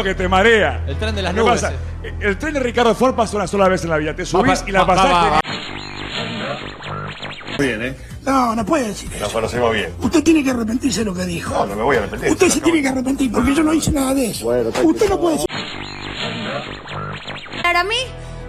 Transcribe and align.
que 0.00 0.14
te 0.14 0.28
marea. 0.28 0.84
El 0.86 0.96
tren 0.96 1.12
de 1.14 1.22
las 1.22 1.34
¿Qué 1.34 1.40
nubes. 1.40 1.60
pasa? 1.60 1.74
eh. 2.04 2.14
El 2.20 2.38
tren 2.38 2.54
de 2.54 2.60
Ricardo 2.60 2.94
Ford 2.94 3.14
pasa 3.16 3.36
una 3.36 3.48
sola 3.48 3.66
vez 3.68 3.82
en 3.82 3.90
la 3.90 3.96
vida. 3.96 4.14
Te 4.14 4.24
subís 4.24 4.62
Va, 4.62 4.68
y 4.68 4.72
la 4.72 4.80
va, 4.84 4.86
pasás. 4.86 5.12
va, 5.12 5.30
va. 5.30 5.40
Bien, 7.58 7.82
¿eh? 7.82 7.96
No, 8.24 8.54
no 8.54 8.64
puede 8.64 8.88
decir 8.88 9.10
eso. 9.12 9.24
Nos 9.24 9.32
conocemos 9.32 9.72
bien. 9.74 9.92
Usted 10.00 10.22
tiene 10.22 10.44
que 10.44 10.50
arrepentirse 10.50 11.00
de 11.00 11.06
lo 11.06 11.14
que 11.14 11.24
dijo. 11.24 11.52
No, 11.52 11.66
no 11.66 11.74
me 11.76 11.82
voy 11.82 11.96
a 11.96 11.98
arrepentir. 12.00 12.30
Usted 12.30 12.48
se 12.48 12.60
tiene 12.60 12.80
que 12.82 12.88
arrepentir 12.88 13.32
porque 13.32 13.54
yo 13.54 13.62
no 13.64 13.72
hice 13.74 13.90
nada 13.90 14.14
de 14.14 14.26
eso. 14.26 14.46
Usted 14.48 15.08
no 15.08 15.20
puede 15.20 15.34
decir. 15.36 15.48
Para 17.62 17.82
mí, 17.84 17.96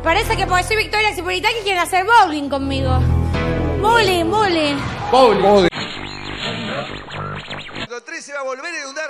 parece 0.03 0.35
que 0.37 0.45
porque 0.45 0.63
soy 0.63 0.77
Victoria 0.77 1.13
Cipolitaki 1.15 1.55
quieren 1.63 1.81
hacer 1.81 2.05
bowling 2.05 2.49
conmigo. 2.49 2.99
Bowling, 3.81 4.29
bowling. 4.29 4.77
El 7.75 8.03
3 8.03 8.25
se 8.25 8.33
va 8.33 8.39
a 8.39 8.43
volver 8.43 8.65
a 8.73 8.79
inundar 8.79 9.09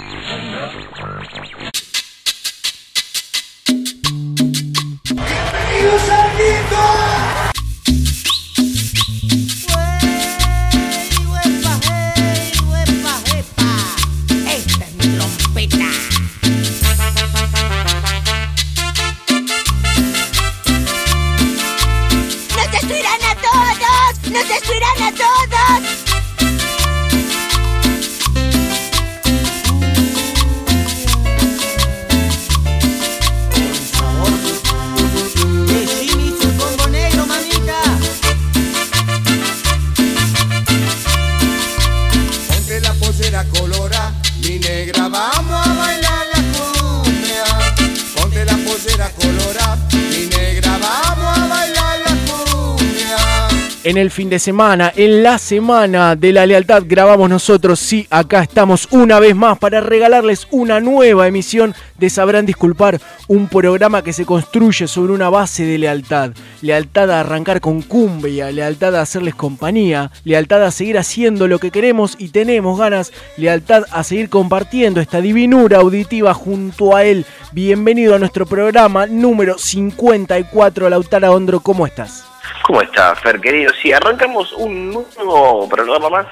En 53.83 53.97
el 53.97 54.11
fin 54.11 54.29
de 54.29 54.37
semana, 54.37 54.93
en 54.95 55.23
la 55.23 55.39
semana 55.39 56.15
de 56.15 56.31
la 56.31 56.45
lealtad, 56.45 56.83
grabamos 56.85 57.27
nosotros. 57.27 57.79
Sí, 57.79 58.05
acá 58.11 58.43
estamos 58.43 58.87
una 58.91 59.19
vez 59.19 59.35
más 59.35 59.57
para 59.57 59.81
regalarles 59.81 60.47
una 60.51 60.79
nueva 60.79 61.27
emisión 61.27 61.73
de 61.97 62.11
Sabrán 62.11 62.45
Disculpar, 62.45 63.01
un 63.27 63.47
programa 63.47 64.03
que 64.03 64.13
se 64.13 64.23
construye 64.23 64.87
sobre 64.87 65.13
una 65.13 65.31
base 65.31 65.65
de 65.65 65.79
lealtad. 65.79 66.29
Lealtad 66.61 67.09
a 67.09 67.21
arrancar 67.21 67.59
con 67.59 67.81
cumbia, 67.81 68.51
lealtad 68.51 68.95
a 68.95 69.01
hacerles 69.01 69.33
compañía, 69.33 70.11
lealtad 70.25 70.63
a 70.63 70.69
seguir 70.69 70.99
haciendo 70.99 71.47
lo 71.47 71.57
que 71.57 71.71
queremos 71.71 72.15
y 72.19 72.29
tenemos 72.29 72.77
ganas, 72.77 73.11
lealtad 73.35 73.85
a 73.89 74.03
seguir 74.03 74.29
compartiendo 74.29 75.01
esta 75.01 75.21
divinura 75.21 75.79
auditiva 75.79 76.35
junto 76.35 76.95
a 76.95 77.03
él. 77.03 77.25
Bienvenido 77.51 78.13
a 78.13 78.19
nuestro 78.19 78.45
programa 78.45 79.07
número 79.07 79.57
54, 79.57 80.87
Lautara 80.87 81.31
Ondro, 81.31 81.61
¿cómo 81.61 81.87
estás? 81.87 82.30
¿Cómo 82.63 82.81
está, 82.81 83.15
Fer, 83.15 83.39
querido? 83.39 83.71
Sí, 83.81 83.91
arrancamos 83.91 84.53
un 84.53 84.91
nuevo 84.91 85.67
programa 85.69 86.09
más. 86.09 86.27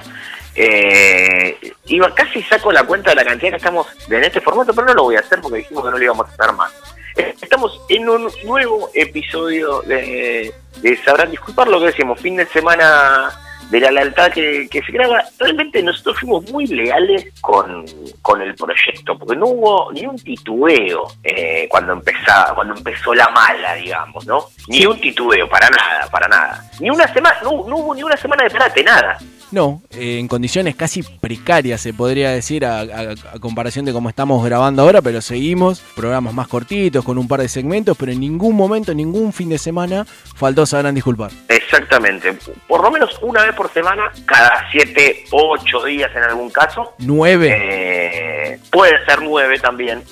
Eh, 0.54 1.58
iba, 1.86 2.12
casi 2.14 2.42
saco 2.42 2.72
la 2.72 2.84
cuenta 2.84 3.10
de 3.10 3.16
la 3.16 3.24
cantidad 3.24 3.50
que 3.50 3.56
estamos 3.56 3.86
en 4.08 4.24
este 4.24 4.40
formato, 4.40 4.74
pero 4.74 4.88
no 4.88 4.94
lo 4.94 5.02
voy 5.04 5.16
a 5.16 5.20
hacer 5.20 5.40
porque 5.40 5.58
dijimos 5.58 5.84
que 5.84 5.90
no 5.90 5.98
lo 5.98 6.04
íbamos 6.04 6.28
a 6.28 6.32
hacer 6.32 6.54
más. 6.54 6.72
Eh, 7.16 7.34
Estamos 7.40 7.80
en 7.88 8.08
un 8.08 8.30
nuevo 8.44 8.90
episodio 8.94 9.82
de, 9.82 10.52
de 10.76 10.96
Sabrán 11.04 11.30
Disculpar 11.30 11.68
lo 11.68 11.80
que 11.80 11.86
decíamos, 11.86 12.20
fin 12.20 12.36
de 12.36 12.46
semana 12.46 13.30
de 13.70 13.80
la 13.80 13.90
lealtad 13.90 14.30
que, 14.32 14.68
que 14.68 14.82
se 14.82 14.92
graba. 14.92 15.22
Realmente 15.38 15.82
nosotros 15.82 16.18
fuimos 16.20 16.50
muy 16.50 16.66
leales 16.66 17.26
con, 17.40 17.84
con 18.20 18.42
el 18.42 18.54
proyecto, 18.54 19.16
porque 19.18 19.36
no 19.36 19.46
hubo 19.46 19.92
ni 19.92 20.06
un 20.06 20.16
titubeo 20.16 21.06
eh, 21.22 21.66
cuando 21.70 21.92
empezaba, 21.92 22.54
cuando 22.54 22.74
empezó 22.74 23.14
la 23.14 23.28
mala, 23.30 23.74
digamos, 23.74 24.26
¿no? 24.26 24.46
Ni 24.68 24.84
un 24.86 25.00
titubeo, 25.00 25.48
para 25.48 25.70
nada, 25.70 26.08
para 26.10 26.28
nada. 26.28 26.70
Ni 26.80 26.90
una 26.90 27.12
semana, 27.12 27.36
no, 27.42 27.64
no 27.66 27.76
hubo 27.76 27.94
ni 27.94 28.02
una 28.02 28.16
semana 28.16 28.44
de 28.44 28.50
parate, 28.50 28.82
nada. 28.82 29.18
No, 29.52 29.82
eh, 29.90 30.18
en 30.20 30.28
condiciones 30.28 30.76
casi 30.76 31.02
precarias 31.02 31.80
se 31.80 31.92
podría 31.92 32.30
decir 32.30 32.64
a, 32.64 32.80
a- 32.80 33.14
a 33.34 33.38
comparación 33.40 33.84
de 33.84 33.92
cómo 33.92 34.08
estamos 34.08 34.44
grabando 34.44 34.82
ahora, 34.82 35.02
pero 35.02 35.20
seguimos, 35.20 35.80
programas 35.96 36.32
más 36.34 36.46
cortitos, 36.46 37.04
con 37.04 37.18
un 37.18 37.26
par 37.26 37.40
de 37.40 37.48
segmentos, 37.48 37.96
pero 37.98 38.12
en 38.12 38.20
ningún 38.20 38.54
momento, 38.54 38.94
ningún 38.94 39.32
fin 39.32 39.48
de 39.48 39.58
semana 39.58 40.06
faltó 40.36 40.66
sabrán 40.66 40.94
disculpar. 40.94 41.32
Exactamente. 41.48 42.32
Por 42.68 42.82
lo 42.82 42.90
menos 42.92 43.18
una 43.22 43.42
vez 43.44 43.54
por 43.54 43.72
semana, 43.72 44.12
cada 44.24 44.70
siete, 44.70 45.24
ocho 45.32 45.84
días 45.84 46.10
en 46.14 46.22
algún 46.22 46.50
caso. 46.50 46.94
Nueve. 46.98 47.52
Eh, 47.52 48.60
puede 48.70 49.04
ser 49.04 49.20
nueve 49.22 49.58
también. 49.58 50.02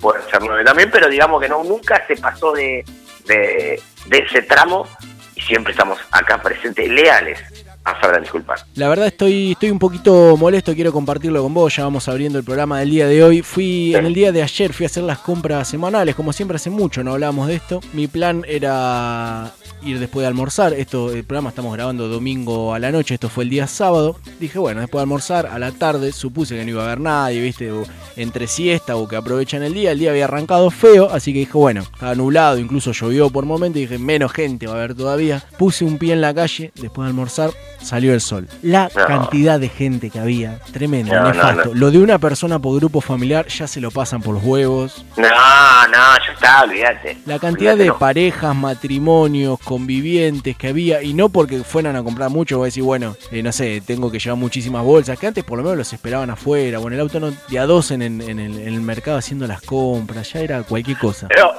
Puede 0.00 0.20
ser 0.30 0.42
nueve 0.42 0.64
también, 0.64 0.90
pero 0.92 1.08
digamos 1.08 1.40
que 1.40 1.48
no 1.48 1.64
nunca 1.64 2.04
se 2.06 2.16
pasó 2.16 2.52
de, 2.52 2.84
de, 3.26 3.80
de 4.06 4.18
ese 4.18 4.42
tramo 4.42 4.86
y 5.36 5.40
siempre 5.40 5.70
estamos 5.72 5.98
acá 6.10 6.42
presentes, 6.42 6.88
leales 6.90 7.38
a 7.84 8.00
Sabrán 8.00 8.22
Disculpar. 8.22 8.58
La 8.74 8.88
verdad 8.88 9.06
estoy, 9.06 9.52
estoy 9.52 9.70
un 9.70 9.78
poquito 9.78 10.36
molesto, 10.36 10.74
quiero 10.74 10.92
compartirlo 10.92 11.42
con 11.42 11.52
vos, 11.54 11.74
ya 11.74 11.84
vamos 11.84 12.08
abriendo 12.08 12.38
el 12.38 12.44
programa 12.44 12.80
del 12.80 12.90
día 12.90 13.06
de 13.06 13.22
hoy. 13.22 13.42
Fui 13.42 13.94
en 13.94 14.06
el 14.06 14.14
día 14.14 14.32
de 14.32 14.42
ayer, 14.42 14.72
fui 14.72 14.84
a 14.84 14.88
hacer 14.88 15.02
las 15.02 15.18
compras 15.18 15.68
semanales, 15.68 16.14
como 16.14 16.32
siempre 16.32 16.56
hace 16.56 16.70
mucho 16.70 17.02
no 17.02 17.12
hablábamos 17.12 17.48
de 17.48 17.54
esto. 17.54 17.80
Mi 17.92 18.06
plan 18.06 18.44
era 18.46 19.52
ir 19.84 19.98
después 19.98 20.22
de 20.22 20.28
almorzar, 20.28 20.72
esto, 20.74 21.12
el 21.12 21.24
programa 21.24 21.48
estamos 21.50 21.72
grabando 21.74 22.08
domingo 22.08 22.72
a 22.72 22.78
la 22.78 22.92
noche, 22.92 23.14
esto 23.14 23.28
fue 23.28 23.44
el 23.44 23.50
día 23.50 23.66
sábado. 23.66 24.16
Dije, 24.38 24.58
bueno, 24.58 24.80
después 24.80 25.00
de 25.00 25.02
almorzar, 25.02 25.46
a 25.46 25.58
la 25.58 25.72
tarde, 25.72 26.12
supuse 26.12 26.56
que 26.56 26.64
no 26.64 26.70
iba 26.70 26.82
a 26.82 26.86
haber 26.86 27.00
nadie, 27.00 27.42
viste, 27.42 27.72
o 27.72 27.84
entre 28.16 28.46
siesta 28.46 28.96
o 28.96 29.08
que 29.08 29.16
aprovechan 29.16 29.62
el 29.62 29.74
día, 29.74 29.92
el 29.92 29.98
día 29.98 30.10
había 30.10 30.24
arrancado 30.24 30.70
feo, 30.70 31.08
así 31.10 31.32
que 31.32 31.40
dije, 31.40 31.52
bueno, 31.58 31.82
estaba 31.82 32.14
nublado, 32.14 32.58
incluso 32.58 32.92
llovió 32.92 33.30
por 33.30 33.44
momentos, 33.44 33.78
y 33.78 33.82
dije, 33.82 33.98
menos 33.98 34.32
gente 34.32 34.66
va 34.66 34.74
a 34.74 34.76
haber 34.76 34.94
todavía. 34.94 35.42
Puse 35.58 35.84
un 35.84 35.98
pie 35.98 36.12
en 36.12 36.20
la 36.20 36.34
calle, 36.34 36.72
después 36.76 37.06
de 37.06 37.10
almorzar, 37.10 37.50
salió 37.82 38.14
el 38.14 38.20
sol. 38.20 38.48
La 38.62 38.88
No. 38.96 39.06
cantidad 39.06 39.58
de 39.60 39.68
gente 39.68 40.10
que 40.10 40.18
había, 40.18 40.58
tremendo, 40.72 41.14
No, 41.14 41.28
nefasto. 41.32 41.70
no. 41.70 41.74
Lo 41.74 41.90
de 41.90 41.98
una 41.98 42.18
persona 42.18 42.58
por 42.58 42.76
grupo 42.78 43.00
familiar 43.00 43.46
ya 43.48 43.66
se 43.66 43.80
lo 43.80 43.90
pasan 43.90 44.22
por 44.22 44.34
los 44.34 44.44
huevos. 44.44 45.04
No, 45.16 45.22
no, 45.28 45.92
ya 46.26 46.32
está, 46.34 46.62
olvídate. 46.62 47.18
La 47.26 47.38
cantidad 47.38 47.76
de 47.76 47.92
parejas, 47.92 48.54
matrimonios, 48.54 49.58
convivientes 49.60 50.56
que 50.56 50.68
había, 50.68 51.02
y 51.02 51.14
no 51.14 51.28
porque 51.28 51.58
fueran 51.64 51.96
a 51.96 52.02
comprar 52.02 52.30
mucho, 52.30 52.58
voy 52.58 52.66
a 52.66 52.68
decir, 52.68 52.82
bueno, 52.82 53.16
eh, 53.30 53.42
no 53.42 53.52
sé, 53.52 53.82
tengo 53.86 54.10
que 54.10 54.18
llevar 54.18 54.38
muchísimas 54.38 54.82
bolsas, 54.84 55.18
que 55.18 55.26
antes 55.26 55.44
por 55.44 55.58
lo 55.58 55.64
menos 55.64 55.78
los 55.78 55.92
esperaban 55.92 56.30
afuera, 56.30 56.78
o 56.78 56.86
en 56.88 56.94
el 56.94 57.00
auto 57.00 57.20
no, 57.20 57.32
de 57.48 57.58
a 57.58 57.66
dos 57.66 57.90
en, 57.90 58.02
en- 58.02 58.20
en 58.22 58.38
el, 58.38 58.58
en 58.58 58.68
el 58.74 58.80
mercado 58.80 59.18
haciendo 59.18 59.46
las 59.46 59.62
compras, 59.62 60.32
ya 60.32 60.40
era 60.40 60.62
cualquier 60.62 60.98
cosa. 60.98 61.28
Pero 61.28 61.52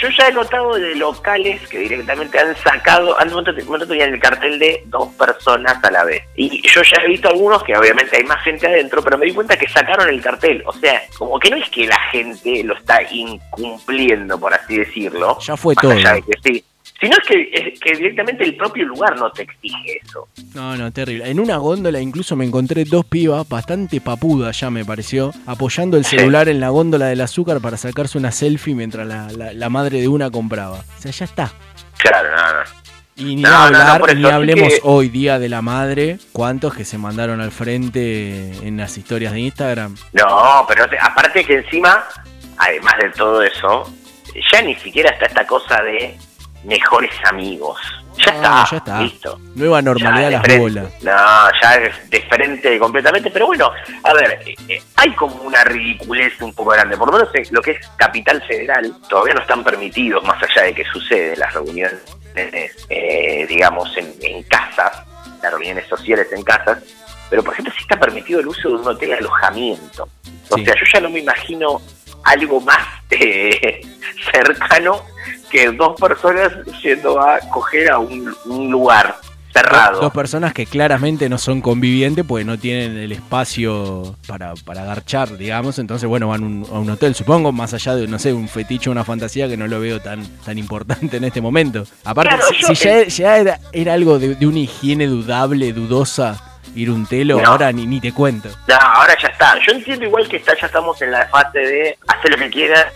yo 0.00 0.08
ya 0.18 0.28
he 0.28 0.32
notado 0.32 0.74
de 0.74 0.94
locales 0.96 1.60
que 1.68 1.78
directamente 1.78 2.38
han 2.38 2.54
sacado, 2.56 3.18
han 3.18 3.28
notado 3.28 3.56
tenían 3.86 4.14
el 4.14 4.20
cartel 4.20 4.58
de 4.58 4.82
dos 4.86 5.08
personas 5.14 5.63
a 5.66 5.90
la 5.90 6.04
vez. 6.04 6.22
Y 6.36 6.60
yo 6.68 6.82
ya 6.82 7.02
he 7.04 7.08
visto 7.08 7.28
algunos 7.28 7.62
que 7.64 7.76
obviamente 7.76 8.16
hay 8.16 8.24
más 8.24 8.42
gente 8.42 8.66
adentro, 8.66 9.02
pero 9.02 9.18
me 9.18 9.26
di 9.26 9.32
cuenta 9.32 9.56
que 9.56 9.68
sacaron 9.68 10.08
el 10.08 10.20
cartel. 10.20 10.62
O 10.66 10.72
sea, 10.72 11.02
como 11.18 11.38
que 11.38 11.50
no 11.50 11.56
es 11.56 11.68
que 11.70 11.86
la 11.86 11.98
gente 12.10 12.62
lo 12.64 12.74
está 12.76 13.00
incumpliendo, 13.58 14.38
por 14.38 14.52
así 14.54 14.78
decirlo. 14.78 15.38
Ya 15.40 15.56
fue 15.56 15.74
más 15.74 15.82
todo. 15.82 15.92
allá 15.92 16.14
de 16.14 16.22
que 16.22 16.32
sí. 16.42 16.64
Sino 17.00 17.16
es 17.20 17.26
que, 17.28 17.50
es 17.52 17.80
que 17.80 17.92
directamente 17.96 18.44
el 18.44 18.56
propio 18.56 18.84
lugar 18.86 19.16
no 19.18 19.30
te 19.32 19.42
exige 19.42 20.00
eso. 20.02 20.28
No, 20.54 20.76
no, 20.76 20.90
terrible. 20.92 21.28
En 21.28 21.40
una 21.40 21.56
góndola 21.56 22.00
incluso 22.00 22.36
me 22.36 22.44
encontré 22.44 22.84
dos 22.84 23.04
pibas, 23.04 23.46
bastante 23.48 24.00
papudas 24.00 24.58
ya 24.60 24.70
me 24.70 24.84
pareció, 24.84 25.32
apoyando 25.46 25.96
el 25.96 26.04
celular 26.04 26.48
en 26.48 26.60
la 26.60 26.68
góndola 26.68 27.06
del 27.06 27.20
azúcar 27.20 27.60
para 27.60 27.76
sacarse 27.76 28.16
una 28.16 28.30
selfie 28.30 28.74
mientras 28.74 29.06
la, 29.06 29.28
la- 29.36 29.52
la 29.52 29.68
madre 29.68 30.00
de 30.00 30.08
una 30.08 30.30
compraba. 30.30 30.78
O 30.78 31.00
sea, 31.00 31.10
ya 31.10 31.24
está. 31.24 31.52
Claro, 31.98 32.30
no, 32.30 32.36
no. 32.36 32.83
Y 33.16 33.36
ni 33.36 33.42
No, 33.42 33.70
no, 33.70 33.70
no, 33.70 33.78
hablar, 33.92 34.16
ni 34.16 34.24
hablemos 34.28 34.68
que- 34.68 34.80
hoy, 34.82 35.08
Día 35.08 35.38
de 35.38 35.48
la 35.48 35.62
Madre, 35.62 36.18
cuántos 36.32 36.74
que 36.74 36.84
se 36.84 36.98
mandaron 36.98 37.40
al 37.40 37.52
frente 37.52 38.50
en 38.66 38.76
las 38.76 38.96
historias 38.98 39.32
de 39.32 39.40
Instagram. 39.40 39.94
No, 40.12 40.64
pero 40.66 40.88
te- 40.88 40.98
aparte 40.98 41.44
que 41.44 41.58
encima, 41.58 42.04
además 42.58 42.94
de 43.00 43.10
todo 43.10 43.42
eso, 43.42 43.92
ya 44.52 44.62
ni 44.62 44.74
siquiera 44.76 45.10
está 45.10 45.26
esta 45.26 45.46
cosa 45.46 45.80
de 45.82 46.16
mejores 46.64 47.12
amigos. 47.30 47.78
Ya 48.16 48.32
No, 48.32 48.36
está, 48.38 48.66
ya 48.70 48.76
está. 48.78 49.00
listo. 49.02 49.40
Nueva 49.54 49.82
normalidad 49.82 50.26
de 50.26 50.30
las 50.32 50.42
frente. 50.42 50.60
bolas. 50.60 50.84
No, 51.02 51.12
ya 51.62 51.74
es 51.76 52.10
de 52.10 52.20
frente 52.22 52.78
completamente. 52.78 53.30
Pero 53.30 53.46
bueno, 53.46 53.70
a 54.04 54.12
ver, 54.14 54.40
eh, 54.46 54.54
eh, 54.68 54.82
hay 54.96 55.10
como 55.14 55.34
una 55.42 55.62
ridiculez 55.64 56.32
un 56.40 56.52
poco 56.54 56.70
grande. 56.70 56.96
Por 56.96 57.10
lo 57.12 57.18
menos 57.18 57.34
en 57.34 57.44
lo 57.52 57.60
que 57.60 57.72
es 57.72 57.86
Capital 57.96 58.40
Federal, 58.46 58.92
todavía 59.08 59.34
no 59.34 59.40
están 59.40 59.62
permitidos, 59.64 60.22
más 60.24 60.40
allá 60.42 60.62
de 60.62 60.74
que 60.74 60.84
sucede 60.84 61.36
las 61.36 61.52
reuniones, 61.54 62.00
eh, 62.34 63.46
digamos, 63.48 63.96
en, 63.96 64.14
en 64.20 64.42
casas, 64.44 65.02
las 65.42 65.52
reuniones 65.52 65.86
sociales 65.88 66.26
en 66.32 66.42
casas. 66.42 66.78
Pero, 67.30 67.42
por 67.42 67.54
ejemplo, 67.54 67.72
sí 67.76 67.82
está 67.82 67.98
permitido 67.98 68.40
el 68.40 68.46
uso 68.48 68.68
de 68.68 68.74
un 68.76 68.86
hotel 68.88 69.08
de 69.10 69.14
alojamiento. 69.16 70.08
O 70.50 70.56
Sí. 70.56 70.64
sea, 70.64 70.74
yo 70.74 70.84
ya 70.92 71.00
no 71.00 71.10
me 71.10 71.20
imagino 71.20 71.80
algo 72.24 72.60
más 72.60 72.86
eh, 73.10 73.80
cercano 74.32 75.02
que 75.50 75.70
dos 75.72 75.98
personas 76.00 76.52
yendo 76.82 77.20
a 77.20 77.38
coger 77.50 77.90
a 77.90 77.98
un, 77.98 78.34
un 78.46 78.70
lugar 78.70 79.16
cerrado. 79.54 80.00
Dos 80.00 80.12
personas 80.12 80.52
que 80.52 80.66
claramente 80.66 81.28
no 81.28 81.38
son 81.38 81.60
convivientes 81.60 82.24
porque 82.26 82.44
no 82.44 82.58
tienen 82.58 82.96
el 82.98 83.12
espacio 83.12 84.16
para, 84.26 84.54
para 84.64 84.84
garchar, 84.84 85.36
digamos. 85.36 85.78
Entonces, 85.78 86.08
bueno, 86.08 86.28
van 86.28 86.42
un- 86.42 86.66
a 86.70 86.78
un 86.80 86.90
hotel, 86.90 87.14
supongo, 87.14 87.52
más 87.52 87.72
allá 87.72 87.94
de, 87.94 88.08
no 88.08 88.18
sé, 88.18 88.32
un 88.32 88.48
fetiche 88.48 88.90
una 88.90 89.04
fantasía 89.04 89.48
que 89.48 89.56
no 89.56 89.66
lo 89.68 89.78
veo 89.80 90.00
tan, 90.00 90.26
tan 90.44 90.58
importante 90.58 91.16
en 91.18 91.24
este 91.24 91.40
momento. 91.40 91.84
Aparte, 92.04 92.34
Claro, 92.36 92.74
si, 92.74 92.74
ya, 92.74 93.04
ya 93.06 93.36
era, 93.38 93.60
era 93.72 93.94
algo 93.94 94.18
de, 94.18 94.34
de 94.34 94.46
una 94.46 94.58
higiene 94.58 95.06
dudable, 95.06 95.72
dudosa, 95.72 96.40
ir 96.74 96.90
un 96.90 97.06
telo, 97.06 97.40
No. 97.40 97.48
ahora 97.52 97.70
ni, 97.70 97.86
ni 97.86 98.00
te 98.00 98.12
cuento. 98.12 98.48
No, 98.66 98.74
ahora 98.74 99.16
ya 99.22 99.28
está. 99.28 99.54
Yo 99.64 99.72
entiendo 99.72 100.04
igual 100.06 100.28
que 100.28 100.38
está, 100.38 100.58
ya 100.60 100.66
estamos 100.66 101.00
en 101.00 101.12
la 101.12 101.26
fase 101.28 101.58
de 101.60 101.98
hacer 102.08 102.30
lo 102.32 102.36
que 102.38 102.50
quieras, 102.50 102.86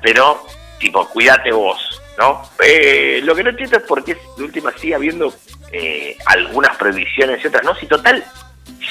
pero 0.00 0.44
tipo, 0.78 1.06
cuídate 1.08 1.52
vos, 1.52 2.00
¿no? 2.18 2.42
Eh, 2.64 3.20
lo 3.22 3.34
que 3.34 3.44
no 3.44 3.50
entiendo 3.50 3.78
es 3.78 3.82
por 3.84 4.04
qué 4.04 4.16
de 4.36 4.44
última 4.44 4.72
sigue 4.78 4.94
habiendo 4.94 5.32
eh, 5.70 6.16
algunas 6.26 6.76
prohibiciones 6.76 7.42
y 7.42 7.46
otras 7.46 7.64
no. 7.64 7.74
Si 7.74 7.86
total, 7.86 8.24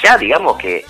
ya 0.02 0.18
digamos 0.18 0.56
que 0.58 0.84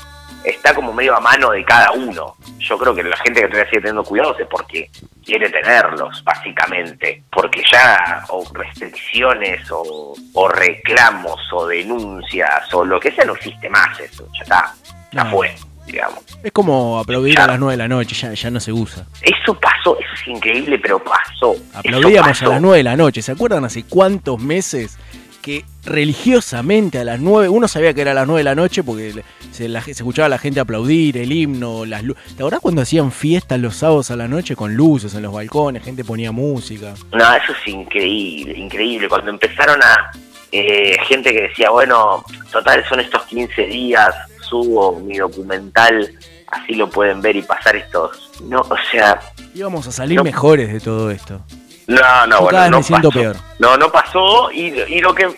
está 0.45 0.75
como 0.75 0.93
medio 0.93 1.17
a 1.17 1.21
mano 1.21 1.51
de 1.51 1.65
cada 1.65 1.93
uno. 1.93 2.37
Yo 2.59 2.79
creo 2.79 2.95
que 2.95 3.03
la 3.03 3.17
gente 3.19 3.41
que 3.41 3.49
todavía 3.49 3.71
sigue 3.71 3.81
teniendo 3.83 4.05
cuidados 4.05 4.39
es 4.41 4.47
porque 4.47 4.91
quiere 5.25 5.51
tenerlos, 5.51 6.23
básicamente. 6.25 7.23
Porque 7.31 7.63
ya, 7.71 8.25
o 8.29 8.45
restricciones, 8.53 9.71
o, 9.71 10.15
o 10.33 10.49
reclamos, 10.49 11.41
o 11.53 11.67
denuncias, 11.67 12.73
o 12.75 12.85
lo 12.85 12.99
que 12.99 13.13
sea, 13.13 13.25
no 13.25 13.35
existe 13.35 13.69
más 13.69 13.99
eso. 14.01 14.29
Ya 14.35 14.43
está, 14.43 14.75
ya 15.13 15.25
fue, 15.27 15.55
digamos. 15.87 16.21
Es 16.43 16.53
como 16.53 16.99
aplaudir 16.99 17.39
a 17.41 17.47
las 17.47 17.59
9 17.59 17.73
de 17.73 17.77
la 17.79 17.89
noche, 17.89 18.15
ya, 18.15 18.33
ya 18.35 18.51
no 18.51 18.61
se 18.61 18.73
usa. 18.73 19.07
Eso 19.23 19.55
pasó, 19.59 19.99
eso 19.99 20.09
es 20.15 20.29
increíble, 20.29 20.79
pero 20.79 21.03
pasó. 21.03 21.55
Aplaudíamos 21.75 22.43
a 22.43 22.47
las 22.49 22.61
9 22.61 22.77
de 22.79 22.83
la 22.85 22.97
noche. 22.97 23.23
¿Se 23.23 23.33
acuerdan 23.33 23.65
hace 23.65 23.85
cuántos 23.85 24.39
meses 24.41 24.99
que 25.43 25.65
religiosamente 25.85 26.99
a 27.01 27.05
las 27.05 27.19
9, 27.19 27.49
uno 27.49 27.67
sabía 27.67 27.93
que 27.95 28.01
era 28.03 28.13
a 28.13 28.15
las 28.15 28.27
9 28.29 28.39
de 28.41 28.45
la 28.45 28.55
noche 28.55 28.85
porque 28.85 29.25
se, 29.51 29.69
la- 29.69 29.83
se 29.83 29.91
escuchaba 29.91 30.27
a 30.27 30.29
la 30.29 30.39
gente 30.39 30.61
aplaudir, 30.61 31.17
el 31.19 31.33
himno, 31.33 31.85
las 31.85 32.05
luces. 32.05 32.23
¿Te 32.37 32.43
acordás 32.45 32.61
cuando 32.61 32.83
hacían 32.83 33.11
fiestas 33.11 33.59
los 33.59 33.75
sábados 33.75 34.13
a 34.13 34.17
la 34.17 34.29
noche 34.29 34.55
con 34.55 34.75
luces 34.77 35.15
en 35.15 35.23
los 35.23 35.33
balcones, 35.33 35.83
gente 35.83 36.05
ponía 36.05 36.31
música? 36.31 36.95
No, 37.13 37.35
eso 37.35 37.53
es 37.61 37.67
increíble, 37.73 38.57
increíble. 38.57 39.09
Cuando 39.09 39.31
empezaron 39.33 39.81
a 39.83 40.13
eh, 40.53 40.97
gente 41.09 41.33
que 41.33 41.43
decía, 41.49 41.71
bueno, 41.71 42.25
total 42.53 42.85
son 42.89 43.01
estos 43.01 43.25
15 43.25 43.63
días, 43.67 44.15
subo 44.53 45.01
mi 45.01 45.17
documental, 45.17 46.13
así 46.49 46.75
lo 46.75 46.91
pueden 46.91 47.23
ver 47.23 47.37
y 47.37 47.43
pasar 47.43 47.75
estos. 47.77 48.31
No, 48.43 48.61
o 48.61 48.77
sea, 48.91 49.19
Íbamos 49.55 49.87
a 49.87 49.93
salir 49.93 50.19
No. 50.19 50.25
mejores 50.25 50.71
de 50.73 50.81
todo 50.81 51.11
esto. 51.11 51.41
no, 51.87 52.27
no, 52.27 52.37
Yo 52.39 52.43
bueno, 52.45 52.69
no 52.71 52.77
me 52.79 52.83
siento 52.83 53.09
pasó. 53.09 53.21
peor. 53.21 53.37
No, 53.59 53.77
no 53.79 53.91
pasó 53.91 54.51
y, 54.53 54.67
y 54.89 55.01
lo 55.01 55.15
que 55.15 55.29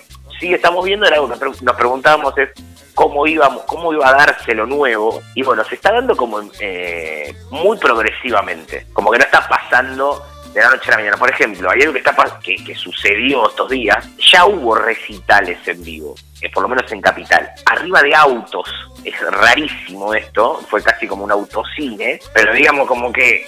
sí 0.40 0.52
estamos 0.52 0.84
viendo 0.84 1.06
era 1.06 1.16
algo 1.16 1.28
que 1.28 1.44
nos 1.62 1.76
preguntábamos 1.76 2.36
es 2.38 2.50
cómo 2.94 3.26
íbamos, 3.26 3.62
cómo 3.66 3.92
iba 3.92 4.08
a 4.08 4.12
darse 4.14 4.52
lo 4.54 4.66
nuevo 4.66 5.20
y 5.34 5.42
bueno, 5.42 5.64
se 5.64 5.76
está 5.76 5.92
dando 5.92 6.16
como 6.16 6.40
eh, 6.60 7.34
muy 7.50 7.76
progresivamente, 7.78 8.86
como 8.92 9.10
que 9.12 9.18
no 9.18 9.24
está 9.24 9.48
pasando 9.48 10.22
de 10.54 10.60
la 10.60 10.70
noche 10.70 10.88
a 10.88 10.90
la 10.92 10.96
mañana. 10.98 11.16
Por 11.16 11.30
ejemplo, 11.30 11.70
hay 11.70 11.80
algo 11.80 11.92
que, 11.92 11.98
está 11.98 12.14
que, 12.42 12.56
que 12.64 12.74
sucedió 12.74 13.48
estos 13.48 13.68
días, 13.68 14.08
ya 14.32 14.46
hubo 14.46 14.76
recitales 14.76 15.58
en 15.66 15.82
vivo, 15.82 16.14
eh, 16.40 16.48
por 16.50 16.62
lo 16.62 16.68
menos 16.68 16.90
en 16.92 17.00
Capital, 17.00 17.50
arriba 17.66 18.02
de 18.02 18.14
autos. 18.14 18.68
Es 19.04 19.20
rarísimo 19.20 20.14
esto, 20.14 20.60
fue 20.68 20.82
casi 20.82 21.06
como 21.06 21.24
un 21.24 21.32
autocine, 21.32 22.20
pero 22.32 22.54
digamos 22.54 22.86
como 22.86 23.12
que 23.12 23.36
eh, 23.36 23.46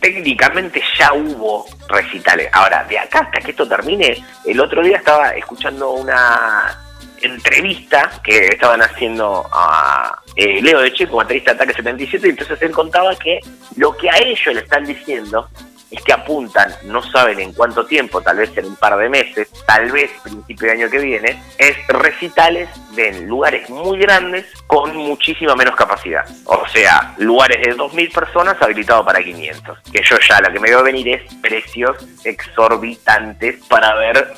técnicamente 0.00 0.82
ya 0.98 1.12
hubo 1.14 1.64
recitales. 1.88 2.50
Ahora, 2.52 2.84
de 2.84 2.98
acá 2.98 3.20
hasta 3.20 3.40
que 3.40 3.52
esto 3.52 3.66
termine, 3.66 4.22
el 4.44 4.60
otro 4.60 4.82
día 4.82 4.98
estaba 4.98 5.30
escuchando 5.30 5.92
una 5.92 6.78
entrevista 7.22 8.20
que 8.22 8.46
estaban 8.46 8.82
haciendo 8.82 9.48
a 9.52 10.20
eh, 10.34 10.60
Leo 10.60 10.80
de 10.80 10.92
Che, 10.92 11.06
como 11.06 11.22
entrevista 11.22 11.52
de 11.52 11.56
Ataque 11.56 11.74
77, 11.74 12.26
y 12.26 12.30
entonces 12.30 12.60
él 12.60 12.72
contaba 12.72 13.14
que 13.14 13.38
lo 13.76 13.96
que 13.96 14.10
a 14.10 14.18
ellos 14.18 14.54
le 14.54 14.60
están 14.60 14.84
diciendo 14.84 15.48
es 15.92 16.02
que 16.02 16.12
apuntan, 16.12 16.72
no 16.84 17.02
saben 17.02 17.38
en 17.40 17.52
cuánto 17.52 17.84
tiempo, 17.86 18.20
tal 18.20 18.38
vez 18.38 18.56
en 18.56 18.66
un 18.66 18.76
par 18.76 18.96
de 18.96 19.08
meses, 19.08 19.48
tal 19.66 19.90
vez 19.92 20.10
principio 20.22 20.66
de 20.66 20.72
año 20.72 20.90
que 20.90 20.98
viene, 20.98 21.42
es 21.58 21.76
recitales 21.88 22.68
de 22.94 23.20
lugares 23.22 23.68
muy 23.68 23.98
grandes 23.98 24.46
con 24.66 24.96
muchísima 24.96 25.54
menos 25.54 25.76
capacidad. 25.76 26.24
O 26.46 26.66
sea, 26.68 27.14
lugares 27.18 27.58
de 27.64 27.76
2.000 27.76 28.12
personas 28.12 28.60
habilitados 28.60 29.04
para 29.04 29.22
500. 29.22 29.78
Que 29.92 30.02
yo 30.02 30.16
ya 30.28 30.40
lo 30.40 30.52
que 30.52 30.60
me 30.60 30.70
veo 30.70 30.82
venir 30.82 31.08
es 31.08 31.34
precios 31.36 31.96
exorbitantes 32.24 33.62
para 33.68 33.94
ver 33.94 34.32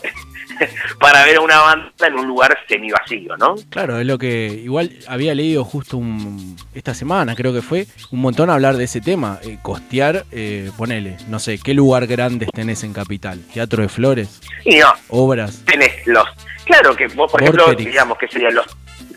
para 1.00 1.24
ver 1.24 1.36
a 1.36 1.40
una 1.40 1.60
banda 1.60 2.06
en 2.06 2.14
un 2.14 2.26
lugar 2.26 2.56
semi 2.68 2.90
vacío, 2.90 3.36
¿no? 3.36 3.54
Claro, 3.70 3.98
es 3.98 4.06
lo 4.06 4.18
que 4.18 4.46
igual 4.46 4.90
había 5.08 5.34
leído 5.34 5.64
justo 5.64 5.96
un, 5.96 6.56
esta 6.74 6.94
semana, 6.94 7.34
creo 7.34 7.52
que 7.52 7.62
fue, 7.62 7.86
un 8.10 8.20
montón 8.20 8.50
hablar 8.50 8.76
de 8.76 8.84
ese 8.84 9.00
tema, 9.00 9.38
eh, 9.42 9.58
costear, 9.62 10.24
eh, 10.32 10.70
ponele, 10.76 11.16
no 11.28 11.38
sé, 11.38 11.58
¿qué 11.58 11.74
lugar 11.74 12.06
grandes 12.06 12.48
tenés 12.52 12.84
en 12.84 12.92
Capital? 12.92 13.40
Teatro 13.52 13.82
de 13.82 13.88
Flores, 13.88 14.40
Y 14.64 14.76
no, 14.78 14.92
obras. 15.08 15.62
tenés 15.64 16.06
los. 16.06 16.26
Claro 16.64 16.96
que 16.96 17.08
vos, 17.08 17.30
por 17.30 17.42
ejemplo, 17.42 17.74
digamos 17.74 18.16
que 18.16 18.26
serían 18.28 18.54
los, 18.54 18.66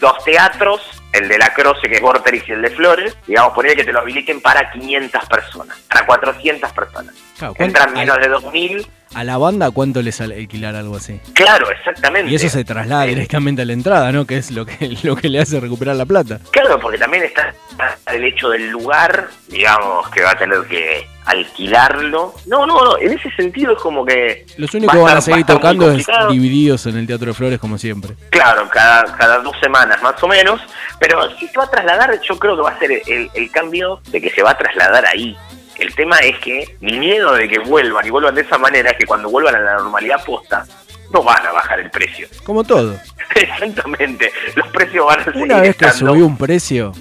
los 0.02 0.24
teatros, 0.24 0.82
el 1.14 1.28
de 1.28 1.38
la 1.38 1.54
Croce, 1.54 1.88
que 1.90 1.96
es 1.96 2.02
Vorterix, 2.02 2.48
y 2.50 2.52
el 2.52 2.62
de 2.62 2.70
Flores, 2.70 3.18
digamos, 3.26 3.54
poner 3.54 3.76
que 3.76 3.84
te 3.84 3.92
lo 3.92 4.00
habiliten 4.00 4.42
para 4.42 4.72
500 4.72 5.26
personas, 5.26 5.78
para 5.90 6.06
400 6.06 6.72
personas. 6.74 7.16
Claro, 7.38 7.54
¿cuánto- 7.56 7.64
Entran 7.80 7.94
menos 7.94 8.18
de 8.20 8.28
2000. 8.28 8.88
A 9.16 9.24
la 9.24 9.38
banda, 9.38 9.72
¿cuánto 9.72 10.02
les 10.02 10.16
sale 10.18 10.36
alquilar 10.36 10.76
algo 10.76 10.98
así? 10.98 11.20
Claro, 11.34 11.72
exactamente. 11.72 12.30
Y 12.30 12.36
eso 12.36 12.50
se 12.50 12.66
traslada 12.66 13.04
directamente 13.06 13.62
a 13.62 13.66
la 13.66 13.72
entrada, 13.72 14.12
¿no? 14.12 14.26
Que 14.28 14.38
es 14.38 14.52
lo 14.52 14.66
que, 14.66 14.98
lo 15.04 15.16
que 15.16 15.30
le 15.30 15.40
hace 15.40 15.60
recuperar 15.62 15.96
la 15.96 16.06
plata. 16.06 16.40
Claro, 16.52 16.78
porque 16.80 16.98
también 16.98 17.24
está 17.24 17.54
el 18.12 18.24
hecho 18.26 18.50
del 18.50 18.70
lugar, 18.70 19.30
digamos, 19.48 20.10
que 20.10 20.24
va 20.24 20.32
a 20.32 20.38
tener 20.38 20.62
que 20.68 21.08
alquilarlo. 21.26 22.34
No, 22.48 22.66
no, 22.66 22.84
no, 22.84 22.98
en 22.98 23.14
ese 23.14 23.30
sentido 23.32 23.74
es 23.74 23.80
como 23.82 24.06
que. 24.06 24.46
Los 24.58 24.74
únicos 24.74 24.94
que 24.96 25.02
van 25.02 25.18
a 25.18 25.22
seguir 25.22 25.46
tocando 25.46 25.90
es 25.92 26.06
divididos 26.30 26.86
en 26.88 26.98
el 26.98 27.08
Teatro 27.08 27.28
de 27.28 27.34
Flores, 27.34 27.60
como 27.60 27.78
siempre. 27.78 28.12
Claro, 28.30 28.68
cada, 28.70 29.16
cada 29.16 29.40
dos 29.40 29.56
semanas 29.62 29.87
más 30.02 30.22
o 30.22 30.28
menos, 30.28 30.62
pero 31.00 31.30
si 31.38 31.48
se 31.48 31.58
va 31.58 31.66
a 31.66 31.70
trasladar, 31.72 32.20
yo 32.22 32.38
creo 32.38 32.56
que 32.56 32.62
va 32.62 32.72
a 32.72 32.80
ser 32.80 32.92
el, 32.92 33.30
el 33.34 33.52
cambio 33.52 34.00
de 34.10 34.22
que 34.22 34.30
se 34.30 34.42
va 34.44 34.52
a 34.52 34.58
trasladar 34.58 35.06
ahí. 35.06 35.36
El 35.80 35.94
tema 35.96 36.18
es 36.20 36.38
que 36.40 36.76
mi 36.82 36.98
miedo 36.98 37.34
de 37.34 37.48
que 37.48 37.60
vuelvan 37.60 38.06
y 38.06 38.10
vuelvan 38.10 38.34
de 38.36 38.42
esa 38.42 38.58
manera 38.58 38.92
es 38.92 38.98
que 38.98 39.06
cuando 39.06 39.30
vuelvan 39.30 39.56
a 39.56 39.60
la 39.60 39.74
normalidad 39.76 40.24
posta, 40.26 40.66
no 41.14 41.24
van 41.24 41.46
a 41.46 41.52
bajar 41.52 41.80
el 41.80 41.90
precio. 41.92 42.28
Como 42.44 42.64
todo. 42.64 43.00
Exactamente, 43.36 44.32
los 44.56 44.68
precios 44.70 45.06
van 45.06 45.20
a 45.20 45.24
seguir 45.26 45.44
Una 45.44 45.62
vez 45.62 45.76
que 45.76 45.86
estando- 45.86 46.12
subió 46.14 46.26
un 46.26 46.38
precio, 46.38 46.92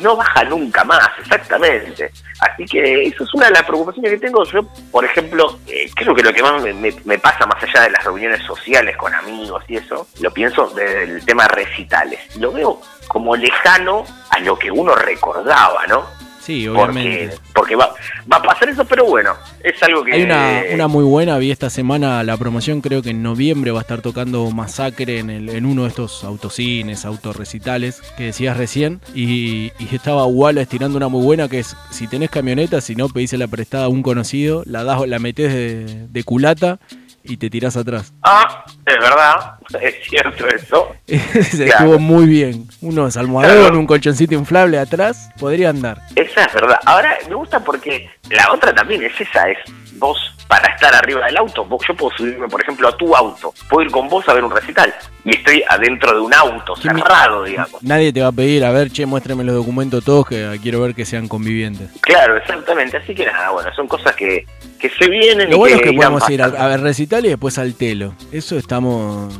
no 0.00 0.16
baja 0.16 0.44
nunca 0.44 0.84
más, 0.84 1.08
exactamente. 1.20 2.10
Así 2.40 2.64
que 2.66 3.04
eso 3.04 3.24
es 3.24 3.34
una 3.34 3.46
de 3.46 3.52
las 3.52 3.62
preocupaciones 3.64 4.10
que 4.12 4.18
tengo. 4.18 4.44
Yo, 4.44 4.62
por 4.90 5.04
ejemplo, 5.04 5.58
eh, 5.66 5.90
creo 5.94 6.14
que 6.14 6.22
lo 6.22 6.32
que 6.32 6.42
más 6.42 6.60
me, 6.62 6.72
me- 6.72 6.94
me 7.04 7.18
pasa 7.18 7.46
más 7.46 7.62
allá 7.62 7.82
de 7.82 7.90
las 7.90 8.04
reuniones 8.04 8.42
sociales 8.44 8.96
con 8.96 9.14
amigos 9.14 9.62
y 9.68 9.76
eso, 9.76 10.06
lo 10.20 10.30
pienso 10.32 10.66
desde 10.74 11.04
el 11.04 11.24
tema 11.24 11.46
recitales. 11.48 12.18
Lo 12.38 12.52
veo 12.52 12.80
como 13.08 13.36
lejano 13.36 14.04
a 14.30 14.40
lo 14.40 14.58
que 14.58 14.70
uno 14.70 14.94
recordaba, 14.94 15.86
¿no? 15.86 16.06
Sí, 16.44 16.66
Porque, 16.66 16.80
obviamente. 16.82 17.36
porque 17.54 17.76
va, 17.76 17.94
va 18.32 18.38
a 18.38 18.42
pasar 18.42 18.68
eso, 18.68 18.84
pero 18.84 19.04
bueno, 19.04 19.32
es 19.62 19.80
algo 19.82 20.02
que... 20.02 20.12
Hay 20.14 20.22
una, 20.22 20.62
una 20.74 20.88
muy 20.88 21.04
buena, 21.04 21.38
vi 21.38 21.52
esta 21.52 21.70
semana 21.70 22.24
la 22.24 22.36
promoción, 22.36 22.80
creo 22.80 23.00
que 23.00 23.10
en 23.10 23.22
noviembre 23.22 23.70
va 23.70 23.78
a 23.78 23.82
estar 23.82 24.02
tocando 24.02 24.50
Masacre 24.50 25.20
en, 25.20 25.30
el- 25.30 25.48
en 25.50 25.64
uno 25.66 25.82
de 25.84 25.90
estos 25.90 26.24
autocines, 26.24 27.04
autorrecitales 27.04 28.02
que 28.16 28.24
decías 28.24 28.56
recién. 28.56 29.00
Y, 29.14 29.70
y 29.78 29.94
estaba 29.94 30.26
Wallace 30.26 30.66
tirando 30.66 30.96
una 30.96 31.06
muy 31.08 31.22
buena 31.24 31.48
que 31.48 31.60
es, 31.60 31.76
si 31.90 32.08
tenés 32.08 32.30
camioneta, 32.30 32.80
si 32.80 32.96
no, 32.96 33.08
pedís 33.08 33.32
la 33.34 33.46
prestada 33.46 33.84
a 33.84 33.88
un 33.88 34.02
conocido, 34.02 34.62
la, 34.66 34.82
das, 34.82 35.06
la 35.06 35.18
metés 35.20 35.52
de, 35.52 36.06
de 36.08 36.24
culata 36.24 36.80
y 37.24 37.36
te 37.36 37.48
tirás 37.50 37.76
atrás. 37.76 38.12
Ah, 38.22 38.64
es 38.86 38.96
verdad, 38.98 39.54
es 39.80 39.94
cierto 40.08 40.46
eso. 40.48 40.94
Se 41.06 41.64
Claro. 41.66 41.84
estuvo 41.86 41.98
muy 41.98 42.26
bien. 42.26 42.66
Unos 42.80 43.16
almohadones, 43.16 43.58
Claro. 43.60 43.78
un 43.78 43.86
colchoncito 43.86 44.34
inflable 44.34 44.78
atrás, 44.78 45.28
podría 45.38 45.70
andar. 45.70 46.00
Esa 46.16 46.44
es 46.44 46.52
verdad. 46.54 46.78
Ahora 46.86 47.16
me 47.28 47.34
gusta 47.34 47.60
porque 47.60 48.08
la 48.30 48.52
otra 48.52 48.74
también 48.74 49.02
es 49.04 49.20
esa, 49.20 49.48
es 49.50 49.58
vos 49.98 50.18
para 50.52 50.74
estar 50.74 50.94
arriba 50.94 51.24
del 51.24 51.38
auto, 51.38 51.66
yo 51.88 51.94
puedo 51.96 52.14
subirme, 52.14 52.46
por 52.46 52.60
ejemplo, 52.60 52.86
a 52.86 52.94
tu 52.94 53.16
auto, 53.16 53.54
puedo 53.70 53.86
ir 53.86 53.90
con 53.90 54.06
vos 54.10 54.28
a 54.28 54.34
ver 54.34 54.44
un 54.44 54.50
recital 54.50 54.92
y 55.24 55.34
estoy 55.34 55.64
adentro 55.66 56.12
de 56.12 56.20
un 56.20 56.34
auto 56.34 56.74
¿Quién 56.74 56.94
me- 56.94 57.00
cerrado, 57.00 57.42
digamos. 57.44 57.82
Nadie 57.82 58.12
te 58.12 58.20
va 58.20 58.26
a 58.28 58.32
pedir, 58.32 58.62
a 58.62 58.70
ver, 58.70 58.90
che, 58.90 59.06
muéstrame 59.06 59.44
los 59.44 59.54
documentos 59.54 60.04
todos 60.04 60.26
que 60.28 60.58
quiero 60.62 60.82
ver 60.82 60.94
que 60.94 61.06
sean 61.06 61.26
convivientes. 61.26 61.88
Claro, 62.02 62.36
exactamente. 62.36 62.98
Así 62.98 63.14
que 63.14 63.24
nada, 63.24 63.48
bueno, 63.48 63.70
son 63.74 63.88
cosas 63.88 64.14
que, 64.14 64.44
que 64.78 64.90
se 64.90 65.08
vienen 65.08 65.48
Lo 65.48 65.56
y 65.56 65.58
bueno 65.58 65.76
que 65.78 65.84
es 65.84 65.90
que 65.90 65.96
podemos 65.96 66.28
ir 66.28 66.42
a 66.42 66.66
ver 66.66 66.80
recital 66.82 67.24
y 67.24 67.30
después 67.30 67.56
al 67.56 67.74
telo. 67.74 68.12
Eso 68.30 68.58
estamos... 68.58 69.32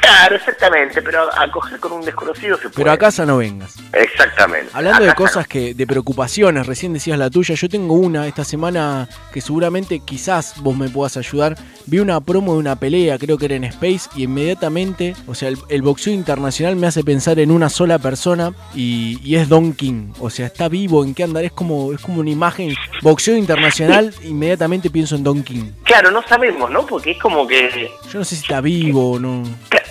Claro, 0.00 0.36
exactamente, 0.36 1.02
pero 1.02 1.28
a 1.34 1.50
coger 1.50 1.78
con 1.78 1.92
un 1.92 2.04
desconocido 2.04 2.56
se 2.56 2.64
puede. 2.64 2.76
Pero 2.76 2.92
a 2.92 2.96
casa 2.96 3.26
no 3.26 3.38
vengas. 3.38 3.76
Exactamente. 3.92 4.70
Hablando 4.72 5.04
de 5.04 5.14
cosas 5.14 5.46
que, 5.46 5.74
de 5.74 5.86
preocupaciones, 5.86 6.66
recién 6.66 6.92
decías 6.92 7.18
la 7.18 7.30
tuya, 7.30 7.54
yo 7.54 7.68
tengo 7.68 7.94
una 7.94 8.26
esta 8.26 8.44
semana 8.44 9.08
que 9.32 9.40
seguramente 9.40 10.00
quizás 10.00 10.54
vos 10.58 10.76
me 10.76 10.88
puedas 10.88 11.16
ayudar. 11.16 11.56
Vi 11.86 11.98
una 11.98 12.20
promo 12.20 12.54
de 12.54 12.58
una 12.58 12.76
pelea, 12.76 13.18
creo 13.18 13.38
que 13.38 13.46
era 13.46 13.54
en 13.54 13.64
Space, 13.64 14.08
y 14.14 14.24
inmediatamente, 14.24 15.14
o 15.26 15.34
sea, 15.34 15.48
el, 15.48 15.58
el 15.68 15.82
boxeo 15.82 16.12
internacional 16.12 16.76
me 16.76 16.86
hace 16.86 17.04
pensar 17.04 17.38
en 17.38 17.50
una 17.50 17.68
sola 17.68 17.98
persona 17.98 18.52
y, 18.74 19.18
y 19.22 19.36
es 19.36 19.48
Don 19.48 19.72
King. 19.72 20.12
O 20.20 20.30
sea, 20.30 20.46
está 20.46 20.68
vivo, 20.68 21.04
en 21.04 21.14
qué 21.14 21.24
andar, 21.24 21.44
es 21.44 21.52
como, 21.52 21.92
es 21.92 22.00
como 22.00 22.20
una 22.20 22.30
imagen. 22.30 22.74
Boxeo 23.02 23.36
internacional, 23.36 24.14
inmediatamente 24.24 24.90
pienso 24.90 25.16
en 25.16 25.24
Don 25.24 25.42
King. 25.42 25.72
Claro, 25.84 26.10
no 26.10 26.22
sabemos, 26.26 26.70
¿no? 26.70 26.86
Porque 26.86 27.12
es 27.12 27.18
como 27.18 27.46
que... 27.46 27.90
Yo 28.12 28.18
no 28.18 28.24
sé 28.24 28.36
si 28.36 28.42
está 28.42 28.60
vivo 28.60 29.12
o 29.12 29.18
no. 29.18 29.42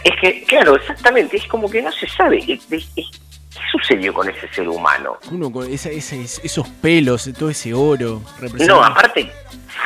Es 0.04 0.14
que, 0.22 0.44
claro, 0.44 0.76
exactamente, 0.76 1.38
es 1.38 1.46
como 1.48 1.70
que 1.70 1.82
no 1.82 1.92
se 1.92 2.08
sabe. 2.08 2.40
¿Qué 2.46 2.60
sucedió 3.72 4.14
con 4.14 4.30
ese 4.30 4.48
ser 4.54 4.68
humano? 4.70 5.18
Uno 5.32 5.52
con 5.52 5.72
esa- 5.72 5.90
ese- 5.90 6.22
esos 6.24 6.68
pelos, 6.82 7.30
todo 7.38 7.50
ese 7.50 7.74
oro. 7.74 8.22
No, 8.68 8.84
aparte, 8.84 9.32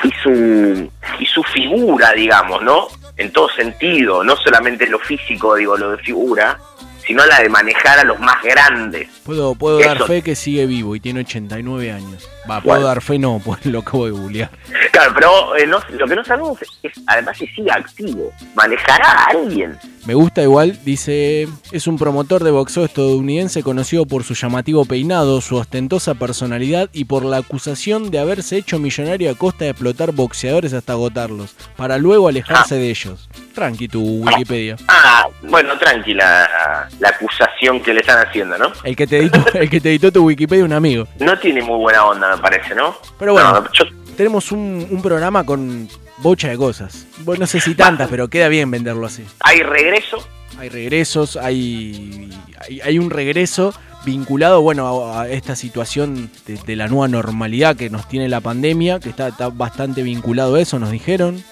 y 0.03 0.11
su, 0.21 0.89
y 1.19 1.25
su 1.25 1.43
figura, 1.43 2.11
digamos, 2.13 2.61
¿no? 2.61 2.87
En 3.17 3.31
todo 3.31 3.49
sentido, 3.49 4.23
no 4.23 4.35
solamente 4.37 4.87
lo 4.87 4.99
físico, 4.99 5.55
digo, 5.55 5.77
lo 5.77 5.91
de 5.91 5.97
figura, 5.99 6.59
sino 7.05 7.25
la 7.25 7.39
de 7.41 7.49
manejar 7.49 7.99
a 7.99 8.03
los 8.03 8.19
más 8.19 8.41
grandes. 8.43 9.09
Puedo, 9.25 9.55
puedo 9.55 9.79
dar 9.79 9.97
fe 10.07 10.21
que 10.21 10.35
sigue 10.35 10.65
vivo 10.65 10.95
y 10.95 10.99
tiene 10.99 11.21
89 11.21 11.91
años. 11.91 12.29
Va, 12.49 12.59
puedo 12.61 12.77
Bueno. 12.77 12.87
dar 12.87 13.01
fe 13.01 13.19
no, 13.19 13.39
pues 13.45 13.65
lo 13.65 13.79
acabo 13.79 14.05
de 14.05 14.11
googlear. 14.11 14.49
Claro, 14.91 15.11
pero 15.13 15.55
eh, 15.57 15.67
no- 15.67 15.79
lo 15.97 16.07
que 16.07 16.15
no 16.15 16.23
sabemos 16.25 16.57
es, 16.83 16.91
además, 17.07 17.37
si 17.37 17.47
sigue 17.47 17.71
activo. 17.71 18.31
¿Manejará 18.55 19.07
a 19.11 19.23
alguien? 19.31 19.77
Me 20.05 20.15
gusta 20.15 20.41
igual, 20.41 20.79
dice, 20.83 21.47
es 21.71 21.85
un 21.85 21.97
promotor 21.99 22.43
de 22.43 22.49
boxeo 22.49 22.83
estadounidense 22.85 23.61
conocido 23.61 24.05
por 24.07 24.23
su 24.23 24.33
llamativo 24.33 24.83
peinado, 24.85 25.41
su 25.41 25.55
ostentosa 25.57 26.15
personalidad 26.15 26.89
y 26.91 27.05
por 27.05 27.23
la 27.23 27.37
acusación 27.37 28.09
de 28.09 28.17
haberse 28.17 28.57
hecho 28.57 28.79
millonario 28.79 29.29
a 29.29 29.35
costa 29.35 29.65
de 29.65 29.71
explotar 29.71 30.11
boxeadores 30.11 30.73
hasta 30.73 30.93
agotarlos, 30.93 31.55
para 31.77 31.99
luego 31.99 32.27
alejarse 32.27 32.75
de 32.75 32.89
ellos. 32.89 33.29
Tranqui 33.53 33.87
tu 33.87 34.01
Wikipedia. 34.23 34.77
Ah, 34.87 35.27
bueno, 35.43 35.77
tranquila 35.77 36.89
la 36.99 37.09
acusación 37.09 37.79
que 37.81 37.93
le 37.93 37.99
están 37.99 38.25
haciendo, 38.27 38.57
¿no? 38.57 38.71
El 38.83 38.95
que 38.95 39.05
te 39.05 39.19
editó, 39.19 39.45
el 39.53 39.69
que 39.69 39.79
te 39.81 39.89
editó 39.89 40.11
tu 40.11 40.25
Wikipedia 40.25 40.65
un 40.65 40.73
amigo. 40.73 41.07
No 41.19 41.37
tiene 41.37 41.61
muy 41.61 41.77
buena 41.77 42.05
onda, 42.05 42.30
me 42.35 42.41
parece, 42.41 42.75
¿no? 42.75 42.95
Pero 43.19 43.33
bueno, 43.33 43.53
No, 43.61 43.71
yo- 43.73 43.85
tenemos 44.15 44.51
un, 44.51 44.87
un 44.89 45.01
programa 45.01 45.43
con 45.45 45.87
bocha 46.17 46.49
de 46.49 46.57
cosas. 46.57 47.05
Bueno, 47.19 47.41
no 47.41 47.47
sé 47.47 47.59
si 47.59 47.75
tantas, 47.75 48.09
pero 48.09 48.27
queda 48.29 48.47
bien 48.47 48.69
venderlo 48.71 49.05
así. 49.07 49.25
hay 49.41 49.61
regreso. 49.61 50.17
Hay 50.59 50.69
regresos, 50.69 51.37
hay, 51.37 52.29
hay, 52.59 52.81
hay 52.81 52.99
un 52.99 53.09
regreso 53.09 53.73
vinculado, 54.05 54.61
bueno, 54.61 55.05
a, 55.13 55.21
a 55.23 55.29
esta 55.29 55.55
situación 55.55 56.29
de, 56.45 56.55
de 56.57 56.75
la 56.75 56.87
nueva 56.87 57.07
normalidad 57.07 57.75
que 57.75 57.89
nos 57.89 58.07
tiene 58.07 58.27
la 58.29 58.41
pandemia, 58.41 58.99
que 58.99 59.09
está, 59.09 59.29
está 59.29 59.49
bastante 59.49 60.03
vinculado 60.03 60.55
a 60.55 60.59
eso, 60.61 60.77
nos 60.77 60.91
dijeron. 60.91 61.43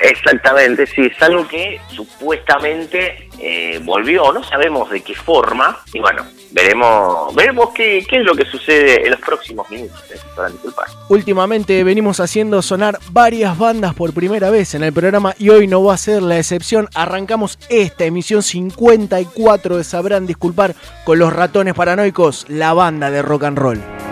Exactamente, 0.00 0.86
sí, 0.86 1.02
es 1.06 1.22
algo 1.22 1.46
que 1.48 1.80
supuestamente 1.88 3.28
eh, 3.38 3.80
volvió, 3.82 4.32
no 4.32 4.42
sabemos 4.44 4.90
de 4.90 5.00
qué 5.00 5.14
forma, 5.14 5.80
y 5.92 6.00
bueno, 6.00 6.24
veremos 6.52 7.34
veremos 7.34 7.70
qué, 7.74 8.04
qué 8.08 8.18
es 8.18 8.24
lo 8.24 8.34
que 8.34 8.44
sucede 8.44 9.04
en 9.04 9.10
los 9.10 9.20
próximos 9.20 9.68
minutos, 9.70 10.02
eh, 10.10 10.52
disculpar. 10.52 10.86
Últimamente 11.08 11.82
venimos 11.84 12.20
haciendo 12.20 12.62
sonar 12.62 12.98
varias 13.10 13.58
bandas 13.58 13.94
por 13.94 14.12
primera 14.12 14.50
vez 14.50 14.74
en 14.74 14.84
el 14.84 14.92
programa 14.92 15.34
y 15.38 15.50
hoy 15.50 15.66
no 15.66 15.82
va 15.82 15.94
a 15.94 15.98
ser 15.98 16.22
la 16.22 16.38
excepción. 16.38 16.88
Arrancamos 16.94 17.58
esta 17.68 18.04
emisión 18.04 18.42
54 18.42 19.76
de 19.76 19.84
Sabrán 19.84 20.26
Disculpar 20.26 20.74
con 21.04 21.18
los 21.18 21.32
ratones 21.32 21.74
paranoicos, 21.74 22.46
la 22.48 22.72
banda 22.72 23.10
de 23.10 23.22
rock 23.22 23.44
and 23.44 23.58
roll. 23.58 24.07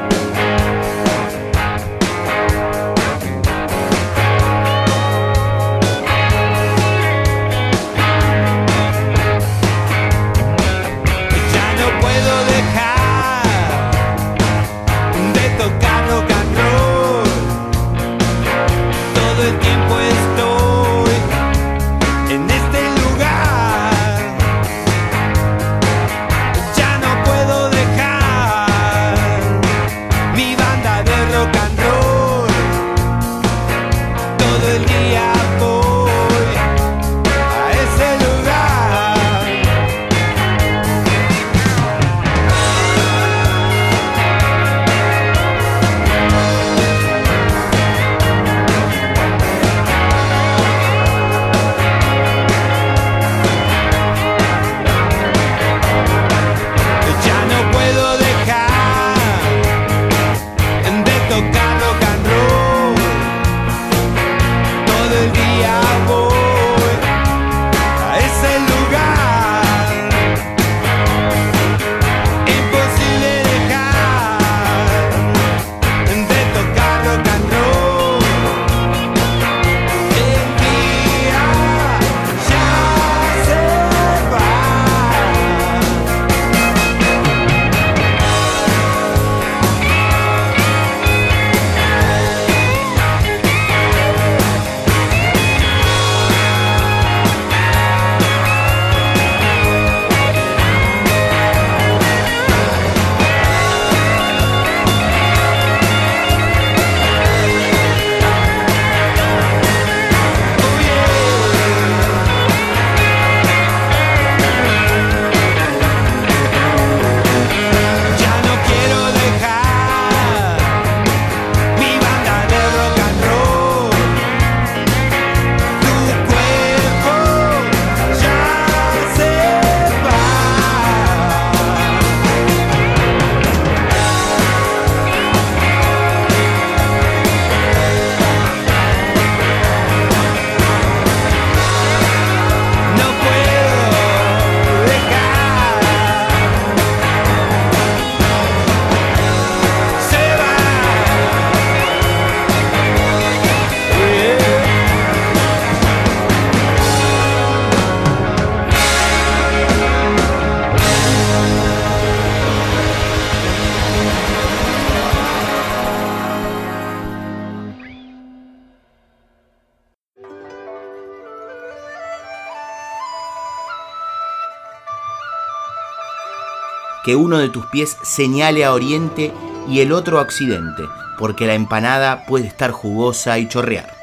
Que 177.06 177.14
uno 177.14 177.38
de 177.38 177.48
tus 177.48 177.64
pies 177.66 177.96
señale 178.02 178.64
a 178.64 178.72
oriente 178.72 179.32
y 179.68 179.78
el 179.78 179.92
otro 179.92 180.18
a 180.18 180.22
occidente, 180.22 180.82
porque 181.20 181.46
la 181.46 181.54
empanada 181.54 182.26
puede 182.26 182.48
estar 182.48 182.72
jugosa 182.72 183.38
y 183.38 183.46
chorrear. 183.46 183.94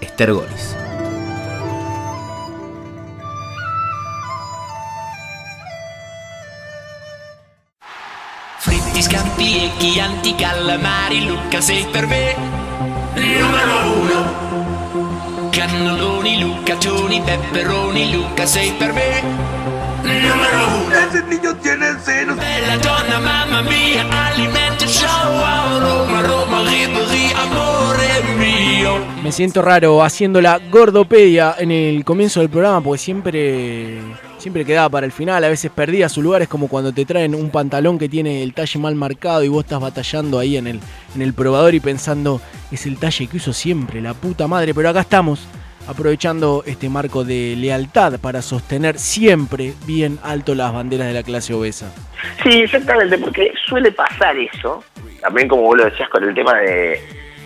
Esther 0.00 0.32
Goris. 0.32 0.76
Fritti, 8.60 9.02
scampi 9.02 9.56
e 9.64 9.72
chianti, 9.78 10.36
calamari, 10.36 11.26
Luca 11.26 11.60
sei 11.60 11.84
per 11.90 12.06
me 12.06 12.36
uno 13.96 15.50
Cannelloni, 15.50 16.40
lucaccioni, 16.40 17.20
pepperoni, 17.22 18.12
Luca 18.12 18.46
sei 18.46 18.70
per 18.72 18.92
me 18.92 19.75
numero 20.06 20.86
uno 20.86 20.96
Ese 20.96 21.22
niño 21.24 21.54
tiene 21.56 21.86
seno 22.04 22.36
Bella 22.36 22.78
donna, 22.78 23.20
mamma 23.20 23.62
mia, 23.62 24.26
alimento 24.28 24.86
show 24.86 25.08
Roma, 25.80 26.22
Roma, 26.22 26.62
Ribéry, 26.62 27.32
amore 27.34 28.06
mio 28.38 28.98
Me 29.22 29.32
siento 29.32 29.62
raro 29.62 30.02
haciendo 30.02 30.40
la 30.40 30.60
gordopedia 30.70 31.56
en 31.58 31.70
el 31.70 32.04
comienzo 32.04 32.40
del 32.40 32.48
programa 32.48 32.80
porque 32.80 32.98
siempre, 32.98 33.98
siempre 34.38 34.64
quedaba 34.64 34.88
para 34.88 35.06
el 35.06 35.12
final. 35.12 35.42
A 35.42 35.48
veces 35.48 35.70
perdía 35.74 36.08
su 36.08 36.22
lugar. 36.22 36.42
Es 36.42 36.48
como 36.48 36.68
cuando 36.68 36.92
te 36.92 37.04
traen 37.04 37.34
un 37.34 37.50
pantalón 37.50 37.98
que 37.98 38.08
tiene 38.08 38.44
el 38.44 38.54
talle 38.54 38.78
mal 38.78 38.94
marcado 38.94 39.42
y 39.42 39.48
vos 39.48 39.64
estás 39.64 39.80
batallando 39.80 40.38
ahí 40.38 40.56
en 40.56 40.68
el, 40.68 40.80
en 41.14 41.22
el 41.22 41.34
probador 41.34 41.74
y 41.74 41.80
pensando, 41.80 42.40
es 42.70 42.86
el 42.86 42.98
talle 42.98 43.26
que 43.26 43.38
uso 43.38 43.52
siempre, 43.52 44.00
la 44.00 44.14
puta 44.14 44.46
madre. 44.46 44.72
Pero 44.74 44.90
acá 44.90 45.00
estamos 45.00 45.40
aprovechando 45.86 46.62
este 46.66 46.88
marco 46.88 47.24
de 47.24 47.54
lealtad 47.56 48.18
para 48.20 48.42
sostener 48.42 48.98
siempre 48.98 49.72
bien 49.86 50.18
alto 50.22 50.54
las 50.54 50.72
banderas 50.72 51.08
de 51.08 51.14
la 51.14 51.22
clase 51.22 51.54
obesa. 51.54 51.92
Sí, 52.42 52.62
exactamente, 52.62 53.18
porque 53.18 53.52
suele 53.66 53.92
pasar 53.92 54.36
eso, 54.36 54.82
también 55.20 55.48
como 55.48 55.62
vos 55.62 55.78
lo 55.78 55.84
decías 55.84 56.08
con 56.08 56.24
el 56.24 56.34
tema 56.34 56.54
de, 56.54 57.00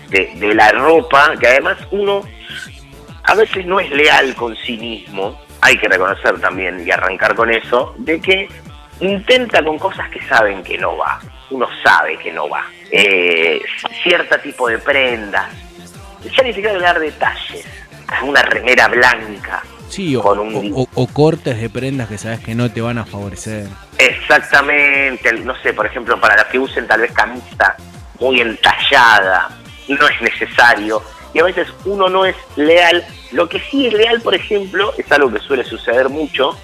de, 0.09 0.53
la 0.53 0.71
ropa, 0.71 1.33
que 1.39 1.47
además 1.47 1.77
uno 1.91 2.21
a 3.23 3.35
veces 3.35 3.65
no 3.65 3.79
es 3.79 3.89
leal 3.91 4.35
con 4.35 4.55
sí 4.55 4.77
mismo, 4.77 5.39
hay 5.61 5.77
que 5.77 5.87
reconocer 5.87 6.39
también 6.39 6.85
y 6.85 6.91
arrancar 6.91 7.35
con 7.35 7.51
eso, 7.51 7.93
de 7.97 8.19
que 8.19 8.47
intenta 8.99 9.63
con 9.63 9.77
cosas 9.77 10.09
que 10.09 10.21
saben 10.23 10.63
que 10.63 10.77
no 10.77 10.97
va, 10.97 11.19
uno 11.51 11.67
sabe 11.83 12.17
que 12.17 12.31
no 12.31 12.49
va, 12.49 12.65
eh, 12.91 13.61
cierto 14.03 14.37
tipo 14.39 14.67
de 14.67 14.79
prendas, 14.79 15.49
ya 16.35 16.43
ni 16.43 16.53
siquiera 16.53 16.75
hablar 16.75 16.99
de 16.99 17.05
detalles, 17.07 17.65
una 18.23 18.41
remera 18.41 18.87
blanca, 18.87 19.63
Sí, 19.89 20.15
o, 20.15 20.21
Con 20.21 20.39
un- 20.39 20.71
o- 20.73 20.87
o 20.95 21.07
cortes 21.07 21.59
de 21.59 21.69
prendas 21.69 22.07
que 22.07 22.17
sabes 22.17 22.39
que 22.39 22.55
no 22.55 22.71
te 22.71 22.79
van 22.79 22.97
a 22.97 23.05
favorecer. 23.05 23.67
Exactamente, 23.97 25.33
no 25.43 25.53
sé, 25.61 25.73
por 25.73 25.85
ejemplo, 25.85 26.17
para 26.19 26.35
los 26.37 26.45
que 26.45 26.57
usen 26.59 26.87
tal 26.87 27.01
vez 27.01 27.11
camisa 27.11 27.75
muy 28.19 28.39
entallada, 28.39 29.49
no 29.89 30.07
es 30.07 30.21
necesario. 30.21 31.01
Y 31.33 31.39
a 31.39 31.43
veces 31.43 31.67
uno 31.85 32.07
no 32.09 32.25
es 32.25 32.35
leal. 32.55 33.03
Lo 33.33 33.49
que 33.49 33.59
sí 33.59 33.87
es 33.87 33.93
leal, 33.93 34.21
por 34.21 34.33
ejemplo, 34.33 34.93
es 34.97 35.11
algo 35.11 35.31
que 35.31 35.39
suele 35.39 35.63
suceder 35.65 36.07
mucho, 36.07 36.57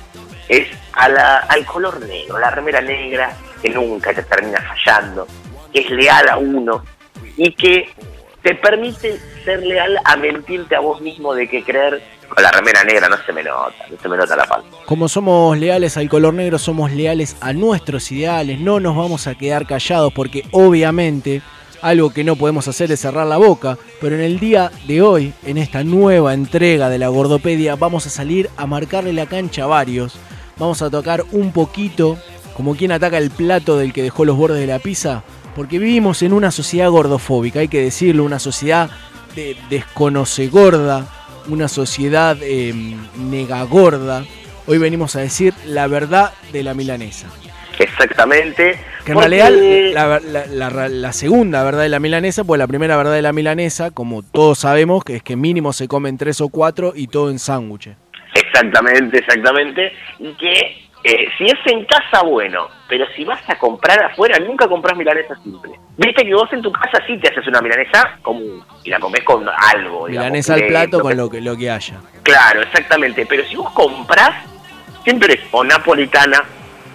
es 0.47 0.67
a 0.93 1.09
la- 1.09 1.39
al 1.39 1.65
color 1.65 1.99
negro, 2.05 2.39
la 2.39 2.49
remera 2.49 2.79
negra 2.81 3.35
que 3.61 3.69
nunca 3.69 4.13
te 4.13 4.23
termina 4.23 4.61
fallando, 4.61 5.27
que 5.73 5.81
es 5.81 5.89
leal 5.89 6.29
a 6.29 6.37
uno 6.37 6.83
y 7.35 7.51
que 7.51 7.89
te 8.47 8.55
permite 8.55 9.19
ser 9.43 9.61
leal 9.65 9.99
a 10.05 10.15
mentirte 10.15 10.73
a 10.73 10.79
vos 10.79 11.01
mismo 11.01 11.33
de 11.33 11.49
que 11.49 11.63
creer 11.63 12.01
con 12.29 12.41
la 12.41 12.49
remera 12.49 12.81
negra 12.85 13.09
no 13.09 13.17
se 13.25 13.33
me 13.33 13.43
nota, 13.43 13.75
no 13.91 13.97
se 14.01 14.07
me 14.07 14.15
nota 14.15 14.37
la 14.37 14.45
falta. 14.45 14.69
Como 14.85 15.09
somos 15.09 15.57
leales 15.57 15.97
al 15.97 16.07
color 16.07 16.33
negro, 16.33 16.57
somos 16.57 16.93
leales 16.93 17.35
a 17.41 17.51
nuestros 17.51 18.09
ideales, 18.09 18.57
no 18.61 18.79
nos 18.79 18.95
vamos 18.95 19.27
a 19.27 19.35
quedar 19.35 19.67
callados 19.67 20.13
porque 20.13 20.45
obviamente 20.51 21.41
algo 21.81 22.13
que 22.13 22.23
no 22.23 22.37
podemos 22.37 22.69
hacer 22.69 22.89
es 22.89 23.01
cerrar 23.01 23.27
la 23.27 23.35
boca, 23.35 23.77
pero 23.99 24.15
en 24.15 24.21
el 24.21 24.39
día 24.39 24.71
de 24.87 25.01
hoy, 25.01 25.33
en 25.45 25.57
esta 25.57 25.83
nueva 25.83 26.33
entrega 26.33 26.87
de 26.87 26.99
la 26.99 27.09
Gordopedia, 27.09 27.75
vamos 27.75 28.07
a 28.07 28.09
salir 28.09 28.49
a 28.55 28.65
marcarle 28.65 29.11
la 29.11 29.25
cancha 29.25 29.65
a 29.65 29.67
varios, 29.67 30.17
vamos 30.57 30.81
a 30.81 30.89
tocar 30.89 31.25
un 31.33 31.51
poquito 31.51 32.17
como 32.55 32.77
quien 32.77 32.93
ataca 32.93 33.17
el 33.17 33.29
plato 33.29 33.77
del 33.77 33.91
que 33.91 34.03
dejó 34.03 34.23
los 34.23 34.37
bordes 34.37 34.61
de 34.61 34.67
la 34.67 34.79
pizza, 34.79 35.23
porque 35.57 35.77
vivimos 35.79 36.21
en 36.21 36.31
una 36.31 36.51
sociedad 36.51 36.89
gordofóbica, 36.89 37.59
hay 37.59 37.67
que 37.67 37.81
decirlo, 37.81 38.23
una 38.23 38.39
sociedad 38.39 38.89
de 39.35 39.57
desconoce 39.69 40.47
gorda, 40.47 41.05
una 41.49 41.67
sociedad 41.67 42.37
eh, 42.41 42.73
negagorda. 43.17 44.23
Hoy 44.67 44.77
venimos 44.77 45.15
a 45.15 45.19
decir 45.21 45.53
la 45.65 45.87
verdad 45.87 46.31
de 46.53 46.63
la 46.63 46.73
milanesa. 46.73 47.27
Exactamente. 47.79 48.79
Que 49.05 49.11
en 49.13 49.17
realidad 49.19 49.51
la, 49.51 50.19
la- 50.19 50.69
la- 50.69 50.89
la 50.89 51.13
segunda 51.13 51.63
verdad 51.63 51.81
de 51.83 51.89
la 51.89 51.99
milanesa, 51.99 52.43
pues 52.43 52.59
la 52.59 52.67
primera 52.67 52.97
verdad 52.97 53.13
de 53.13 53.21
la 53.21 53.33
milanesa, 53.33 53.91
como 53.91 54.23
todos 54.23 54.59
sabemos, 54.59 55.03
que 55.03 55.17
es 55.17 55.23
que 55.23 55.35
mínimo 55.35 55.73
se 55.73 55.87
comen 55.87 56.17
tres 56.17 56.41
o 56.41 56.49
cuatro 56.49 56.93
y 56.95 57.07
todo 57.07 57.29
en 57.29 57.39
sándwiches. 57.39 57.95
Exactamente, 58.33 59.19
exactamente. 59.19 59.91
Y 60.19 60.33
que 60.33 60.86
eh, 61.03 61.27
si 61.37 61.45
es 61.45 61.59
en 61.65 61.85
casa, 61.85 62.23
bueno, 62.23 62.67
pero 62.87 63.05
si 63.15 63.23
vas 63.23 63.41
a 63.49 63.57
comprar 63.57 64.03
afuera, 64.03 64.39
nunca 64.39 64.67
compras 64.67 64.97
milanesa 64.97 65.35
simple. 65.43 65.79
Viste 65.97 66.23
que 66.23 66.33
vos 66.33 66.51
en 66.51 66.61
tu 66.61 66.71
casa 66.71 67.01
sí 67.05 67.17
te 67.17 67.29
haces 67.29 67.47
una 67.47 67.61
milanesa 67.61 68.17
común 68.21 68.63
y 68.83 68.89
la 68.89 68.99
comés 68.99 69.23
con 69.23 69.47
algo. 69.47 70.07
digamos, 70.07 70.09
Milanesa 70.09 70.53
al 70.55 70.59
fileto, 70.61 70.89
plato 70.89 70.99
con 71.01 71.17
lo 71.17 71.29
que, 71.29 71.41
lo 71.41 71.55
que 71.55 71.69
haya. 71.69 71.99
Claro, 72.23 72.61
exactamente. 72.61 73.25
Pero 73.25 73.45
si 73.45 73.55
vos 73.55 73.71
comprás, 73.71 74.43
siempre 75.03 75.35
es 75.35 75.41
o 75.51 75.63
napolitana, 75.63 76.43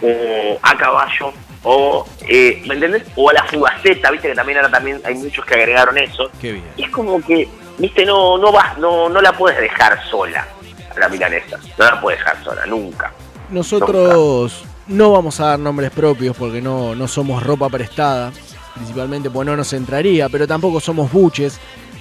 o 0.03 0.59
a 0.63 0.77
caballo, 0.77 1.33
o, 1.63 2.07
eh, 2.29 2.63
¿me 2.67 2.75
entendés? 2.75 3.05
O 3.17 3.31
a 3.31 3.33
la 3.33 3.45
fugaceta, 3.45 4.11
viste 4.11 4.29
que 4.29 4.35
también 4.35 4.59
ahora 4.59 4.71
también 4.71 5.01
hay 5.05 5.15
muchos 5.15 5.45
que 5.45 5.55
agregaron 5.55 5.97
eso. 5.97 6.31
Qué 6.41 6.53
bien. 6.53 6.65
Y 6.77 6.85
es 6.85 6.91
como 6.91 7.21
que, 7.25 7.49
viste, 7.79 8.05
no, 8.05 8.37
no 8.39 8.51
vas, 8.53 8.77
no, 8.79 9.09
no 9.09 9.21
la 9.21 9.33
puedes 9.33 9.61
dejar 9.61 10.03
sola, 10.09 10.47
a 10.95 10.99
la 10.99 11.09
milanesa. 11.09 11.59
No 11.79 11.85
la 11.85 12.01
puedes 12.01 12.19
dejar 12.19 12.43
sola, 12.43 12.67
nunca. 12.67 13.13
Nosotros 13.51 14.65
no 14.87 15.13
vamos 15.13 15.41
a 15.41 15.47
dar 15.47 15.59
nombres 15.59 15.91
propios 15.91 16.37
porque 16.37 16.61
no, 16.61 16.95
no 16.95 17.07
somos 17.09 17.43
ropa 17.43 17.69
prestada, 17.69 18.33
principalmente 18.75 19.31
porque 19.31 19.51
no 19.51 19.57
nos 19.57 19.73
entraría, 19.73 20.29
pero 20.29 20.47
tampoco 20.47 20.81
somos 20.81 21.13
buches, 21.13 21.59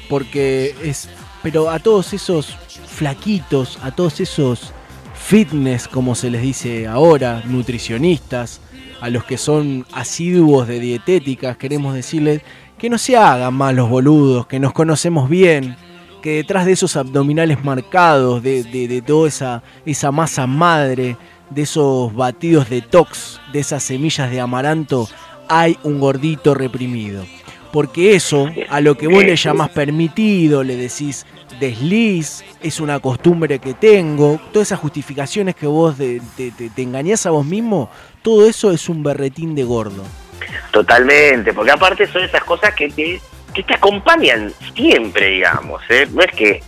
porque 0.10 0.75
es. 0.84 1.10
Pero 1.43 1.69
a 1.69 1.80
todos 1.80 2.13
esos 2.13 2.56
flaquitos, 2.88 3.80
a 3.82 3.91
todos 3.91 4.19
esos 4.19 4.73
fitness, 5.15 5.88
como 5.88 6.13
se 6.13 6.30
les 6.30 6.41
dice 6.41 6.88
ahora, 6.88 7.41
nutricionistas, 7.45 8.62
a 8.99 9.10
los 9.10 9.23
que 9.23 9.38
son 9.38 9.86
asiduos 9.91 10.67
de 10.67 10.80
dietéticas, 10.80 11.58
queremos 11.58 11.95
decirles 11.95 12.41
que 12.77 12.89
no 12.89 12.97
se 12.97 13.17
hagan 13.17 13.54
mal 13.54 13.75
los 13.75 13.89
boludos, 13.89 14.47
que 14.47 14.60
nos 14.60 14.73
conocemos 14.73 15.30
bien, 15.30 15.75
que 16.21 16.36
detrás 16.38 16.65
de 16.65 16.73
esos 16.73 16.95
abdominales 16.95 17.63
marcados, 17.63 18.41
de, 18.43 18.63
de- 18.63 18.88
de 18.88 19.01
toda 19.01 19.27
esa, 19.27 19.63
esa 19.86 20.12
masa 20.12 20.47
madre, 20.47 21.17
de 21.49 21.62
esos 21.63 22.13
batidos 22.13 22.69
de 22.69 22.81
tox, 22.81 23.41
de 23.51 23.60
esas 23.60 23.84
semillas 23.84 24.29
de 24.31 24.39
amaranto, 24.39 25.10
hay 25.49 25.77
un 25.84 25.99
gordito 25.99 26.53
reprimido. 26.53 27.25
Porque 27.73 28.15
eso, 28.15 28.49
a 28.69 28.81
lo 28.81 28.97
que 28.97 29.07
vos 29.07 29.23
le 29.23 29.36
llamás 29.36 29.69
permitido, 29.69 30.63
le 30.63 30.75
decís 30.75 31.25
desliz, 31.60 32.43
es 32.62 32.79
una 32.79 32.99
costumbre 32.99 33.60
que 33.60 33.73
tengo, 33.73 34.39
todas 34.51 34.69
esas 34.69 34.79
justificaciones 34.79 35.55
que 35.55 35.67
vos 35.67 35.95
te, 35.97 36.21
te- 36.36 36.51
te 36.51 36.81
engañás 36.81 37.25
a 37.25 37.29
vos 37.31 37.45
mismo, 37.45 37.89
todo 38.21 38.47
eso 38.47 38.71
es 38.71 38.89
un 38.89 39.03
berretín 39.03 39.55
de 39.55 39.63
gordo. 39.63 40.03
Totalmente, 40.71 41.53
porque 41.53 41.71
aparte 41.71 42.07
son 42.07 42.23
esas 42.23 42.43
cosas 42.43 42.73
que 42.75 42.89
te, 42.89 43.21
que 43.54 43.64
te 43.64 43.76
acompañan 43.76 44.52
siempre, 44.76 45.28
digamos. 45.28 45.82
¿eh? 45.90 46.08
No 46.12 46.22
es 46.22 46.32
que, 46.32 46.64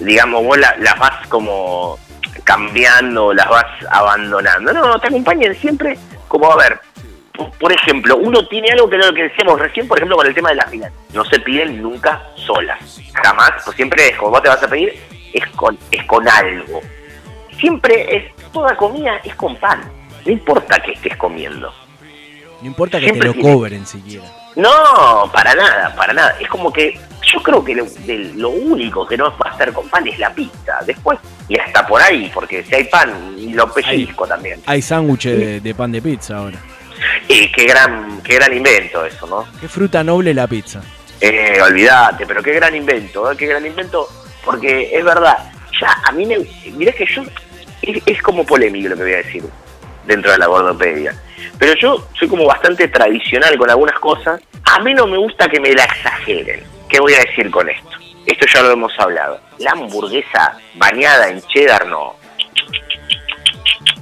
digamos, 0.00 0.44
vos 0.44 0.58
la- 0.58 0.76
las 0.78 0.98
vas 0.98 1.26
como 1.28 1.98
cambiando, 2.44 3.32
las 3.32 3.48
vas 3.48 3.66
abandonando. 3.90 4.72
No, 4.72 4.98
te 4.98 5.08
acompañan 5.08 5.54
siempre 5.54 5.98
como, 6.28 6.50
a 6.50 6.56
ver, 6.56 6.80
por, 7.58 7.72
ejemplo, 7.72 8.16
uno 8.16 8.46
tiene 8.48 8.70
algo 8.70 8.88
que 8.88 8.96
era 8.96 9.06
lo 9.06 9.14
que 9.14 9.24
decíamos 9.24 9.60
recién, 9.60 9.86
por 9.86 9.98
ejemplo, 9.98 10.16
con 10.16 10.26
el 10.26 10.34
tema 10.34 10.50
de 10.50 10.56
las 10.56 10.70
milanesas. 10.70 10.98
No 11.12 11.24
se 11.24 11.38
piden 11.40 11.80
nunca 11.80 12.22
solas. 12.36 13.00
Jamás, 13.22 13.52
pues 13.64 13.76
siempre 13.76 14.08
es 14.08 14.16
como 14.16 14.32
vos 14.32 14.42
te 14.42 14.48
vas 14.48 14.62
a 14.62 14.68
pedir, 14.68 14.98
es 15.32 15.46
con, 15.50 15.78
es 15.90 16.04
con 16.04 16.28
algo. 16.28 16.80
Siempre 17.58 18.16
es, 18.16 18.50
toda 18.52 18.76
comida 18.76 19.20
es 19.24 19.34
con 19.34 19.56
pan. 19.56 19.80
No 20.24 20.32
importa 20.32 20.80
que 20.80 20.92
estés 20.92 21.16
comiendo. 21.16 21.72
No 22.60 22.66
importa 22.66 22.98
que 22.98 23.04
Siempre 23.06 23.30
te 23.30 23.36
lo 23.36 23.42
cobren 23.42 23.86
siquiera. 23.86 24.24
No, 24.58 25.30
para 25.32 25.54
nada, 25.54 25.94
para 25.96 26.12
nada. 26.12 26.36
Es 26.40 26.48
como 26.48 26.72
que 26.72 26.98
yo 27.22 27.42
creo 27.42 27.64
que 27.64 27.74
lo, 27.74 27.84
de- 27.84 28.32
lo 28.34 28.50
único 28.50 29.06
que 29.06 29.16
no 29.16 29.30
va 29.38 29.50
a 29.50 29.54
hacer 29.54 29.72
con 29.72 29.88
pan 29.88 30.06
es 30.06 30.18
la 30.18 30.30
pizza. 30.34 30.78
Después, 30.84 31.18
y 31.48 31.58
hasta 31.58 31.86
por 31.86 32.02
ahí, 32.02 32.30
porque 32.34 32.62
si 32.64 32.74
hay 32.74 32.84
pan, 32.84 33.36
lo 33.54 33.72
pellizco 33.72 34.26
también. 34.26 34.60
Hay 34.66 34.82
sándwiches 34.82 35.38
de, 35.38 35.60
de 35.60 35.74
pan 35.74 35.92
de 35.92 36.02
pizza 36.02 36.36
ahora. 36.38 36.58
Y 37.28 37.50
qué 37.52 37.66
gran, 37.66 38.20
qué 38.22 38.34
gran 38.34 38.52
invento 38.52 39.04
eso, 39.06 39.26
¿no? 39.26 39.46
Qué 39.60 39.68
fruta 39.68 40.02
noble 40.02 40.34
la 40.34 40.46
pizza. 40.48 40.80
Eh, 41.20 41.58
olvídate, 41.62 42.26
pero 42.26 42.42
qué 42.42 42.52
gran 42.52 42.74
invento, 42.74 43.30
¿eh? 43.30 43.36
qué 43.36 43.46
gran 43.46 43.64
invento, 43.66 44.08
porque 44.44 44.90
es 44.96 45.04
verdad, 45.04 45.36
ya 45.80 45.96
a 46.04 46.12
mí 46.12 46.24
me, 46.26 46.38
mirá 46.72 46.92
que 46.92 47.06
yo, 47.06 47.22
es, 47.82 48.02
es 48.06 48.22
como 48.22 48.44
polémico 48.44 48.88
lo 48.88 48.96
que 48.96 49.02
voy 49.02 49.12
a 49.14 49.16
decir. 49.18 49.44
Dentro 50.08 50.32
de 50.32 50.38
la 50.38 50.46
gordopedia. 50.46 51.14
Pero 51.58 51.74
yo 51.74 52.08
soy 52.18 52.26
como 52.26 52.46
bastante 52.46 52.88
tradicional 52.88 53.56
con 53.56 53.70
algunas 53.70 53.98
cosas. 54.00 54.40
A 54.64 54.80
mí 54.80 54.94
no 54.94 55.06
me 55.06 55.18
gusta 55.18 55.48
que 55.48 55.60
me 55.60 55.72
la 55.72 55.84
exageren. 55.84 56.64
¿Qué 56.88 56.98
voy 56.98 57.14
a 57.14 57.20
decir 57.20 57.50
con 57.50 57.68
esto? 57.68 57.90
Esto 58.26 58.46
ya 58.52 58.62
lo 58.62 58.72
hemos 58.72 58.92
hablado. 58.98 59.38
La 59.58 59.72
hamburguesa 59.72 60.58
bañada 60.74 61.28
en 61.28 61.40
cheddar 61.42 61.86
no. 61.86 62.16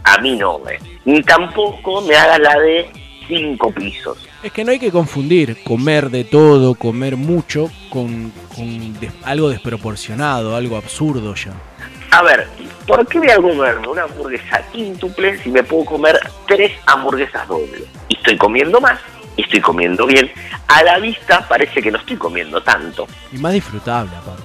A 0.05 0.19
mí 0.19 0.37
no 0.37 0.59
me. 0.61 0.79
Ni 1.05 1.23
tampoco 1.23 2.01
me 2.03 2.15
haga 2.15 2.39
la 2.39 2.59
de 2.59 2.91
cinco 3.27 3.73
pisos. 3.73 4.19
Es 4.43 4.53
que 4.53 4.65
no 4.65 4.71
hay 4.71 4.79
que 4.79 4.93
confundir 4.93 5.63
comer 5.65 6.11
de 6.11 6.25
todo, 6.25 6.75
comer 6.75 7.17
mucho, 7.17 7.71
con, 7.91 8.31
con 8.55 8.97
algo 9.25 9.49
desproporcionado, 9.49 10.55
algo 10.55 10.77
absurdo 10.77 11.35
ya. 11.35 11.53
A 12.17 12.23
ver, 12.23 12.49
¿por 12.87 13.07
qué 13.07 13.19
voy 13.19 13.29
a 13.29 13.37
comerme 13.37 13.89
una 13.89 14.05
hamburguesa 14.05 14.63
quíntuple 14.73 15.37
si 15.37 15.51
me 15.51 15.63
puedo 15.63 15.85
comer 15.85 16.19
tres 16.47 16.73
hamburguesas 16.87 17.47
dobles? 17.47 17.83
Y 18.09 18.17
estoy 18.17 18.39
comiendo 18.39 18.81
más, 18.81 18.99
y 19.37 19.43
estoy 19.43 19.61
comiendo 19.61 20.07
bien. 20.07 20.31
A 20.67 20.83
la 20.83 20.99
vista 20.99 21.47
parece 21.47 21.83
que 21.83 21.91
no 21.91 21.99
estoy 21.99 22.17
comiendo 22.17 22.63
tanto. 22.63 23.07
Y 23.31 23.37
más 23.37 23.53
disfrutable 23.53 24.17
aparte. 24.17 24.45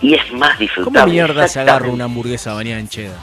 Y 0.00 0.14
es 0.14 0.32
más 0.32 0.50
¿Cómo 0.50 0.60
disfrutable. 0.60 1.12
mierda 1.12 1.48
se 1.48 1.58
agarra 1.58 1.88
una 1.88 2.04
hamburguesa 2.04 2.54
bañada 2.54 2.78
en 2.78 2.86
cheddar? 2.86 3.18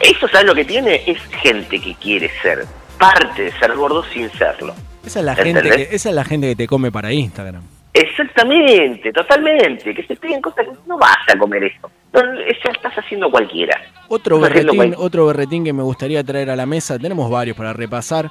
Eso, 0.00 0.26
¿sabes 0.28 0.46
lo 0.46 0.54
que 0.54 0.64
tiene? 0.64 1.02
Es 1.06 1.18
gente 1.42 1.78
que 1.82 1.94
quiere 1.96 2.30
ser 2.40 2.64
parte 2.98 3.42
de 3.42 3.52
ser 3.58 3.76
gordo 3.76 4.02
sin 4.04 4.30
serlo. 4.32 4.74
Esa 5.04 5.18
es 5.18 5.24
la 5.26 5.36
gente 5.36 5.60
que, 5.68 5.88
esa 5.94 6.08
es 6.08 6.14
la 6.14 6.24
gente 6.24 6.48
que 6.48 6.56
te 6.56 6.66
come 6.66 6.90
para 6.90 7.12
Instagram. 7.12 7.62
Exactamente, 7.92 9.12
totalmente. 9.12 9.94
Que 9.94 10.02
se 10.02 10.16
piden 10.16 10.40
cosas 10.40 10.64
que 10.64 10.72
no 10.86 10.96
vas 10.96 11.18
a 11.28 11.36
comer 11.36 11.64
eso. 11.64 11.90
No, 12.12 12.20
eso 12.20 12.70
estás 12.70 12.92
haciendo 12.94 13.30
cualquiera. 13.30 13.80
Otro 14.08 14.36
Estás 14.36 14.50
berretín, 14.50 14.76
cual- 14.76 14.94
otro 14.98 15.26
berretín 15.26 15.64
que 15.64 15.72
me 15.72 15.82
gustaría 15.82 16.22
traer 16.22 16.50
a 16.50 16.56
la 16.56 16.66
mesa, 16.66 16.98
tenemos 16.98 17.30
varios 17.30 17.56
para 17.56 17.72
repasar. 17.72 18.30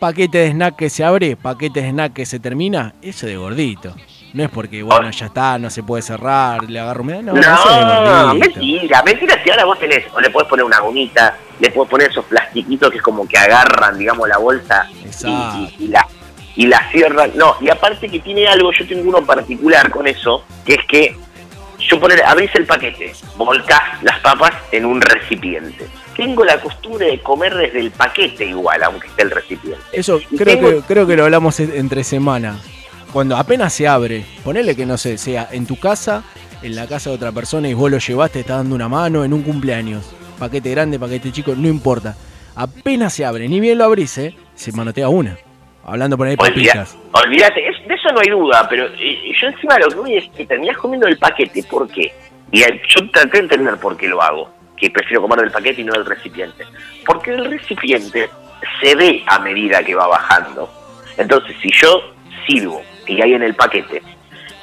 Paquete 0.00 0.38
de 0.38 0.48
snack 0.52 0.76
que 0.76 0.90
se 0.90 1.04
abre, 1.04 1.36
paquete 1.36 1.82
de 1.82 1.90
snack 1.90 2.12
que 2.14 2.26
se 2.26 2.40
termina, 2.40 2.94
eso 3.02 3.26
de 3.26 3.36
gordito. 3.36 3.94
No 4.32 4.44
es 4.44 4.48
porque, 4.50 4.82
bueno, 4.82 5.10
ya 5.10 5.26
está, 5.26 5.58
no 5.58 5.68
se 5.70 5.82
puede 5.82 6.02
cerrar, 6.02 6.62
le 6.70 6.78
agarro. 6.80 7.04
No, 7.04 7.20
No, 7.20 7.32
gordito. 7.32 8.34
mentira, 8.34 9.02
mentira. 9.02 9.42
Si 9.44 9.50
ahora 9.50 9.64
vos 9.64 9.78
tenés, 9.78 10.04
o 10.14 10.20
le 10.20 10.30
podés 10.30 10.48
poner 10.48 10.64
una 10.64 10.80
gomita, 10.80 11.36
le 11.58 11.70
podés 11.70 11.90
poner 11.90 12.10
esos 12.10 12.24
plastiquitos 12.24 12.90
que 12.90 12.96
es 12.98 13.02
como 13.02 13.28
que 13.28 13.36
agarran, 13.36 13.98
digamos, 13.98 14.28
la 14.28 14.38
bolsa 14.38 14.88
y, 15.24 15.28
y- 15.28 15.84
y 15.84 15.88
la, 15.88 16.06
y 16.56 16.66
la 16.66 16.90
cierran. 16.90 17.32
No, 17.36 17.56
y 17.60 17.68
aparte 17.70 18.08
que 18.08 18.20
tiene 18.20 18.46
algo, 18.46 18.72
yo 18.72 18.86
tengo 18.86 19.08
uno 19.08 19.24
particular 19.26 19.90
con 19.90 20.06
eso, 20.06 20.44
que 20.64 20.74
es 20.74 20.84
que 20.88 21.16
yo 21.88 21.98
poner, 22.00 22.22
abrís 22.24 22.50
el 22.54 22.66
paquete, 22.66 23.12
volcás 23.36 23.80
las 24.02 24.18
papas 24.20 24.52
en 24.72 24.84
un 24.84 25.00
recipiente. 25.00 25.86
Tengo 26.16 26.44
la 26.44 26.60
costumbre 26.60 27.06
de 27.06 27.20
comer 27.20 27.54
desde 27.54 27.80
el 27.80 27.90
paquete 27.90 28.44
igual, 28.46 28.82
aunque 28.82 29.06
esté 29.08 29.22
el 29.22 29.30
recipiente. 29.30 29.80
Eso 29.92 30.20
Y 30.30 30.36
creo 30.36 30.56
tengo- 30.58 30.68
que, 30.70 30.82
creo 30.86 31.06
que 31.06 31.16
lo 31.16 31.24
hablamos 31.24 31.58
en- 31.60 31.72
entre 31.76 32.04
semana. 32.04 32.58
Cuando 33.12 33.36
apenas 33.36 33.72
se 33.72 33.88
abre, 33.88 34.24
ponele 34.44 34.76
que 34.76 34.86
no 34.86 34.96
sé, 34.98 35.18
sea 35.18 35.48
en 35.50 35.66
tu 35.66 35.76
casa, 35.78 36.22
en 36.62 36.76
la 36.76 36.86
casa 36.86 37.10
de 37.10 37.16
otra 37.16 37.32
persona 37.32 37.68
y 37.68 37.74
vos 37.74 37.90
lo 37.90 37.98
llevaste, 37.98 38.34
te 38.34 38.40
está 38.40 38.56
dando 38.56 38.74
una 38.74 38.88
mano 38.88 39.24
en 39.24 39.32
un 39.32 39.42
cumpleaños. 39.42 40.04
Paquete 40.38 40.70
grande, 40.70 40.98
paquete 40.98 41.32
chico, 41.32 41.54
no 41.56 41.68
importa. 41.68 42.14
Apenas 42.54 43.12
se 43.14 43.24
abre, 43.24 43.48
ni 43.48 43.58
bien 43.60 43.78
lo 43.78 43.84
abrís, 43.84 44.16
¿eh? 44.18 44.34
se 44.54 44.72
manotea 44.72 45.08
una. 45.08 45.38
Hablando 45.90 46.16
por 46.16 46.28
ahí 46.28 46.36
papitas. 46.36 46.96
Olvídate, 47.12 47.68
es- 47.68 47.86
de 47.88 47.94
eso 47.94 48.08
no 48.12 48.20
hay 48.20 48.28
duda, 48.30 48.66
pero 48.68 48.86
yo 48.94 49.48
encima 49.48 49.78
lo 49.78 49.88
que 49.88 49.94
voy 49.96 50.16
es 50.16 50.28
que 50.30 50.46
terminás 50.46 50.76
comiendo 50.78 51.08
el 51.08 51.18
paquete, 51.18 51.62
¿por 51.64 51.88
qué? 51.88 52.12
Y 52.52 52.60
yo 52.60 53.10
traté 53.10 53.38
de 53.38 53.38
entender 53.40 53.76
por 53.78 53.96
qué 53.96 54.06
lo 54.08 54.22
hago, 54.22 54.50
que 54.76 54.90
prefiero 54.90 55.22
comer 55.22 55.40
del 55.40 55.50
paquete 55.50 55.80
y 55.80 55.84
no 55.84 55.92
del 55.92 56.06
recipiente. 56.06 56.64
Porque 57.04 57.32
el 57.32 57.44
recipiente 57.50 58.30
se 58.80 58.94
ve 58.94 59.22
a 59.26 59.38
medida 59.40 59.82
que 59.82 59.94
va 59.94 60.06
bajando. 60.06 60.70
Entonces, 61.16 61.56
si 61.60 61.70
yo 61.72 62.00
sirvo 62.46 62.82
y 63.06 63.20
hay 63.20 63.34
en 63.34 63.42
el 63.42 63.54
paquete, 63.54 64.00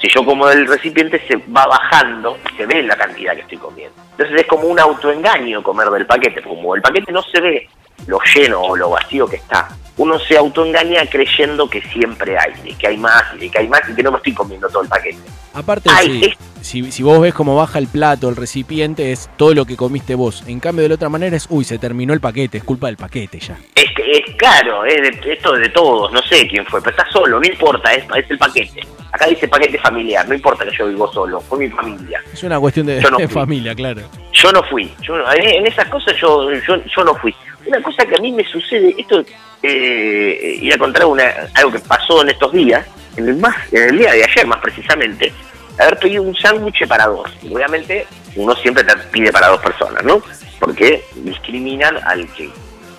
si 0.01 0.07
yo 0.09 0.23
como 0.23 0.47
del 0.47 0.65
recipiente 0.67 1.21
se 1.27 1.35
va 1.51 1.65
bajando, 1.67 2.37
se 2.55 2.65
ve 2.65 2.83
la 2.83 2.95
cantidad 2.95 3.33
que 3.35 3.41
estoy 3.41 3.57
comiendo. 3.57 3.95
Entonces 4.11 4.41
es 4.41 4.47
como 4.47 4.63
un 4.67 4.79
autoengaño 4.79 5.61
comer 5.61 5.89
del 5.89 6.05
paquete, 6.05 6.41
porque 6.41 6.55
como 6.55 6.75
el 6.75 6.81
paquete 6.81 7.11
no 7.11 7.21
se 7.23 7.41
ve 7.41 7.69
lo 8.07 8.19
lleno 8.33 8.61
o 8.61 8.75
lo 8.77 8.91
vacío 8.91 9.27
que 9.27 9.37
está, 9.37 9.67
uno 9.97 10.19
se 10.19 10.37
autoengaña 10.37 11.05
creyendo 11.07 11.69
que 11.69 11.81
siempre 11.81 12.37
hay, 12.37 12.53
de 12.63 12.73
que 12.75 12.87
hay 12.87 12.97
más 12.97 13.23
y 13.39 13.49
que 13.49 13.59
hay 13.59 13.67
más 13.67 13.81
y 13.89 13.95
que 13.95 14.03
no 14.03 14.11
me 14.11 14.17
estoy 14.17 14.33
comiendo 14.33 14.67
todo 14.69 14.83
el 14.83 14.87
paquete. 14.89 15.17
Aparte, 15.53 15.89
Ay, 15.91 16.21
sí, 16.21 16.83
si, 16.83 16.91
si 16.91 17.01
vos 17.01 17.19
ves 17.19 17.33
cómo 17.33 17.55
baja 17.55 17.79
el 17.79 17.87
plato, 17.87 18.29
el 18.29 18.35
recipiente, 18.35 19.11
es 19.11 19.27
todo 19.37 19.55
lo 19.55 19.65
que 19.65 19.75
comiste 19.75 20.13
vos. 20.13 20.43
En 20.45 20.59
cambio, 20.59 20.83
de 20.83 20.89
la 20.89 20.95
otra 20.95 21.09
manera 21.09 21.35
es, 21.35 21.47
uy, 21.49 21.63
se 21.63 21.79
terminó 21.79 22.13
el 22.13 22.19
paquete, 22.19 22.59
es 22.59 22.63
culpa 22.63 22.87
del 22.87 22.97
paquete 22.97 23.39
ya. 23.39 23.57
Es 23.73 23.85
que 23.95 24.11
es 24.11 24.35
claro, 24.37 24.85
es 24.85 25.01
de- 25.01 25.33
esto 25.33 25.55
es 25.55 25.61
de 25.61 25.69
todos, 25.69 26.11
no 26.11 26.21
sé 26.23 26.47
quién 26.47 26.63
fue, 26.67 26.79
pero 26.81 26.91
está 26.95 27.09
solo, 27.11 27.39
no 27.39 27.47
importa, 27.47 27.91
es, 27.93 28.03
es 28.15 28.29
el 28.29 28.37
paquete. 28.37 28.81
Acá 29.11 29.25
dice 29.25 29.47
paquete 29.47 29.79
familiar, 29.79 30.27
no 30.27 30.35
importa 30.35 30.63
que 30.63 30.77
yo 30.77 30.87
vivo 30.89 31.11
solo, 31.11 31.41
fue 31.41 31.57
mi 31.57 31.69
familia. 31.69 32.21
Es 32.31 32.43
una 32.43 32.59
cuestión 32.59 32.85
de, 32.85 33.01
no 33.01 33.17
familia, 33.29 33.73
claro. 33.73 34.01
Yo 34.33 34.51
no 34.51 34.61
fui, 34.63 34.93
yo, 35.01 35.15
en 35.31 35.43
en 35.47 35.65
esas 35.65 35.87
cosas 35.87 36.15
yo, 36.21 36.51
yo, 36.53 36.75
yo 36.85 37.03
no 37.03 37.15
fui. 37.15 37.33
Una 37.67 37.81
cosa 37.81 38.05
que 38.05 38.15
a 38.15 38.19
mí 38.19 38.31
me 38.31 38.45
sucede, 38.45 38.95
esto, 38.97 39.23
eh, 39.61 40.59
ir 40.61 40.73
a 40.73 40.77
contar 40.77 41.05
una, 41.05 41.23
algo 41.53 41.71
que 41.71 41.79
pasó 41.79 42.21
en 42.21 42.29
estos 42.29 42.53
días, 42.53 42.85
en 43.17 43.27
el, 43.27 43.35
más, 43.35 43.55
en 43.73 43.89
el 43.89 43.97
día 43.97 44.13
de 44.13 44.23
ayer 44.23 44.47
más 44.47 44.59
precisamente, 44.61 45.33
haber 45.77 45.97
pedido 45.99 46.23
un 46.23 46.35
sándwich 46.35 46.87
para 46.87 47.07
dos. 47.07 47.29
Obviamente 47.51 48.07
uno 48.35 48.55
siempre 48.55 48.83
te 48.83 48.95
pide 49.11 49.31
para 49.31 49.47
dos 49.47 49.61
personas, 49.61 50.03
¿no? 50.03 50.21
Porque 50.59 51.03
discriminan 51.15 51.97
al 52.05 52.27
que 52.33 52.49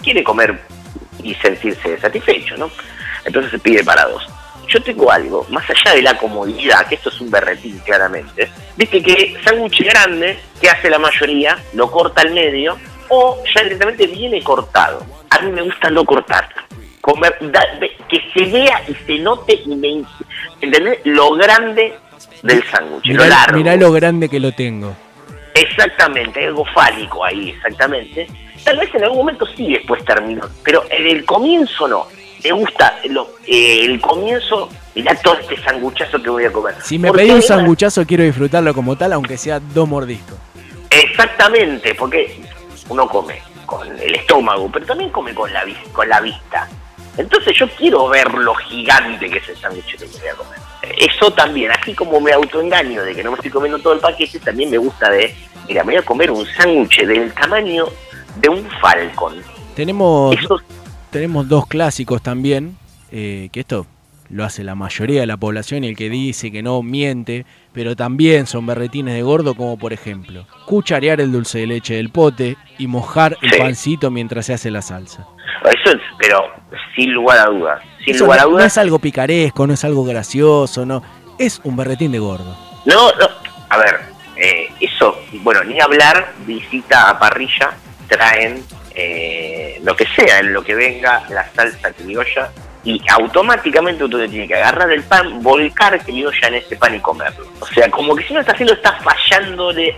quiere 0.02 0.22
comer 0.22 0.58
y 1.22 1.34
sentirse 1.36 1.98
satisfecho, 1.98 2.56
¿no? 2.56 2.70
Entonces 3.24 3.50
se 3.50 3.58
pide 3.58 3.82
para 3.84 4.04
dos. 4.06 4.26
Yo 4.68 4.82
tengo 4.82 5.10
algo, 5.10 5.46
más 5.48 5.64
allá 5.70 5.96
de 5.96 6.02
la 6.02 6.18
comodidad, 6.18 6.86
que 6.86 6.96
esto 6.96 7.08
es 7.08 7.20
un 7.22 7.30
berretín 7.30 7.78
claramente, 7.78 8.50
viste 8.76 9.02
que 9.02 9.34
sándwich 9.42 9.82
grande, 9.82 10.38
que 10.60 10.68
hace 10.68 10.90
la 10.90 10.98
mayoría, 10.98 11.56
lo 11.72 11.90
corta 11.90 12.20
al 12.20 12.34
medio, 12.34 12.76
o 13.08 13.42
ya 13.54 13.62
directamente 13.62 14.06
viene 14.06 14.42
cortado. 14.42 15.04
A 15.30 15.40
mí 15.40 15.50
me 15.52 15.62
gusta 15.62 15.90
no 15.90 16.04
cortar. 16.04 16.48
Comer, 17.00 17.36
da- 17.40 17.66
que 18.08 18.20
se 18.34 18.50
vea 18.50 18.82
y 18.88 18.94
se 19.06 19.18
note 19.18 19.62
y 19.64 19.74
me, 19.76 20.04
¿entendés? 20.60 20.98
Lo 21.04 21.30
grande 21.32 21.94
del 22.42 22.62
sándwich, 22.64 23.06
lo 23.06 23.22
Mirá, 23.24 23.26
largo. 23.28 23.56
mirá 23.56 23.76
lo 23.76 23.92
grande 23.92 24.28
que 24.28 24.40
lo 24.40 24.52
tengo. 24.52 24.94
Exactamente, 25.54 26.40
hay 26.40 26.46
algo 26.46 26.64
fálico 26.74 27.24
ahí, 27.24 27.50
exactamente. 27.50 28.26
Tal 28.64 28.76
vez 28.78 28.94
en 28.94 29.04
algún 29.04 29.18
momento 29.18 29.46
sí 29.56 29.72
después 29.72 30.04
termino, 30.04 30.42
pero 30.62 30.84
en 30.90 31.06
el 31.06 31.24
comienzo 31.24 31.88
no. 31.88 32.06
Me 32.44 32.52
gusta 32.52 32.96
lo- 33.08 33.30
eh, 33.46 33.84
el 33.84 34.00
comienzo, 34.00 34.68
mirá 34.94 35.14
todo 35.16 35.34
este 35.38 35.56
sanguchazo 35.62 36.22
que 36.22 36.30
voy 36.30 36.44
a 36.44 36.52
comer. 36.52 36.74
Si 36.82 36.98
me 36.98 37.08
Porque 37.08 37.22
pedí 37.22 37.32
un 37.32 37.42
sanguchazo, 37.42 38.06
quiero 38.06 38.22
disfrutarlo 38.22 38.72
como 38.74 38.96
tal, 38.96 39.12
aunque 39.14 39.36
sea 39.36 39.58
dos 39.60 39.88
mordiscos. 39.88 40.36
Exactamente, 40.90 41.94
porque 41.94 42.40
uno 42.88 43.08
come 43.08 43.40
con 43.66 43.86
el 43.86 44.14
estómago, 44.14 44.70
pero 44.72 44.86
también 44.86 45.10
come 45.10 45.34
con 45.34 45.52
la, 45.52 45.62
con 45.92 46.08
la 46.08 46.20
vista. 46.20 46.68
Entonces 47.16 47.56
yo 47.58 47.68
quiero 47.70 48.08
ver 48.08 48.32
lo 48.32 48.54
gigante 48.54 49.28
que 49.28 49.38
es 49.38 49.48
el 49.48 49.56
sándwich 49.56 49.96
que 49.96 50.04
voy 50.06 50.28
a 50.28 50.34
comer. 50.34 50.58
Eso 50.96 51.30
también, 51.32 51.70
así 51.72 51.92
como 51.94 52.20
me 52.20 52.32
autoengaño 52.32 53.02
de 53.02 53.14
que 53.14 53.22
no 53.24 53.30
me 53.32 53.36
estoy 53.36 53.50
comiendo 53.50 53.78
todo 53.80 53.92
el 53.92 54.00
paquete, 54.00 54.38
también 54.38 54.70
me 54.70 54.78
gusta 54.78 55.10
de, 55.10 55.34
mira, 55.66 55.82
me 55.84 55.92
voy 55.94 56.00
a 56.00 56.04
comer 56.04 56.30
un 56.30 56.46
sándwich 56.46 57.04
del 57.04 57.32
tamaño 57.34 57.86
de 58.36 58.48
un 58.48 58.64
falcón. 58.80 59.42
Tenemos, 59.74 60.36
Eso- 60.36 60.60
tenemos 61.10 61.48
dos 61.48 61.66
clásicos 61.66 62.22
también, 62.22 62.76
eh, 63.10 63.48
que 63.52 63.60
esto 63.60 63.86
lo 64.30 64.44
hace 64.44 64.62
la 64.64 64.74
mayoría 64.74 65.20
de 65.20 65.26
la 65.26 65.36
población 65.36 65.84
y 65.84 65.88
el 65.88 65.96
que 65.96 66.10
dice 66.10 66.50
que 66.52 66.62
no 66.62 66.82
miente, 66.82 67.46
pero 67.72 67.96
también 67.96 68.46
son 68.46 68.66
berretines 68.66 69.14
de 69.14 69.22
gordo, 69.22 69.54
como 69.54 69.78
por 69.78 69.92
ejemplo, 69.92 70.46
cucharear 70.66 71.20
el 71.20 71.32
dulce 71.32 71.60
de 71.60 71.66
leche 71.66 71.94
del 71.94 72.10
pote 72.10 72.56
y 72.78 72.86
mojar 72.86 73.36
el 73.42 73.50
Sí. 73.52 73.58
pancito 73.58 74.10
mientras 74.10 74.46
se 74.46 74.52
hace 74.54 74.70
la 74.70 74.82
salsa. 74.82 75.26
Eso 75.64 75.96
es, 75.96 76.02
pero 76.18 76.42
sin 76.94 77.12
lugar 77.12 77.38
a 77.38 77.50
dudas, 77.50 77.82
sin 78.04 78.14
Eso 78.14 78.24
lugar 78.24 78.40
a 78.40 78.42
no, 78.42 78.48
no 78.50 78.54
dudas. 78.56 78.66
es 78.72 78.78
algo 78.78 78.98
picaresco, 78.98 79.66
no 79.66 79.72
es 79.74 79.84
algo 79.84 80.04
gracioso, 80.04 80.84
no. 80.84 81.02
Es 81.38 81.60
un 81.64 81.76
berretín 81.76 82.12
de 82.12 82.18
gordo. 82.18 82.56
No, 82.84 83.10
no, 83.12 83.28
a 83.70 83.78
ver, 83.78 84.00
eh, 84.36 84.68
eso, 84.80 85.18
bueno, 85.42 85.62
ni 85.64 85.80
hablar, 85.80 86.32
visita 86.46 87.10
a 87.10 87.18
parrilla, 87.18 87.70
traen 88.08 88.62
eh, 88.94 89.80
lo 89.84 89.94
que 89.96 90.04
sea, 90.16 90.40
en 90.40 90.52
lo 90.52 90.62
que 90.62 90.74
venga, 90.74 91.22
la 91.30 91.48
salsa 91.54 91.92
criolla, 91.92 92.50
y 92.88 93.02
automáticamente 93.10 94.02
uno 94.02 94.26
tiene 94.26 94.48
que 94.48 94.54
agarrar 94.54 94.90
el 94.90 95.02
pan, 95.02 95.42
volcar 95.42 96.02
criolla 96.02 96.48
en 96.48 96.54
ese 96.54 96.74
pan 96.76 96.94
y 96.94 97.00
comerlo. 97.00 97.46
O 97.60 97.66
sea, 97.66 97.90
como 97.90 98.16
que 98.16 98.24
si 98.24 98.32
uno 98.32 98.40
está 98.40 98.52
haciendo, 98.52 98.72
está 98.72 98.94
fallándole 98.94 99.94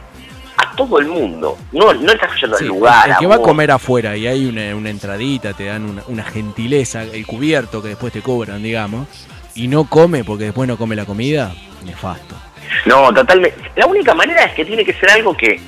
a 0.56 0.74
todo 0.74 0.98
el 0.98 1.06
mundo. 1.06 1.56
No, 1.70 1.94
no 1.94 2.10
está 2.10 2.26
fallando 2.26 2.56
Sí, 2.56 2.64
al 2.64 2.68
lugar. 2.68 3.08
el 3.10 3.16
que 3.18 3.26
va 3.28 3.36
a 3.36 3.42
comer 3.42 3.70
afuera 3.70 4.16
y 4.16 4.26
hay 4.26 4.44
una, 4.44 4.74
una 4.74 4.90
entradita, 4.90 5.52
te 5.52 5.66
dan 5.66 5.88
una, 5.88 6.02
una 6.08 6.24
gentileza, 6.24 7.04
el 7.04 7.24
cubierto 7.28 7.80
que 7.80 7.90
después 7.90 8.12
te 8.12 8.22
cobran, 8.22 8.60
digamos, 8.60 9.06
y 9.54 9.68
no 9.68 9.84
come 9.84 10.24
porque 10.24 10.44
después 10.44 10.66
no 10.66 10.76
come 10.76 10.96
la 10.96 11.04
comida, 11.04 11.54
nefasto. 11.84 12.34
No, 12.86 13.14
totalmente. 13.14 13.70
La 13.76 13.86
única 13.86 14.14
manera 14.14 14.42
es 14.46 14.54
que 14.54 14.64
tiene 14.64 14.84
que 14.84 14.94
ser 14.94 15.10
algo 15.10 15.36
que 15.36 15.60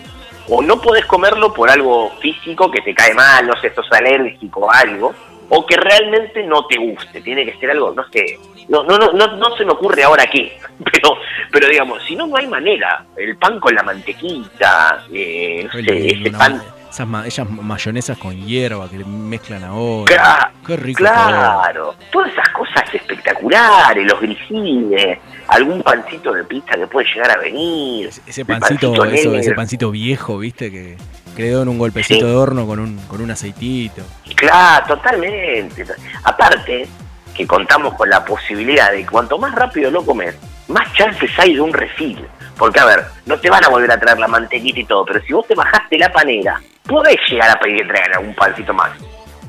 o 0.48 0.60
no 0.60 0.80
podés 0.80 1.06
comerlo 1.06 1.54
por 1.54 1.70
algo 1.70 2.10
físico 2.20 2.68
que 2.68 2.80
te 2.80 2.92
cae 2.94 3.14
mal, 3.14 3.46
no 3.46 3.54
sé, 3.60 3.72
sos 3.72 3.86
alérgico 3.92 4.60
o 4.66 4.70
algo, 4.72 5.14
o 5.48 5.66
que 5.66 5.76
realmente 5.76 6.42
no 6.44 6.66
te 6.66 6.76
guste, 6.78 7.20
tiene 7.20 7.44
que 7.44 7.56
ser 7.58 7.70
algo, 7.70 7.92
no 7.94 8.04
sé, 8.08 8.38
no, 8.68 8.82
no, 8.84 8.96
no, 8.98 9.12
no, 9.12 9.36
no 9.36 9.56
se 9.56 9.64
me 9.64 9.72
ocurre 9.72 10.02
ahora 10.04 10.24
qué, 10.26 10.56
pero, 10.92 11.16
pero 11.50 11.68
digamos, 11.68 12.02
si 12.04 12.16
no, 12.16 12.26
no 12.26 12.36
hay 12.36 12.46
manera, 12.46 13.04
el 13.16 13.36
pan 13.36 13.60
con 13.60 13.74
la 13.74 13.82
mantequita, 13.82 15.04
eh, 15.12 15.64
no 15.64 15.72
sé, 15.82 16.06
ese 16.08 16.30
pan 16.30 16.62
esas 16.90 17.06
ma- 17.08 17.24
ellas 17.26 17.48
mayonesas 17.48 18.18
con 18.18 18.36
hierba 18.46 18.86
que 18.90 18.98
mezclan 18.98 19.62
Cla- 19.62 19.66
ahora. 19.68 20.52
Qué 20.66 20.76
rico. 20.76 21.02
todo. 21.02 21.12
Claro, 21.14 21.94
todas 22.10 22.30
esas 22.32 22.48
cosas 22.50 22.94
espectaculares, 22.94 24.06
los 24.06 24.20
grisines, 24.20 25.18
algún 25.48 25.82
pancito 25.82 26.34
de 26.34 26.44
pizza 26.44 26.74
que 26.76 26.86
puede 26.86 27.06
llegar 27.14 27.30
a 27.30 27.40
venir. 27.40 28.10
Ese 28.26 28.44
pancito, 28.44 29.04
eso, 29.06 29.34
ese 29.34 29.54
pancito 29.54 29.90
viejo, 29.90 30.36
viste, 30.38 30.70
que 30.70 30.96
quedó 31.32 31.62
en 31.62 31.68
un 31.68 31.78
golpecito 31.78 32.20
Sí. 32.20 32.26
de 32.26 32.34
horno 32.36 32.66
con 32.66 32.78
un, 32.78 32.98
con 33.06 33.20
un 33.20 33.30
aceitito. 33.30 34.02
Claro, 34.36 34.86
totalmente. 34.86 35.84
Aparte, 36.24 36.88
que 37.34 37.46
contamos 37.46 37.94
con 37.94 38.08
la 38.10 38.24
posibilidad 38.24 38.92
de 38.92 39.06
cuanto 39.06 39.38
más 39.38 39.54
rápido 39.54 39.90
lo 39.90 40.04
comes, 40.04 40.34
más 40.68 40.92
chances 40.94 41.30
hay 41.38 41.54
de 41.54 41.60
un 41.60 41.72
refil. 41.72 42.26
Porque, 42.58 42.78
a 42.80 42.84
ver, 42.84 43.04
no 43.26 43.38
te 43.38 43.50
van 43.50 43.64
a 43.64 43.68
volver 43.68 43.90
a 43.90 43.98
traer 43.98 44.18
la 44.18 44.28
mantequita 44.28 44.80
y 44.80 44.84
todo, 44.84 45.04
pero 45.04 45.20
si 45.24 45.32
vos 45.32 45.46
te 45.46 45.54
bajaste 45.54 45.98
la 45.98 46.12
panera, 46.12 46.60
podés 46.86 47.16
llegar 47.28 47.50
a 47.50 47.58
pedir 47.58 47.78
que 47.78 47.88
traigan 47.88 48.14
algún 48.18 48.34
pancito 48.34 48.72
más. 48.74 48.90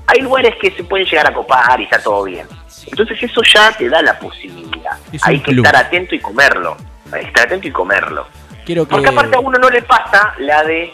Hay 0.08 0.22
lugares 0.22 0.56
que 0.62 0.72
se 0.72 0.84
pueden 0.84 1.06
llegar 1.06 1.28
a 1.28 1.34
copar 1.34 1.80
y 1.80 1.84
está 1.84 2.00
todo 2.02 2.24
bien. 2.24 2.48
Entonces 2.88 3.22
eso 3.22 3.42
ya 3.44 3.72
te 3.72 3.88
da 3.90 4.02
la 4.02 4.18
posibilidad. 4.20 4.98
Es 5.12 5.26
Hay 5.26 5.40
que 5.40 5.52
estar 5.52 5.76
atento 5.76 6.16
y 6.16 6.20
comerlo. 6.20 6.76
Hay 7.12 7.22
que 7.22 7.28
estar 7.28 7.46
atento 7.46 7.68
y 7.68 7.72
comerlo. 7.72 8.28
Quiero 8.66 8.86
que. 8.86 8.92
Porque 8.92 9.10
aparte 9.10 9.36
a 9.36 9.40
uno 9.40 9.58
no 9.60 9.70
le 9.70 9.82
pasa 9.82 10.34
la 10.40 10.64
de 10.64 10.94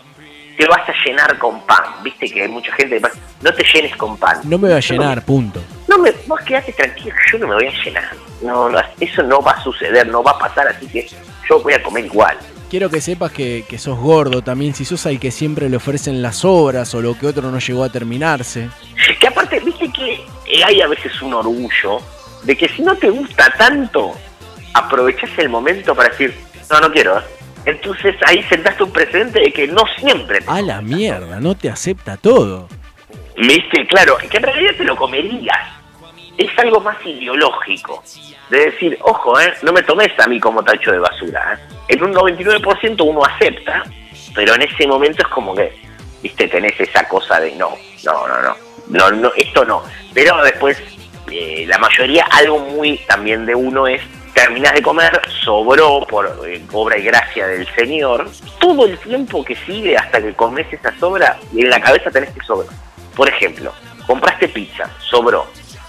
te 0.60 0.67
vas 0.67 0.89
a 0.89 0.93
llenar 1.06 1.39
con 1.39 1.62
pan. 1.62 2.04
Viste 2.04 2.30
que 2.30 2.41
hay 2.41 2.50
mucha 2.50 2.69
gente 2.74 2.95
que 2.95 3.02
pasa, 3.02 3.17
no 3.41 3.54
te 3.54 3.63
llenes 3.63 3.95
con 3.95 4.17
pan. 4.17 4.41
No 4.43 4.58
me 4.58 4.67
voy 4.67 4.76
a 4.76 4.82
llenar, 4.82 5.24
punto. 5.24 5.63
No 5.88 5.98
me, 5.98 6.12
vos 6.28 6.41
quedate 6.41 6.74
tranquilo, 6.74 7.15
yo 7.32 7.39
no 7.39 7.48
me 7.48 7.56
voy 7.56 7.67
a 7.67 7.72
llenar. 7.82 8.10
No, 8.41 8.67
no, 8.67 8.78
eso 9.00 9.24
no 9.24 9.41
va 9.41 9.54
a 9.54 9.63
suceder, 9.63 10.08
no 10.08 10.22
va 10.22 10.32
a 10.32 10.38
pasar, 10.39 10.67
así 10.67 10.86
que 10.88 11.08
yo 11.50 11.62
voy 11.62 11.72
a 11.72 11.82
comer 11.82 12.04
igual. 12.04 12.38
Quiero 12.69 12.89
que 12.89 13.00
sepas 13.00 13.32
que, 13.32 13.63
que 13.69 13.78
sos 13.78 13.98
gordo 13.98 14.41
también, 14.41 14.76
si 14.76 14.84
sos 14.84 15.06
al 15.06 15.17
que 15.17 15.32
siempre 15.32 15.69
le 15.69 15.78
ofrecen 15.78 16.22
las 16.22 16.43
obras 16.43 16.93
o 16.93 17.02
lo 17.02 17.17
que 17.17 17.28
otro 17.28 17.50
no 17.50 17.60
llegó 17.60 17.86
a 17.86 17.89
terminarse. 17.89 18.69
Que 19.17 19.28
aparte, 19.28 19.62
viste 19.62 19.89
que 19.93 20.26
eh, 20.45 20.63
hay 20.65 20.82
a 20.82 20.88
veces 20.88 21.22
un 21.22 21.36
orgullo 21.36 22.02
de 22.43 22.58
que 22.58 22.67
si 22.67 22.82
no 22.82 22.98
te 22.98 23.10
gusta 23.10 23.54
tanto, 23.58 24.12
aprovechás 24.74 25.30
el 25.38 25.48
momento 25.48 25.95
para 25.95 26.10
decir, 26.10 26.38
no, 26.69 26.82
no 26.82 26.91
quiero. 26.91 27.38
¿Eh". 27.65 27.72
Entonces 27.72 28.15
ahí 28.26 28.43
sentaste 28.43 28.84
un 28.84 28.91
precedente 28.91 29.39
de 29.39 29.52
que 29.52 29.67
no 29.67 29.84
siempre 29.98 30.39
A 30.48 30.62
la 30.62 30.82
mierda, 30.82 31.39
no 31.39 31.56
te 31.56 31.69
acepta 31.69 32.17
todo. 32.17 32.67
¿Viste? 33.38 33.88
Claro, 33.88 34.17
que 34.30 34.38
en 34.38 34.43
realidad 34.43 34.72
te 34.78 34.84
lo 34.84 34.95
comerías. 34.95 35.58
Es 36.38 36.50
algo 36.58 36.80
más 36.82 36.98
ideológico. 37.06 38.04
De 38.50 38.72
decir, 38.72 38.98
ojo, 39.02 39.39
¿eh? 39.39 39.54
no 39.62 39.72
me 39.72 39.84
tomes 39.84 40.10
a 40.19 40.28
mí 40.28 40.39
como 40.39 40.63
tacho 40.63 40.91
de 40.91 41.00
basura. 41.00 41.54
¿eh? 41.54 41.74
En 41.89 42.04
un 42.04 42.13
99% 42.13 43.02
uno 43.06 43.24
acepta, 43.24 43.84
pero 44.34 44.56
en 44.56 44.63
ese 44.63 44.88
momento 44.88 45.22
es 45.22 45.28
como 45.30 45.56
que, 45.56 45.74
viste, 46.22 46.48
tenés 46.48 46.80
esa 46.80 47.08
cosa 47.08 47.39
de 47.39 47.56
no, 47.56 47.78
no, 48.04 48.28
no, 48.28 48.41
no, 48.41 48.56
no, 48.88 49.12
no 49.12 49.32
esto 49.36 49.63
no. 49.65 49.84
Pero 50.13 50.41
después, 50.43 50.82
eh, 51.32 51.65
la 51.67 51.78
mayoría, 51.78 52.26
algo 52.32 52.60
muy 52.60 52.98
también 53.08 53.45
de 53.45 53.56
uno 53.56 53.88
es, 53.88 54.02
terminás 54.39 54.73
de 54.73 54.82
comer, 54.82 55.19
sobró 55.43 56.06
por 56.08 56.25
eh, 56.47 56.62
obra 56.71 56.97
y 56.97 57.04
gracia 57.04 57.45
del 57.47 57.67
Señor, 57.75 58.30
todo 58.60 58.86
el 58.86 58.97
tiempo 58.99 59.43
que 59.43 59.56
sigue 59.56 59.97
hasta 59.97 60.21
que 60.21 60.34
comes 60.34 60.65
esa 60.71 60.97
sobra, 60.97 61.38
y 61.54 61.62
en 61.62 61.69
la 61.69 61.82
cabeza 61.82 62.10
tenés 62.10 62.30
que 62.32 62.41
sobra. 62.45 62.67
Por 63.15 63.28
ejemplo, 63.28 63.73
compraste 64.08 64.47
pizza, 64.47 64.89
sobró. 65.10 65.45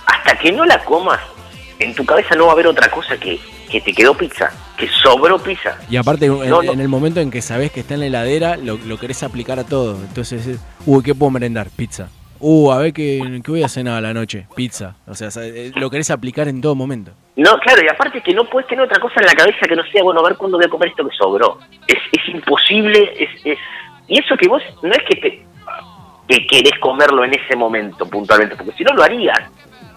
Hasta 0.07 0.37
que 0.37 0.51
no 0.51 0.65
la 0.65 0.83
comas, 0.85 1.21
en 1.79 1.95
tu 1.95 2.05
cabeza 2.05 2.35
no 2.35 2.47
va 2.47 2.51
a 2.51 2.55
haber 2.55 2.67
otra 2.67 2.91
cosa 2.91 3.17
que, 3.19 3.39
que 3.71 3.81
te 3.81 3.93
quedó 3.93 4.17
pizza, 4.17 4.51
que 4.77 4.89
sobró 4.89 5.39
pizza. 5.39 5.79
Y 5.89 5.97
aparte, 5.97 6.27
en, 6.27 6.51
No, 6.51 6.61
no. 6.63 6.73
en 6.73 6.81
el 6.81 6.89
momento 6.89 7.21
en 7.21 7.31
que 7.31 7.43
sabés 7.43 7.71
que 7.71 7.81
está 7.81 7.95
en 7.95 8.01
la 8.01 8.07
heladera, 8.07 8.57
lo, 8.57 8.79
lo 8.79 8.99
querés 8.99 9.23
aplicar 9.23 9.61
a 9.61 9.65
todo. 9.65 9.95
Entonces, 9.95 10.45
es, 10.47 10.59
uy, 10.87 11.05
¿qué 11.05 11.15
puedo 11.15 11.31
merendar? 11.31 11.69
Pizza. 11.71 12.09
Uh, 12.43 12.73
a 12.73 12.79
ver 12.79 12.95
qué, 12.95 13.41
qué 13.45 13.51
voy 13.51 13.63
a 13.63 13.69
cenar 13.69 13.99
a 13.99 14.01
la 14.01 14.15
noche. 14.15 14.47
Pizza. 14.57 14.97
O 15.07 15.15
sea, 15.15 15.29
eh, 15.37 15.73
lo 15.75 15.91
querés 15.91 16.11
aplicar 16.11 16.49
en 16.49 16.61
todo 16.63 16.75
momento. 16.75 17.13
No, 17.41 17.59
claro, 17.59 17.81
y 17.83 17.89
aparte 17.89 18.21
que 18.21 18.35
no 18.35 18.45
puedes 18.45 18.69
tener 18.69 18.85
otra 18.85 19.01
cosa 19.01 19.15
en 19.19 19.27
la 19.27 19.33
cabeza 19.33 19.67
que 19.67 19.75
no 19.75 19.83
sea, 19.85 20.03
bueno, 20.03 20.21
a 20.21 20.25
ver 20.25 20.37
cuándo 20.37 20.59
voy 20.59 20.67
a 20.67 20.69
comer 20.69 20.91
esto 20.91 21.09
que 21.09 21.17
sobró. 21.17 21.59
Es, 21.87 21.97
es 22.13 22.29
imposible, 22.35 23.15
es, 23.19 23.31
es... 23.47 23.59
Y 24.09 24.19
eso 24.19 24.37
que 24.37 24.47
vos, 24.47 24.63
no 24.83 24.93
es 24.93 25.03
que 25.09 25.17
te 25.17 25.47
que 26.29 26.47
querés 26.47 26.79
comerlo 26.81 27.25
en 27.25 27.33
ese 27.33 27.57
momento 27.57 28.05
puntualmente, 28.05 28.57
porque 28.57 28.73
si 28.73 28.85
no 28.85 28.93
lo 28.93 29.03
harías. 29.03 29.41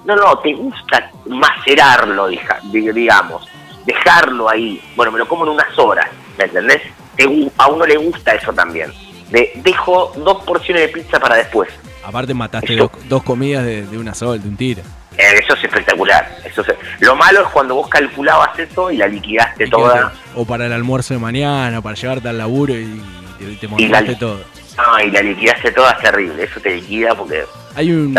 No, 0.05 0.15
no, 0.15 0.39
te 0.39 0.53
gusta 0.53 1.11
macerarlo, 1.25 2.29
digamos, 2.71 3.45
dejarlo 3.85 4.49
ahí. 4.49 4.81
Bueno, 4.95 5.11
me 5.11 5.19
lo 5.19 5.27
como 5.27 5.43
en 5.43 5.51
unas 5.51 5.77
horas, 5.77 6.09
¿me 6.37 6.45
entendés? 6.45 6.81
Te 7.17 7.25
a 7.57 7.67
uno 7.67 7.85
le 7.85 7.97
gusta 7.97 8.35
eso 8.35 8.53
también. 8.53 8.89
De, 9.31 9.51
dejo 9.55 10.13
dos 10.15 10.43
porciones 10.45 10.87
de 10.87 10.93
pizza 10.93 11.19
para 11.19 11.35
después. 11.35 11.69
Aparte, 12.05 12.33
mataste 12.33 12.73
dos, 12.77 12.89
dos 13.09 13.21
comidas 13.21 13.65
de, 13.65 13.85
de 13.85 13.97
una 13.97 14.13
sola, 14.13 14.41
de 14.41 14.47
un 14.47 14.55
tiro. 14.55 14.81
Eh, 15.17 15.39
eso 15.43 15.53
es 15.53 15.63
espectacular. 15.63 16.27
Eso 16.43 16.61
es- 16.61 16.75
Lo 16.99 17.15
malo 17.15 17.41
es 17.41 17.47
cuando 17.49 17.75
vos 17.75 17.87
calculabas 17.87 18.57
eso 18.57 18.91
y 18.91 18.97
la 18.97 19.07
liquidaste 19.07 19.67
toda. 19.67 20.13
O 20.35 20.45
para 20.45 20.65
el 20.65 20.73
almuerzo 20.73 21.13
de 21.13 21.19
mañana, 21.19 21.81
para 21.81 21.95
llevarte 21.95 22.29
al 22.29 22.37
laburo 22.37 22.73
y 22.73 23.01
te, 23.39 23.67
te 23.67 23.67
Y 23.77 23.87
la- 23.87 24.03
todo. 24.17 24.39
No, 24.75 24.99
y 25.05 25.11
la 25.11 25.21
liquidaste 25.21 25.71
toda 25.71 25.91
es 25.91 25.99
terrible. 25.99 26.43
Eso 26.43 26.59
te 26.59 26.75
liquida 26.75 27.13
porque. 27.15 27.43
Hay, 27.75 27.91
un, 27.91 28.15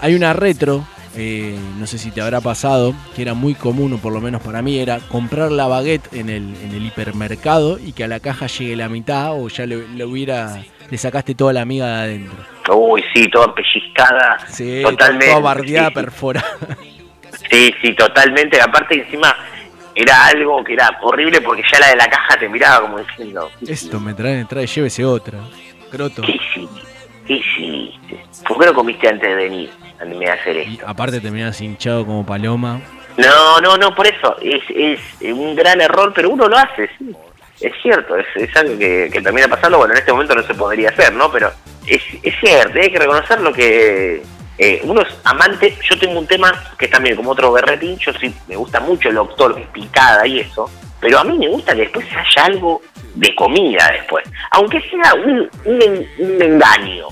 hay 0.00 0.14
una 0.16 0.32
retro, 0.32 0.84
eh, 1.16 1.56
no 1.78 1.86
sé 1.86 1.98
si 1.98 2.10
te 2.10 2.20
habrá 2.20 2.40
pasado, 2.40 2.92
que 3.14 3.22
era 3.22 3.34
muy 3.34 3.54
común, 3.54 3.92
o 3.92 3.98
por 3.98 4.12
lo 4.12 4.20
menos 4.20 4.42
para 4.42 4.62
mí, 4.62 4.78
era 4.78 4.98
comprar 5.10 5.52
la 5.52 5.66
baguette 5.68 6.12
en 6.12 6.28
el, 6.28 6.56
en 6.64 6.72
el 6.74 6.86
hipermercado 6.86 7.78
y 7.78 7.92
que 7.92 8.02
a 8.04 8.08
la 8.08 8.18
caja 8.20 8.46
llegue 8.48 8.74
la 8.76 8.88
mitad 8.88 9.32
o 9.32 9.48
ya 9.48 9.64
le, 9.66 9.86
le 9.88 10.04
hubiera 10.04 10.62
le 10.92 10.98
sacaste 10.98 11.34
toda 11.34 11.54
la 11.54 11.64
miga 11.64 11.86
de 11.86 12.02
adentro. 12.02 12.44
Uy, 12.76 13.02
sí, 13.14 13.26
toda 13.28 13.54
pellizcada. 13.54 14.38
Sí, 14.46 14.82
totalmente. 14.82 15.28
toda 15.28 15.40
bardeada, 15.40 15.88
sí, 15.88 15.94
perforada. 15.94 16.58
sí, 17.50 17.74
sí, 17.80 17.94
totalmente. 17.94 18.60
Aparte, 18.60 18.96
encima 18.96 19.34
era 19.94 20.26
algo 20.26 20.62
que 20.62 20.74
era 20.74 20.98
horrible 21.00 21.40
porque 21.40 21.62
ya 21.72 21.80
la 21.80 21.88
de 21.88 21.96
la 21.96 22.10
caja 22.10 22.36
te 22.38 22.46
miraba 22.46 22.82
como 22.82 22.98
diciendo. 22.98 23.50
Esto 23.66 24.00
me 24.00 24.12
trae, 24.12 24.44
trae, 24.44 24.66
llévese 24.66 25.02
otra. 25.02 25.38
Croto. 25.90 26.20
¿Qué 26.20 26.32
hiciste? 26.32 26.80
¿Qué 27.26 27.34
hiciste? 27.36 28.26
¿Por 28.46 28.58
qué 28.58 28.66
no 28.66 28.74
comiste 28.74 29.08
antes 29.08 29.30
de 29.30 29.34
venir? 29.34 29.70
Antes 29.98 30.18
de 30.18 30.30
hacer 30.30 30.56
esto. 30.58 30.84
Aparte 30.86 31.22
terminás 31.22 31.58
hinchado 31.62 32.04
como 32.04 32.26
paloma. 32.26 32.82
No, 33.16 33.60
no, 33.62 33.78
no, 33.78 33.94
por 33.94 34.06
eso. 34.06 34.36
Es, 34.42 34.62
es 34.68 35.32
un 35.32 35.56
gran 35.56 35.80
error, 35.80 36.12
pero 36.14 36.28
uno 36.28 36.48
lo 36.48 36.58
hace, 36.58 36.90
sí. 36.98 37.16
Es 37.62 37.72
cierto, 37.82 38.16
es, 38.16 38.26
es 38.36 38.56
algo 38.56 38.78
que, 38.78 39.08
que 39.12 39.20
termina 39.20 39.48
pasando. 39.48 39.78
Bueno, 39.78 39.94
en 39.94 40.00
este 40.00 40.12
momento 40.12 40.34
no 40.34 40.42
se 40.42 40.54
podría 40.54 40.88
hacer, 40.90 41.12
¿no? 41.12 41.30
Pero 41.30 41.52
es, 41.86 42.02
es 42.22 42.34
cierto, 42.40 42.78
hay 42.80 42.90
que 42.90 42.98
reconocer 42.98 43.40
lo 43.40 43.52
que. 43.52 44.22
eh, 44.58 44.80
uno 44.84 45.02
es 45.02 45.08
amante. 45.24 45.76
Yo 45.88 45.98
tengo 45.98 46.18
un 46.18 46.26
tema 46.26 46.52
que 46.78 46.86
es 46.86 46.90
también 46.90 47.14
como 47.16 47.30
otro 47.30 47.52
berretín. 47.52 47.96
Yo 47.98 48.12
sí 48.14 48.34
me 48.48 48.56
gusta 48.56 48.80
mucho 48.80 49.08
el 49.08 49.14
doctor, 49.14 49.60
picada 49.72 50.26
y 50.26 50.40
eso. 50.40 50.68
Pero 51.00 51.18
a 51.20 51.24
mí 51.24 51.38
me 51.38 51.48
gusta 51.48 51.74
que 51.74 51.82
después 51.82 52.06
haya 52.10 52.46
algo 52.46 52.80
de 53.14 53.34
comida 53.34 53.90
después. 53.92 54.24
Aunque 54.52 54.80
sea 54.82 55.14
un, 55.14 55.48
un, 55.64 55.82
en- 55.82 56.08
un 56.18 56.42
engaño. 56.42 57.06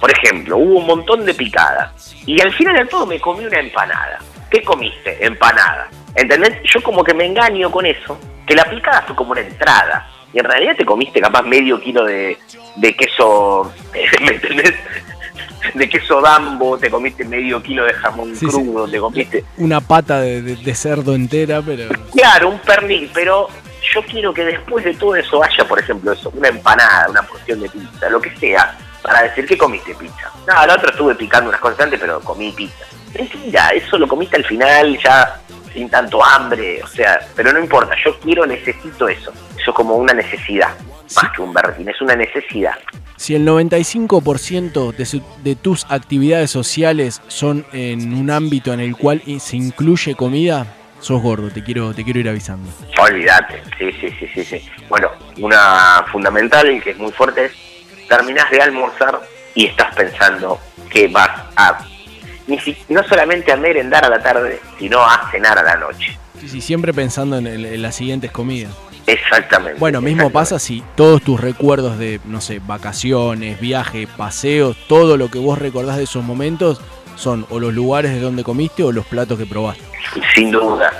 Por 0.00 0.10
ejemplo, 0.10 0.56
hubo 0.56 0.78
un 0.80 0.86
montón 0.86 1.24
de 1.24 1.32
picada. 1.34 1.92
Y 2.26 2.40
al 2.40 2.52
final 2.54 2.74
de 2.74 2.86
todo 2.86 3.06
me 3.06 3.20
comí 3.20 3.44
una 3.46 3.60
empanada. 3.60 4.18
¿Qué 4.50 4.62
comiste? 4.62 5.24
Empanada. 5.24 5.88
¿Entendés? 6.16 6.54
Yo 6.64 6.82
como 6.82 7.02
que 7.04 7.14
me 7.14 7.24
engaño 7.26 7.70
con 7.70 7.86
eso, 7.86 8.18
que 8.46 8.54
la 8.54 8.64
picada 8.64 9.02
fue 9.02 9.14
como 9.16 9.32
una 9.32 9.40
entrada. 9.40 10.08
Y 10.32 10.38
en 10.38 10.44
realidad 10.46 10.74
te 10.76 10.84
comiste 10.84 11.20
capaz 11.20 11.42
medio 11.42 11.78
kilo 11.80 12.04
de, 12.04 12.38
de 12.76 12.96
queso, 12.96 13.70
¿me 14.20 14.28
entendés? 14.32 14.74
De 15.74 15.88
queso 15.88 16.20
dambo, 16.20 16.76
te 16.78 16.90
comiste 16.90 17.24
medio 17.24 17.62
kilo 17.62 17.84
de 17.84 17.92
jamón 17.94 18.34
Sí, 18.34 18.40
sí. 18.40 18.46
crudo, 18.46 18.88
te 18.88 18.98
comiste... 18.98 19.44
Una 19.58 19.80
pata 19.80 20.20
de, 20.20 20.42
de- 20.42 20.56
de 20.56 20.74
cerdo 20.74 21.14
entera, 21.14 21.62
pero. 21.62 21.88
Claro, 22.12 22.48
un 22.50 22.58
pernil, 22.60 23.10
pero 23.14 23.48
yo 23.94 24.02
quiero 24.02 24.32
que 24.34 24.44
después 24.44 24.84
de 24.84 24.94
todo 24.94 25.14
eso 25.16 25.42
haya, 25.44 25.64
por 25.68 25.78
ejemplo, 25.78 26.12
eso, 26.12 26.32
una 26.34 26.48
empanada, 26.48 27.08
una 27.10 27.22
porción 27.22 27.60
de 27.60 27.68
pizza, 27.68 28.08
lo 28.10 28.20
que 28.20 28.34
sea, 28.38 28.76
para 29.02 29.22
decir 29.22 29.46
que 29.46 29.56
comiste 29.56 29.94
pizza. 29.94 30.30
No, 30.48 30.66
la 30.66 30.74
otra 30.74 30.90
estuve 30.90 31.14
picando 31.14 31.48
unas 31.50 31.60
cosas 31.60 31.80
antes, 31.80 32.00
pero 32.00 32.20
comí 32.20 32.50
pizza. 32.52 32.84
Mentira, 33.14 33.68
eso 33.70 33.98
lo 33.98 34.08
comiste 34.08 34.36
al 34.36 34.44
final 34.44 34.98
ya 34.98 35.38
sin 35.72 35.88
tanto 35.88 36.24
hambre, 36.24 36.82
o 36.82 36.86
sea, 36.86 37.20
pero 37.34 37.52
no 37.52 37.58
importa, 37.58 37.94
yo 38.04 38.18
quiero, 38.20 38.46
necesito 38.46 39.08
eso. 39.08 39.32
Eso 39.58 39.70
es 39.70 39.76
como 39.76 39.94
una 39.96 40.12
necesidad, 40.12 40.70
más 41.16 41.32
que 41.32 41.42
un 41.42 41.52
berretín, 41.52 41.88
es 41.88 42.00
una 42.00 42.14
necesidad. 42.16 42.74
Si 43.16 43.34
el 43.36 43.46
95% 43.46 44.94
de, 44.96 45.06
su- 45.06 45.22
de 45.42 45.54
tus 45.54 45.86
actividades 45.88 46.50
sociales 46.50 47.22
son 47.28 47.64
en 47.72 48.12
un 48.14 48.30
ámbito 48.30 48.72
en 48.72 48.80
el 48.80 48.96
cual 48.96 49.22
se 49.40 49.56
incluye 49.56 50.14
comida, 50.14 50.66
sos 51.00 51.22
gordo, 51.22 51.50
te 51.50 51.62
quiero, 51.62 51.94
te 51.94 52.04
quiero 52.04 52.18
ir 52.20 52.28
avisando. 52.28 52.68
Olvídate, 52.98 53.62
sí, 53.78 53.92
sí, 54.00 54.08
sí, 54.18 54.28
sí, 54.34 54.44
sí. 54.44 54.68
Bueno, 54.88 55.10
una 55.38 56.04
fundamental 56.10 56.70
y 56.70 56.80
que 56.80 56.90
es 56.90 56.98
muy 56.98 57.12
fuerte 57.12 57.46
es 57.46 57.52
terminás 58.08 58.50
de 58.50 58.60
almorzar 58.60 59.20
y 59.54 59.66
estás 59.66 59.94
pensando 59.94 60.58
que 60.90 61.08
vas 61.08 61.30
a 61.56 61.78
ni 62.46 62.58
si- 62.58 62.76
no 62.88 63.02
solamente 63.04 63.52
a 63.52 63.56
merendar 63.56 64.04
a 64.04 64.08
la 64.08 64.22
tarde, 64.22 64.60
sino 64.78 65.00
a 65.02 65.28
cenar 65.30 65.58
a 65.58 65.62
la 65.62 65.76
noche. 65.76 66.18
Sí, 66.40 66.48
sí, 66.48 66.60
siempre 66.60 66.92
pensando 66.92 67.36
en, 67.38 67.46
el- 67.46 67.66
en 67.66 67.82
las 67.82 67.94
siguientes 67.94 68.30
comidas. 68.30 68.72
Exactamente. 69.06 69.78
Bueno, 69.80 70.00
mismo 70.00 70.30
pasa 70.30 70.58
si 70.58 70.82
todos 70.96 71.22
tus 71.22 71.40
recuerdos 71.40 71.98
de, 71.98 72.20
no 72.24 72.40
sé, 72.40 72.60
vacaciones, 72.64 73.60
viajes, 73.60 74.08
paseos, 74.16 74.76
todo 74.88 75.16
lo 75.16 75.28
que 75.30 75.38
vos 75.38 75.58
recordás 75.58 75.96
de 75.96 76.04
esos 76.04 76.22
momentos 76.24 76.80
son 77.16 77.46
o 77.50 77.58
los 77.60 77.74
lugares 77.74 78.12
de 78.12 78.20
donde 78.20 78.44
comiste 78.44 78.82
o 78.84 78.92
los 78.92 79.04
platos 79.06 79.38
que 79.38 79.46
probaste. 79.46 79.82
Sin 80.34 80.50
duda. 80.50 80.90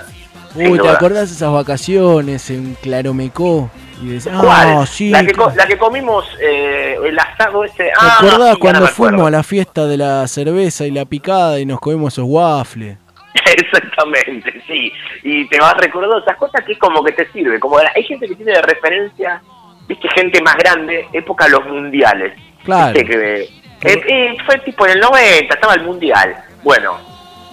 Sin 0.52 0.66
Uy, 0.66 0.72
¿te 0.78 0.84
duda. 0.84 0.92
acordás 0.94 1.30
de 1.30 1.36
esas 1.36 1.52
vacaciones 1.52 2.50
en 2.50 2.76
Claromecó? 2.82 3.70
Y 4.02 4.06
decís, 4.08 4.28
¿Cuál? 4.40 4.68
ah, 4.78 4.86
sí. 4.86 5.10
la, 5.10 5.24
que, 5.24 5.32
co- 5.32 5.52
la 5.54 5.66
que 5.66 5.78
comimos, 5.78 6.26
eh, 6.40 6.96
el 7.04 7.18
asado 7.18 7.64
ese. 7.64 7.84
¿Te 7.84 7.92
ah, 7.96 8.16
acordás 8.18 8.54
sí, 8.54 8.60
cuando 8.60 8.86
fuimos 8.88 9.26
a 9.28 9.30
la 9.30 9.42
fiesta 9.42 9.86
de 9.86 9.96
la 9.96 10.26
cerveza 10.26 10.86
y 10.86 10.90
la 10.90 11.04
picada 11.04 11.60
y 11.60 11.66
nos 11.66 11.78
comimos 11.80 12.12
esos 12.14 12.24
waffles? 12.28 12.98
Exactamente, 13.44 14.62
sí. 14.66 14.92
Y 15.22 15.48
te 15.48 15.58
vas 15.60 15.76
recordando 15.76 16.18
esas 16.18 16.36
cosas 16.36 16.64
que 16.64 16.72
es 16.72 16.78
como 16.78 17.02
que 17.04 17.12
te 17.12 17.30
sirve. 17.32 17.60
Como 17.60 17.78
hay 17.78 18.02
gente 18.02 18.26
que 18.26 18.34
tiene 18.34 18.52
de 18.52 18.62
referencia, 18.62 19.40
viste, 19.86 20.08
gente 20.14 20.42
más 20.42 20.56
grande, 20.56 21.06
época 21.12 21.44
de 21.44 21.50
los 21.52 21.66
mundiales. 21.66 22.32
Claro. 22.64 22.92
Viste 22.92 23.08
que, 23.08 23.42
eh, 23.84 24.02
eh, 24.08 24.36
fue 24.46 24.58
tipo 24.58 24.86
en 24.86 24.92
el 24.92 25.00
90, 25.00 25.54
estaba 25.54 25.74
el 25.74 25.82
mundial. 25.82 26.36
Bueno, 26.62 26.96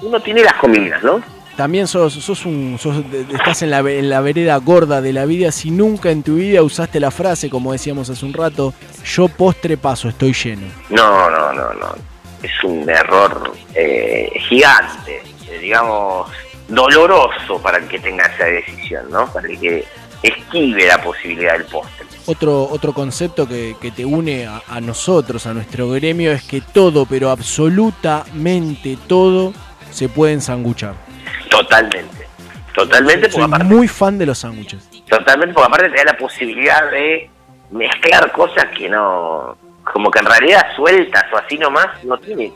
uno 0.02 0.20
tiene 0.20 0.44
las 0.44 0.54
comidas, 0.56 1.02
¿no? 1.04 1.22
También 1.60 1.88
sos, 1.88 2.14
sos 2.14 2.46
un, 2.46 2.78
sos- 2.80 3.04
estás 3.34 3.64
en 3.64 3.70
la, 3.72 3.82
ve- 3.82 4.00
en 4.00 4.10
la 4.10 4.22
vereda 4.22 4.56
gorda 4.56 5.02
de 5.02 5.12
la 5.12 5.26
vida 5.26 5.52
si 5.52 5.72
nunca 5.72 6.10
en 6.10 6.24
tu 6.24 6.36
vida 6.36 6.64
usaste 6.64 7.02
la 7.02 7.12
frase, 7.12 7.50
como 7.50 7.74
decíamos 7.74 8.10
hace 8.10 8.26
un 8.26 8.32
rato, 8.32 8.74
yo 9.04 9.28
postre 9.28 9.76
paso, 9.76 10.08
estoy 10.08 10.32
lleno. 10.32 10.68
No, 10.90 11.30
no, 11.30 11.52
no, 11.52 11.74
no. 11.74 11.96
Es 12.42 12.64
un 12.64 12.90
error 12.90 13.52
eh, 13.76 14.30
gigante, 14.48 15.22
eh, 15.50 15.60
digamos, 15.60 16.32
doloroso 16.70 17.62
para 17.62 17.80
el 17.80 17.90
que 17.90 18.00
tenga 18.00 18.24
esa 18.28 18.46
decisión, 18.46 19.12
¿no? 19.12 19.26
Para 19.34 19.50
el 19.50 19.60
que 19.60 19.84
esquive 20.24 20.88
la 20.88 21.04
posibilidad 21.04 21.58
del 21.58 21.66
postre. 21.66 22.06
Otro, 22.26 22.70
otro 22.72 22.94
concepto 22.94 23.46
que, 23.50 23.76
que 23.82 23.92
te 23.92 24.06
une 24.06 24.48
a, 24.48 24.62
a 24.70 24.80
nosotros, 24.80 25.46
a 25.46 25.54
nuestro 25.54 25.90
gremio, 25.90 26.32
es 26.32 26.44
que 26.44 26.62
todo, 26.62 27.06
pero 27.06 27.30
absolutamente 27.32 28.98
todo, 29.08 29.52
se 29.92 30.08
puede 30.08 30.32
ensanguchar. 30.32 31.09
Totalmente. 31.50 32.28
Totalmente, 32.74 33.22
porque 33.30 33.36
Soy 33.36 33.44
aparte, 33.44 33.66
muy 33.66 33.88
fan 33.88 34.18
de 34.18 34.26
los 34.26 34.38
sándwiches. 34.40 34.88
totalmente, 35.10 35.54
porque 35.54 35.68
aparte 35.68 35.90
te 35.90 35.98
da 35.98 36.04
la 36.14 36.18
posibilidad 36.18 36.90
de 36.92 37.30
mezclar 37.72 38.32
cosas 38.32 38.66
que 38.78 38.88
no, 38.88 39.58
como 39.84 40.10
que 40.12 40.20
en 40.20 40.26
realidad 40.26 40.66
sueltas 40.76 41.26
o 41.34 41.38
así 41.38 41.58
nomás, 41.58 41.88
no 42.04 42.18
tiene. 42.18 42.52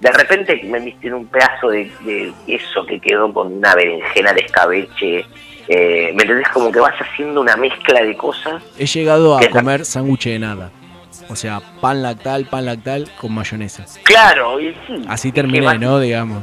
De 0.00 0.10
repente 0.12 0.60
me 0.64 0.78
viste 0.80 1.08
en 1.08 1.14
un 1.14 1.26
pedazo 1.26 1.68
de, 1.68 1.90
de 2.04 2.32
queso 2.46 2.84
que 2.86 3.00
quedó 3.00 3.32
con 3.32 3.52
una 3.52 3.74
berenjena 3.74 4.32
de 4.32 4.40
escabeche. 4.42 5.26
eh, 5.68 6.12
¿Me 6.14 6.22
entendés? 6.22 6.48
Como 6.50 6.70
que 6.70 6.78
vas 6.80 6.94
haciendo 7.00 7.40
una 7.40 7.56
mezcla 7.56 8.02
de 8.02 8.16
cosas. 8.16 8.62
He 8.78 8.86
llegado 8.86 9.36
a 9.36 9.46
comer 9.48 9.84
sándwich 9.84 10.26
de 10.26 10.38
nada. 10.38 10.70
O 11.28 11.34
sea, 11.34 11.60
pan 11.80 12.02
lactal, 12.02 12.44
pan 12.46 12.66
lactal 12.66 13.10
con 13.20 13.32
mayonesa. 13.34 13.84
Claro, 14.04 14.60
y 14.60 14.72
sí. 14.86 15.02
Así 15.08 15.32
terminé, 15.32 15.76
¿no? 15.78 15.98
Digamos. 15.98 16.42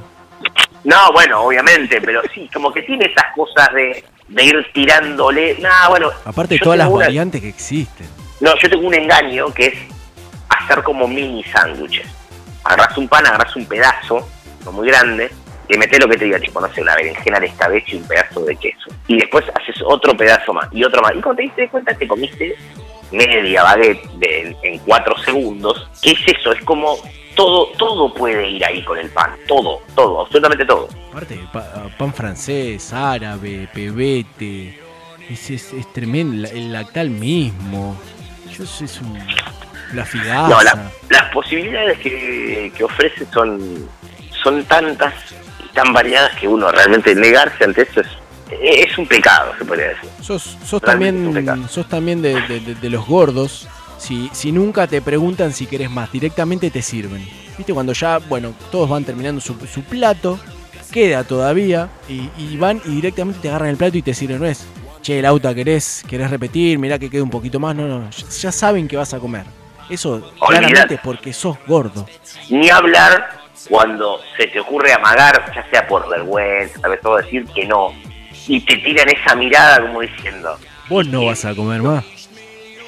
No, 0.84 1.12
bueno, 1.14 1.42
obviamente, 1.44 2.02
pero 2.02 2.22
sí, 2.34 2.50
como 2.54 2.72
que 2.74 2.82
tiene 2.84 3.06
esas 3.06 3.34
cosas 3.36 3.72
de, 3.74 4.04
de 4.28 4.44
ir 4.44 4.68
tirándole. 4.74 5.58
No, 5.60 5.70
bueno. 5.90 6.10
Aparte 6.26 6.56
de 6.56 6.60
todas 6.60 6.78
las 6.78 6.88
una- 6.90 7.06
variantes 7.06 7.42
que 7.42 7.50
existen. 7.50 8.08
No, 8.42 8.54
yo 8.62 8.70
tengo 8.70 8.88
un 8.88 8.94
engaño 8.94 9.54
que 9.54 9.68
es 9.68 9.74
hacer 10.50 10.84
como 10.84 11.08
mini 11.08 11.44
sándwiches. 11.46 12.08
Agarras 12.66 12.98
un 12.98 13.08
pan, 13.08 13.26
agarras 13.26 13.56
un 13.56 13.66
pedazo, 13.66 14.28
no 14.66 14.72
muy 14.74 14.88
grande, 14.88 15.32
le 15.70 15.78
metes 15.78 16.00
lo 16.00 16.10
que 16.10 16.18
te 16.18 16.26
diga, 16.26 16.40
tipo, 16.40 16.60
no 16.60 16.72
sé, 16.74 16.82
una 16.82 16.96
berenjena 16.96 17.40
de 17.40 17.48
escabeche 17.48 17.96
y 17.96 18.00
un 18.00 18.08
pedazo 18.08 18.42
de 18.42 18.56
queso. 18.58 18.90
Y 19.08 19.18
después 19.18 19.46
haces 19.56 19.76
otro 19.86 20.16
pedazo 20.18 20.54
más 20.54 20.68
y 20.74 20.84
otro 20.84 21.02
más. 21.02 21.14
Y 21.16 21.22
cuando 21.22 21.38
te 21.38 21.44
diste 21.44 21.70
cuenta, 21.70 21.94
te 21.94 22.08
comiste 22.08 22.56
media 23.14 23.64
baguette 23.64 24.06
de- 24.18 24.56
en 24.64 24.80
cuatro 24.80 25.18
segundos. 25.24 25.88
¿Qué 26.02 26.12
es 26.12 26.38
eso? 26.38 26.52
Es 26.52 26.64
como 26.66 26.98
todo, 27.36 27.68
todo 27.78 28.14
puede 28.14 28.50
ir 28.50 28.66
ahí 28.66 28.84
con 28.84 28.98
el 28.98 29.10
pan. 29.10 29.32
Todo, 29.48 29.82
todo, 29.96 30.22
absolutamente 30.22 30.66
todo. 30.66 30.88
Aparte, 31.12 31.40
pa- 31.52 31.88
pan 31.98 32.14
francés, 32.14 32.92
árabe, 32.94 33.68
pebete. 33.74 34.80
Es, 35.30 35.50
es, 35.50 35.74
es 35.74 35.92
tremendo. 35.94 36.42
la- 36.44 36.50
El 36.50 36.72
lactal 36.74 37.10
mismo. 37.10 37.96
Yo 38.58 38.66
sé, 38.66 38.86
es 38.86 39.00
un. 39.02 39.18
La 39.94 40.06
figaza. 40.06 40.48
No, 40.50 40.62
la- 40.64 40.92
las 41.10 41.32
posibilidades 41.32 42.00
que, 42.00 42.72
que 42.76 42.84
ofrece 42.84 43.26
son, 43.32 43.88
son 44.44 44.64
tantas 44.66 45.14
y 45.64 45.68
tan 45.74 45.94
variadas 45.94 46.36
que 46.40 46.48
uno 46.48 46.72
realmente 46.72 47.14
negarse 47.16 47.64
ante 47.64 47.84
eso 47.84 48.02
es, 48.02 48.08
es 48.52 48.98
un 48.98 49.08
pecado, 49.08 49.52
se 49.58 49.66
podría 49.66 49.90
decir. 49.90 50.10
Sos, 50.22 50.58
sos 50.66 50.82
también, 50.82 51.68
sos 51.70 51.88
también 51.88 52.22
de, 52.22 52.40
de- 52.42 52.60
de- 52.60 52.76
de 52.76 52.90
los 52.90 53.06
gordos. 53.08 53.68
Si, 53.98 54.30
si 54.34 54.52
nunca 54.52 54.86
te 54.88 55.02
preguntan 55.02 55.54
si 55.54 55.66
querés 55.66 55.90
más, 55.90 56.12
directamente 56.12 56.70
te 56.70 56.82
sirven. 56.82 57.26
Viste, 57.58 57.74
cuando 57.74 57.94
ya, 57.94 58.18
bueno, 58.18 58.54
todos 58.72 58.90
van 58.90 59.04
terminando 59.06 59.40
su, 59.40 59.56
su 59.68 59.84
plato, 59.84 60.40
queda 60.92 61.24
todavía, 61.24 61.90
y, 62.10 62.30
y 62.38 62.58
van 62.58 62.82
y 62.86 62.96
directamente 62.96 63.40
te 63.42 63.50
agarran 63.50 63.70
el 63.70 63.78
plato 63.78 63.98
y 63.98 64.02
te 64.02 64.14
sirven. 64.14 64.40
No 64.40 64.46
es, 64.46 64.66
che, 65.02 65.22
Lauta, 65.22 65.56
¿querés, 65.56 66.04
querés 66.08 66.30
repetir? 66.30 66.80
Mirá 66.80 67.00
que 67.00 67.10
queda 67.10 67.24
un 67.24 67.30
poquito 67.30 67.60
más. 67.60 67.76
No, 67.76 67.88
no, 67.88 68.10
ya- 68.10 68.28
ya 68.28 68.52
saben 68.52 68.88
que 68.88 68.98
vas 68.98 69.14
a 69.14 69.20
comer. 69.20 69.46
Eso 69.90 70.34
claramente 70.40 70.96
es 70.96 71.00
porque 71.02 71.32
sos 71.34 71.58
gordo. 71.68 72.06
Ni 72.50 72.70
hablar 72.70 73.42
cuando 73.70 74.20
se 74.38 74.48
te 74.48 74.60
ocurre 74.60 74.92
amagar, 74.94 75.52
ya 75.56 75.66
sea 75.70 75.88
por 75.88 76.10
vergüenza, 76.10 76.88
vez 76.90 77.00
todo 77.02 77.18
decir 77.18 77.46
que 77.54 77.66
no, 77.66 77.94
y 78.48 78.60
te 78.62 78.78
tiran 78.78 79.08
esa 79.10 79.36
mirada 79.36 79.82
como 79.82 80.02
diciendo, 80.02 80.58
Vos 80.90 81.08
no 81.08 81.26
vas 81.26 81.46
a 81.46 81.56
comer 81.56 81.82
más. 81.82 82.04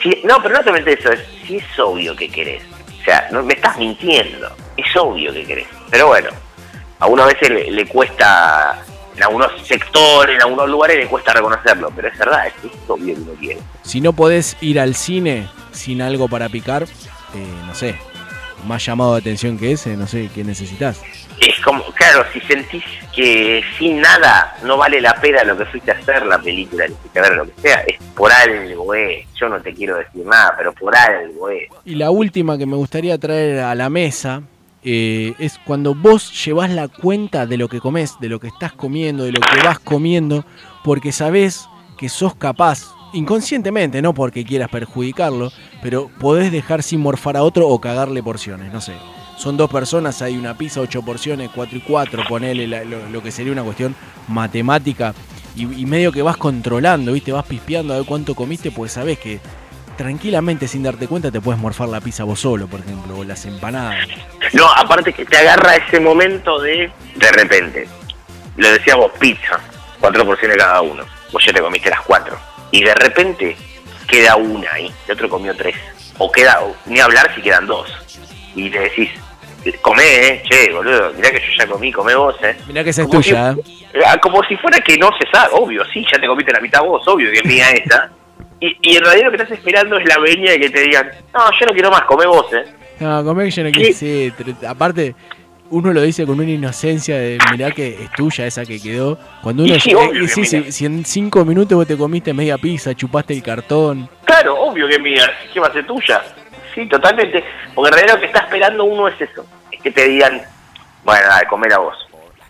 "Sí, 0.04 0.22
no, 0.26 0.42
pero 0.44 0.56
no 0.56 0.60
solamente 0.64 0.94
eso, 0.94 1.12
es 1.12 1.22
si 1.48 1.58
es 1.58 1.80
obvio 1.80 2.16
que 2.16 2.30
querés. 2.30 2.62
O 3.02 3.04
sea, 3.06 3.28
no 3.32 3.42
me 3.44 3.54
estás 3.54 3.78
mintiendo, 3.78 4.50
es 4.78 4.96
obvio 4.98 5.32
que 5.34 5.46
querés. 5.46 5.68
Pero 5.90 6.08
bueno, 6.08 6.30
a 7.00 7.08
uno 7.08 7.24
a 7.24 7.28
veces 7.28 7.50
le, 7.50 7.72
le 7.72 7.86
cuesta, 7.88 8.84
en 9.16 9.24
algunos 9.24 9.52
sectores, 9.66 10.36
en 10.36 10.42
algunos 10.42 10.68
lugares 10.70 10.98
le 10.98 11.08
cuesta 11.08 11.34
reconocerlo, 11.34 11.92
pero 11.96 12.08
es 12.10 12.18
verdad, 12.18 12.48
es, 12.48 12.54
es 12.66 12.72
obvio 12.88 13.16
que 13.16 13.22
uno 13.22 13.34
quiere. 13.40 13.60
Si 13.84 14.02
no 14.02 14.14
podés 14.14 14.58
ir 14.62 14.80
al 14.80 14.96
cine 14.96 15.48
sin 15.72 16.02
algo 16.02 16.28
para 16.28 16.50
picar, 16.50 16.84
eh, 16.84 16.88
no 17.66 17.74
sé, 17.76 17.96
más 18.66 18.84
llamado 18.86 19.14
de 19.14 19.20
atención 19.22 19.58
que 19.58 19.72
ese, 19.72 19.96
no 19.96 20.08
sé 20.08 20.30
qué 20.34 20.44
necesitas. 20.44 21.02
Es 21.46 21.60
como, 21.62 21.84
claro, 21.94 22.26
si 22.34 22.40
sentís 22.42 22.84
que 23.16 23.64
sin 23.78 24.02
nada 24.02 24.58
no 24.64 24.78
vale 24.78 25.00
la 25.00 25.14
pena 25.22 25.44
lo 25.44 25.56
que 25.56 25.66
fuiste 25.66 25.92
a 25.92 25.94
hacer, 25.94 26.26
la 26.26 26.40
película, 26.40 26.88
ni 26.88 26.96
fuiste 26.96 27.20
a 27.20 27.22
ver 27.22 27.36
lo 27.36 27.46
que 27.46 27.62
sea, 27.62 27.82
es 27.82 28.00
por 28.16 28.32
algo, 28.32 28.96
eh. 28.96 29.28
Yo 29.40 29.48
no 29.48 29.62
te 29.62 29.72
quiero 29.72 29.98
decir 29.98 30.26
nada, 30.26 30.56
pero 30.58 30.74
por 30.74 30.96
algo, 30.96 31.52
eh. 31.52 31.70
Y 31.86 31.94
la 31.96 32.10
última 32.10 32.58
que 32.58 32.66
me 32.66 32.76
gustaría 32.76 33.20
traer 33.20 33.60
a 33.60 33.76
la 33.76 33.92
mesa 33.92 34.42
eh, 34.84 35.36
es 35.38 35.60
cuando 35.66 35.94
vos 35.94 36.44
llevas 36.44 36.72
la 36.72 36.88
cuenta 36.88 37.46
de 37.46 37.58
lo 37.58 37.70
que 37.70 37.80
comes, 37.80 38.20
de 38.20 38.30
lo 38.30 38.40
que 38.40 38.48
estás 38.48 38.74
comiendo, 38.74 39.24
de 39.24 39.32
lo 39.32 39.42
que 39.42 39.64
vas 39.64 39.78
comiendo, 39.78 40.46
porque 40.84 41.12
sabés 41.12 41.68
que 41.96 42.10
sos 42.10 42.34
capaz, 42.34 42.92
inconscientemente, 43.14 44.02
no 44.02 44.16
porque 44.16 44.44
quieras 44.44 44.70
perjudicarlo, 44.70 45.52
pero 45.84 46.10
podés 46.20 46.52
dejar 46.52 46.82
sin 46.82 47.02
morfar 47.02 47.38
a 47.38 47.44
otro 47.44 47.68
o 47.68 47.80
cagarle 47.80 48.24
porciones, 48.24 48.74
no 48.74 48.82
sé. 48.82 48.94
Son 49.38 49.58
dos 49.58 49.70
personas, 49.70 50.22
hay 50.22 50.38
una 50.38 50.58
pizza, 50.58 50.80
ocho 50.82 51.02
porciones, 51.02 51.50
cuatro 51.54 51.78
y 51.78 51.82
cuatro, 51.82 52.24
ponele 52.28 52.68
la- 52.68 52.84
lo, 52.84 53.22
que 53.22 53.32
sería 53.32 53.52
una 53.52 53.64
cuestión 53.64 53.96
matemática. 54.28 55.14
Y, 55.56 55.66
medio 55.86 56.12
que 56.12 56.22
vas 56.22 56.36
controlando, 56.36 57.14
¿viste? 57.14 57.32
Vas 57.32 57.46
pispeando 57.46 57.94
a 57.94 57.98
ver 57.98 58.06
cuánto 58.06 58.36
comiste, 58.36 58.72
pues 58.72 58.92
sabés 58.92 59.20
que 59.20 59.40
tranquilamente 59.96 60.68
sin 60.68 60.84
darte 60.84 61.08
cuenta 61.08 61.32
te 61.32 61.40
puedes 61.40 61.62
morfar 61.62 61.88
la 61.88 62.02
pizza 62.02 62.26
vos 62.26 62.42
solo, 62.42 62.68
por 62.68 62.82
ejemplo, 62.82 63.18
o 63.18 63.24
las 63.24 63.46
empanadas. 63.46 64.06
No, 64.52 64.68
aparte 64.74 65.14
que 65.14 65.26
te 65.26 65.38
agarra 65.38 65.76
ese 65.78 66.00
momento 66.02 66.60
de, 66.60 66.92
de 67.16 67.32
repente, 67.32 67.88
lo 68.58 68.70
decíamos 68.70 69.12
pizza, 69.20 69.60
cuatro 70.02 70.26
porciones 70.26 70.58
cada 70.58 70.82
uno, 70.82 71.04
vos 71.32 71.44
ya 71.46 71.54
te 71.54 71.62
comiste 71.62 71.90
las 71.90 72.02
cuatro, 72.02 72.38
y 72.72 72.84
de 72.84 72.94
repente 72.96 73.56
queda 74.08 74.36
una 74.36 74.70
ahí, 74.74 74.92
el 75.08 75.14
otro 75.14 75.30
comió 75.30 75.56
tres, 75.56 75.76
o 76.18 76.30
queda, 76.30 76.60
ni 76.86 77.00
hablar 77.00 77.34
si 77.34 77.42
quedan 77.42 77.66
dos, 77.66 77.90
y 78.56 78.70
te 78.70 78.80
decís, 78.80 79.10
comé, 79.82 80.04
eh, 80.28 80.44
che, 80.50 80.72
boludo, 80.74 81.12
mirá 81.16 81.32
que 81.32 81.40
yo 81.40 81.46
ya 81.58 81.68
comí, 81.68 81.92
comé 81.92 82.16
vos, 82.16 82.36
eh. 82.44 82.56
Mirá 82.68 82.84
que 82.84 82.90
esa 82.92 83.02
es 83.04 83.08
Como 83.08 83.22
tuya, 83.22 83.52
¿eh? 83.52 83.56
si- 83.64 83.86
Ah, 84.06 84.18
Como 84.22 84.44
si 84.44 84.56
fuera 84.58 84.80
que 84.82 84.98
no 84.98 85.10
se 85.20 85.30
sabe, 85.32 85.50
obvio, 85.54 85.84
sí, 85.94 86.06
ya 86.12 86.20
te 86.20 86.28
comiste 86.28 86.52
la 86.52 86.60
mitad 86.60 86.82
vos, 86.82 87.08
obvio 87.08 87.32
que 87.32 87.40
es 87.40 87.46
mía 87.46 87.70
esta. 87.72 88.12
Y, 88.60 88.76
y 88.82 88.98
en 88.98 89.04
realidad 89.04 89.26
lo 89.26 89.32
que 89.32 89.44
estás 89.44 89.58
esperando 89.58 89.98
es 89.98 90.08
la 90.08 90.18
veña 90.20 90.52
de 90.52 90.60
que 90.60 90.70
te 90.70 90.82
digan, 90.82 91.10
no, 91.34 91.40
yo 91.60 91.66
no 91.66 91.74
quiero 91.74 91.92
más, 91.92 92.02
comé 92.04 92.26
vos, 92.26 92.46
eh. 92.54 92.64
No, 93.00 93.24
comer 93.24 93.46
que 93.46 93.52
yo 93.52 93.64
no 93.64 93.72
quiero 93.72 93.94
sí, 93.94 94.32
Aparte, 94.68 95.16
uno 95.72 95.92
lo 95.92 96.02
dice 96.02 96.26
con 96.26 96.40
una 96.40 96.50
inocencia 96.50 97.18
de 97.18 97.38
mirá 97.52 97.72
que 97.72 97.88
es 98.04 98.12
tuya 98.12 98.46
esa 98.46 98.66
que 98.66 98.80
quedó. 98.80 99.18
Cuando 99.42 99.64
uno 99.64 99.76
Y 99.76 99.80
sí, 99.80 99.94
obvio 99.96 100.24
y 100.24 100.28
sí, 100.28 100.72
si 100.72 100.86
en 100.86 101.04
cinco 101.04 101.44
minutos 101.44 101.76
vos 101.76 101.88
te 101.88 101.98
comiste 101.98 102.34
media 102.34 102.58
pizza, 102.58 102.94
chupaste 102.94 103.34
el 103.34 103.42
cartón. 103.44 104.08
Claro, 104.26 104.56
obvio 104.60 104.88
que 104.88 104.96
es 104.96 105.02
mía, 105.02 105.30
¿qué 105.54 105.60
va 105.60 105.68
a 105.68 105.74
ser 105.74 105.86
tuya? 105.88 106.22
Sí, 106.76 106.88
totalmente. 106.88 107.44
Porque 107.74 107.90
en 107.90 107.94
realidad 107.94 108.16
lo 108.16 108.20
que 108.20 108.28
está 108.28 108.40
esperando 108.42 108.84
uno 108.84 109.08
es 109.08 109.20
eso, 109.20 109.46
es 109.72 109.82
que 109.82 109.92
te 109.92 110.08
digan, 110.08 110.42
bueno, 111.04 111.28
dale, 111.28 111.48
comer 111.48 111.74
a 111.74 111.78
vos. 111.80 111.98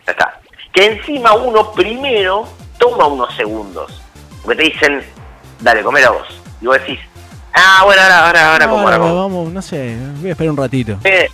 Ya 0.06 0.12
está. 0.12 0.40
Que 0.74 0.86
encima 0.88 1.34
uno 1.34 1.72
primero 1.72 2.48
toma 2.78 3.06
unos 3.08 3.34
segundos. 3.36 4.02
Porque 4.44 4.58
te 4.58 4.64
dicen, 4.64 5.04
dale, 5.62 5.82
comer 5.84 6.06
a 6.06 6.10
vos. 6.10 6.42
Y 6.60 6.66
vos 6.66 6.78
decís, 6.80 7.00
ah, 7.54 7.84
bueno, 7.86 8.02
ahora, 8.02 8.26
ahora, 8.28 8.52
ahora, 8.52 8.68
como 8.68 8.82
Ahora, 8.84 8.98
como. 9.00 9.16
vamos, 9.16 9.52
no 9.54 9.62
sé, 9.62 9.96
voy 10.18 10.30
a 10.30 10.32
esperar 10.32 10.52
un 10.52 10.58
ratito. 10.58 10.98
Eh, 11.04 11.30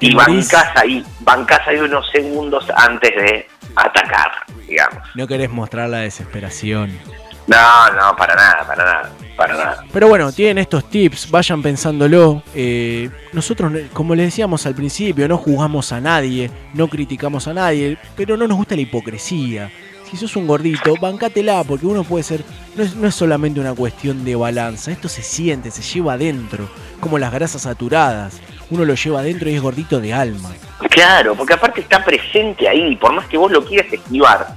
y 0.00 0.14
morís. 0.14 0.50
bancás 0.50 0.76
ahí, 0.76 1.04
bancás 1.20 1.66
ahí 1.66 1.78
unos 1.78 2.10
segundos 2.10 2.64
antes 2.76 3.14
de 3.14 3.48
atacar, 3.76 4.30
digamos. 4.66 5.02
No 5.14 5.26
querés 5.26 5.50
mostrar 5.50 5.88
la 5.88 5.98
desesperación. 5.98 6.98
No, 7.46 7.90
no, 7.90 8.16
para 8.16 8.34
nada, 8.34 8.64
para 8.66 8.84
nada, 8.84 9.10
para 9.36 9.54
nada. 9.54 9.84
Pero 9.92 10.08
bueno, 10.08 10.32
tienen 10.32 10.58
estos 10.58 10.88
tips, 10.88 11.30
vayan 11.30 11.62
pensándolo. 11.62 12.42
Eh, 12.54 13.10
nosotros, 13.32 13.72
como 13.92 14.14
les 14.14 14.26
decíamos 14.26 14.66
al 14.66 14.74
principio, 14.74 15.28
no 15.28 15.38
juzgamos 15.38 15.92
a 15.92 16.00
nadie, 16.00 16.50
no 16.74 16.88
criticamos 16.88 17.48
a 17.48 17.54
nadie, 17.54 17.98
pero 18.16 18.36
no 18.36 18.46
nos 18.46 18.56
gusta 18.56 18.74
la 18.74 18.82
hipocresía. 18.82 19.70
Si 20.10 20.18
sos 20.18 20.36
un 20.36 20.46
gordito, 20.46 20.94
bancátela, 21.00 21.64
porque 21.64 21.86
uno 21.86 22.04
puede 22.04 22.22
ser. 22.22 22.44
No 22.76 22.82
es, 22.82 22.94
no 22.94 23.08
es 23.08 23.14
solamente 23.14 23.60
una 23.60 23.74
cuestión 23.74 24.24
de 24.24 24.36
balanza, 24.36 24.90
esto 24.90 25.08
se 25.08 25.22
siente, 25.22 25.70
se 25.70 25.82
lleva 25.82 26.14
adentro, 26.14 26.68
como 27.00 27.18
las 27.18 27.32
grasas 27.32 27.62
saturadas. 27.62 28.40
Uno 28.70 28.84
lo 28.84 28.94
lleva 28.94 29.20
adentro 29.20 29.48
y 29.48 29.54
es 29.54 29.62
gordito 29.62 30.00
de 30.00 30.12
alma. 30.12 30.50
Claro, 30.90 31.34
porque 31.34 31.54
aparte 31.54 31.80
está 31.80 32.04
presente 32.04 32.68
ahí, 32.68 32.96
por 32.96 33.12
más 33.12 33.26
que 33.26 33.38
vos 33.38 33.50
lo 33.50 33.64
quieras 33.64 33.90
esquivar. 33.90 34.54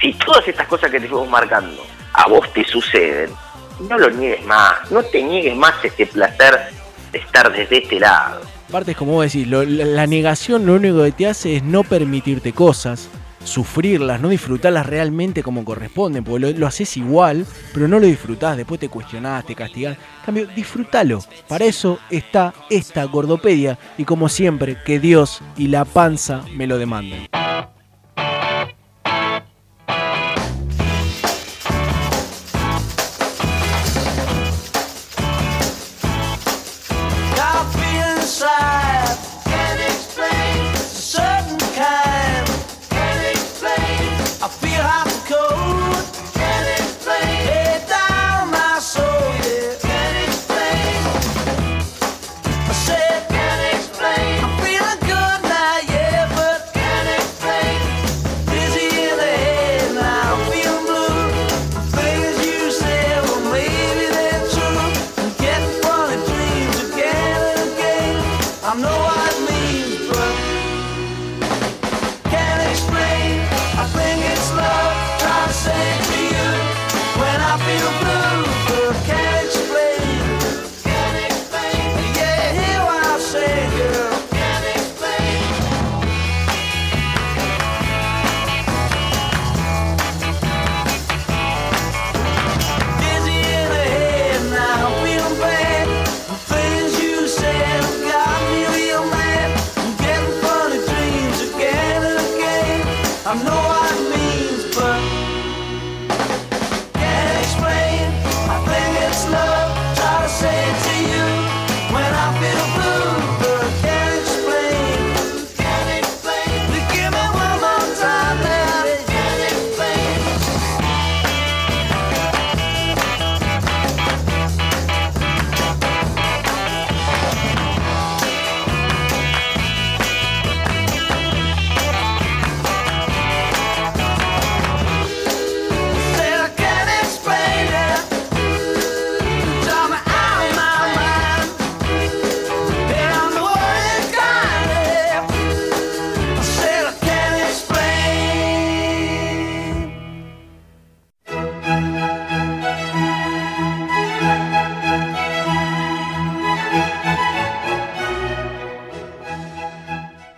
Si 0.00 0.12
todas 0.14 0.46
estas 0.48 0.66
cosas 0.66 0.90
que 0.90 1.00
te 1.00 1.08
fuimos 1.08 1.28
marcando 1.28 1.84
a 2.12 2.28
vos 2.28 2.52
te 2.52 2.64
suceden, 2.64 3.30
no 3.80 3.98
lo 3.98 4.10
niegues 4.10 4.44
más, 4.44 4.90
no 4.90 5.02
te 5.02 5.22
niegues 5.22 5.56
más 5.56 5.74
este 5.84 6.06
placer 6.06 6.58
de 7.12 7.18
estar 7.18 7.52
desde 7.52 7.78
este 7.78 8.00
lado. 8.00 8.40
Aparte 8.68 8.92
es 8.92 8.96
como 8.96 9.12
vos 9.12 9.32
decís, 9.32 9.46
la 9.46 10.06
negación 10.06 10.66
lo 10.66 10.74
único 10.74 11.02
que 11.04 11.12
te 11.12 11.26
hace 11.26 11.56
es 11.56 11.62
no 11.62 11.84
permitirte 11.84 12.52
cosas, 12.52 13.08
sufrirlas, 13.44 14.20
no 14.20 14.28
disfrutarlas 14.28 14.86
realmente 14.86 15.42
como 15.42 15.64
corresponden, 15.64 16.24
porque 16.24 16.52
lo, 16.52 16.58
lo 16.58 16.66
haces 16.66 16.96
igual, 16.96 17.46
pero 17.72 17.86
no 17.86 18.00
lo 18.00 18.06
disfrutás, 18.06 18.56
después 18.56 18.80
te 18.80 18.88
cuestionás, 18.88 19.46
te 19.46 19.54
castigás. 19.54 19.96
En 19.96 20.24
cambio, 20.24 20.46
disfrútalo. 20.48 21.20
Para 21.48 21.64
eso 21.64 22.00
está 22.10 22.52
esta 22.68 23.04
gordopedia 23.04 23.78
y 23.96 24.04
como 24.04 24.28
siempre, 24.28 24.76
que 24.84 24.98
Dios 24.98 25.42
y 25.56 25.68
la 25.68 25.84
panza 25.84 26.42
me 26.54 26.66
lo 26.66 26.76
demanden. 26.76 27.28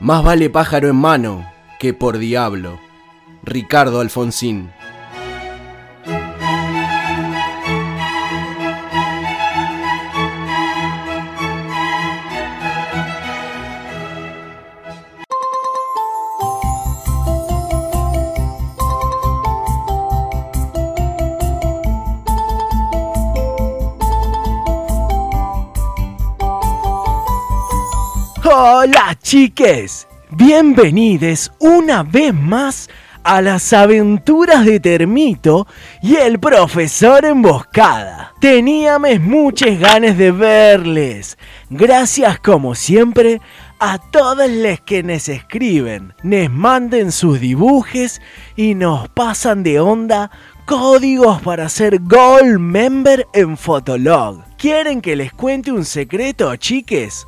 Más 0.08 0.24
vale 0.24 0.48
pájaro 0.48 0.88
en 0.88 0.96
mano 0.96 1.52
que 1.78 1.92
por 1.92 2.16
diablo. 2.16 2.80
Ricardo 3.42 4.00
Alfonsín. 4.00 4.70
Chiques, 29.28 30.08
bienvenidos 30.30 31.52
una 31.58 32.02
vez 32.02 32.32
más 32.32 32.88
a 33.24 33.42
las 33.42 33.74
aventuras 33.74 34.64
de 34.64 34.80
Termito 34.80 35.66
y 36.00 36.16
el 36.16 36.40
profesor 36.40 37.26
Emboscada. 37.26 38.32
Teníamos 38.40 39.20
muchas 39.20 39.78
ganas 39.78 40.16
de 40.16 40.32
verles. 40.32 41.36
Gracias 41.68 42.40
como 42.40 42.74
siempre 42.74 43.42
a 43.78 43.98
todos 43.98 44.48
los 44.48 44.80
que 44.80 45.02
nos 45.02 45.28
escriben, 45.28 46.14
nos 46.22 46.50
manden 46.50 47.12
sus 47.12 47.38
dibujos 47.38 48.22
y 48.56 48.74
nos 48.74 49.10
pasan 49.10 49.62
de 49.62 49.78
onda 49.78 50.30
códigos 50.64 51.42
para 51.42 51.68
ser 51.68 51.98
Gold 52.00 52.58
Member 52.60 53.26
en 53.34 53.58
Fotolog. 53.58 54.42
¿Quieren 54.56 55.02
que 55.02 55.16
les 55.16 55.34
cuente 55.34 55.70
un 55.70 55.84
secreto, 55.84 56.56
chiques? 56.56 57.26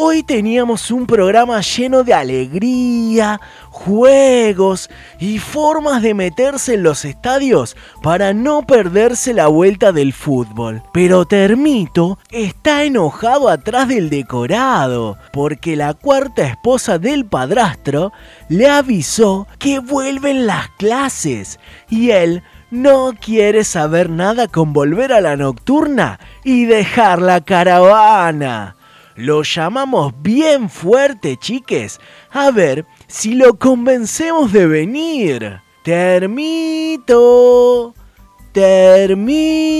Hoy 0.00 0.22
teníamos 0.22 0.92
un 0.92 1.06
programa 1.06 1.60
lleno 1.60 2.04
de 2.04 2.14
alegría, 2.14 3.40
juegos 3.68 4.88
y 5.18 5.40
formas 5.40 6.02
de 6.02 6.14
meterse 6.14 6.74
en 6.74 6.84
los 6.84 7.04
estadios 7.04 7.76
para 8.00 8.32
no 8.32 8.62
perderse 8.62 9.34
la 9.34 9.48
vuelta 9.48 9.90
del 9.90 10.12
fútbol. 10.12 10.84
Pero 10.92 11.24
Termito 11.24 12.20
está 12.30 12.84
enojado 12.84 13.48
atrás 13.48 13.88
del 13.88 14.08
decorado 14.08 15.18
porque 15.32 15.74
la 15.74 15.94
cuarta 15.94 16.46
esposa 16.46 17.00
del 17.00 17.26
padrastro 17.26 18.12
le 18.48 18.68
avisó 18.68 19.48
que 19.58 19.80
vuelven 19.80 20.46
las 20.46 20.68
clases 20.78 21.58
y 21.90 22.10
él 22.10 22.44
no 22.70 23.14
quiere 23.20 23.64
saber 23.64 24.10
nada 24.10 24.46
con 24.46 24.72
volver 24.72 25.12
a 25.12 25.20
la 25.20 25.34
nocturna 25.34 26.20
y 26.44 26.66
dejar 26.66 27.20
la 27.20 27.40
caravana. 27.40 28.76
Lo 29.18 29.42
llamamos 29.42 30.12
bien 30.22 30.70
fuerte, 30.70 31.36
chiques. 31.36 32.00
A 32.30 32.52
ver 32.52 32.84
si 33.08 33.34
lo 33.34 33.58
convencemos 33.58 34.52
de 34.52 34.66
venir. 34.68 35.58
Termito. 35.82 37.16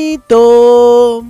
Termito. 0.09 1.25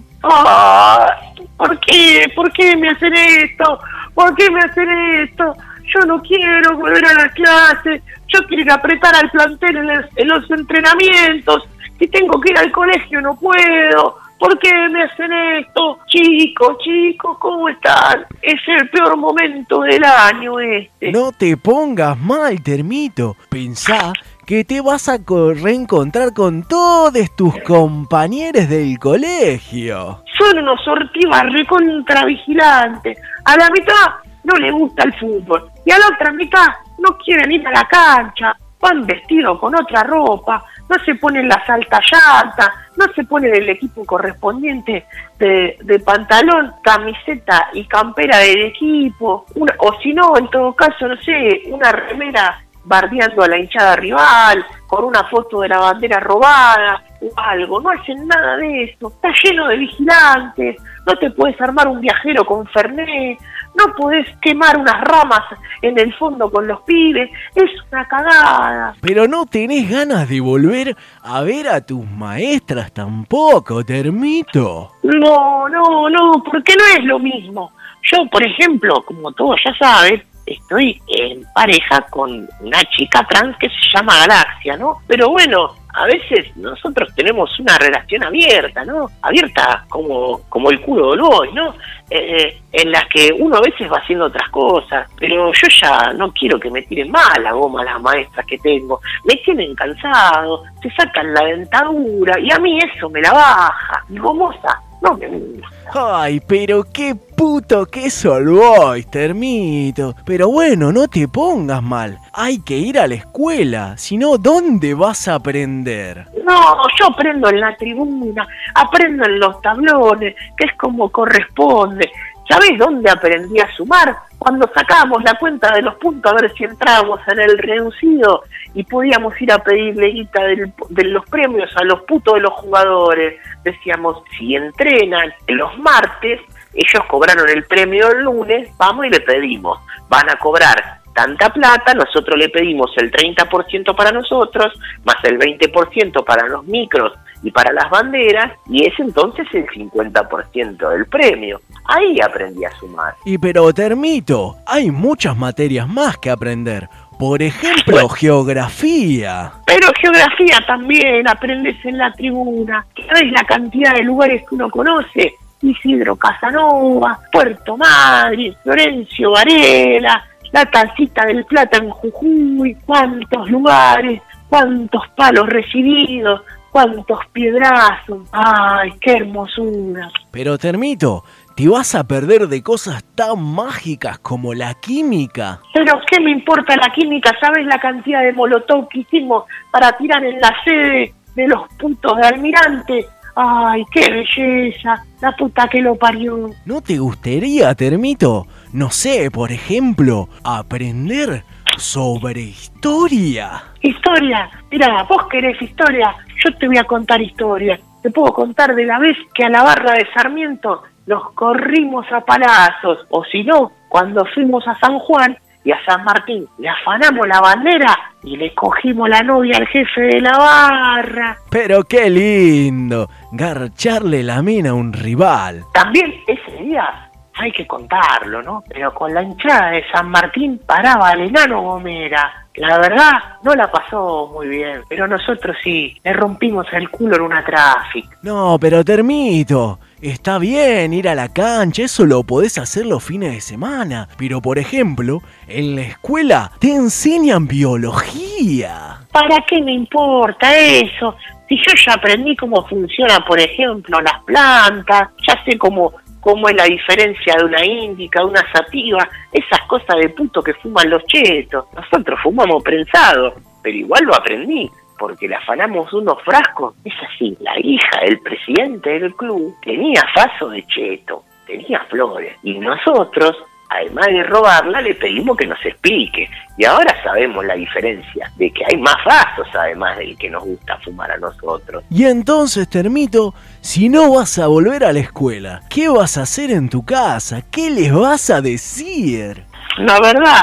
¿Por 1.58 1.80
qué? 1.80 2.32
¿Por 2.34 2.50
qué 2.52 2.76
me 2.76 2.88
hacen 2.88 3.14
esto? 3.14 3.78
¿Por 4.14 4.34
qué 4.36 4.50
me 4.50 4.60
hacen 4.60 4.88
esto? 4.90 5.54
Yo 5.94 6.00
no 6.06 6.20
quiero 6.22 6.76
volver 6.78 7.04
a 7.04 7.14
la 7.14 7.28
clase. 7.30 8.02
Yo 8.28 8.40
quiero 8.46 8.72
apretar 8.74 9.14
al 9.16 9.30
plantel 9.30 9.76
en, 9.76 9.86
los- 9.86 10.06
en 10.16 10.28
los 10.28 10.50
entrenamientos. 10.50 11.68
Si 11.98 12.06
tengo 12.08 12.40
que 12.40 12.50
ir 12.52 12.58
al 12.58 12.70
colegio 12.72 13.20
no 13.20 13.36
puedo. 13.36 14.16
¿Por 14.38 14.58
qué 14.58 14.70
me 14.90 15.02
hacen 15.02 15.32
esto? 15.32 15.98
Chicos, 16.06 16.76
chicos, 16.78 17.36
¿cómo 17.40 17.68
están? 17.68 18.24
Es 18.42 18.60
el 18.68 18.88
peor 18.90 19.16
momento 19.16 19.80
del 19.80 20.02
año 20.04 20.60
este. 20.60 21.10
No 21.10 21.32
te 21.32 21.56
pongas 21.56 22.16
mal, 22.18 22.62
Termito. 22.62 23.36
Pensá 23.50 24.12
que 24.46 24.64
te 24.64 24.80
vas 24.80 25.08
a 25.08 25.22
co- 25.24 25.52
reencontrar 25.52 26.32
con 26.32 26.62
todos 26.62 27.12
tus 27.36 27.54
compañeros 27.62 28.68
del 28.68 28.98
colegio. 28.98 30.22
son 30.38 30.58
unos 30.58 30.80
sortivas 30.84 31.42
recontra 31.52 32.24
vigilantes. 32.24 33.18
A 33.44 33.56
la 33.56 33.68
mitad 33.70 34.06
no 34.44 34.54
le 34.56 34.70
gusta 34.70 35.02
el 35.04 35.12
fútbol 35.18 35.68
y 35.84 35.90
a 35.90 35.98
la 35.98 36.06
otra 36.14 36.32
mitad 36.32 36.66
no 36.98 37.16
quieren 37.18 37.50
ir 37.52 37.66
a 37.66 37.72
la 37.72 37.84
cancha. 37.88 38.56
Van 38.80 39.04
vestidos 39.04 39.58
con 39.58 39.74
otra 39.74 40.04
ropa, 40.04 40.64
no 40.88 41.04
se 41.04 41.14
ponen 41.16 41.48
la 41.48 41.64
salta 41.66 42.00
llanta, 42.10 42.72
no 42.96 43.06
se 43.14 43.24
ponen 43.24 43.54
el 43.54 43.68
equipo 43.68 44.04
correspondiente 44.04 45.06
de, 45.38 45.76
de 45.82 45.98
pantalón, 46.00 46.72
camiseta 46.82 47.68
y 47.72 47.84
campera 47.86 48.38
del 48.38 48.62
equipo. 48.66 49.44
Una- 49.54 49.74
o 49.78 49.98
si 50.00 50.12
no, 50.12 50.36
en 50.36 50.48
todo 50.50 50.74
caso, 50.74 51.06
no 51.08 51.16
sé, 51.18 51.62
una 51.70 51.92
remera 51.92 52.60
bardeando 52.84 53.42
a 53.42 53.48
la 53.48 53.58
hinchada 53.58 53.96
rival, 53.96 54.64
con 54.86 55.04
una 55.04 55.22
foto 55.24 55.60
de 55.60 55.68
la 55.68 55.78
bandera 55.78 56.18
robada 56.20 57.02
o 57.20 57.28
algo. 57.38 57.80
No 57.80 57.90
hacen 57.90 58.26
nada 58.26 58.56
de 58.56 58.84
eso. 58.84 59.08
Está 59.08 59.30
lleno 59.44 59.68
de 59.68 59.76
vigilantes. 59.76 60.76
No 61.06 61.14
te 61.18 61.30
puedes 61.30 61.60
armar 61.60 61.86
un 61.88 62.00
viajero 62.00 62.44
con 62.46 62.66
Fernet. 62.68 63.38
No 63.78 63.94
podés 63.94 64.26
quemar 64.42 64.76
unas 64.76 65.00
ramas 65.02 65.42
en 65.82 65.98
el 65.98 66.12
fondo 66.14 66.50
con 66.50 66.66
los 66.66 66.80
pibes. 66.82 67.30
Es 67.54 67.70
una 67.92 68.06
cagada. 68.06 68.94
Pero 69.00 69.28
no 69.28 69.46
tenés 69.46 69.88
ganas 69.88 70.28
de 70.28 70.40
volver 70.40 70.96
a 71.22 71.42
ver 71.42 71.68
a 71.68 71.80
tus 71.80 72.04
maestras 72.04 72.92
tampoco, 72.92 73.84
Termito. 73.84 74.92
No, 75.02 75.68
no, 75.68 76.10
no, 76.10 76.42
porque 76.42 76.74
no 76.76 76.84
es 76.98 77.04
lo 77.04 77.18
mismo. 77.18 77.72
Yo, 78.02 78.26
por 78.30 78.44
ejemplo, 78.44 79.02
como 79.06 79.32
todos 79.32 79.60
ya 79.64 79.72
saben, 79.78 80.22
estoy 80.46 81.00
en 81.08 81.44
pareja 81.54 82.00
con 82.10 82.48
una 82.60 82.82
chica 82.96 83.26
trans 83.28 83.56
que 83.58 83.68
se 83.68 83.96
llama 83.96 84.18
Galaxia, 84.26 84.76
¿no? 84.76 84.98
Pero 85.06 85.30
bueno, 85.30 85.74
a 85.98 86.06
veces 86.06 86.56
nosotros 86.56 87.12
tenemos 87.16 87.58
una 87.58 87.76
relación 87.76 88.22
abierta, 88.22 88.84
¿no? 88.84 89.10
Abierta 89.20 89.84
como, 89.88 90.42
como 90.48 90.70
el 90.70 90.80
culo 90.80 91.10
del 91.10 91.20
boy, 91.20 91.52
¿no? 91.52 91.74
Eh, 92.08 92.60
en 92.70 92.92
las 92.92 93.06
que 93.06 93.34
uno 93.36 93.56
a 93.56 93.60
veces 93.60 93.90
va 93.90 93.98
haciendo 93.98 94.26
otras 94.26 94.48
cosas, 94.50 95.10
pero 95.18 95.52
yo 95.52 95.68
ya 95.80 96.12
no 96.12 96.32
quiero 96.32 96.60
que 96.60 96.70
me 96.70 96.82
tiren 96.82 97.10
mal 97.10 97.42
la 97.42 97.52
goma 97.52 97.84
las 97.84 98.00
maestras 98.00 98.46
que 98.46 98.58
tengo. 98.58 99.00
Me 99.24 99.34
tienen 99.36 99.74
cansado, 99.74 100.62
se 100.80 100.90
sacan 100.92 101.34
la 101.34 101.44
dentadura 101.44 102.38
y 102.38 102.52
a 102.52 102.58
mí 102.60 102.78
eso 102.78 103.10
me 103.10 103.20
la 103.20 103.32
baja. 103.32 104.04
Y 104.08 104.18
gomosa, 104.18 104.80
no 105.00 105.16
me 105.16 105.28
gusta. 105.28 105.68
Ay, 105.94 106.40
pero 106.46 106.84
qué 106.84 107.14
puto 107.14 107.86
que 107.86 108.08
boys, 108.22 109.10
Termito. 109.10 110.14
Pero 110.24 110.48
bueno, 110.48 110.92
no 110.92 111.08
te 111.08 111.28
pongas 111.28 111.82
mal. 111.82 112.18
Hay 112.32 112.60
que 112.60 112.76
ir 112.76 112.98
a 112.98 113.06
la 113.06 113.14
escuela. 113.14 113.96
Si 113.96 114.16
no, 114.16 114.36
¿dónde 114.36 114.94
vas 114.94 115.28
a 115.28 115.36
aprender? 115.36 116.26
No, 116.44 116.76
yo 116.98 117.06
aprendo 117.06 117.48
en 117.48 117.60
la 117.60 117.76
tribuna, 117.76 118.46
aprendo 118.74 119.24
en 119.24 119.38
los 119.38 119.60
tablones, 119.62 120.34
que 120.56 120.66
es 120.66 120.76
como 120.76 121.10
corresponde. 121.10 122.10
¿Sabés 122.48 122.78
dónde 122.78 123.10
aprendí 123.10 123.60
a 123.60 123.70
sumar? 123.76 124.16
Cuando 124.38 124.70
sacábamos 124.74 125.22
la 125.22 125.34
cuenta 125.34 125.70
de 125.74 125.82
los 125.82 125.96
puntos 125.96 126.32
a 126.32 126.36
ver 126.40 126.52
si 126.54 126.64
entrábamos 126.64 127.20
en 127.28 127.40
el 127.40 127.58
reducido 127.58 128.44
y 128.72 128.84
podíamos 128.84 129.38
ir 129.42 129.52
a 129.52 129.58
pedirle 129.58 130.06
guita 130.06 130.42
de 130.44 131.04
los 131.04 131.26
premios 131.26 131.70
a 131.76 131.84
los 131.84 132.02
putos 132.02 132.34
de 132.34 132.40
los 132.40 132.52
jugadores. 132.54 133.38
Decíamos, 133.64 134.22
si 134.38 134.56
entrenan 134.56 135.34
los 135.48 135.76
martes, 135.78 136.40
ellos 136.72 137.04
cobraron 137.08 137.48
el 137.50 137.64
premio 137.64 138.10
el 138.10 138.22
lunes, 138.22 138.70
vamos 138.78 139.06
y 139.06 139.10
le 139.10 139.20
pedimos. 139.20 139.78
Van 140.08 140.30
a 140.30 140.36
cobrar 140.36 141.00
tanta 141.14 141.52
plata, 141.52 141.92
nosotros 141.92 142.38
le 142.38 142.48
pedimos 142.48 142.90
el 142.96 143.10
30% 143.10 143.94
para 143.94 144.10
nosotros, 144.10 144.72
más 145.04 145.16
el 145.24 145.38
20% 145.38 146.24
para 146.24 146.46
los 146.48 146.64
micros 146.64 147.12
y 147.42 147.50
para 147.50 147.72
las 147.72 147.88
banderas, 147.90 148.52
y 148.68 148.86
es 148.86 148.98
entonces 148.98 149.46
el 149.52 149.66
50% 149.66 150.90
del 150.90 151.06
premio. 151.06 151.60
Ahí 151.86 152.18
aprendí 152.20 152.64
a 152.64 152.70
sumar. 152.72 153.14
Y 153.24 153.38
pero 153.38 153.72
Termito, 153.72 154.56
hay 154.66 154.90
muchas 154.90 155.36
materias 155.36 155.88
más 155.88 156.18
que 156.18 156.30
aprender. 156.30 156.88
Por 157.18 157.42
ejemplo, 157.42 158.08
geografía. 158.08 159.52
Pero 159.66 159.88
geografía 160.00 160.58
también 160.66 161.26
aprendes 161.28 161.76
en 161.84 161.98
la 161.98 162.12
tribuna. 162.12 162.86
¿Sabes 162.94 163.32
la 163.32 163.42
cantidad 163.42 163.94
de 163.94 164.04
lugares 164.04 164.42
que 164.48 164.54
uno 164.54 164.70
conoce? 164.70 165.34
Isidro 165.60 166.14
Casanova, 166.14 167.18
Puerto 167.32 167.76
Madryn, 167.76 168.54
Florencio 168.62 169.32
Varela, 169.32 170.24
la 170.52 170.64
Tacita 170.66 171.26
del 171.26 171.44
Plata 171.44 171.78
en 171.78 171.90
Jujuy, 171.90 172.76
cuántos 172.86 173.50
lugares, 173.50 174.22
cuántos 174.48 175.02
palos 175.16 175.48
recibidos, 175.48 176.42
cuántos 176.70 177.18
piedrazos. 177.32 178.28
¡Ay, 178.32 178.92
qué 179.00 179.12
hermosura! 179.12 180.10
Pero 180.30 180.58
Termito, 180.58 181.24
te 181.56 181.68
vas 181.68 181.94
a 181.94 182.04
perder 182.04 182.46
de 182.48 182.62
cosas 182.62 183.02
tan 183.14 183.42
mágicas 183.42 184.18
como 184.18 184.54
la 184.54 184.74
química. 184.74 185.60
Pero 185.74 186.00
¿qué 186.10 186.20
me 186.20 186.30
importa 186.30 186.76
la 186.76 186.92
química? 186.94 187.32
¿Sabes 187.40 187.66
la 187.66 187.78
cantidad 187.80 188.22
de 188.22 188.32
molotov 188.32 188.88
que 188.88 189.00
hicimos 189.00 189.44
para 189.72 189.92
tirar 189.96 190.24
en 190.24 190.38
la 190.40 190.54
sede 190.64 191.14
de 191.34 191.48
los 191.48 191.68
puntos 191.78 192.16
de 192.16 192.26
almirante? 192.26 193.06
¡Ay, 193.34 193.84
qué 193.92 194.10
belleza! 194.10 195.04
La 195.20 195.32
puta 195.32 195.68
que 195.68 195.80
lo 195.80 195.94
parió. 195.96 196.50
¿No 196.64 196.80
te 196.80 196.98
gustaría, 196.98 197.74
Termito, 197.74 198.46
no 198.72 198.90
sé, 198.90 199.30
por 199.30 199.52
ejemplo, 199.52 200.28
aprender 200.42 201.44
sobre 201.76 202.40
historia? 202.40 203.62
Historia. 203.82 204.50
Mira, 204.70 205.04
vos 205.04 205.26
querés 205.28 205.60
historia, 205.60 206.14
yo 206.44 206.54
te 206.56 206.66
voy 206.66 206.78
a 206.78 206.84
contar 206.84 207.20
historia. 207.20 207.78
Te 208.02 208.10
puedo 208.10 208.32
contar 208.32 208.74
de 208.74 208.84
la 208.84 208.98
vez 208.98 209.16
que 209.34 209.44
a 209.44 209.48
la 209.48 209.62
barra 209.62 209.92
de 209.92 210.06
Sarmiento 210.12 210.82
los 211.06 211.32
corrimos 211.32 212.06
a 212.12 212.20
palazos. 212.20 213.06
O 213.10 213.24
si 213.24 213.42
no, 213.44 213.72
cuando 213.88 214.24
fuimos 214.34 214.66
a 214.68 214.78
San 214.78 214.98
Juan 214.98 215.36
y 215.64 215.72
a 215.72 215.84
San 215.84 216.04
Martín, 216.04 216.46
le 216.58 216.68
afanamos 216.68 217.26
la 217.26 217.40
bandera 217.40 217.98
y 218.22 218.36
le 218.36 218.54
cogimos 218.54 219.08
la 219.08 219.22
novia 219.22 219.56
al 219.56 219.66
jefe 219.66 220.00
de 220.02 220.20
la 220.20 220.32
barra. 220.32 221.38
Pero 221.50 221.84
qué 221.84 222.08
lindo, 222.10 223.08
garcharle 223.32 224.22
la 224.22 224.42
mina 224.42 224.70
a 224.70 224.74
un 224.74 224.92
rival. 224.92 225.64
También 225.72 226.14
ese 226.26 226.62
día 226.62 227.07
hay 227.38 227.52
que 227.52 227.66
contarlo, 227.66 228.42
¿no? 228.42 228.64
Pero 228.68 228.92
con 228.92 229.12
la 229.14 229.22
hinchada 229.22 229.70
de 229.70 229.84
San 229.92 230.10
Martín 230.10 230.60
paraba 230.64 231.12
el 231.12 231.22
enano 231.22 231.62
Gomera. 231.62 232.46
La 232.54 232.78
verdad, 232.78 233.12
no 233.44 233.54
la 233.54 233.70
pasó 233.70 234.30
muy 234.34 234.48
bien, 234.48 234.82
pero 234.88 235.06
nosotros 235.06 235.56
sí, 235.62 235.96
le 236.02 236.12
rompimos 236.12 236.66
el 236.72 236.90
culo 236.90 237.16
en 237.16 237.22
una 237.22 237.44
tráfico. 237.44 238.10
No, 238.22 238.58
pero 238.60 238.84
Termito, 238.84 239.78
está 240.02 240.38
bien 240.38 240.92
ir 240.92 241.08
a 241.08 241.14
la 241.14 241.32
cancha, 241.32 241.84
eso 241.84 242.04
lo 242.04 242.24
podés 242.24 242.58
hacer 242.58 242.84
los 242.86 243.04
fines 243.04 243.32
de 243.32 243.40
semana. 243.40 244.08
Pero 244.18 244.42
por 244.42 244.58
ejemplo, 244.58 245.22
en 245.46 245.76
la 245.76 245.82
escuela 245.82 246.50
te 246.58 246.72
enseñan 246.72 247.46
biología. 247.46 249.02
¿Para 249.12 249.44
qué 249.48 249.62
me 249.62 249.72
importa 249.72 250.56
eso? 250.56 251.14
Si 251.48 251.56
yo 251.56 251.72
ya 251.86 251.94
aprendí 251.94 252.36
cómo 252.36 252.66
funciona, 252.66 253.24
por 253.24 253.40
ejemplo, 253.40 254.00
las 254.00 254.22
plantas, 254.24 255.10
ya 255.26 255.42
sé 255.44 255.56
cómo, 255.56 255.92
cómo 256.20 256.48
es 256.48 256.56
la 256.56 256.64
diferencia 256.64 257.34
de 257.38 257.44
una 257.44 257.64
índica, 257.64 258.24
una 258.24 258.44
sativa, 258.52 259.08
esas 259.32 259.60
cosas 259.66 259.96
de 260.00 260.08
puto 260.10 260.42
que 260.42 260.54
fuman 260.54 260.90
los 260.90 261.04
chetos. 261.06 261.66
Nosotros 261.74 262.18
fumamos 262.22 262.62
prensado, 262.62 263.34
pero 263.62 263.76
igual 263.76 264.04
lo 264.04 264.14
aprendí, 264.14 264.70
porque 264.98 265.28
le 265.28 265.36
afanamos 265.36 265.92
unos 265.92 266.22
frascos. 266.22 266.74
Es 266.84 266.94
así, 267.08 267.36
la 267.40 267.58
hija 267.60 268.00
del 268.04 268.20
presidente 268.20 268.98
del 268.98 269.14
club 269.14 269.54
tenía 269.62 270.02
faso 270.14 270.48
de 270.50 270.64
cheto, 270.66 271.24
tenía 271.46 271.80
flores, 271.88 272.36
y 272.42 272.58
nosotros 272.58 273.36
además 273.68 274.06
de 274.06 274.22
robarla, 274.24 274.80
le 274.80 274.94
pedimos 274.94 275.36
que 275.36 275.46
nos 275.46 275.64
explique. 275.64 276.28
Y 276.56 276.64
ahora 276.64 276.94
sabemos 277.02 277.44
la 277.44 277.54
diferencia 277.54 278.30
de 278.36 278.50
que 278.50 278.64
hay 278.64 278.76
más 278.76 278.96
vasos 279.04 279.46
además 279.54 279.96
del 279.98 280.16
que 280.16 280.30
nos 280.30 280.44
gusta 280.44 280.76
fumar 280.78 281.10
a 281.10 281.18
nosotros. 281.18 281.84
Y 281.90 282.04
entonces, 282.04 282.68
Termito, 282.68 283.34
si 283.60 283.88
no 283.88 284.12
vas 284.12 284.38
a 284.38 284.46
volver 284.46 284.84
a 284.84 284.92
la 284.92 285.00
escuela, 285.00 285.62
¿qué 285.70 285.88
vas 285.88 286.18
a 286.18 286.22
hacer 286.22 286.50
en 286.50 286.68
tu 286.68 286.84
casa? 286.84 287.42
¿Qué 287.50 287.70
les 287.70 287.92
vas 287.92 288.30
a 288.30 288.40
decir? 288.40 289.44
La 289.78 290.00
verdad, 290.00 290.42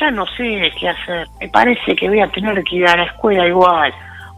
ya 0.00 0.10
no 0.10 0.26
sé 0.36 0.72
qué 0.78 0.88
hacer. 0.88 1.26
Me 1.40 1.48
parece 1.48 1.94
que 1.94 2.08
voy 2.08 2.20
a 2.20 2.28
tener 2.28 2.62
que 2.64 2.76
ir 2.76 2.86
a 2.86 2.96
la 2.96 3.04
escuela 3.04 3.46
igual. 3.46 3.92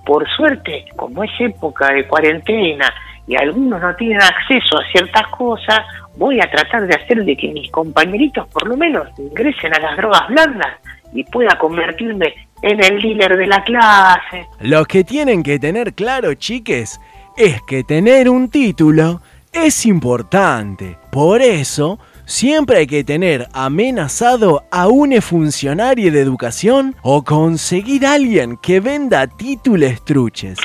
Por 0.05 0.29
suerte, 0.37 0.87
como 0.97 1.23
es 1.23 1.31
época 1.39 1.93
de 1.93 2.07
cuarentena 2.09 2.93
y 3.27 3.37
algunos 3.37 3.81
no 3.81 3.95
tienen 3.95 4.21
acceso 4.21 4.79
a 4.79 4.91
ciertas 4.91 5.29
cosas, 5.29 5.81
voy 6.17 6.41
a 6.41 6.51
tratar 6.51 6.87
de 6.87 6.95
hacer 6.95 7.25
de 7.25 7.37
que 7.37 7.49
mis 7.49 7.71
compañeritos 7.71 8.47
por 8.49 8.69
lo 8.69 8.77
menos 8.77 9.09
ingresen 9.19 9.75
a 9.75 9.81
las 9.81 9.97
drogas 9.97 10.29
blandas 10.29 10.79
y 11.13 11.25
pueda 11.25 11.59
convertirme 11.59 12.35
en 12.63 12.83
el 12.83 13.03
dealer 13.03 13.37
de 13.37 13.47
la 13.47 13.63
clase. 13.65 14.47
Lo 14.61 14.85
que 14.85 15.05
tienen 15.05 15.43
que 15.43 15.59
tener 15.59 15.95
claro, 15.95 16.35
chiques, 16.35 17.01
es 17.37 17.61
que 17.63 17.85
tener 17.85 18.29
un 18.29 18.49
título 18.49 19.21
es 19.53 19.85
importante. 19.85 20.97
Por 21.11 21.43
eso, 21.43 21.99
siempre 22.25 22.79
hay 22.79 22.87
que 22.87 23.05
tener 23.05 23.49
amenazado 23.53 24.65
a 24.71 24.89
un 24.89 25.21
funcionario 25.21 26.11
de 26.11 26.21
educación 26.21 26.97
o 27.03 27.23
conseguir 27.23 28.07
a 28.07 28.15
alguien 28.15 28.57
que 28.57 28.81
venda 28.81 29.27
títulos 29.27 30.05
truches. 30.05 30.59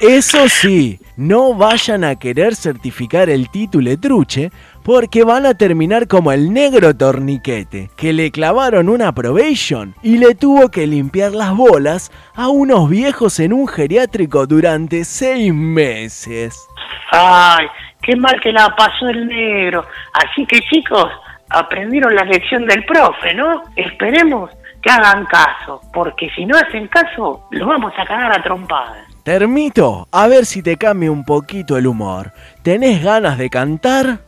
Eso 0.00 0.48
sí, 0.48 0.98
no 1.16 1.54
vayan 1.54 2.02
a 2.02 2.16
querer 2.16 2.56
certificar 2.56 3.30
el 3.30 3.48
título 3.50 3.96
truche 4.00 4.50
porque 4.84 5.24
van 5.24 5.46
a 5.46 5.54
terminar 5.54 6.08
como 6.08 6.32
el 6.32 6.52
negro 6.52 6.96
torniquete, 6.96 7.90
que 7.96 8.12
le 8.12 8.30
clavaron 8.30 8.88
una 8.88 9.12
probation 9.12 9.94
y 10.02 10.18
le 10.18 10.34
tuvo 10.34 10.70
que 10.70 10.86
limpiar 10.86 11.32
las 11.32 11.54
bolas 11.54 12.10
a 12.34 12.48
unos 12.48 12.88
viejos 12.88 13.38
en 13.40 13.52
un 13.52 13.68
geriátrico 13.68 14.46
durante 14.46 15.04
seis 15.04 15.52
meses. 15.52 16.66
Ay, 17.10 17.66
qué 18.02 18.16
mal 18.16 18.40
que 18.40 18.52
la 18.52 18.74
pasó 18.76 19.08
el 19.08 19.26
negro. 19.26 19.84
Así 20.14 20.44
que 20.46 20.60
chicos, 20.60 21.06
aprendieron 21.50 22.14
la 22.14 22.24
lección 22.24 22.66
del 22.66 22.84
profe, 22.84 23.34
¿no? 23.34 23.62
Esperemos 23.76 24.50
que 24.82 24.90
hagan 24.90 25.24
caso, 25.26 25.80
porque 25.92 26.28
si 26.34 26.44
no 26.44 26.56
hacen 26.56 26.88
caso, 26.88 27.46
los 27.50 27.68
vamos 27.68 27.92
a 27.96 28.04
cagar 28.04 28.32
a 28.32 28.42
trompadas. 28.42 29.06
Termito, 29.22 30.08
a 30.10 30.26
ver 30.26 30.44
si 30.46 30.62
te 30.62 30.76
cambia 30.76 31.12
un 31.12 31.24
poquito 31.24 31.76
el 31.76 31.86
humor. 31.86 32.32
¿Tenés 32.62 33.04
ganas 33.04 33.38
de 33.38 33.48
cantar? 33.50 34.18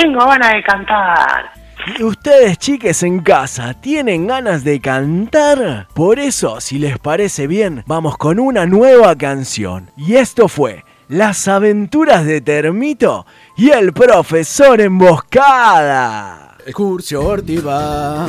Tengo 0.00 0.20
ganas 0.20 0.54
de 0.54 0.62
cantar. 0.62 1.52
¿Y 1.98 2.02
ustedes, 2.02 2.56
chiques 2.56 3.02
en 3.02 3.20
casa, 3.20 3.74
tienen 3.74 4.26
ganas 4.26 4.64
de 4.64 4.80
cantar? 4.80 5.88
Por 5.94 6.18
eso, 6.18 6.58
si 6.62 6.78
les 6.78 6.98
parece 6.98 7.46
bien, 7.46 7.84
vamos 7.86 8.16
con 8.16 8.40
una 8.40 8.64
nueva 8.64 9.14
canción. 9.16 9.90
Y 9.98 10.16
esto 10.16 10.48
fue 10.48 10.86
Las 11.08 11.48
aventuras 11.48 12.24
de 12.24 12.40
Termito 12.40 13.26
y 13.58 13.72
el 13.72 13.92
profesor 13.92 14.80
Emboscada. 14.80 16.56
Excursio 16.64 17.22
Ortiva, 17.22 18.26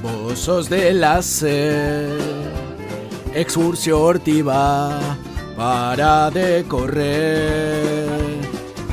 vos 0.00 0.38
sos 0.38 0.70
de 0.70 0.92
la 0.92 1.22
C. 1.22 2.06
Excursio 3.34 4.00
Ortiva, 4.00 4.96
para 5.56 6.30
de 6.30 6.64
correr. 6.68 8.06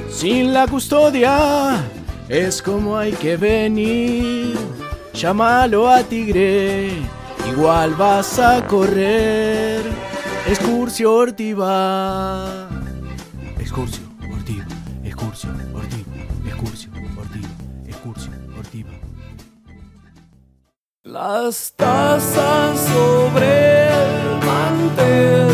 Sin 0.10 0.52
la 0.52 0.66
custodia 0.66 1.80
es 2.30 2.62
como 2.62 2.98
hay 2.98 3.14
que 3.14 3.38
venir. 3.38 4.56
Llámalo 5.14 5.90
a 5.90 6.04
Tigre, 6.04 6.92
igual 7.52 7.96
vas 7.96 8.38
a 8.40 8.66
correr. 8.66 9.82
Excursio 10.48 11.14
Ortiva. 11.14 12.70
Excursio 13.60 14.04
Ortiva, 14.32 14.66
Excursio 15.04 15.50
Ortiva, 15.74 16.14
Excursio 16.46 16.90
Ortiva, 17.18 17.50
Excursio 17.86 18.32
Ortiva. 18.58 18.92
Las 21.04 21.74
tazas 21.76 22.80
sobre 22.80 23.88
el 23.88 24.46
mantel, 24.46 25.48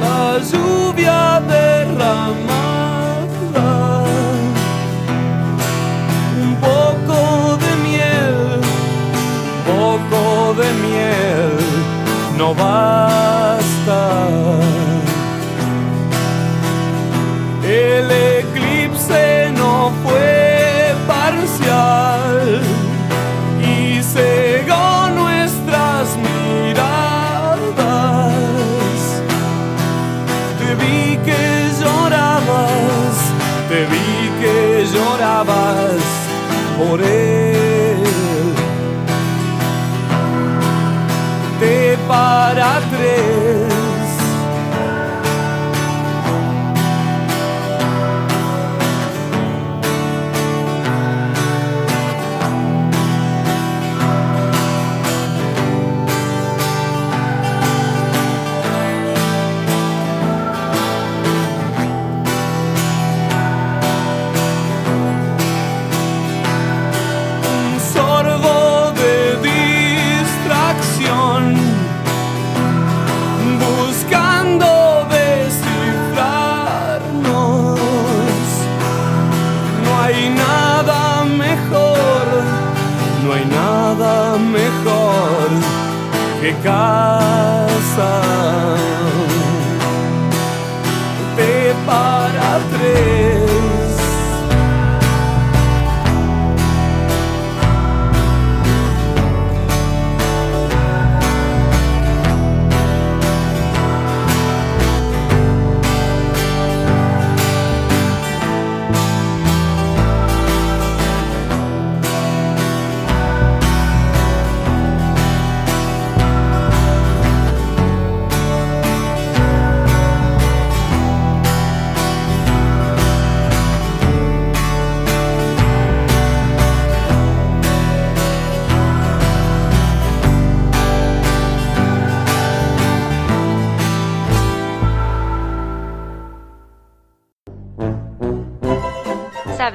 la 0.00 0.38
lluvia 0.38 1.40
derramada, 1.46 2.65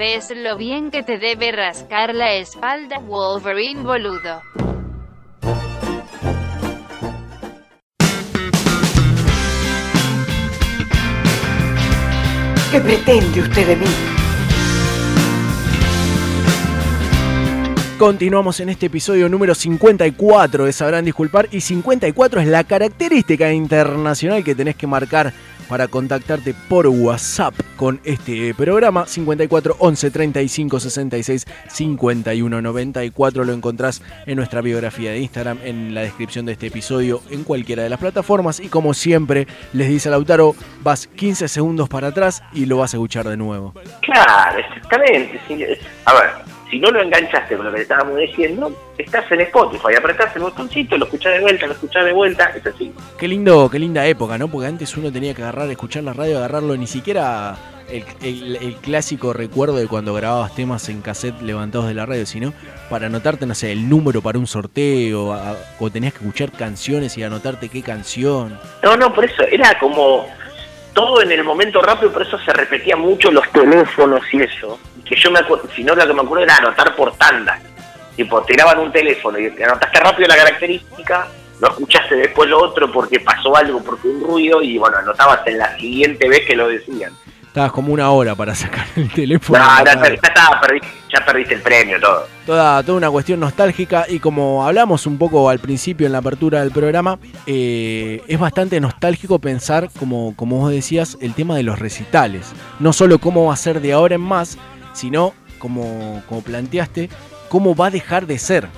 Sabes 0.02 0.34
lo 0.36 0.58
bien 0.58 0.90
que 0.90 1.04
te 1.04 1.20
debe 1.20 1.52
rascar 1.52 2.16
la 2.16 2.34
espalda 2.34 2.98
Wolverine 2.98 3.84
boludo. 3.84 4.42
¿Qué 12.72 12.82
pretende 12.82 13.42
usted 13.42 13.68
de 13.68 13.76
mí? 13.76 13.86
Continuamos 18.00 18.60
en 18.60 18.70
este 18.70 18.88
episodio 18.88 19.30
número 19.30 19.54
54 19.54 20.66
de 20.66 20.74
Sabrán 20.74 21.06
Disculpar 21.06 21.48
y 21.52 21.62
54 21.62 22.42
es 22.42 22.48
la 22.48 22.64
característica 22.64 23.54
internacional 23.54 24.44
que 24.44 24.56
tenés 24.56 24.76
que 24.76 24.88
marcar 24.88 25.32
para 25.72 25.88
contactarte 25.88 26.54
por 26.68 26.86
WhatsApp 26.86 27.54
con 27.78 28.02
este 28.04 28.54
programa. 28.54 29.06
54 29.06 29.78
11 29.80 30.12
35 30.12 30.80
66 30.82 31.48
51 31.70 32.62
94 32.62 33.46
lo 33.46 33.54
encontrás 33.54 34.02
en 34.26 34.36
nuestra 34.36 34.60
biografía 34.60 35.12
de 35.12 35.20
Instagram 35.20 35.60
en 35.64 35.94
la 35.94 36.02
descripción 36.02 36.46
de 36.46 36.52
este 36.52 36.68
episodio 36.68 37.22
en 37.30 37.46
cualquiera 37.46 37.84
de 37.84 37.90
las 37.90 38.02
plataformas. 38.02 38.60
Y 38.60 38.68
como 38.68 38.94
siempre 38.94 39.48
les 39.72 39.88
dice 39.88 40.10
Lautaro 40.10 40.56
vas 40.82 41.08
15 41.08 41.48
segundos 41.48 41.88
para 41.88 42.10
atrás 42.10 42.44
y 42.52 42.66
lo 42.66 42.76
vas 42.76 42.94
a 42.94 42.98
escuchar 42.98 43.30
de 43.30 43.38
nuevo. 43.38 43.74
Claro, 44.02 44.60
exactamente. 44.60 45.40
A 46.04 46.14
ver, 46.14 46.32
si 46.72 46.80
no 46.80 46.90
lo 46.90 47.02
enganchaste 47.02 47.56
con 47.58 47.66
lo 47.66 47.72
que 47.72 47.78
te 47.78 47.84
estábamos 47.84 48.18
diciendo, 48.18 48.72
estás 48.98 49.30
en 49.32 49.42
Spotify, 49.42 49.94
apretás 49.98 50.36
el 50.36 50.42
botoncito, 50.42 50.98
lo 50.98 51.06
escuchás 51.06 51.34
de 51.34 51.42
vuelta, 51.42 51.68
lo 51.68 51.74
escuchás 51.74 52.06
de 52.06 52.14
vuelta, 52.14 52.52
es 52.56 52.66
así. 52.66 52.92
Qué 53.20 53.28
lindo, 53.28 53.70
qué 53.70 53.78
linda 53.78 54.06
época, 54.08 54.38
¿no? 54.38 54.48
Porque 54.48 54.68
antes 54.68 54.96
uno 54.98 55.12
tenía 55.12 55.34
que 55.36 55.42
agarrar, 55.44 55.70
escuchar 55.70 56.04
la 56.04 56.14
radio, 56.14 56.38
agarrarlo, 56.38 56.76
ni 56.78 56.88
siquiera 56.88 57.56
el, 57.90 58.06
el- 58.24 58.56
el 58.56 58.76
clásico 58.76 59.34
recuerdo 59.34 59.76
de 59.76 59.88
cuando 59.88 60.14
grababas 60.14 60.56
temas 60.56 60.88
en 60.88 61.02
cassette 61.02 61.42
levantados 61.42 61.88
de 61.90 61.94
la 61.94 62.06
radio, 62.06 62.26
sino 62.26 62.54
para 62.90 63.08
anotarte, 63.08 63.46
no 63.46 63.54
sé, 63.54 63.74
el 63.74 63.90
número 63.90 64.22
para 64.22 64.40
un 64.40 64.48
sorteo, 64.48 65.34
a- 65.34 65.58
o 65.78 65.90
tenías 65.90 66.14
que 66.14 66.20
escuchar 66.20 66.52
canciones 66.54 67.18
y 67.18 67.24
anotarte 67.24 67.68
qué 67.68 67.82
canción. 67.82 68.58
No, 68.82 68.96
no, 68.96 69.14
por 69.14 69.26
eso 69.26 69.44
era 69.52 69.78
como 69.78 70.26
todo 70.94 71.22
en 71.22 71.32
el 71.32 71.44
momento 71.44 71.82
rápido, 71.82 72.12
por 72.12 72.22
eso 72.22 72.38
se 72.40 72.54
repetía 72.54 72.96
mucho 72.96 73.32
los 73.32 73.50
teléfonos 73.52 74.22
y 74.32 74.42
eso. 74.42 74.80
Que 75.06 75.16
yo 75.16 75.32
me 75.32 75.40
acuerdo, 75.40 75.68
si 75.76 75.84
no 75.84 75.96
lo 75.96 76.08
que 76.08 76.14
me 76.14 76.22
acuerdo 76.22 76.44
era 76.44 76.58
anotar 76.58 76.96
por 76.96 77.16
tandas. 77.16 77.62
Tipo, 78.16 78.42
tiraban 78.44 78.80
un 78.80 78.92
teléfono 78.92 79.40
y 79.40 79.48
anotaste 79.48 80.00
rápido 80.00 80.28
la 80.28 80.36
característica, 80.36 81.28
no 81.60 81.68
escuchaste 81.68 82.16
después 82.16 82.50
lo 82.50 82.62
otro 82.62 82.92
porque 82.92 83.20
pasó 83.20 83.56
algo, 83.56 83.82
porque 83.84 84.08
un 84.08 84.24
ruido, 84.24 84.62
y 84.62 84.78
bueno, 84.78 84.98
anotabas 84.98 85.46
en 85.48 85.58
la 85.58 85.78
siguiente 85.78 86.28
vez 86.28 86.46
que 86.46 86.56
lo 86.56 86.68
decían. 86.68 87.14
Estabas 87.52 87.74
como 87.74 87.92
una 87.92 88.10
hora 88.12 88.34
para 88.34 88.56
sacar 88.56 88.86
el 88.96 89.12
teléfono. 89.12 89.60
No, 89.60 89.84
ya, 89.84 89.92
estaba, 89.92 90.62
perdi- 90.62 90.82
ya 91.14 91.26
perdiste 91.26 91.56
el 91.56 91.62
premio, 91.62 92.00
todo. 92.00 92.26
Toda, 92.46 92.82
toda 92.82 92.98
una 92.98 93.12
cuestión 93.12 93.42
nostálgica 93.42 94.06
y 94.08 94.20
como 94.20 94.66
hablamos 94.66 95.06
un 95.06 95.18
poco 95.18 95.50
al 95.50 95.60
principio 95.60 96.08
en 96.08 96.14
la 96.14 96.20
apertura 96.20 96.62
del 96.62 96.72
programa, 96.72 97.20
eh, 97.46 98.22
es 98.26 98.40
bastante 98.40 98.80
nostálgico 98.80 99.38
pensar, 99.40 99.90
como, 100.00 100.34
como 100.38 100.60
vos 100.60 100.72
decías, 100.72 101.18
el 101.20 101.34
tema 101.34 101.58
de 101.58 101.64
los 101.64 101.78
recitales. 101.78 102.54
No 102.80 102.94
solo 102.94 103.20
cómo 103.20 103.48
va 103.48 103.54
a 103.54 103.58
ser 103.58 103.82
de 103.82 103.92
ahora 103.92 104.16
en 104.16 104.22
más, 104.22 104.58
sino 104.94 105.34
como, 105.60 106.24
como 106.30 106.42
planteaste, 106.42 107.10
cómo 107.50 107.76
va 107.76 107.88
a 107.88 107.92
dejar 107.92 108.28
de 108.28 108.40
ser. 108.40 108.70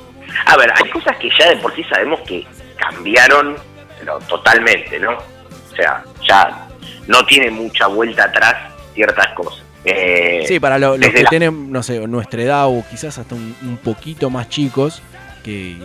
A 0.47 0.57
ver, 0.57 0.74
hay 0.76 0.89
cosas 0.89 1.15
que 1.17 1.30
ya 1.39 1.49
de 1.49 1.57
por 1.57 1.76
sí 1.76 1.84
sabemos 1.84 2.19
que 2.21 2.43
cambiaron 2.80 3.55
pero 3.99 4.17
totalmente, 4.28 4.99
¿no? 4.99 5.11
O 5.11 5.76
sea, 5.76 6.03
ya 6.28 6.62
no 7.08 7.26
tiene 7.26 7.49
mucha 7.51 7.88
vuelta 7.88 8.26
atrás 8.26 8.56
ciertas 8.93 9.28
cosas. 9.36 9.64
Eh, 9.86 10.43
Sí, 10.47 10.60
para 10.60 10.78
lo- 10.80 10.97
los 10.97 11.10
que 11.10 11.24
la- 11.24 11.30
tienen, 11.30 11.72
no 11.72 11.84
sé, 11.84 11.99
nuestra 12.08 12.41
edad 12.41 12.68
o 12.68 12.84
quizás 12.89 13.18
hasta 13.18 13.36
un, 13.36 13.56
un 13.64 13.78
poquito 13.78 14.30
más 14.30 14.47
chicos, 14.49 15.01
que 15.43 15.51
y, 15.51 15.82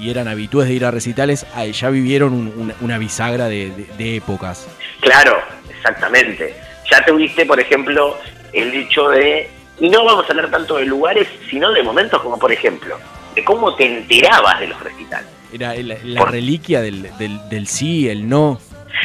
y 0.00 0.10
eran 0.10 0.28
habitués 0.28 0.68
de 0.68 0.74
ir 0.74 0.84
a 0.84 0.90
recitales, 0.92 1.44
ya 1.72 1.90
vivieron 1.90 2.32
un- 2.32 2.52
una, 2.56 2.74
una 2.80 2.98
bisagra 2.98 3.46
de, 3.48 3.70
de- 3.70 3.86
de 3.98 4.16
épocas. 4.16 4.68
Claro, 5.00 5.38
exactamente. 5.76 6.54
Ya 6.90 7.04
tuviste, 7.04 7.44
por 7.44 7.58
ejemplo, 7.58 8.16
el 8.52 8.72
hecho 8.72 9.08
de, 9.08 9.48
y 9.80 9.88
no 9.88 10.04
vamos 10.04 10.26
a 10.26 10.28
hablar 10.28 10.50
tanto 10.50 10.76
de 10.76 10.84
lugares, 10.86 11.26
sino 11.50 11.72
de 11.72 11.82
momentos 11.82 12.22
como, 12.22 12.38
por 12.38 12.52
ejemplo, 12.52 12.96
de 13.34 13.44
cómo 13.44 13.74
te 13.74 13.84
enterabas 13.98 14.60
de 14.60 14.68
los 14.68 14.80
recitales. 14.80 15.26
Era 15.52 15.74
la, 15.74 15.96
la 16.04 16.24
reliquia 16.26 16.80
del, 16.80 17.10
del, 17.18 17.48
del 17.48 17.66
sí, 17.66 18.08
el 18.08 18.28
no. 18.28 18.60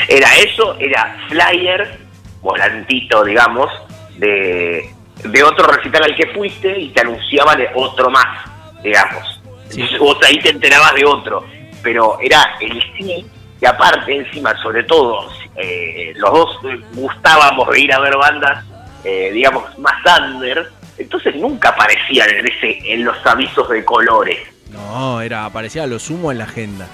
Era 0.08 0.36
eso, 0.38 0.76
era 0.80 1.18
flyer, 1.28 2.00
volantito, 2.42 3.24
digamos, 3.24 3.70
de, 4.18 4.90
de 5.24 5.44
otro 5.44 5.68
recital 5.68 6.04
al 6.04 6.16
que 6.16 6.28
fuiste 6.28 6.80
y 6.80 6.90
te 6.90 7.02
anunciaban 7.02 7.60
otro 7.76 8.10
más, 8.10 8.46
digamos. 8.84 9.42
Entonces, 9.72 10.00
Vos 10.00 10.18
ahí 10.26 10.40
te 10.40 10.50
enterabas 10.50 10.94
de 10.96 11.06
otro, 11.06 11.46
pero 11.84 12.18
era 12.22 12.56
el 12.60 12.82
sí, 12.98 13.26
y 13.62 13.66
aparte, 13.66 14.16
encima, 14.16 14.56
sobre 14.62 14.84
todo, 14.84 15.30
eh, 15.56 16.14
los 16.16 16.32
dos 16.32 16.60
gustábamos 16.94 17.70
de 17.70 17.82
ir 17.82 17.94
a 17.94 18.00
ver 18.00 18.16
bandas, 18.16 18.66
eh, 19.04 19.32
digamos, 19.34 19.78
más 19.78 19.96
under, 20.22 20.70
entonces 20.98 21.36
nunca 21.36 21.70
aparecían 21.70 22.30
en, 22.30 22.48
ese, 22.48 22.80
en 22.94 23.04
los 23.04 23.18
avisos 23.26 23.70
de 23.70 23.84
colores. 23.84 24.40
No, 24.72 25.22
era, 25.22 25.46
aparecía 25.46 25.84
a 25.84 25.88
lo 25.88 26.00
sumo 26.00 26.32
en 26.32 26.38
la 26.38 26.44
agenda. 26.46 26.88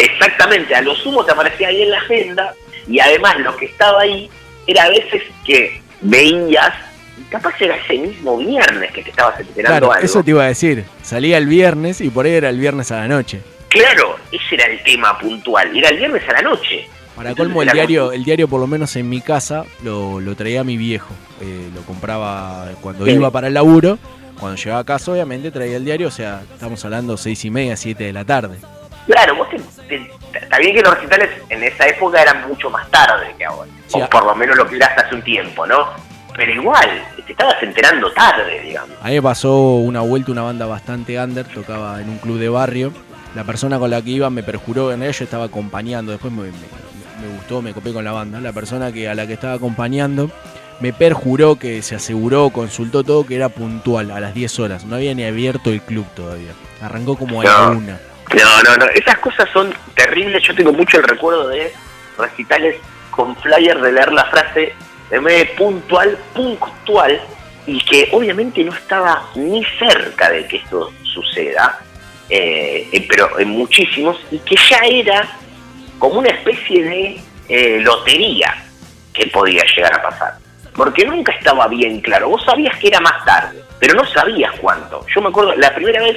Exactamente, 0.00 0.74
a 0.74 0.80
lo 0.82 0.94
sumo 0.94 1.24
te 1.24 1.32
aparecía 1.32 1.68
ahí 1.68 1.82
en 1.82 1.90
la 1.90 1.98
agenda 1.98 2.54
y 2.88 2.98
además 3.00 3.38
lo 3.40 3.56
que 3.56 3.66
estaba 3.66 4.02
ahí 4.02 4.30
era 4.66 4.84
a 4.84 4.88
veces 4.88 5.22
que 5.44 5.80
veías, 6.00 6.72
y 7.18 7.22
capaz 7.30 7.60
era 7.60 7.76
ese 7.76 7.98
mismo 7.98 8.38
viernes 8.38 8.90
que 8.92 9.02
te 9.02 9.10
estabas 9.10 9.38
enterando 9.40 9.78
Claro, 9.78 9.92
algo. 9.92 10.04
eso 10.04 10.22
te 10.24 10.30
iba 10.30 10.44
a 10.44 10.48
decir. 10.48 10.84
Salía 11.02 11.36
el 11.38 11.46
viernes 11.46 12.00
y 12.00 12.08
por 12.10 12.24
ahí 12.26 12.32
era 12.32 12.48
el 12.48 12.58
viernes 12.58 12.90
a 12.92 12.96
la 13.00 13.08
noche. 13.08 13.40
Claro, 13.68 14.16
ese 14.32 14.54
era 14.54 14.64
el 14.66 14.82
tema 14.82 15.18
puntual, 15.18 15.76
era 15.76 15.90
el 15.90 15.98
viernes 15.98 16.22
a 16.28 16.32
la 16.32 16.42
noche. 16.42 16.86
Para 17.14 17.30
Entonces 17.30 17.52
colmo, 17.54 17.62
el 17.62 17.70
diario, 17.72 18.12
el 18.12 18.24
diario 18.24 18.48
por 18.48 18.60
lo 18.60 18.66
menos 18.66 18.96
en 18.96 19.08
mi 19.08 19.20
casa 19.20 19.64
lo, 19.84 20.20
lo 20.20 20.34
traía 20.34 20.64
mi 20.64 20.76
viejo. 20.78 21.12
Eh, 21.42 21.68
lo 21.74 21.82
compraba 21.82 22.68
cuando 22.80 23.04
Sí. 23.04 23.12
iba 23.12 23.30
para 23.30 23.48
el 23.48 23.54
laburo. 23.54 23.98
Cuando 24.38 24.56
llegaba 24.56 24.80
a 24.80 24.84
casa, 24.84 25.12
obviamente, 25.12 25.50
traía 25.50 25.76
el 25.76 25.84
diario. 25.84 26.08
O 26.08 26.10
sea, 26.10 26.40
estamos 26.54 26.82
hablando 26.86 27.18
seis 27.18 27.44
y 27.44 27.50
media, 27.50 27.76
siete 27.76 28.04
de 28.04 28.12
la 28.14 28.24
tarde. 28.24 28.56
Claro, 29.06 29.36
vos 29.36 29.50
te- 29.50 29.59
está 30.38 30.58
bien 30.58 30.74
que 30.74 30.82
los 30.82 30.94
recitales 30.94 31.30
en 31.48 31.62
esa 31.62 31.86
época 31.86 32.22
eran 32.22 32.46
mucho 32.48 32.70
más 32.70 32.88
tarde 32.90 33.34
que 33.36 33.44
ahora, 33.44 33.68
Sí, 33.86 34.00
o 34.00 34.04
a- 34.04 34.08
por 34.10 34.24
lo 34.24 34.34
menos 34.34 34.56
lo 34.56 34.66
que 34.66 34.76
era 34.76 34.86
hasta 34.86 35.02
hace 35.02 35.14
un 35.14 35.22
tiempo, 35.22 35.66
¿no? 35.66 35.88
Pero 36.36 36.52
igual, 36.52 36.88
te 37.26 37.32
estabas 37.32 37.62
enterando 37.62 38.10
tarde, 38.12 38.60
digamos. 38.60 38.96
A 39.02 39.08
mí 39.08 39.14
me 39.14 39.22
pasó 39.22 39.56
una 39.76 40.00
vuelta 40.00 40.30
una 40.32 40.42
banda 40.42 40.64
bastante 40.66 41.18
under, 41.20 41.44
tocaba 41.46 42.00
en 42.00 42.08
un 42.08 42.18
club 42.18 42.38
de 42.38 42.48
barrio. 42.48 42.92
La 43.34 43.44
persona 43.44 43.78
con 43.78 43.90
la 43.90 44.00
que 44.02 44.10
iba 44.10 44.30
me 44.30 44.42
perjuró, 44.42 44.92
en 44.92 45.02
ella 45.02 45.12
yo 45.12 45.24
estaba 45.24 45.44
acompañando, 45.44 46.12
después 46.12 46.32
me, 46.32 46.42
me- 46.44 46.50
me 46.50 47.34
gustó, 47.36 47.60
me 47.62 47.72
copé 47.74 47.92
con 47.92 48.04
la 48.04 48.12
banda. 48.12 48.40
La 48.40 48.52
persona 48.52 48.92
que 48.92 49.08
a 49.08 49.14
la 49.14 49.26
que 49.26 49.34
estaba 49.34 49.54
acompañando 49.54 50.30
me 50.80 50.92
perjuró 50.94 51.56
que 51.56 51.82
se 51.82 51.94
aseguró, 51.96 52.48
consultó 52.50 53.04
todo 53.04 53.26
que 53.26 53.36
era 53.36 53.50
puntual 53.50 54.10
a 54.10 54.20
las 54.20 54.32
10 54.32 54.58
horas. 54.60 54.84
No 54.86 54.96
había 54.96 55.12
ni 55.14 55.24
abierto 55.24 55.70
el 55.70 55.82
club 55.82 56.06
todavía. 56.14 56.52
Arrancó 56.80 57.16
como 57.18 57.42
a 57.42 57.44
la 57.44 57.68
una. 57.70 57.98
No, 58.34 58.62
no, 58.62 58.76
no, 58.76 58.86
esas 58.92 59.18
cosas 59.18 59.48
son 59.52 59.74
terribles. 59.94 60.42
Yo 60.42 60.54
tengo 60.54 60.72
mucho 60.72 60.98
el 60.98 61.04
recuerdo 61.04 61.48
de 61.48 61.72
recitales 62.16 62.76
con 63.10 63.34
flyer 63.36 63.80
de 63.80 63.92
leer 63.92 64.12
la 64.12 64.24
frase 64.26 64.74
de 65.10 65.20
manera 65.20 65.50
puntual, 65.56 66.16
puntual, 66.32 67.20
y 67.66 67.80
que 67.84 68.08
obviamente 68.12 68.62
no 68.64 68.72
estaba 68.72 69.28
ni 69.34 69.64
cerca 69.78 70.30
de 70.30 70.46
que 70.46 70.58
esto 70.58 70.92
suceda, 71.02 71.78
eh, 72.28 72.88
eh, 72.92 73.06
pero 73.08 73.38
en 73.38 73.48
muchísimos, 73.48 74.18
y 74.30 74.38
que 74.38 74.56
ya 74.56 74.78
era 74.84 75.28
como 75.98 76.20
una 76.20 76.30
especie 76.30 76.82
de 76.84 77.20
eh, 77.48 77.80
lotería 77.80 78.64
que 79.12 79.26
podía 79.26 79.64
llegar 79.76 79.94
a 79.94 80.02
pasar. 80.02 80.34
Porque 80.74 81.04
nunca 81.04 81.32
estaba 81.32 81.66
bien 81.66 82.00
claro. 82.00 82.28
Vos 82.28 82.44
sabías 82.44 82.76
que 82.78 82.88
era 82.88 83.00
más 83.00 83.24
tarde, 83.24 83.60
pero 83.78 83.94
no 83.94 84.06
sabías 84.06 84.52
cuánto. 84.60 85.04
Yo 85.12 85.20
me 85.20 85.28
acuerdo, 85.28 85.54
la 85.56 85.74
primera 85.74 86.00
vez, 86.02 86.16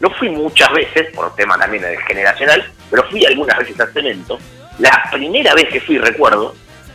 no 0.00 0.10
fui 0.10 0.28
muchas 0.30 0.70
veces, 0.72 1.14
por 1.14 1.34
tema 1.36 1.58
también 1.58 1.82
del 1.82 1.98
generacional, 2.02 2.64
pero 2.90 3.04
fui 3.10 3.24
algunas 3.24 3.58
veces 3.58 3.78
al 3.80 3.92
cemento. 3.92 4.38
La 4.78 5.08
primera 5.12 5.54
vez 5.54 5.68
que 5.68 5.80
fui, 5.80 5.98
recuerdo, 5.98 6.54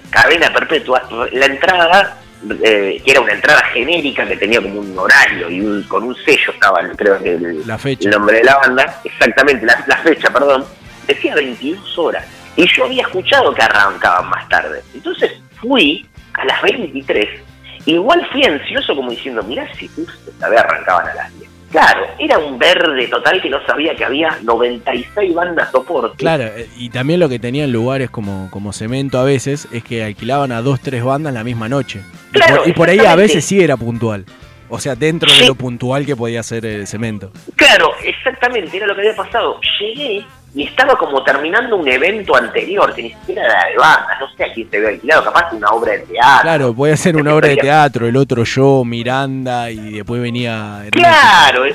cadena 0.09 0.51
perpetua, 0.51 1.03
la 1.31 1.45
entrada, 1.45 2.17
eh, 2.63 3.01
que 3.03 3.11
era 3.11 3.21
una 3.21 3.33
entrada 3.33 3.61
genérica 3.73 4.25
que 4.27 4.35
tenía 4.37 4.61
como 4.61 4.79
un 4.79 4.97
horario 4.97 5.49
y 5.49 5.61
un- 5.61 5.83
con 5.83 6.03
un 6.03 6.15
sello 6.15 6.51
estaba, 6.53 6.79
creo 6.95 7.21
que 7.21 7.33
el, 7.35 7.67
La 7.67 7.77
fecha. 7.77 8.09
el 8.09 8.15
nombre 8.15 8.37
de 8.37 8.43
la 8.43 8.57
banda, 8.57 9.01
exactamente, 9.03 9.65
la, 9.65 9.83
la 9.87 9.97
fecha, 9.97 10.29
perdón, 10.31 10.65
decía 11.07 11.35
22 11.35 11.97
horas. 11.97 12.25
Y 12.55 12.67
yo 12.67 12.85
había 12.85 13.01
escuchado 13.03 13.53
que 13.53 13.61
arrancaban 13.61 14.29
más 14.29 14.47
tarde. 14.49 14.81
Entonces 14.93 15.31
fui 15.59 16.07
a 16.33 16.45
las 16.45 16.61
23. 16.61 17.41
Igual 17.85 18.25
fui 18.31 18.43
ansioso 18.45 18.95
como 18.95 19.11
diciendo, 19.11 19.43
mirá 19.43 19.67
si 19.75 19.87
justo 19.89 20.31
esta 20.31 20.49
vez 20.49 20.59
arrancaban 20.59 21.07
a 21.09 21.13
las 21.13 21.37
10. 21.39 21.49
Claro, 21.71 22.05
era 22.19 22.37
un 22.37 22.57
verde 22.57 23.07
total 23.07 23.41
que 23.41 23.49
no 23.49 23.57
sabía 23.65 23.95
que 23.95 24.05
había 24.05 24.37
96 24.43 25.33
bandas 25.33 25.71
soporte. 25.71 26.17
Claro, 26.17 26.43
eh, 26.45 26.69
y 26.77 26.89
también 26.89 27.19
lo 27.19 27.27
que 27.27 27.39
tenían 27.39 27.71
lugares 27.71 28.09
como, 28.09 28.49
como 28.51 28.71
cemento 28.71 29.19
a 29.19 29.23
veces 29.23 29.67
es 29.71 29.83
que 29.83 30.03
alquilaban 30.03 30.51
a 30.51 30.61
dos, 30.61 30.79
tres 30.79 31.03
bandas 31.03 31.33
la 31.33 31.43
misma 31.43 31.67
noche. 31.67 32.01
Y 32.29 32.33
Claro, 32.33 32.57
por- 32.57 32.67
y 32.69 32.73
por 32.73 32.89
ahí 32.89 32.99
a 32.99 33.15
veces 33.15 33.43
sí 33.45 33.61
era 33.61 33.75
puntual. 33.77 34.25
O 34.69 34.79
sea, 34.79 34.95
dentro 34.95 35.31
de 35.31 35.45
lo 35.47 35.55
puntual 35.55 36.05
que 36.05 36.15
podía 36.15 36.41
ser 36.43 36.65
el 36.65 36.87
cemento. 36.87 37.31
Claro, 37.55 37.91
exactamente, 38.03 38.75
era 38.77 38.87
lo 38.87 38.95
que 38.95 39.01
había 39.01 39.15
pasado. 39.15 39.59
Llegué 39.79 40.25
y 40.55 40.63
estaba 40.63 40.97
como 40.97 41.21
terminando 41.21 41.75
un 41.75 41.85
evento 41.85 42.33
anterior, 42.35 42.95
que 42.95 43.03
ni 43.03 43.09
siquiera 43.11 43.43
era 43.43 43.69
de 43.69 43.77
bandas, 43.77 44.19
no 44.21 44.29
sé 44.35 44.43
a 44.45 44.53
quién 44.53 44.69
se 44.71 44.77
había 44.77 44.89
alquilado, 44.89 45.23
capaz 45.25 45.51
una 45.51 45.67
obra 45.67 45.91
de 45.91 45.99
teatro. 45.99 46.41
Claro, 46.43 46.73
podía 46.73 46.95
ser 46.95 47.17
una 47.17 47.35
obra 47.35 47.49
de 47.49 47.57
teatro, 47.57 48.07
el 48.07 48.15
otro 48.15 48.45
yo, 48.45 48.85
Miranda, 48.85 49.69
y 49.69 49.97
después 49.97 50.21
venía... 50.21 50.83
Claro, 50.91 51.65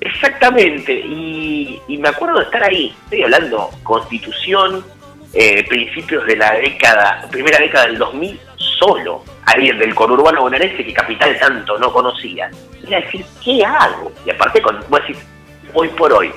Exactamente, 0.00 0.92
y, 0.92 1.80
y 1.86 1.96
me 1.98 2.08
acuerdo 2.08 2.38
de 2.38 2.44
estar 2.46 2.64
ahí, 2.64 2.92
estoy 3.04 3.22
hablando 3.22 3.70
constitución, 3.84 4.84
eh, 5.32 5.64
principios 5.68 6.26
de 6.26 6.36
la 6.36 6.54
década, 6.54 7.28
primera 7.30 7.58
década 7.58 7.86
del 7.86 7.98
2000, 7.98 8.40
solo, 8.56 9.22
alguien 9.46 9.78
del 9.78 9.94
conurbano 9.94 10.40
bonaerense 10.40 10.84
que 10.84 10.92
Capital 10.92 11.38
tanto 11.38 11.78
no 11.78 11.92
conocía. 11.92 12.50
Era 12.84 13.00
decir, 13.00 13.24
¿qué 13.44 13.64
hago? 13.64 14.10
Y 14.26 14.30
aparte, 14.30 14.60
con, 14.60 14.80
vos 14.88 15.00
decís, 15.06 15.24
hoy 15.72 15.88
por 15.90 16.12
hoy, 16.12 16.32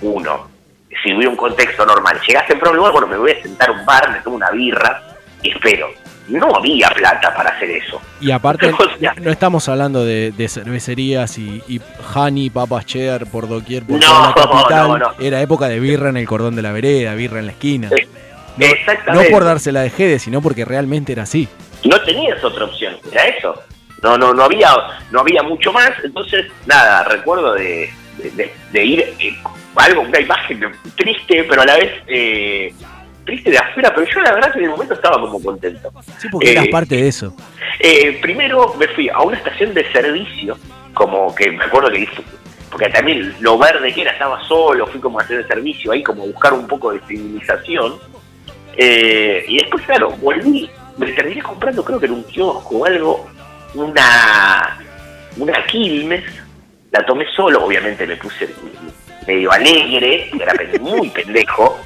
uno, 0.00 0.53
si 1.02 1.12
hubiera 1.14 1.30
un 1.30 1.36
contexto 1.36 1.84
normal, 1.86 2.20
llegas 2.26 2.48
en 2.50 2.66
un 2.68 2.76
lugar, 2.76 2.92
bueno, 2.92 3.06
me 3.06 3.16
voy 3.16 3.32
a 3.32 3.42
sentar 3.42 3.68
a 3.68 3.72
un 3.72 3.84
bar, 3.86 4.10
me 4.10 4.20
tomo 4.20 4.36
una 4.36 4.50
birra 4.50 5.02
y 5.42 5.50
espero. 5.50 5.88
No 6.26 6.56
había 6.56 6.88
plata 6.88 7.34
para 7.34 7.50
hacer 7.50 7.70
eso. 7.70 8.00
Y 8.20 8.30
aparte, 8.30 8.70
O 8.78 8.98
sea, 8.98 9.12
no 9.20 9.30
estamos 9.30 9.68
hablando 9.68 10.04
de, 10.04 10.32
de 10.32 10.48
cervecerías 10.48 11.36
y, 11.36 11.62
y 11.68 11.80
honey, 12.14 12.48
papas 12.48 12.86
cheddar 12.86 13.26
por 13.26 13.46
doquier, 13.46 13.82
por 13.84 14.00
No, 14.00 14.06
toda 14.06 14.28
la 14.28 14.34
capital. 14.62 14.88
no, 14.88 14.98
no. 14.98 15.10
Era 15.20 15.40
época 15.42 15.68
de 15.68 15.80
birra 15.80 16.08
en 16.08 16.16
el 16.16 16.26
cordón 16.26 16.56
de 16.56 16.62
la 16.62 16.72
vereda, 16.72 17.14
birra 17.14 17.40
en 17.40 17.46
la 17.46 17.52
esquina. 17.52 17.90
No, 18.56 18.66
Exactamente. 18.66 19.30
no 19.30 19.36
por 19.36 19.44
dársela 19.44 19.82
de 19.82 19.90
jede, 19.90 20.18
sino 20.18 20.40
porque 20.40 20.64
realmente 20.64 21.12
era 21.12 21.24
así. 21.24 21.46
no 21.84 22.00
tenías 22.02 22.42
otra 22.42 22.64
opción, 22.64 22.96
era 23.12 23.26
eso. 23.26 23.54
No, 24.02 24.16
no, 24.16 24.32
no 24.32 24.44
había, 24.44 24.70
no 25.10 25.20
había 25.20 25.42
mucho 25.42 25.72
más, 25.72 25.90
entonces, 26.04 26.46
nada, 26.66 27.04
recuerdo 27.04 27.52
de, 27.54 27.90
de- 28.18 28.30
de- 28.30 28.54
de 28.72 28.84
ir, 28.84 29.00
eh, 29.18 29.36
algo, 29.76 30.02
una 30.02 30.20
imagen 30.20 30.60
triste, 30.96 31.44
pero 31.48 31.62
a 31.62 31.66
la 31.66 31.76
vez 31.76 31.92
eh, 32.06 32.72
triste 33.24 33.50
de 33.50 33.58
afuera, 33.58 33.92
pero 33.94 34.06
yo 34.06 34.20
la 34.20 34.32
verdad 34.34 34.52
que 34.52 34.58
en 34.58 34.64
el 34.64 34.70
momento 34.70 34.94
estaba 34.94 35.20
como 35.20 35.42
contento. 35.42 35.90
Sí, 36.18 36.28
porque 36.30 36.52
eras 36.52 36.66
Eh, 36.66 36.70
parte 36.70 36.96
de 36.96 37.08
eso. 37.08 37.36
Eh, 37.80 38.18
primero 38.20 38.74
me 38.78 38.86
fui 38.88 39.08
a 39.08 39.20
una 39.20 39.36
estación 39.36 39.74
de 39.74 39.90
servicio, 39.92 40.56
como 40.92 41.34
que 41.34 41.50
me 41.50 41.64
acuerdo 41.64 41.90
que 41.90 42.00
hice, 42.00 42.22
porque 42.70 42.88
también 42.88 43.34
lo 43.40 43.58
verde 43.58 43.92
que 43.92 44.02
era, 44.02 44.12
estaba 44.12 44.42
solo, 44.46 44.86
fui 44.86 45.00
como 45.00 45.18
a 45.18 45.22
hacer 45.22 45.38
el 45.38 45.46
servicio 45.46 45.92
ahí, 45.92 46.02
como 46.02 46.24
a 46.24 46.26
buscar 46.26 46.52
un 46.52 46.66
poco 46.66 46.92
de 46.92 47.00
civilización. 47.06 47.94
Eh, 48.76 49.44
y 49.48 49.58
después, 49.58 49.84
claro, 49.84 50.10
volví, 50.10 50.68
me 50.98 51.12
terminé 51.12 51.42
comprando, 51.42 51.84
creo 51.84 52.00
que 52.00 52.06
en 52.06 52.12
un 52.12 52.24
kiosco 52.24 52.78
o 52.78 52.84
algo, 52.84 53.28
una, 53.74 54.78
una 55.36 55.66
Quilmes, 55.66 56.24
la 56.90 57.04
tomé 57.04 57.26
solo, 57.34 57.64
obviamente 57.64 58.06
me 58.06 58.16
puse 58.16 58.48
medio 59.26 59.52
alegre, 59.52 60.30
era 60.38 60.54
muy 60.80 61.10
pendejo, 61.10 61.78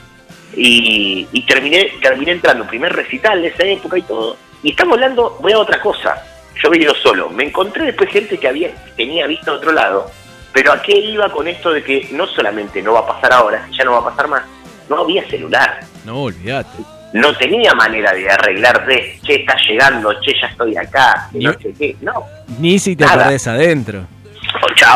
y, 0.55 1.29
y 1.33 1.43
terminé, 1.43 1.93
terminé 2.01 2.33
entrando 2.33 2.65
en 2.65 2.69
primer 2.69 2.93
recital 2.93 3.43
de 3.43 3.49
esa 3.49 3.65
época 3.65 3.99
y 3.99 4.03
todo. 4.03 4.37
Y 4.63 4.71
estamos 4.71 4.95
hablando, 4.95 5.39
voy 5.41 5.53
a 5.53 5.59
otra 5.59 5.81
cosa. 5.81 6.23
Yo 6.63 6.75
ido 6.75 6.95
solo. 6.95 7.31
Me 7.31 7.45
encontré 7.45 7.85
después 7.85 8.11
gente 8.11 8.39
que 8.39 8.49
había, 8.49 8.71
tenía 8.97 9.27
visto 9.27 9.53
a 9.53 9.55
otro 9.55 9.73
lado. 9.73 10.11
Pero 10.53 10.73
a 10.73 10.83
qué 10.83 10.99
iba 10.99 11.31
con 11.31 11.47
esto 11.47 11.71
de 11.71 11.85
que 11.85 12.09
no 12.13 12.27
solamente 12.27 12.83
no 12.83 12.95
va 12.95 13.01
a 13.01 13.07
pasar 13.07 13.33
ahora, 13.33 13.69
ya 13.71 13.85
no 13.85 13.93
va 13.93 13.99
a 13.99 14.05
pasar 14.05 14.29
más. 14.29 14.43
No 14.89 14.99
había 14.99 15.29
celular. 15.29 15.81
No, 16.05 16.23
olvídate. 16.23 16.79
No 17.13 17.37
tenía 17.37 17.73
manera 17.75 18.13
de 18.13 18.29
arreglar 18.29 18.85
de, 18.87 19.19
che, 19.23 19.37
está 19.37 19.55
llegando, 19.69 20.13
che, 20.21 20.33
ya 20.41 20.49
estoy 20.49 20.77
acá, 20.77 21.29
que 21.33 21.39
no 21.39 21.53
sé 21.53 21.73
qué. 21.79 21.97
No. 22.01 22.25
Ni 22.59 22.79
si 22.79 22.97
te 22.97 23.07
perdés 23.07 23.47
adentro. 23.47 24.07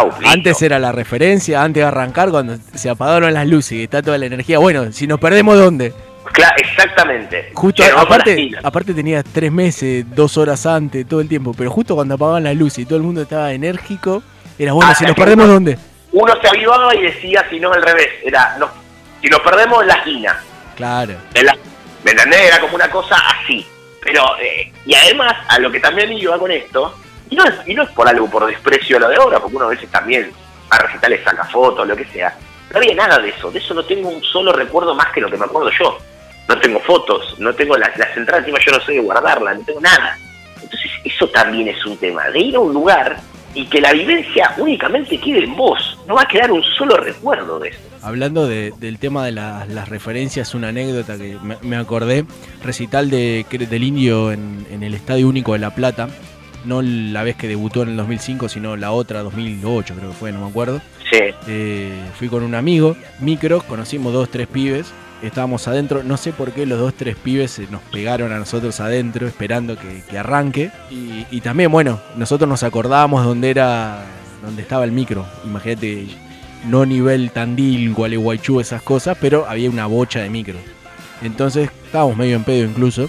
Oh. 0.01 0.11
Antes 0.25 0.63
era 0.63 0.79
la 0.79 0.93
referencia, 0.93 1.63
antes 1.63 1.83
de 1.83 1.87
arrancar, 1.89 2.31
cuando 2.31 2.57
se 2.75 2.89
apagaron 2.89 3.33
las 3.35 3.47
luces 3.47 3.73
y 3.73 3.83
está 3.85 4.03
toda 4.03 4.17
la 4.19 4.27
energía. 4.27 4.59
Bueno, 4.59 4.91
si 4.93 5.07
nos 5.07 5.21
perdemos, 5.21 5.59
¿dónde? 5.59 5.93
Cla- 6.33 6.55
exactamente. 6.57 7.51
Justo, 7.55 7.83
a 7.85 8.01
aparte, 8.01 8.51
aparte 8.63 8.95
tenía 8.95 9.23
tres 9.23 9.53
meses, 9.53 10.05
dos 10.15 10.37
horas 10.39 10.65
antes, 10.67 11.07
todo 11.07 11.21
el 11.21 11.29
tiempo. 11.29 11.53
Pero 11.57 11.71
justo 11.71 11.95
cuando 11.95 12.15
apagaban 12.15 12.45
las 12.45 12.57
luces 12.57 12.81
y 12.81 12.85
todo 12.87 12.97
el 12.97 13.03
mundo 13.03 13.23
estaba 13.23 13.53
enérgico, 13.53 14.23
era 14.59 14.73
bueno, 14.73 14.91
Ah, 14.91 14.95
si 14.95 15.05
nos 15.05 15.15
perdemos, 15.17 15.45
uno- 15.45 15.55
¿dónde? 15.55 15.79
Uno 16.13 16.33
se 16.41 16.49
avivaba 16.49 16.95
y 16.95 17.03
decía, 17.03 17.45
si 17.51 17.59
no, 17.61 17.73
al 17.73 17.83
revés. 17.83 18.09
Era, 18.25 18.57
no, 18.59 18.69
si 19.21 19.29
nos 19.29 19.41
perdemos 19.41 19.83
en 19.83 19.89
la 19.89 19.95
esquina. 19.95 20.41
Claro. 20.77 21.15
de 21.35 21.43
la- 21.43 21.57
¿Me 22.05 22.11
entendés? 22.13 22.41
Era 22.49 22.61
como 22.61 22.75
una 22.77 22.89
cosa 22.91 23.17
así. 23.43 23.67
Pero, 24.03 24.23
eh, 24.43 24.73
y 24.87 24.95
además, 24.95 25.35
a 25.49 25.59
lo 25.59 25.71
que 25.71 25.79
también 25.81 26.13
iba 26.13 26.39
con 26.39 26.51
esto, 26.51 26.95
y 27.33 27.37
no, 27.37 27.45
es, 27.45 27.55
y 27.67 27.75
no 27.75 27.83
es 27.83 27.91
por 27.91 28.07
algo, 28.09 28.29
por 28.31 28.47
desprecio 28.47 28.97
a 28.97 29.01
lo 29.01 29.09
de 29.09 29.17
ahora, 29.17 29.41
porque 29.41 29.57
uno 29.57 29.67
a 29.67 29.71
veces 29.71 29.89
también 29.91 30.31
a 30.71 30.79
recitales 30.79 31.21
saca 31.25 31.45
fotos, 31.45 31.87
lo 31.89 31.97
que 31.97 32.05
sea. 32.07 32.37
No 32.71 32.79
había 32.79 32.95
nada 32.95 33.19
de 33.19 33.31
eso, 33.31 33.51
de 33.51 33.59
eso 33.59 33.75
no 33.75 33.85
tengo 33.85 34.09
un 34.09 34.23
solo 34.23 34.53
recuerdo 34.53 34.95
más 34.95 35.07
que 35.13 35.21
lo 35.21 35.31
que 35.31 35.37
me 35.37 35.45
acuerdo 35.45 35.71
yo. 35.79 35.99
No 36.49 36.59
tengo 36.59 36.81
fotos, 36.81 37.37
no 37.39 37.55
tengo 37.55 37.77
las, 37.77 37.97
las 37.97 38.17
entradas, 38.17 38.45
encima 38.45 38.59
yo 38.65 38.73
no 38.73 38.85
sé 38.85 38.93
de 38.93 39.01
guardarlas, 39.01 39.59
no 39.59 39.65
tengo 39.65 39.81
nada. 39.81 40.17
Entonces, 40.63 40.91
eso 41.05 41.29
también 41.29 41.69
es 41.69 41.85
un 41.87 41.97
tema, 41.99 42.29
de 42.31 42.39
ir 42.41 42.57
a 42.57 42.61
un 42.61 42.73
lugar 42.73 43.17
y 43.55 43.67
que 43.67 43.81
la 43.81 43.93
vivencia 43.93 44.55
únicamente 44.57 45.19
quede 45.19 45.45
en 45.45 45.55
vos. 45.55 45.99
No 46.07 46.15
va 46.15 46.23
a 46.23 46.27
quedar 46.29 46.51
un 46.51 46.63
solo 46.63 46.97
recuerdo 46.97 47.59
de 47.59 47.69
eso. 47.69 47.79
Hablando 48.03 48.47
de- 48.49 48.73
del 48.79 48.99
tema 48.99 49.25
de 49.27 49.33
la- 49.33 49.67
las 49.69 49.89
referencias, 49.91 50.55
una 50.55 50.69
anécdota 50.69 51.17
que 51.19 51.37
me, 51.63 51.77
acordé, 51.77 52.25
recital 52.65 53.11
de, 53.11 53.45
del 53.51 53.83
Indio 53.85 54.33
en, 54.33 54.67
en 54.71 54.83
el 54.83 54.95
Estadio 54.95 55.29
Único 55.29 55.53
de 55.53 55.59
La 55.61 55.75
Plata, 55.75 56.09
no 56.65 56.83
la 56.83 57.23
vez 57.23 57.37
que 57.37 57.49
debutó 57.49 57.83
en 57.83 57.91
el 57.91 57.97
2005, 57.97 58.49
sino 58.49 58.77
la 58.77 58.93
otra, 58.93 59.23
2008 59.23 59.95
creo 59.95 60.11
que 60.11 60.17
fue, 60.17 60.33
no 60.33 60.41
me 60.41 60.49
acuerdo. 60.49 60.81
Sí. 61.11 61.19
Eh, 61.47 62.01
fui 62.19 62.29
con 62.29 62.43
un 62.43 62.55
amigo, 62.55 62.97
micro, 63.21 63.61
conocimos 63.63 64.13
dos, 64.13 64.31
tres 64.31 64.47
pibes, 64.47 64.93
estábamos 65.23 65.67
adentro, 65.69 66.03
no 66.03 66.17
sé 66.17 66.33
por 66.33 66.53
qué 66.53 66.67
los 66.67 66.79
dos, 66.79 66.95
tres 66.95 67.17
pibes 67.17 67.53
se 67.53 67.67
nos 67.69 67.83
pegaron 67.83 68.33
a 68.33 68.39
nosotros 68.39 68.81
adentro 68.81 69.27
esperando 69.27 69.77
que, 69.77 70.03
que 70.09 70.19
arranque. 70.19 70.71
Y, 70.91 71.27
y 71.31 71.41
también, 71.41 71.71
bueno, 71.71 72.01
nosotros 72.17 72.49
nos 72.49 72.63
acordábamos 72.63 73.25
dónde 73.25 73.51
era, 73.51 74.05
dónde 74.43 74.63
estaba 74.63 74.85
el 74.85 74.93
micro. 74.93 75.27
Imagínate, 75.45 76.07
no 76.69 76.87
nivel 76.87 77.31
Tandil, 77.31 77.93
Gualeguaychú, 77.93 78.61
esas 78.61 78.83
cosas, 78.83 79.17
pero 79.21 79.47
había 79.49 79.71
una 79.71 79.87
bocha 79.87 80.21
de 80.21 80.31
micro. 80.31 80.59
Entonces 81.23 81.71
estábamos 81.85 82.17
medio 82.17 82.37
en 82.37 82.45
pedo 82.45 82.65
incluso. 82.65 83.09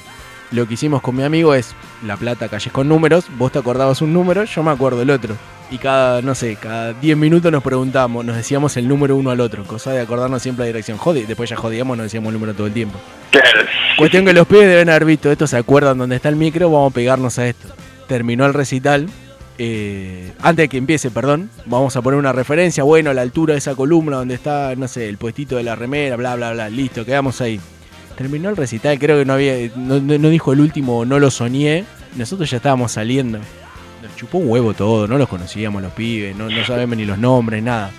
Lo 0.51 0.67
que 0.67 0.75
hicimos 0.75 1.01
con 1.01 1.15
mi 1.15 1.23
amigo 1.23 1.55
es 1.55 1.75
La 2.05 2.17
Plata, 2.17 2.49
calles 2.49 2.71
con 2.71 2.87
números. 2.87 3.25
Vos 3.37 3.51
te 3.51 3.59
acordabas 3.59 4.01
un 4.01 4.13
número, 4.13 4.43
yo 4.43 4.63
me 4.63 4.71
acuerdo 4.71 5.01
el 5.01 5.09
otro. 5.09 5.35
Y 5.71 5.77
cada, 5.77 6.21
no 6.21 6.35
sé, 6.35 6.55
cada 6.55 6.93
10 6.93 7.17
minutos 7.17 7.51
nos 7.51 7.63
preguntábamos, 7.63 8.23
nos 8.25 8.35
decíamos 8.35 8.77
el 8.77 8.87
número 8.87 9.15
uno 9.15 9.31
al 9.31 9.39
otro. 9.39 9.63
Cosa 9.63 9.91
de 9.91 10.01
acordarnos 10.01 10.41
siempre 10.41 10.63
la 10.63 10.67
dirección. 10.67 10.97
Jode, 10.97 11.25
después 11.25 11.49
ya 11.49 11.55
jodíamos, 11.55 11.97
nos 11.97 12.05
decíamos 12.05 12.27
el 12.29 12.33
número 12.33 12.53
todo 12.53 12.67
el 12.67 12.73
tiempo. 12.73 12.99
Claro. 13.31 13.61
Cuestión 13.97 14.25
que 14.25 14.33
los 14.33 14.45
pibes 14.47 14.67
deben 14.67 14.89
haber 14.89 15.05
visto 15.05 15.31
esto, 15.31 15.47
se 15.47 15.57
acuerdan 15.57 15.97
dónde 15.97 16.15
está 16.17 16.29
el 16.29 16.35
micro, 16.35 16.69
vamos 16.69 16.91
a 16.91 16.93
pegarnos 16.95 17.39
a 17.39 17.47
esto. 17.47 17.69
Terminó 18.07 18.45
el 18.45 18.53
recital. 18.53 19.07
eh, 19.57 20.33
antes 20.41 20.63
de 20.63 20.69
que 20.69 20.77
empiece, 20.77 21.11
perdón, 21.11 21.49
vamos 21.65 21.95
a 21.95 22.01
poner 22.01 22.19
una 22.19 22.33
referencia. 22.33 22.83
Bueno, 22.83 23.11
a 23.11 23.13
la 23.13 23.21
altura 23.21 23.53
de 23.53 23.59
esa 23.59 23.75
columna 23.75 24.17
donde 24.17 24.33
está, 24.35 24.75
no 24.75 24.87
sé, 24.87 25.07
el 25.09 25.17
puestito 25.17 25.55
de 25.57 25.63
la 25.63 25.75
remera, 25.75 26.15
bla, 26.15 26.35
bla, 26.35 26.51
bla. 26.53 26.69
Listo, 26.69 27.05
quedamos 27.05 27.39
ahí. 27.41 27.59
Terminó 28.15 28.49
el 28.49 28.57
recital, 28.57 28.99
creo 28.99 29.17
que 29.19 29.25
no 29.25 29.33
había. 29.33 29.55
No, 29.75 29.99
dijo 30.29 30.53
el 30.53 30.59
último, 30.59 31.05
no 31.05 31.19
lo 31.19 31.31
soñé. 31.31 31.85
Nosotros 32.15 32.49
ya 32.49 32.57
estábamos 32.57 32.91
saliendo. 32.91 33.39
Nos 34.01 34.15
chupó 34.15 34.37
un 34.37 34.49
huevo 34.49 34.73
todo, 34.73 35.07
no 35.07 35.17
los 35.17 35.29
conocíamos 35.29 35.81
los 35.81 35.93
pibes, 35.93 36.35
no, 36.35 36.49
sabemos 36.65 36.97
ni 36.97 37.05
los 37.05 37.17
nombres, 37.17 37.63
nada. 37.63 37.91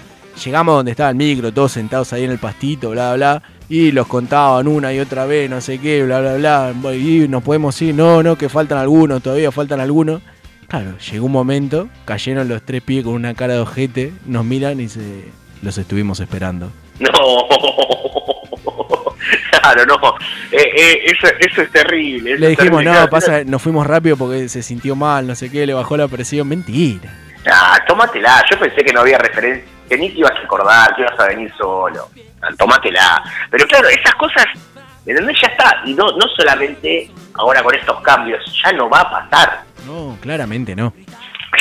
Llegamos 0.45 0.77
donde 0.77 0.91
estaba 0.91 1.11
el 1.11 1.17
micro, 1.17 1.53
todos 1.53 1.73
sentados 1.73 2.13
ahí 2.13 2.25
en 2.25 2.31
el 2.31 2.39
pastito, 2.39 2.91
bla, 2.91 3.15
bla, 3.15 3.43
y 3.69 3.93
los 3.93 4.07
contaban 4.07 4.69
una 4.69 4.93
y 4.93 4.99
otra 4.99 5.25
vez, 5.27 5.49
no 5.49 5.61
sé 5.61 5.79
qué, 5.79 6.05
bla, 6.05 6.21
bla, 6.21 6.35
bla. 6.35 6.93
Y 6.93 7.27
nos 7.29 7.43
podemos 7.43 7.81
ir, 7.81 7.95
no, 7.95 8.23
no, 8.23 8.37
que 8.37 8.49
faltan 8.49 8.79
algunos, 8.79 9.23
todavía 9.23 9.51
faltan 9.51 9.81
algunos. 9.81 10.21
Claro, 10.69 10.99
llegó 10.99 11.27
un 11.27 11.33
momento, 11.33 11.89
cayeron 12.05 12.49
los 12.49 12.63
tres 12.63 12.83
pibes 12.83 13.05
con 13.05 13.15
una 13.15 13.35
cara 13.35 13.55
de 13.55 13.61
ojete, 13.61 14.13
nos 14.27 14.45
miran 14.45 14.81
y 14.81 14.89
se 14.89 15.25
los 15.63 15.79
estuvimos 15.79 16.21
esperando. 16.21 16.71
No, 17.01 17.11
claro, 19.73 19.87
no. 19.87 20.15
Eh, 20.51 20.71
eh, 20.77 21.01
eso, 21.07 21.27
eso 21.39 21.63
es 21.63 21.71
terrible. 21.71 22.33
eso 22.33 22.41
Le 22.41 22.49
dijimos, 22.49 22.83
terrible. 22.83 23.01
no, 23.01 23.09
pasa, 23.11 23.45
nos 23.45 23.63
fuimos 23.63 23.87
rápido 23.87 24.17
porque 24.17 24.49
se 24.49 24.63
sintió 24.63 24.95
mal, 24.97 25.27
no 25.27 25.35
sé 25.35 25.51
qué, 25.51 25.67
le 25.67 25.75
bajó 25.75 25.97
la 25.97 26.09
presión. 26.09 26.49
Mentira. 26.49 27.11
Ah, 27.51 27.79
tómatela. 27.87 28.43
Yo 28.51 28.59
pensé 28.59 28.83
que 28.83 28.93
no 28.93 29.01
había 29.01 29.19
referencia, 29.19 29.65
que 29.89 29.99
ni 29.99 30.11
te 30.11 30.19
ibas 30.19 30.33
a 30.33 30.45
acordar, 30.45 30.95
que 30.95 31.03
ibas 31.03 31.19
a 31.19 31.27
venir 31.27 31.53
solo. 31.57 32.09
Ah, 32.43 32.49
Tómatela. 32.59 33.23
Pero 33.51 33.67
claro, 33.67 33.89
esas 33.89 34.15
cosas, 34.15 34.47
¿me 35.05 35.13
entendés? 35.13 35.37
Ya 35.43 35.49
está. 35.49 35.83
Y 35.85 35.95
no, 35.95 36.07
no 36.13 36.27
solamente 36.37 37.11
ahora 37.35 37.63
con 37.63 37.75
estos 37.75 38.01
cambios, 38.01 38.41
ya 38.65 38.73
no 38.73 38.89
va 38.89 39.01
a 39.01 39.11
pasar. 39.11 39.63
No, 39.87 40.17
claramente 40.21 40.75
no. 40.75 40.93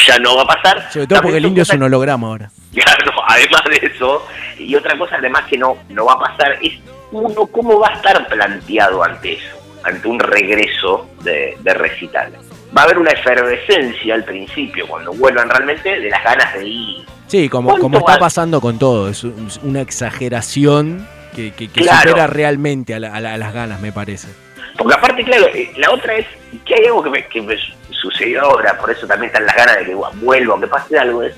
Ya 0.08 0.18
no 0.20 0.36
va 0.38 0.44
a 0.44 0.48
pasar. 0.48 0.92
Sobre 0.92 1.08
todo 1.08 1.22
porque 1.22 1.38
el 1.38 1.46
indio 1.46 1.64
es 1.64 1.70
un 1.70 1.84
holograma 1.84 2.28
ahora. 2.28 2.50
Claro, 2.74 3.14
además 3.28 3.62
de 3.70 3.88
eso, 3.88 4.26
y 4.58 4.74
otra 4.74 4.98
cosa 4.98 5.18
además 5.18 5.44
que 5.48 5.60
no, 5.60 5.78
no 5.90 6.06
va 6.06 6.14
a 6.14 6.20
pasar 6.20 6.58
es 6.60 6.74
uno 7.22 7.46
cómo 7.48 7.80
va 7.80 7.90
a 7.90 7.94
estar 7.96 8.28
planteado 8.28 9.04
ante 9.04 9.34
eso, 9.34 9.58
ante 9.84 10.08
un 10.08 10.20
regreso 10.20 11.10
de, 11.24 11.58
de 11.62 11.74
recitales. 11.74 12.40
Va 12.76 12.82
a 12.82 12.86
haber 12.86 12.98
una 12.98 13.12
efervescencia 13.12 14.16
al 14.16 14.24
principio, 14.24 14.88
cuando 14.88 15.14
vuelvan 15.14 15.50
realmente, 15.50 16.00
de 16.00 16.10
las 16.10 16.24
ganas 16.24 16.54
de 16.56 16.66
ir. 16.68 17.06
Sí, 17.28 17.50
como, 17.50 17.70
¿Cuánto 17.70 17.84
como 17.84 17.98
está 18.00 18.18
pasando 18.18 18.60
con 18.62 18.80
todo, 18.80 19.10
es 19.10 19.24
un- 19.24 19.48
es 19.48 19.58
una 19.64 19.82
exageración 19.82 21.08
que, 21.36 21.52
que- 21.54 21.68
que 21.68 21.82
Claro. 21.82 22.10
supera 22.10 22.28
realmente 22.28 22.94
a, 22.96 23.00
la- 23.00 23.14
a 23.14 23.20
la- 23.22 23.34
a 23.34 23.38
las 23.38 23.54
ganas, 23.54 23.80
me 23.80 23.92
parece. 23.92 24.28
Porque 24.78 24.96
aparte, 24.96 25.24
claro, 25.24 25.46
eh, 25.54 25.72
la 25.78 25.92
otra 25.92 26.16
es 26.16 26.26
que 26.66 26.76
hay 26.76 26.86
algo 26.86 27.04
que 27.04 27.10
me, 27.12 27.28
que 27.28 27.42
me 27.42 27.56
sucedió 27.92 28.42
ahora, 28.42 28.78
por 28.78 28.90
eso 28.92 29.06
también 29.08 29.28
están 29.32 29.46
las 29.46 29.56
ganas 29.56 29.78
de 29.78 29.86
que 29.86 29.96
vuelva, 29.96 30.60
que 30.60 30.68
pase 30.68 30.98
algo, 30.98 31.24
es 31.24 31.36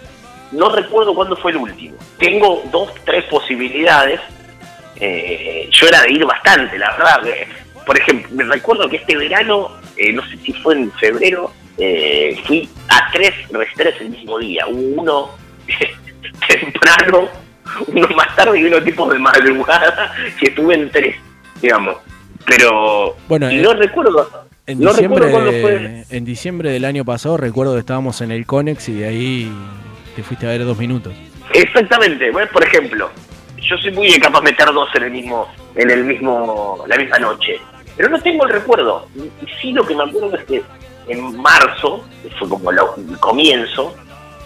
no 0.51 0.69
recuerdo 0.69 1.13
cuándo 1.13 1.35
fue 1.35 1.51
el 1.51 1.57
último. 1.57 1.97
Tengo 2.17 2.63
dos, 2.71 2.93
tres 3.03 3.25
posibilidades. 3.25 4.21
Eh, 4.99 5.69
yo 5.71 5.87
era 5.87 6.01
de 6.03 6.13
ir 6.13 6.25
bastante, 6.25 6.77
la 6.77 6.91
verdad. 6.91 7.21
Por 7.85 7.97
ejemplo, 7.99 8.29
me 8.33 8.43
recuerdo 8.45 8.89
que 8.89 8.97
este 8.97 9.15
verano, 9.15 9.71
eh, 9.97 10.11
no 10.13 10.25
sé 10.29 10.37
si 10.37 10.53
fue 10.53 10.75
en 10.75 10.91
febrero, 10.93 11.51
eh, 11.77 12.37
fui 12.45 12.69
a 12.87 13.11
tres 13.11 13.33
restreps 13.51 14.01
el 14.01 14.09
mismo 14.11 14.39
día. 14.39 14.65
Uno 14.67 15.29
temprano, 16.47 17.29
uno 17.87 18.07
más 18.15 18.35
tarde 18.35 18.59
y 18.59 18.63
uno 18.65 18.81
tipo 18.81 19.11
de 19.11 19.19
madrugada, 19.19 20.13
que 20.39 20.47
estuve 20.47 20.75
en 20.75 20.89
tres, 20.89 21.15
digamos. 21.61 21.97
Pero 22.45 23.15
Bueno, 23.27 23.51
y 23.51 23.57
no 23.57 23.73
recuerdo. 23.73 24.45
En 24.67 24.79
no 24.79 24.89
diciembre, 24.91 25.25
recuerdo 25.25 25.51
fue. 25.61 26.03
en 26.09 26.25
diciembre 26.25 26.71
del 26.71 26.85
año 26.85 27.05
pasado 27.05 27.37
recuerdo 27.37 27.73
que 27.73 27.81
estábamos 27.81 28.21
en 28.21 28.31
el 28.31 28.47
Conex 28.47 28.89
y 28.89 28.93
de 28.95 29.07
ahí 29.07 29.51
te 30.15 30.23
fuiste 30.23 30.47
a 30.47 30.49
ver 30.49 30.65
dos 30.65 30.77
minutos. 30.77 31.13
Exactamente, 31.53 32.31
bueno, 32.31 32.49
por 32.51 32.63
ejemplo, 32.65 33.11
yo 33.69 33.77
soy 33.77 33.91
muy 33.91 34.19
capaz 34.19 34.39
de 34.41 34.51
meter 34.51 34.67
dos 34.73 34.89
en 34.95 35.03
el 35.03 35.11
mismo, 35.11 35.47
en 35.75 35.89
el 35.91 36.03
mismo, 36.03 36.83
la 36.87 36.97
misma 36.97 37.17
noche, 37.19 37.59
pero 37.97 38.09
no 38.09 38.19
tengo 38.21 38.45
el 38.45 38.53
recuerdo. 38.53 39.07
Y 39.15 39.19
y 39.45 39.47
sí 39.61 39.71
lo 39.71 39.85
que 39.85 39.95
me 39.95 40.03
acuerdo 40.03 40.35
es 40.37 40.43
que 40.45 40.61
en 41.07 41.37
marzo, 41.37 42.05
que 42.23 42.29
fue 42.31 42.49
como 42.49 42.71
lo- 42.71 42.95
el 42.97 43.17
comienzo, 43.19 43.95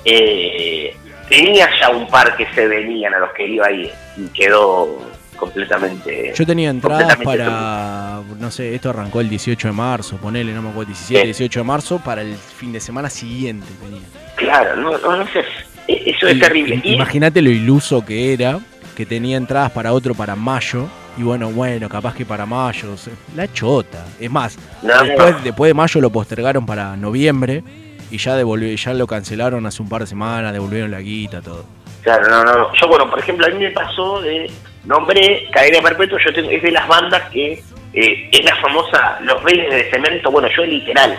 eh, 0.05 0.95
tenía 1.27 1.69
ya 1.79 1.89
un 1.89 2.07
par 2.07 2.35
que 2.35 2.45
se 2.53 2.67
venían 2.67 3.13
a 3.13 3.19
los 3.19 3.31
que 3.33 3.47
iba 3.47 3.67
ahí 3.67 3.89
y 4.17 4.27
quedó 4.29 4.99
completamente. 5.37 6.33
Yo 6.35 6.45
tenía 6.45 6.69
entradas 6.69 7.15
para, 7.23 8.21
no 8.39 8.51
sé, 8.51 8.75
esto 8.75 8.89
arrancó 8.89 9.21
el 9.21 9.29
18 9.29 9.69
de 9.69 9.73
marzo, 9.73 10.17
ponele, 10.17 10.51
no 10.53 10.61
me 10.61 10.69
acuerdo, 10.69 10.87
17, 10.89 11.21
Sí. 11.21 11.25
18 11.27 11.59
de 11.61 11.63
marzo, 11.63 11.99
para 12.03 12.21
el 12.21 12.35
fin 12.35 12.71
de 12.73 12.79
semana 12.81 13.09
siguiente 13.09 13.67
tenía. 13.81 14.01
Claro, 14.35 14.75
no, 14.75 14.97
no, 14.97 15.15
no 15.17 15.27
sé, 15.27 15.43
eso 15.87 16.27
es 16.27 16.35
Y- 16.35 16.39
terrible. 16.39 16.81
Imagínate 16.83 17.41
lo 17.41 17.49
iluso 17.51 18.03
que 18.05 18.33
era, 18.33 18.59
que 18.99 19.05
tenía 19.05 19.37
entradas 19.37 19.71
para 19.71 19.93
otro 19.93 20.13
para 20.13 20.35
mayo, 20.35 20.89
y 21.17 21.23
bueno, 21.23 21.49
bueno, 21.51 21.87
capaz 21.87 22.13
que 22.13 22.25
para 22.25 22.45
mayo, 22.45 22.95
la 23.33 23.49
chota. 23.53 24.05
Es 24.19 24.29
más, 24.29 24.57
No, 24.81 25.01
después, 25.05 25.35
no. 25.35 25.39
después 25.39 25.69
de 25.69 25.73
mayo 25.73 26.01
lo 26.01 26.09
postergaron 26.09 26.65
para 26.65 26.97
noviembre, 26.97 27.63
y 28.11 28.17
ya 28.17 28.35
devolvió, 28.35 28.75
ya 28.75 28.93
lo 28.93 29.07
cancelaron 29.07 29.65
hace 29.65 29.81
un 29.81 29.87
par 29.87 30.01
de 30.01 30.07
semanas, 30.07 30.51
devolvieron 30.51 30.91
la 30.91 30.99
guita, 30.99 31.39
todo. 31.41 31.63
Claro, 32.01 32.27
no, 32.29 32.43
no. 32.43 32.73
Yo, 32.73 32.89
bueno, 32.89 33.09
por 33.09 33.19
ejemplo, 33.19 33.45
a 33.45 33.49
mí 33.51 33.55
me 33.59 33.71
pasó 33.71 34.19
de 34.19 34.51
nombré 34.83 35.47
Cadena 35.53 35.79
Perpetua, 35.81 36.19
yo 36.25 36.33
tengo, 36.33 36.49
es 36.49 36.61
de 36.61 36.71
las 36.71 36.85
bandas 36.85 37.21
que 37.29 37.53
eh, 37.93 38.29
es 38.33 38.43
la 38.43 38.57
famosa, 38.57 39.17
los 39.21 39.41
vi 39.45 39.61
de 39.61 39.89
cemento, 39.91 40.29
bueno, 40.29 40.49
yo 40.57 40.65
literal, 40.65 41.17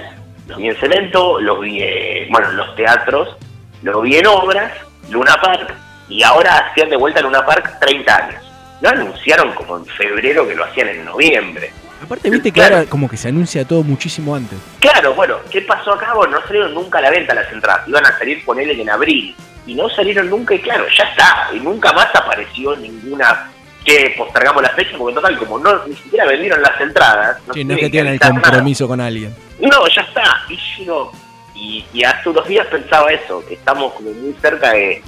los 0.49 0.59
vi 0.59 0.68
en 0.68 0.76
cemento, 0.76 1.41
los 1.41 1.59
vi, 1.62 1.78
eh, 1.81 2.28
bueno, 2.31 2.51
en 2.51 2.57
los 2.59 2.76
teatros, 2.76 3.39
los 3.83 4.03
vi 4.03 4.16
en 4.16 4.26
obras, 4.26 4.70
Luna 5.09 5.35
Park, 5.43 5.74
y 6.11 6.23
ahora 6.25 6.59
hacían 6.59 6.91
de 6.91 6.97
vuelta 6.97 7.21
Luna 7.23 7.47
Park 7.47 7.79
30 7.81 8.17
años. 8.17 8.45
Lo 8.81 8.89
anunciaron 8.89 9.53
como 9.55 9.77
en 9.77 9.87
febrero 9.87 10.47
que 10.47 10.55
lo 10.55 10.65
hacían 10.65 10.89
en 10.89 11.05
noviembre. 11.05 11.73
Aparte, 12.03 12.31
viste 12.31 12.51
que 12.51 12.63
ahora 12.63 12.85
como 12.87 13.09
que 13.09 13.17
se 13.17 13.29
anuncia 13.29 13.65
todo 13.65 13.83
muchísimo 13.85 14.35
antes. 14.35 14.59
Claro, 14.81 15.15
bueno, 15.15 15.37
¿qué 15.51 15.61
pasó 15.63 15.93
acá? 15.93 16.15
Bueno, 16.15 16.41
no 16.41 16.47
salieron 16.47 16.75
nunca 16.75 16.99
a 16.99 17.03
la 17.03 17.11
venta 17.11 17.35
las 17.35 17.53
entradas. 17.53 17.87
Iban 17.87 18.07
a 18.07 18.19
salir 18.19 18.45
con 18.45 18.59
él 18.59 18.71
en 18.71 18.91
abril. 18.91 19.37
Y 19.67 19.75
no 19.75 19.89
salieron 19.91 20.29
nunca, 20.31 20.55
y 20.55 20.59
claro, 20.61 20.87
ya 20.97 21.05
está. 21.05 21.51
Y 21.55 21.61
nunca 21.61 21.93
más 21.93 22.09
apareció 22.15 22.75
ninguna 22.77 23.51
que 23.85 24.15
postergamos 24.17 24.63
la 24.63 24.71
fecha, 24.71 24.97
porque 24.97 25.15
total, 25.15 25.39
como 25.39 25.59
no 25.59 25.87
ni 25.87 25.95
siquiera 25.95 26.27
vendieron 26.27 26.61
las 26.63 26.81
entradas. 26.81 27.39
Sí, 27.53 27.65
no 27.65 27.75
es 27.75 27.81
que 27.81 27.91
tienen 27.91 28.15
el 28.15 28.19
nada. 28.19 28.33
compromiso 28.33 28.89
con 28.89 29.01
alguien. 29.01 29.35
No, 29.61 29.87
ya 29.89 30.03
está. 30.03 30.43
Y 30.49 30.85
yo, 30.85 31.13
y, 31.55 31.85
y 31.93 32.03
hace 32.03 32.31
unos 32.31 32.49
días 32.49 32.67
pensaba 32.69 33.13
eso, 33.13 33.45
que 33.47 33.55
estamos 33.55 33.93
como 33.93 34.11
muy 34.11 34.35
cerca 34.41 34.73
de, 34.73 35.03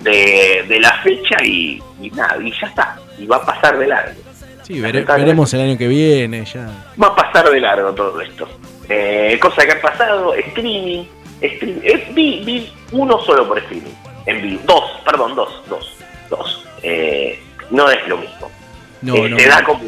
de, 0.00 0.64
de 0.68 0.80
la 0.80 0.92
fecha 1.02 1.36
y, 1.44 1.82
y 2.00 2.10
nada, 2.10 2.36
y 2.42 2.50
ya 2.60 2.66
está. 2.66 2.98
Y 3.18 3.26
va 3.26 3.36
a 3.36 3.44
pasar 3.46 3.78
de 3.78 3.86
largo. 3.86 4.20
Sí, 4.62 4.74
vere- 4.74 4.82
Lamentablemente. 4.94 5.24
veremos 5.24 5.54
el 5.54 5.60
año 5.60 5.78
que 5.78 5.86
viene, 5.88 6.44
ya. 6.44 6.68
Va 7.02 7.08
a 7.08 7.14
pasar 7.16 7.50
de 7.50 7.60
largo 7.60 7.92
todo 7.92 8.20
esto. 8.20 8.48
Eh, 8.88 9.38
cosa 9.40 9.64
que 9.64 9.72
ha 9.72 9.80
pasado, 9.80 10.34
streaming. 10.34 11.04
stream- 11.40 11.80
eh, 11.82 12.08
vi, 12.12 12.42
vi 12.44 12.72
uno 12.92 13.18
solo 13.20 13.46
por 13.46 13.58
streaming. 13.58 13.92
En 14.26 14.42
vivo. 14.42 14.62
Dos, 14.66 14.84
perdón, 15.04 15.34
dos, 15.36 15.62
dos, 15.68 15.92
dos. 16.28 16.66
Eh, 16.82 17.40
no 17.70 17.88
es 17.90 18.06
lo 18.08 18.16
mismo. 18.18 18.50
No, 19.02 19.14
Eh, 19.16 19.28
no. 19.30 19.36
te 19.36 19.46
da 19.46 19.62
como. 19.62 19.84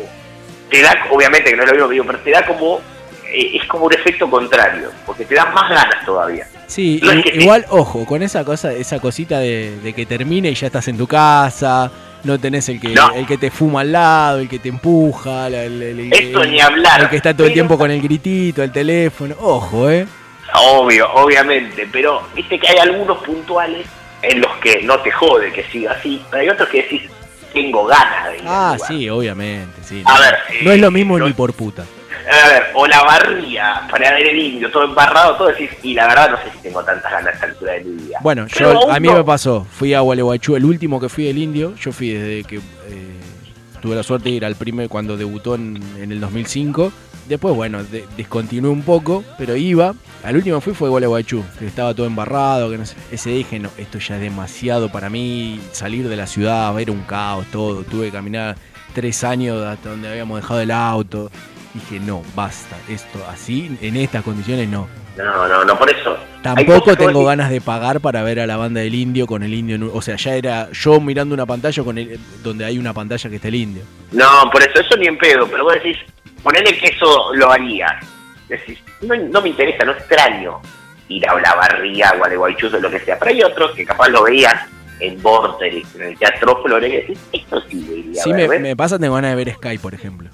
Te 0.71 0.83
da, 0.83 0.95
obviamente 1.11 1.51
que 1.51 1.57
no 1.57 1.65
es 1.65 1.73
lo 1.73 1.89
mismo, 1.89 2.05
pero 2.07 2.19
te 2.21 2.31
da 2.31 2.47
como. 2.47 2.81
eh, 3.27 3.59
es 3.61 3.67
como 3.67 3.87
un 3.87 3.93
efecto 3.95 4.31
contrario, 4.31 4.91
porque 5.05 5.25
te 5.25 5.35
da 5.35 5.47
más 5.47 5.69
ganas 5.71 6.05
todavía. 6.05 6.47
Sí, 6.69 7.01
No 7.03 7.11
es 7.13 7.25
igual, 7.35 7.65
ojo, 7.71 8.05
con 8.05 8.23
esa 8.23 8.45
cosa, 8.45 8.73
esa 8.73 9.01
cosita 9.01 9.41
de, 9.41 9.81
de 9.83 9.93
que 9.95 10.05
termine 10.07 10.51
y 10.51 10.55
ya 10.55 10.67
estás 10.67 10.87
en 10.89 10.97
tu 10.99 11.07
casa, 11.07 11.91
no 12.25 12.39
tenés 12.39 12.69
el 12.69 12.79
que, 12.81 12.89
No. 12.91 13.11
el 13.15 13.27
que 13.27 13.39
te 13.39 13.51
fuma 13.51 13.81
al 13.81 13.91
lado, 13.93 14.39
el 14.39 14.49
que 14.51 14.59
te 14.59 14.69
empuja, 14.69 15.47
el, 15.49 15.55
el- 15.55 15.83
el- 15.83 16.13
Esto 16.13 16.45
ni 16.45 16.61
hablar. 16.61 17.01
el 17.01 17.09
que 17.09 17.17
está 17.17 17.35
todo 17.35 17.47
el 17.47 17.55
tiempo 17.55 17.77
con 17.79 17.91
el 17.91 18.01
gritito, 18.03 18.63
el 18.63 18.71
teléfono, 18.71 19.35
ojo, 19.41 19.91
eh. 19.91 20.07
Obvio, 20.55 21.11
obviamente, 21.15 21.89
pero 21.91 22.23
viste 22.35 22.59
que 22.59 22.69
hay 22.69 22.79
algunos 22.79 23.19
puntuales 23.25 23.87
en 24.23 24.41
los 24.41 24.55
que 24.59 24.83
no 24.83 24.99
te 25.01 25.11
jode 25.11 25.51
que 25.53 25.65
siga 25.65 25.93
así, 25.93 26.23
pero 26.31 26.43
hay 26.43 26.49
otros 26.51 26.69
que 26.69 26.83
decís, 26.83 27.03
tengo 27.55 27.87
ganas 27.87 28.31
de 28.31 28.37
ir. 28.39 28.43
Ah, 28.47 28.77
sí, 28.87 29.09
obviamente, 29.09 29.83
sí. 29.83 30.03
A 30.05 30.15
no, 30.15 30.21
ver, 30.21 30.35
no 30.65 30.71
eh, 30.71 30.75
es 30.75 30.81
lo 30.83 30.91
mismo 30.91 31.19
no- 31.19 31.27
ni 31.27 31.33
por 31.33 31.55
puta. 31.55 31.85
A 32.31 32.49
ver, 32.49 32.63
o 32.75 32.87
la 32.87 33.03
barría 33.05 33.87
para 33.91 34.13
ver 34.13 34.27
el 34.27 34.39
indio, 34.39 34.71
todo 34.71 34.85
embarrado, 34.85 35.37
todo 35.37 35.49
decís, 35.49 35.71
y 35.83 35.95
la 35.95 36.07
verdad 36.09 36.31
no 36.31 36.37
sé 36.39 36.45
si 36.55 36.59
tengo 36.59 36.83
tantas 36.85 37.11
ganas 37.11 37.27
a 37.29 37.31
esta 37.31 37.47
altura 37.47 37.73
de 37.73 37.85
mi 37.85 38.03
vida. 38.03 38.19
Bueno, 38.23 38.47
Pero 38.53 38.73
yo, 38.75 38.91
a 38.91 39.01
mí 39.01 39.09
no. 39.09 39.15
me 39.15 39.25
pasó, 39.25 39.67
fui 39.71 39.95
a 39.95 40.01
Gualeguaychú, 40.01 40.57
el 40.57 40.65
último 40.65 41.01
que 41.01 41.09
fui 41.09 41.25
del 41.25 41.39
indio, 41.39 41.75
yo 41.77 41.91
fui 41.93 42.11
desde 42.11 42.45
que 42.45 42.57
eh, 42.57 42.61
tuve 43.81 43.97
la 43.97 44.03
suerte 44.03 44.29
de 44.29 44.35
ir 44.37 44.45
al 44.45 44.57
primer 44.57 44.89
cuando 44.89 45.17
debutó 45.17 45.55
en, 45.55 45.81
en 45.99 46.13
el 46.13 46.21
2005. 46.21 46.93
Después, 47.29 47.55
bueno, 47.55 47.85
de- 47.85 48.07
descontinué 48.17 48.71
un 48.71 48.83
poco, 48.83 49.23
pero 49.37 49.55
iba. 49.55 49.95
Al 50.25 50.35
último 50.37 50.61
fui 50.63 50.73
fue 50.75 50.89
Gualeguaychú, 50.89 51.45
que 51.59 51.67
estaba 51.67 51.95
todo 51.95 52.07
embarrado, 52.07 52.71
que 52.71 52.79
no 52.79 52.87
sé. 52.87 52.97
Ese 53.13 53.31
dije, 53.31 53.59
no, 53.59 53.71
esto 53.77 53.99
ya 53.99 54.17
es 54.17 54.23
demasiado 54.23 54.91
para 54.91 55.09
mí, 55.11 55.61
salir 55.73 56.09
de 56.09 56.17
la 56.17 56.27
ciudad, 56.27 56.79
era 56.81 56.91
un 56.91 57.03
caos, 57.03 57.47
todo. 57.53 57.83
Tuve 57.85 58.07
que 58.07 58.13
caminar 58.13 58.57
tres 58.95 59.23
años 59.25 59.63
hasta 59.65 59.91
donde 59.91 60.09
habíamos 60.09 60.41
dejado 60.41 60.61
el 60.61 60.71
auto. 60.71 61.31
Dije, 61.75 62.01
no, 62.01 62.23
basta, 62.35 62.77
esto 62.89 63.19
así, 63.31 63.77
en 63.83 63.97
estas 63.97 64.25
condiciones 64.25 64.69
no. 64.69 64.89
No, 65.17 65.49
no, 65.49 65.65
no, 65.65 65.79
por 65.79 65.91
eso. 65.91 66.17
Tampoco 66.43 66.97
tengo 66.97 67.25
ganas 67.25 67.51
de 67.51 67.61
pagar 67.61 68.01
para 68.01 68.23
ver 68.23 68.41
a 68.41 68.47
la 68.47 68.57
banda 68.57 68.81
del 68.81 68.95
indio 68.95 69.27
con 69.27 69.43
el 69.43 69.53
indio. 69.53 69.75
en 69.77 69.83
un- 69.83 69.91
O 69.93 70.01
sea, 70.01 70.17
ya 70.17 70.35
era 70.35 70.71
yo 70.73 71.01
mirando 71.01 71.35
una 71.35 71.45
pantalla 71.45 71.83
con 71.83 71.99
el, 71.99 72.19
donde 72.43 72.65
hay 72.65 72.79
una 72.79 72.93
pantalla 72.95 73.29
que 73.29 73.37
está 73.37 73.49
el 73.49 73.57
indio. 73.57 73.83
No, 74.13 74.49
por 74.51 74.63
eso, 74.63 74.81
eso 74.81 74.97
ni 74.97 75.07
en 75.09 75.19
pedo, 75.19 75.47
pero 75.49 75.65
vos 75.65 75.75
decís, 75.75 75.97
ponele 76.43 76.77
que 76.79 76.87
eso 76.89 77.35
lo 77.35 77.51
harías. 77.53 77.93
Decís, 78.49 78.79
no, 79.03 79.15
no 79.17 79.43
me 79.43 79.49
interesa, 79.51 79.85
no 79.85 79.93
extraño 79.93 80.61
ir 81.09 81.29
a 81.29 81.39
la 81.41 81.55
barría, 81.55 82.15
Gualeguaychú 82.17 82.69
o 82.69 82.79
lo 82.81 82.91
que 82.91 83.01
sea. 83.01 83.19
Pero 83.19 83.31
hay 83.33 83.43
otros 83.43 83.73
que 83.73 83.85
capaz 83.85 84.09
lo 84.09 84.23
veías 84.23 84.55
en 85.01 85.21
Vorterix, 85.23 85.95
en 85.97 86.03
el 86.03 86.19
Teatro 86.19 86.63
Flores, 86.63 86.93
y 86.93 86.97
decís, 86.97 87.19
esto 87.33 87.61
sí 87.69 87.85
lo 87.87 87.95
iría 87.97 88.23
a 88.23 88.37
ver, 88.37 88.49
me, 88.49 88.59
me 88.61 88.77
pasa, 88.77 88.99
tengo 88.99 89.15
ganas 89.17 89.31
de 89.37 89.45
ver 89.45 89.55
Sky, 89.55 89.79
por 89.79 89.95
ejemplo. 89.95 90.29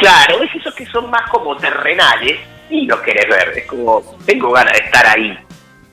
Claro, 0.00 0.42
es 0.42 0.54
esos 0.54 0.74
que 0.74 0.86
son 0.86 1.10
más 1.10 1.28
como 1.30 1.56
terrenales 1.56 2.38
y 2.70 2.86
los 2.86 3.00
querés 3.00 3.28
ver. 3.28 3.52
Es 3.56 3.66
como, 3.66 4.02
tengo 4.24 4.50
ganas 4.50 4.72
de 4.72 4.84
estar 4.84 5.06
ahí. 5.06 5.38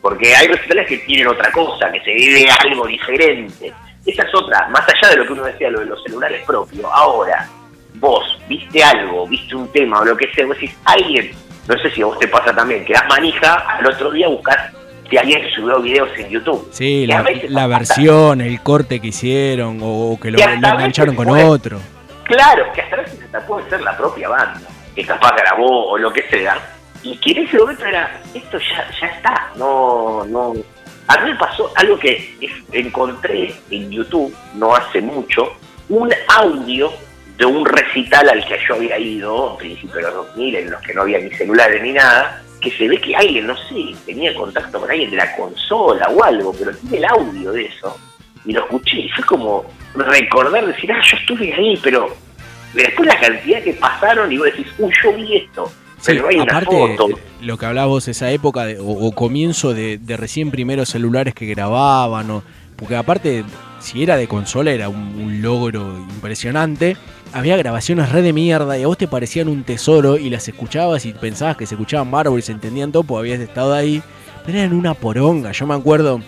Porque 0.01 0.33
hay 0.35 0.47
recitales 0.47 0.87
que 0.87 0.97
tienen 0.99 1.27
otra 1.27 1.51
cosa, 1.51 1.91
que 1.91 1.99
se 2.01 2.13
vive 2.13 2.47
algo 2.63 2.87
diferente. 2.87 3.73
Esa 4.05 4.23
es 4.23 4.33
otra, 4.33 4.69
más 4.69 4.83
allá 4.87 5.09
de 5.11 5.17
lo 5.17 5.25
que 5.25 5.33
uno 5.33 5.43
decía, 5.43 5.69
lo 5.69 5.81
de 5.81 5.87
los 5.87 6.01
celulares 6.03 6.41
propios. 6.45 6.85
Ahora, 6.93 7.45
vos 7.95 8.23
viste 8.47 8.81
algo, 8.81 9.27
viste 9.27 9.53
un 9.53 9.69
tema 9.73 9.99
o 9.99 10.05
lo 10.05 10.15
que 10.15 10.31
sea, 10.33 10.45
vos 10.45 10.55
decís, 10.55 10.77
alguien, 10.85 11.31
no 11.67 11.77
sé 11.79 11.91
si 11.91 12.01
a 12.01 12.05
vos 12.05 12.17
te 12.17 12.27
pasa 12.29 12.55
también, 12.55 12.85
que 12.85 12.93
das 12.93 13.05
manija, 13.09 13.55
al 13.55 13.85
otro 13.85 14.11
día 14.11 14.29
buscas 14.29 14.71
si 15.09 15.17
alguien 15.17 15.41
subió 15.53 15.81
videos 15.81 16.09
en 16.17 16.29
YouTube. 16.29 16.67
Sí, 16.71 17.03
Y 17.03 17.07
la, 17.07 17.67
versión, 17.67 18.41
el 18.41 18.61
corte 18.61 18.99
que 18.99 19.07
hicieron 19.07 19.81
o, 19.81 20.11
o 20.11 20.19
que 20.19 20.31
lo, 20.31 20.37
lo 20.37 20.43
engancharon 20.45 21.15
con 21.15 21.29
otro. 21.29 21.79
Claro, 22.25 22.65
que 22.73 22.81
hasta 22.81 22.97
puede 23.45 23.69
ser 23.69 23.81
la 23.81 23.95
propia 23.97 24.29
banda, 24.29 24.67
que 24.95 25.05
capaz 25.05 25.35
grabó 25.35 25.89
o 25.89 25.97
lo 25.97 26.11
que 26.11 26.23
sea, 26.29 26.59
y 27.03 27.17
que 27.17 27.31
en 27.31 27.47
ese 27.47 27.57
momento 27.57 27.85
era, 27.85 28.19
esto 28.33 28.57
ya, 28.59 28.89
ya 28.99 29.07
está, 29.07 29.51
no, 29.55 30.25
no. 30.25 30.53
A 31.07 31.17
mí 31.21 31.31
me 31.31 31.37
pasó 31.37 31.71
algo 31.75 31.97
que 31.97 32.35
encontré 32.71 33.53
en 33.69 33.91
YouTube 33.91 34.35
no 34.55 34.75
hace 34.75 35.01
mucho, 35.01 35.53
un 35.89 36.13
audio 36.27 36.91
de 37.37 37.45
un 37.45 37.65
recital 37.65 38.27
al 38.29 38.45
que 38.45 38.59
yo 38.67 38.75
había 38.75 38.97
ido 38.97 39.51
a 39.51 39.57
principios 39.57 39.95
de 39.95 40.01
los 40.01 40.13
2000, 40.13 40.55
en 40.55 40.71
los 40.71 40.81
que 40.81 40.93
no 40.93 41.03
había 41.03 41.19
ni 41.19 41.29
celulares 41.31 41.81
ni 41.81 41.93
nada, 41.93 42.41
que 42.59 42.71
se 42.71 42.87
ve 42.87 42.99
que 42.99 43.15
alguien, 43.15 43.47
no 43.47 43.55
sé, 43.55 43.95
tenía 44.05 44.33
contacto 44.33 44.79
con 44.79 44.89
alguien 44.89 45.11
de 45.11 45.17
la 45.17 45.35
consola 45.35 46.09
o 46.09 46.23
algo, 46.23 46.53
pero 46.57 46.75
tiene 46.75 46.97
el 46.97 47.05
audio 47.05 47.51
de 47.51 47.65
eso 47.65 47.95
y 48.47 48.53
lo 48.53 48.61
escuché 48.61 48.97
y 48.97 49.09
fue 49.09 49.23
como 49.25 49.65
recordar, 49.93 50.65
decir, 50.65 50.91
ah, 50.91 51.01
yo 51.03 51.17
estuve 51.17 51.53
ahí, 51.53 51.77
pero 51.83 52.07
después 52.73 53.07
la 53.07 53.19
cantidad 53.19 53.61
que 53.63 53.73
pasaron 53.73 54.31
y 54.31 54.37
vos 54.37 54.47
decís, 54.47 54.67
uy, 54.77 54.91
yo 55.03 55.13
vi 55.13 55.37
esto, 55.37 55.71
Sí, 55.99 56.11
pero 56.13 56.27
hay 56.27 56.35
una 56.35 56.43
aparte, 56.43 56.75
foto. 56.95 57.07
lo 57.41 57.57
que 57.57 57.65
hablabas 57.65 57.89
vos, 57.89 58.07
esa 58.07 58.29
época 58.31 58.65
de- 58.65 58.79
o, 58.79 58.85
o 58.85 59.11
comienzo 59.13 59.73
de, 59.73 59.97
de 59.97 60.15
recién 60.17 60.51
primeros 60.51 60.89
celulares 60.89 61.33
que 61.33 61.45
grababan, 61.47 62.29
o 62.29 62.43
porque 62.75 62.95
aparte, 62.95 63.43
si 63.79 64.03
era 64.03 64.15
de 64.17 64.27
consola, 64.27 64.71
era 64.71 64.89
un, 64.89 65.19
un 65.19 65.41
logro 65.41 65.97
impresionante. 66.11 66.95
Había 67.33 67.57
grabaciones 67.57 68.11
re 68.11 68.21
de 68.21 68.31
mierda 68.31 68.77
y 68.77 68.83
a 68.83 68.87
vos 68.87 68.97
te 68.97 69.07
parecían 69.07 69.47
un 69.49 69.63
tesoro 69.63 70.17
y 70.17 70.29
las 70.29 70.47
escuchabas 70.47 71.05
y 71.05 71.13
pensabas 71.13 71.57
que 71.57 71.65
se 71.65 71.73
escuchaban 71.75 72.09
bárbaro 72.11 72.37
y 72.37 72.41
se 72.43 72.51
entendían 72.51 72.91
todo 72.91 73.03
porque 73.03 73.31
habías 73.31 73.39
estado 73.47 73.73
ahí. 73.73 74.01
Pero 74.45 74.59
eran 74.59 74.73
una 74.73 74.93
poronga. 74.93 75.51
Yo 75.51 75.65
me 75.67 75.73
acuerdo, 75.73 76.21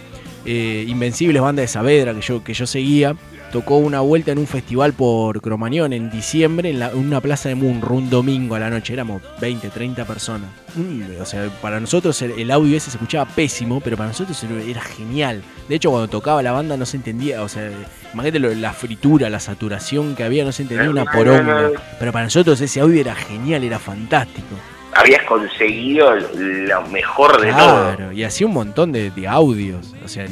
eh, 0.45 0.83
Invencibles, 0.87 1.41
banda 1.41 1.61
de 1.61 1.67
Saavedra 1.67 2.13
que 2.15 2.21
yo, 2.21 2.43
que 2.43 2.53
yo 2.53 2.65
seguía, 2.67 3.15
tocó 3.51 3.77
una 3.77 3.99
vuelta 4.01 4.31
en 4.31 4.37
un 4.39 4.47
festival 4.47 4.93
por 4.93 5.41
Cromañón 5.41 5.93
en 5.93 6.09
diciembre 6.09 6.69
en, 6.69 6.79
la- 6.79 6.89
en 6.91 6.97
una 6.97 7.19
plaza 7.21 7.49
de 7.49 7.55
Munro 7.55 7.95
un 7.95 8.09
domingo 8.09 8.55
a 8.55 8.59
la 8.59 8.69
noche. 8.69 8.93
Éramos 8.93 9.21
20, 9.41 9.69
30 9.69 10.05
personas. 10.05 10.49
Mm, 10.75 11.19
o 11.21 11.25
sea, 11.25 11.49
para 11.61 11.79
nosotros 11.79 12.21
el, 12.21 12.31
el 12.31 12.51
audio 12.51 12.77
ese 12.77 12.91
se 12.91 12.97
escuchaba 12.97 13.25
pésimo, 13.25 13.81
pero 13.81 13.97
para 13.97 14.09
nosotros 14.09 14.41
era- 14.43 14.81
genial. 14.81 15.41
De 15.67 15.75
hecho, 15.75 15.89
cuando 15.91 16.07
tocaba 16.07 16.41
la 16.43 16.51
banda 16.51 16.77
no 16.77 16.85
se 16.85 16.97
entendía, 16.97 17.41
o 17.43 17.49
sea, 17.49 17.69
imagínate 18.13 18.39
lo- 18.39 18.53
la 18.53 18.73
fritura, 18.73 19.29
la 19.29 19.39
saturación 19.39 20.15
que 20.15 20.23
había, 20.23 20.43
no 20.45 20.51
se 20.51 20.63
entendía 20.63 20.89
una 20.89 21.05
poronga. 21.05 21.69
Pero 21.99 22.11
para 22.11 22.25
nosotros 22.25 22.59
ese 22.61 22.79
audio 22.81 22.99
era 23.01 23.15
genial, 23.15 23.63
era 23.63 23.79
fantástico. 23.79 24.55
Habías 24.95 25.23
conseguido 25.23 26.13
lo 26.15 26.81
mejor 26.87 27.39
de 27.39 27.51
todo. 27.51 27.95
Claro, 27.95 28.11
y 28.11 28.23
hacía 28.23 28.47
un 28.47 28.53
montón 28.53 28.91
de, 28.91 29.11
de 29.11 29.27
audios, 29.27 29.93
o 30.03 30.07
sea, 30.07 30.25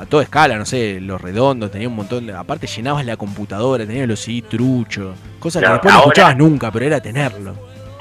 a, 0.00 0.04
toda 0.06 0.24
escala, 0.24 0.56
no 0.56 0.64
sé, 0.66 1.00
los 1.00 1.20
redondos, 1.20 1.70
tenía 1.70 1.88
un 1.88 1.94
montón 1.96 2.26
de... 2.26 2.32
Aparte 2.34 2.66
llenabas 2.66 3.06
la 3.06 3.16
computadora, 3.16 3.86
tenías 3.86 4.08
los 4.08 4.20
CD 4.20 4.42
trucho, 4.42 5.14
cosas 5.38 5.62
que 5.62 5.68
No, 5.68 5.74
después 5.74 5.92
no 5.94 5.98
ahora- 6.00 6.08
escuchabas 6.12 6.36
nunca, 6.36 6.70
pero 6.72 6.84
era 6.86 7.00
tenerlo. 7.00 7.54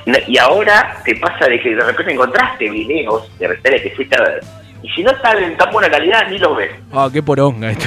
No, 0.08 0.18
Y 0.28 0.38
ahora 0.40 0.98
te 1.06 1.16
pasa 1.18 1.46
de 1.48 1.62
que 1.62 1.76
de 1.76 1.84
repente 1.84 2.14
encontraste 2.14 2.70
videos 2.70 3.30
de 3.38 3.48
recitales 3.50 3.82
que 3.84 3.92
fuiste 3.92 4.16
a 4.16 4.24
ver. 4.24 4.44
Y 4.82 4.90
si 4.90 5.04
no 5.04 5.12
están 5.12 5.38
en 5.44 5.56
tan 5.58 5.72
buena 5.72 5.90
calidad, 5.92 6.28
ni 6.28 6.40
los 6.40 6.58
ves. 6.58 6.72
Ah, 6.92 7.08
qué 7.14 7.22
poronga 7.22 7.70
esto. 7.70 7.86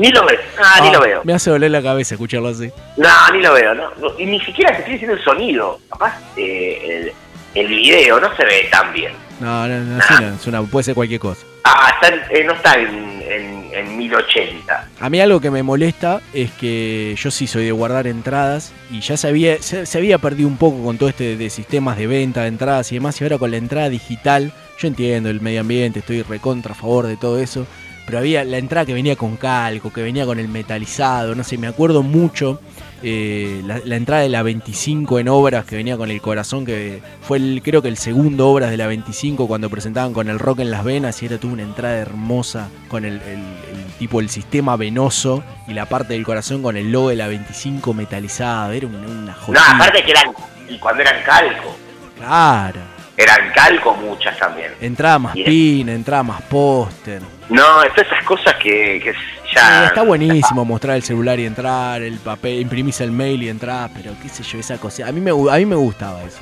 Ni 0.00 0.10
lo 0.10 0.24
ves. 0.24 0.40
Ah, 0.58 0.80
ni 0.82 0.90
lo 0.90 1.00
veo. 1.00 1.20
Me 1.24 1.34
hace 1.34 1.50
doler 1.50 1.70
la 1.70 1.82
cabeza 1.82 2.14
escucharlo 2.14 2.48
así. 2.48 2.70
No, 2.96 3.08
ni 3.34 3.42
lo 3.42 3.52
veo. 3.52 3.74
No, 3.74 3.90
No, 4.00 4.18
Y 4.18 4.24
ni 4.26 4.40
siquiera 4.40 4.72
te 4.72 4.78
estoy 4.78 4.92
diciendo 4.94 5.16
el 5.16 5.22
sonido. 5.22 5.78
Capaz 5.90 6.14
eh, 6.36 7.12
el, 7.54 7.62
el 7.62 7.68
video 7.68 8.18
no 8.18 8.34
se 8.36 8.44
ve 8.44 8.68
tan 8.72 8.92
bien. 8.92 9.12
No, 9.40 9.66
no, 9.68 9.78
no, 9.80 10.02
así 10.02 10.14
no, 10.22 10.34
es 10.34 10.46
una- 10.46 10.62
puede 10.62 10.84
ser 10.84 10.94
cualquier 10.94 11.20
cosa. 11.20 11.46
Ah, 11.64 11.92
está 11.94 12.14
eh, 12.30 12.44
no 12.44 12.52
está 12.54 12.74
en, 12.74 13.22
en, 13.26 13.70
en 13.74 13.98
1080. 13.98 14.88
A 15.00 15.10
mí 15.10 15.20
algo 15.20 15.40
que 15.40 15.50
me 15.50 15.62
molesta 15.62 16.20
es 16.32 16.50
que 16.52 17.14
yo 17.18 17.30
sí 17.30 17.46
soy 17.46 17.64
de 17.66 17.72
guardar 17.72 18.06
entradas 18.06 18.72
y 18.90 19.00
ya 19.00 19.16
se 19.16 19.28
había, 19.28 19.60
se, 19.62 19.84
se 19.86 19.98
había 19.98 20.18
perdido 20.18 20.48
un 20.48 20.56
poco 20.56 20.82
con 20.84 20.98
todo 20.98 21.08
este 21.08 21.36
de 21.36 21.50
sistemas 21.50 21.96
de 21.98 22.06
venta 22.06 22.42
de 22.42 22.48
entradas 22.48 22.90
y 22.92 22.96
demás 22.96 23.20
y 23.20 23.24
ahora 23.24 23.38
con 23.38 23.50
la 23.50 23.56
entrada 23.58 23.88
digital, 23.88 24.52
yo 24.78 24.88
entiendo 24.88 25.28
el 25.30 25.40
medio 25.40 25.60
ambiente, 25.60 26.00
estoy 26.00 26.22
recontra 26.22 26.72
a 26.72 26.74
favor 26.74 27.06
de 27.06 27.16
todo 27.16 27.38
eso, 27.38 27.66
pero 28.10 28.18
había 28.18 28.42
la 28.42 28.58
entrada 28.58 28.84
que 28.84 28.92
venía 28.92 29.14
con 29.14 29.36
calco, 29.36 29.92
que 29.92 30.02
venía 30.02 30.26
con 30.26 30.40
el 30.40 30.48
metalizado, 30.48 31.36
no 31.36 31.44
sé, 31.44 31.56
me 31.58 31.68
acuerdo 31.68 32.02
mucho 32.02 32.60
eh, 33.04 33.62
la, 33.64 33.80
la 33.84 33.94
entrada 33.94 34.22
de 34.22 34.28
la 34.28 34.42
25 34.42 35.20
en 35.20 35.28
obras 35.28 35.64
que 35.64 35.76
venía 35.76 35.96
con 35.96 36.10
el 36.10 36.20
corazón, 36.20 36.66
que 36.66 37.00
fue 37.22 37.36
el, 37.38 37.60
creo 37.64 37.82
que 37.82 37.86
el 37.88 37.96
segundo 37.96 38.48
obras 38.48 38.72
de 38.72 38.76
la 38.78 38.88
25 38.88 39.46
cuando 39.46 39.70
presentaban 39.70 40.12
con 40.12 40.28
el 40.28 40.40
rock 40.40 40.58
en 40.58 40.72
las 40.72 40.82
venas 40.82 41.22
y 41.22 41.26
era 41.26 41.38
tuvo 41.38 41.52
una 41.52 41.62
entrada 41.62 41.98
hermosa 41.98 42.68
con 42.88 43.04
el, 43.04 43.14
el- 43.22 43.38
el 43.38 43.84
tipo 44.00 44.18
el 44.20 44.28
sistema 44.28 44.74
venoso 44.74 45.44
y 45.68 45.74
la 45.74 45.86
parte 45.86 46.14
del 46.14 46.24
corazón 46.24 46.62
con 46.62 46.76
el 46.76 46.90
logo 46.90 47.10
de 47.10 47.16
la 47.16 47.28
25 47.28 47.94
metalizado, 47.94 48.72
era 48.72 48.88
una, 48.88 48.98
una 49.06 49.36
No, 49.46 49.60
aparte 49.76 50.02
que 50.02 50.10
eran. 50.10 50.32
Y 50.68 50.78
cuando 50.78 51.02
eran 51.02 51.22
calco. 51.24 51.76
Claro. 52.18 52.80
Eran 53.16 53.52
calco 53.52 53.94
muchas 53.94 54.38
también. 54.38 54.72
Entrada 54.80 55.18
más 55.18 55.36
Y- 55.36 55.44
pin, 55.44 55.88
entrada 55.88 56.22
más 56.22 56.42
póster. 56.42 57.20
No, 57.48 57.62
todas 57.82 57.98
esas 58.06 58.24
cosas 58.24 58.54
que, 58.56 59.00
que 59.02 59.12
Sí, 59.12 59.56
ya. 59.56 59.86
está 59.86 60.02
buenísimo 60.02 60.64
mostrar 60.64 60.96
el 60.96 61.02
celular 61.02 61.38
y 61.38 61.44
entrar, 61.46 62.00
el 62.02 62.18
papel, 62.18 62.60
imprimís 62.60 63.00
el 63.00 63.10
mail 63.10 63.42
y 63.42 63.48
entrar, 63.48 63.90
pero 63.94 64.12
qué 64.22 64.28
sé 64.28 64.42
yo, 64.44 64.58
esa 64.58 64.78
cosa. 64.78 65.06
A 65.08 65.12
mí 65.12 65.20
me, 65.20 65.30
a 65.32 65.56
mí 65.56 65.66
me 65.66 65.74
gustaba 65.76 66.22
eso. 66.22 66.38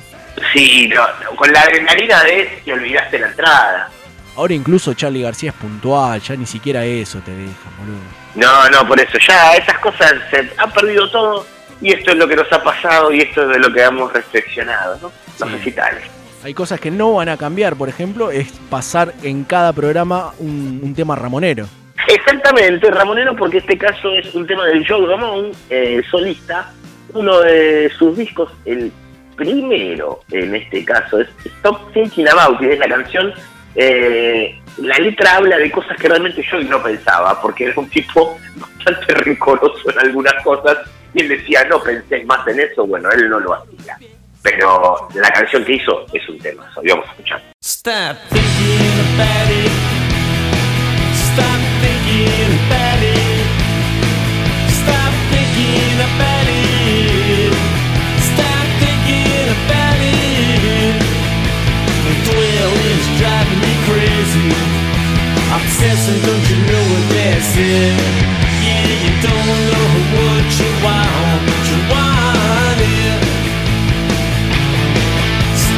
Sí, 0.53 0.87
no, 0.87 1.01
no, 1.23 1.35
con 1.35 1.51
la 1.51 1.61
adrenalina 1.61 2.23
de 2.23 2.61
te 2.63 2.71
olvidaste 2.71 3.19
la 3.19 3.27
entrada. 3.27 3.89
Ahora 4.37 4.53
incluso 4.53 4.93
Charlie 4.93 5.23
García 5.23 5.49
es 5.49 5.55
puntual, 5.55 6.21
ya 6.21 6.35
ni 6.35 6.45
siquiera 6.45 6.85
eso 6.85 7.19
te 7.19 7.31
deja, 7.31 7.69
boludo. 7.79 7.99
No, 8.35 8.69
no, 8.69 8.87
por 8.87 8.99
eso, 9.01 9.17
ya 9.27 9.55
esas 9.55 9.77
cosas 9.79 10.13
se 10.29 10.49
han 10.57 10.71
perdido 10.71 11.09
todo 11.11 11.45
y 11.81 11.91
esto 11.91 12.11
es 12.11 12.17
lo 12.17 12.27
que 12.27 12.35
nos 12.37 12.51
ha 12.53 12.63
pasado 12.63 13.11
y 13.11 13.19
esto 13.21 13.41
es 13.41 13.49
de 13.49 13.59
lo 13.59 13.73
que 13.73 13.81
hemos 13.83 14.13
reflexionado, 14.13 14.97
¿no? 15.01 15.11
Los 15.39 15.49
Sí. 15.49 15.55
recitales. 15.57 16.03
Hay 16.43 16.53
cosas 16.53 16.79
que 16.79 16.89
no 16.89 17.15
van 17.15 17.27
a 17.27 17.35
cambiar, 17.35 17.75
por 17.75 17.89
ejemplo, 17.89 18.31
es 18.31 18.51
pasar 18.69 19.13
en 19.23 19.43
cada 19.43 19.73
programa 19.73 20.31
un, 20.39 20.93
tema 20.95 21.15
ramonero. 21.15 21.65
Exactamente, 22.07 22.89
Ramonero, 22.89 23.35
porque 23.35 23.57
este 23.57 23.77
caso 23.77 24.11
es 24.13 24.33
un 24.33 24.47
tema 24.47 24.65
del 24.65 24.87
Joe 24.87 25.05
Ramón, 25.05 25.51
eh, 25.69 26.01
solista, 26.09 26.71
uno 27.13 27.41
de 27.41 27.91
sus 27.97 28.17
discos, 28.17 28.51
el 28.65 28.91
primero 29.35 30.21
en 30.31 30.55
este 30.55 30.83
caso, 30.85 31.19
es 31.19 31.27
Stop 31.45 31.91
Thinking 31.93 32.27
About, 32.29 32.61
It, 32.61 32.71
es 32.71 32.79
la 32.79 32.87
canción. 32.87 33.33
eh, 33.75 34.55
la 34.77 34.97
letra 34.97 35.35
habla 35.35 35.57
de 35.57 35.69
cosas 35.71 35.97
que 35.97 36.07
realmente 36.07 36.41
yo 36.49 36.59
no 36.63 36.81
pensaba, 36.81 37.39
porque 37.41 37.65
era 37.65 37.73
un 37.75 37.89
tipo 37.89 38.37
bastante 38.55 39.13
rencoroso 39.13 39.91
en 39.91 39.99
algunas 39.99 40.41
cosas, 40.43 40.77
y 41.13 41.21
él 41.21 41.27
decía, 41.27 41.65
no 41.65 41.81
pensé 41.81 42.23
más 42.23 42.47
en 42.47 42.61
eso, 42.61 42.87
bueno, 42.87 43.09
él 43.11 43.29
no 43.29 43.39
lo 43.41 43.53
hacía. 43.53 43.97
Pero 44.41 45.09
la 45.15 45.29
canción 45.31 45.65
que 45.65 45.73
hizo 45.73 46.05
es 46.13 46.29
un 46.29 46.39
tema, 46.39 46.63
y 46.81 46.89
vamos 46.89 47.05
a 47.07 47.11
escuchar. 47.11 47.41
Stop 47.61 48.17
thinking 48.29 48.99
about 49.15 49.49
it. 49.51 49.71
Stop 51.13 51.61
thinking 51.81 52.51
about 52.67 53.03
it. 53.03 53.45
Stop 54.71 55.13
thinking 55.29 55.99
about 55.99 56.47
it. 56.47 57.53
Stop 58.31 58.65
thinking 58.79 59.49
about 59.51 59.99
it. 59.99 60.95
The 62.05 62.13
thrill 62.25 62.73
is 62.95 63.05
driving 63.19 63.59
me 63.59 63.73
crazy. 63.87 64.49
Obsessing, 65.51 66.21
don't 66.25 66.45
you 66.49 66.57
know 66.63 66.83
what 66.93 67.05
that's 67.11 67.57
it? 67.57 67.97
Yeah, 68.63 68.87
you 69.03 69.11
don't 69.19 69.59
know 69.67 69.89
what 70.15 70.47
you 70.59 70.69
want 70.83 71.38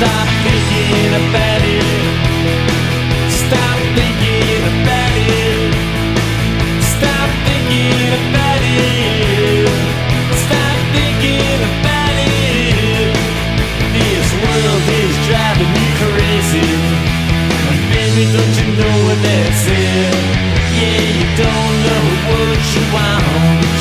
Stop 0.02 0.30
thinking 0.42 1.14
about 1.14 1.62
it. 1.62 1.86
Stop 3.30 3.78
thinking 3.94 4.66
about 4.66 5.14
it. 5.30 5.70
Stop 6.82 7.30
thinking 7.46 8.10
about 8.18 8.64
it. 8.66 9.70
Stop 10.42 10.78
thinking 10.98 11.62
about 11.70 12.18
it. 12.18 13.14
This 13.94 14.28
world 14.42 14.86
is 14.90 15.14
driving 15.30 15.70
me 15.70 15.86
crazy. 16.02 16.66
Baby, 17.94 18.26
don't 18.34 18.56
you 18.58 18.70
know 18.82 18.96
what 19.06 19.22
that's? 19.22 19.70
Yeah, 19.70 21.06
you 21.14 21.30
don't 21.38 21.76
know 21.86 22.06
what 22.26 22.58
you 22.74 22.84
want, 22.90 23.81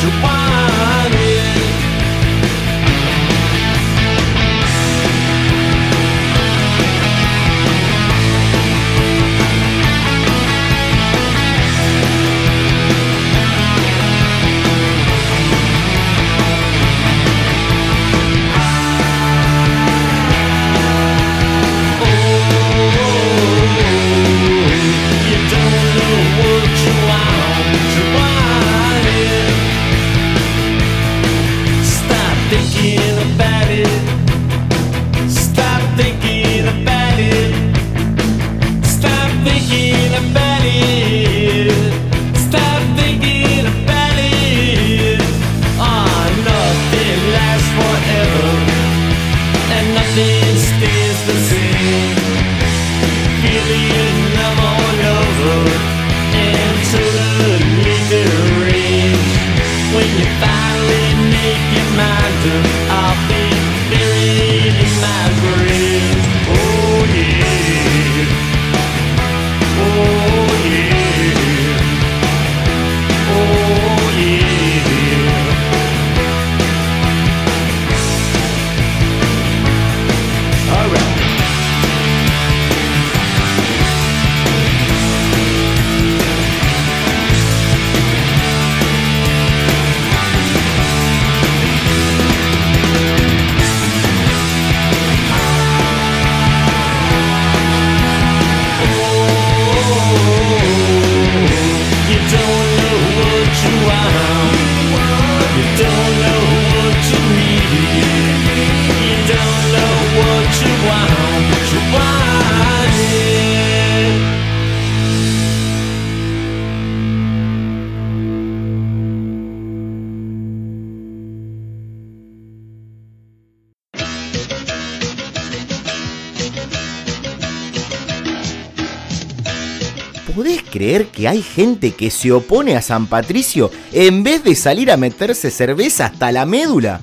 hay 131.26 131.42
gente 131.42 131.92
que 131.92 132.10
se 132.10 132.32
opone 132.32 132.76
a 132.76 132.82
San 132.82 133.06
Patricio 133.06 133.70
en 133.92 134.22
vez 134.22 134.44
de 134.44 134.54
salir 134.54 134.90
a 134.90 134.96
meterse 134.96 135.50
cerveza 135.50 136.06
hasta 136.06 136.32
la 136.32 136.46
médula? 136.46 137.00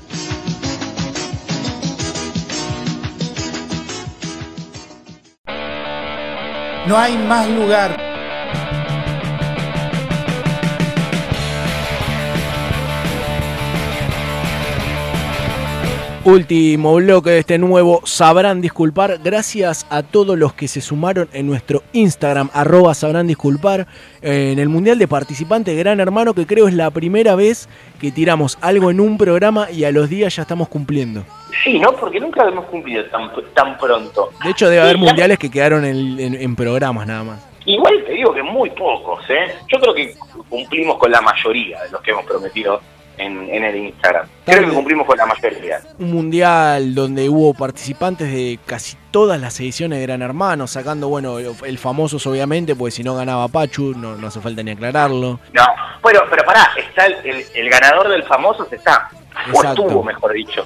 No 6.88 6.98
hay 6.98 7.18
más 7.18 7.50
lugar. 7.50 8.07
Último 16.32 16.96
bloque 16.96 17.30
de 17.30 17.40
este 17.40 17.58
nuevo 17.58 18.02
Sabrán 18.04 18.60
Disculpar. 18.60 19.18
Gracias 19.24 19.88
a 19.90 20.04
todos 20.04 20.38
los 20.38 20.52
que 20.52 20.68
se 20.68 20.82
sumaron 20.82 21.30
en 21.32 21.48
nuestro 21.48 21.84
Instagram, 21.94 22.50
arroba 22.54 22.94
Sabrán 22.96 23.28
Disculpar, 23.28 23.88
eh, 24.22 24.50
en 24.52 24.60
el 24.60 24.68
Mundial 24.68 25.00
de 25.00 25.08
Participantes 25.08 25.78
Gran 25.78 26.02
Hermano, 26.02 26.34
que 26.34 26.46
creo 26.46 26.68
es 26.68 26.74
la 26.74 26.92
primera 26.92 27.36
vez 27.36 27.70
que 28.02 28.12
tiramos 28.12 28.58
algo 28.60 28.92
en 28.92 29.00
un 29.00 29.18
programa 29.18 29.72
y 29.72 29.86
a 29.86 29.92
los 29.94 30.10
días 30.10 30.36
ya 30.36 30.42
estamos 30.42 30.68
cumpliendo. 30.68 31.24
Sí, 31.64 31.80
¿no? 31.80 31.94
Porque 31.94 32.20
nunca 32.20 32.44
lo 32.44 32.52
hemos 32.52 32.66
cumplido 32.66 33.06
tan, 33.06 33.32
tan 33.54 33.78
pronto. 33.78 34.32
De 34.44 34.50
hecho, 34.50 34.68
debe 34.70 34.82
haber 34.82 34.98
mundiales 34.98 35.40
que 35.40 35.50
quedaron 35.50 35.86
en, 35.86 36.20
en- 36.20 36.36
en 36.36 36.56
programas 36.58 37.08
nada 37.08 37.24
más. 37.24 37.40
Igual 37.66 38.04
te 38.06 38.12
digo 38.12 38.34
que 38.34 38.44
muy 38.44 38.70
pocos, 38.72 39.24
¿eh? 39.30 39.56
Yo 39.72 39.80
creo 39.80 39.94
que 39.94 40.14
cumplimos 40.50 40.98
con 40.98 41.10
la 41.10 41.22
mayoría 41.22 41.82
de 41.84 41.90
los 41.92 42.02
que 42.02 42.12
hemos 42.12 42.26
prometido 42.26 42.82
en, 43.18 43.50
en 43.50 43.64
el 43.64 43.76
Instagram. 43.76 44.28
Creo 44.46 44.66
que 44.70 44.74
cumplimos 44.76 45.06
con 45.08 45.18
la 45.18 45.26
mayoría. 45.26 45.80
Un 46.00 46.12
mundial 46.12 46.94
donde 46.96 47.30
hubo 47.30 47.54
participantes 47.54 48.32
de 48.32 48.60
casi 48.66 48.96
todas 49.12 49.40
las 49.42 49.60
ediciones 49.60 50.00
de 50.00 50.06
Gran 50.06 50.22
Hermano, 50.22 50.68
sacando, 50.68 51.10
bueno, 51.10 51.38
el 51.40 51.78
famosos 51.78 52.26
obviamente, 52.28 52.76
porque 52.76 52.92
si 52.92 53.04
no 53.04 53.16
ganaba 53.16 53.48
Pachu, 53.48 53.94
no, 53.98 54.16
no 54.16 54.28
hace 54.28 54.40
falta 54.40 54.62
ni 54.64 54.72
aclararlo. 54.72 55.40
No, 55.54 55.64
bueno, 56.02 56.22
pero 56.30 56.44
pará, 56.46 56.70
está 56.78 57.06
el, 57.08 57.16
el- 57.26 57.46
el 57.56 57.70
ganador 57.70 58.10
del 58.10 58.24
famoso 58.24 58.68
está, 58.72 59.10
o 59.48 59.50
Exacto. 59.50 59.84
estuvo, 59.88 60.04
mejor 60.04 60.34
dicho. 60.34 60.64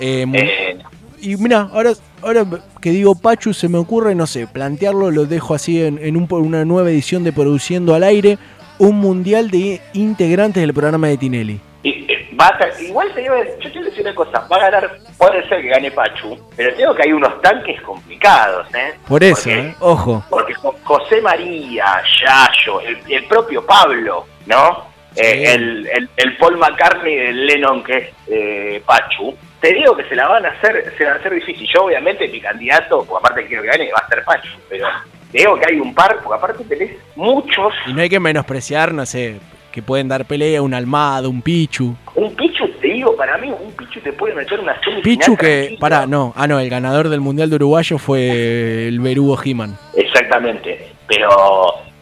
Eh, 0.00 0.24
Eh, 0.32 0.78
Y 1.20 1.36
mira, 1.36 1.68
ahora, 1.72 1.90
ahora 2.22 2.44
que 2.80 2.90
digo 2.90 3.16
Pachu, 3.16 3.52
se 3.52 3.68
me 3.68 3.76
ocurre, 3.78 4.14
no 4.14 4.28
sé, 4.28 4.46
plantearlo, 4.46 5.10
lo 5.10 5.26
dejo 5.26 5.52
así 5.52 5.82
en, 5.84 5.98
en 5.98 6.16
un- 6.16 6.28
una 6.30 6.64
nueva 6.64 6.90
edición 6.90 7.24
de 7.24 7.32
Produciendo 7.32 7.92
al 7.96 8.04
Aire, 8.04 8.38
un 8.78 8.96
mundial 8.98 9.50
de 9.50 9.80
integrantes 9.94 10.60
del 10.62 10.72
programa 10.74 11.08
de 11.08 11.16
Tinelli. 11.16 11.60
y, 11.82 11.90
eh, 12.12 12.28
va 12.40 12.48
a 12.48 12.82
igual 12.82 13.12
te 13.14 13.20
digo, 13.20 13.34
yo 13.60 13.72
te 13.72 13.82
decir 13.82 14.00
una 14.02 14.14
cosa, 14.14 14.46
va 14.50 14.56
a 14.56 14.70
ganar, 14.70 14.98
puede 15.16 15.48
ser 15.48 15.62
que 15.62 15.68
gane 15.68 15.90
Pachu, 15.90 16.36
pero 16.56 16.70
te 16.70 16.76
digo 16.78 16.94
que 16.94 17.02
hay 17.02 17.12
unos 17.12 17.40
tanques 17.42 17.80
complicados, 17.82 18.66
¿eh? 18.74 18.94
Por 19.06 19.22
eso, 19.24 19.34
Porque- 19.44 19.58
¿eh? 19.60 19.74
ojo. 19.80 20.24
Porque 20.30 20.54
Jo- 20.54 20.76
José 20.84 21.20
María, 21.20 22.02
Yayo, 22.20 22.80
el, 22.80 22.98
el 23.08 23.24
propio 23.26 23.64
Pablo, 23.66 24.26
¿no? 24.46 24.86
Eh, 25.16 25.52
el, 25.54 25.86
el, 25.88 26.08
el 26.16 26.36
Paul 26.36 26.58
McCartney 26.58 27.16
del 27.16 27.46
Lennon 27.46 27.82
que 27.82 27.96
es 27.96 28.08
eh, 28.28 28.82
Pachu, 28.86 29.36
te 29.60 29.72
digo 29.72 29.96
que 29.96 30.04
se 30.04 30.14
la 30.14 30.28
van 30.28 30.46
a 30.46 30.50
hacer, 30.50 30.94
se 30.96 31.02
la 31.02 31.10
van 31.10 31.16
a 31.18 31.20
hacer 31.20 31.34
difícil. 31.34 31.66
Yo 31.74 31.84
obviamente 31.86 32.28
mi 32.28 32.40
candidato, 32.40 33.04
aparte 33.16 33.46
quiero 33.46 33.62
que 33.62 33.68
gane, 33.68 33.90
va 33.92 33.98
a 34.04 34.08
ser 34.08 34.22
Pachu, 34.24 34.48
pero 34.68 34.86
digo 35.32 35.56
que 35.56 35.72
hay 35.72 35.80
un 35.80 35.94
par, 35.94 36.18
porque 36.22 36.36
aparte 36.36 36.64
tenés 36.64 36.96
muchos, 37.16 37.72
Y 37.86 37.92
no 37.92 38.02
hay 38.02 38.08
que 38.08 38.20
menospreciar, 38.20 38.92
no 38.92 39.04
sé, 39.06 39.36
que 39.72 39.82
pueden 39.82 40.08
dar 40.08 40.24
pelea, 40.24 40.62
un 40.62 40.74
Almado, 40.74 41.30
un 41.30 41.42
Pichu. 41.42 41.94
un 42.14 42.34
Pichu, 42.34 42.68
te 42.80 42.88
digo, 42.88 43.14
para 43.16 43.36
mí 43.38 43.50
un 43.50 43.72
Pichu 43.72 44.00
te 44.00 44.12
puede 44.12 44.34
meter 44.34 44.58
una 44.60 44.74
semifinal 44.80 45.02
Pichu 45.02 45.36
que, 45.36 45.76
pará, 45.78 46.06
no, 46.06 46.32
ah 46.36 46.46
no, 46.46 46.58
el 46.58 46.70
ganador 46.70 47.08
del 47.08 47.20
Mundial 47.20 47.50
de 47.50 47.56
Uruguayo 47.56 47.98
fue 47.98 48.88
el 48.88 49.00
Berugo 49.00 49.38
He-Man. 49.42 49.76
Exactamente, 49.94 50.88
pero, 51.06 51.30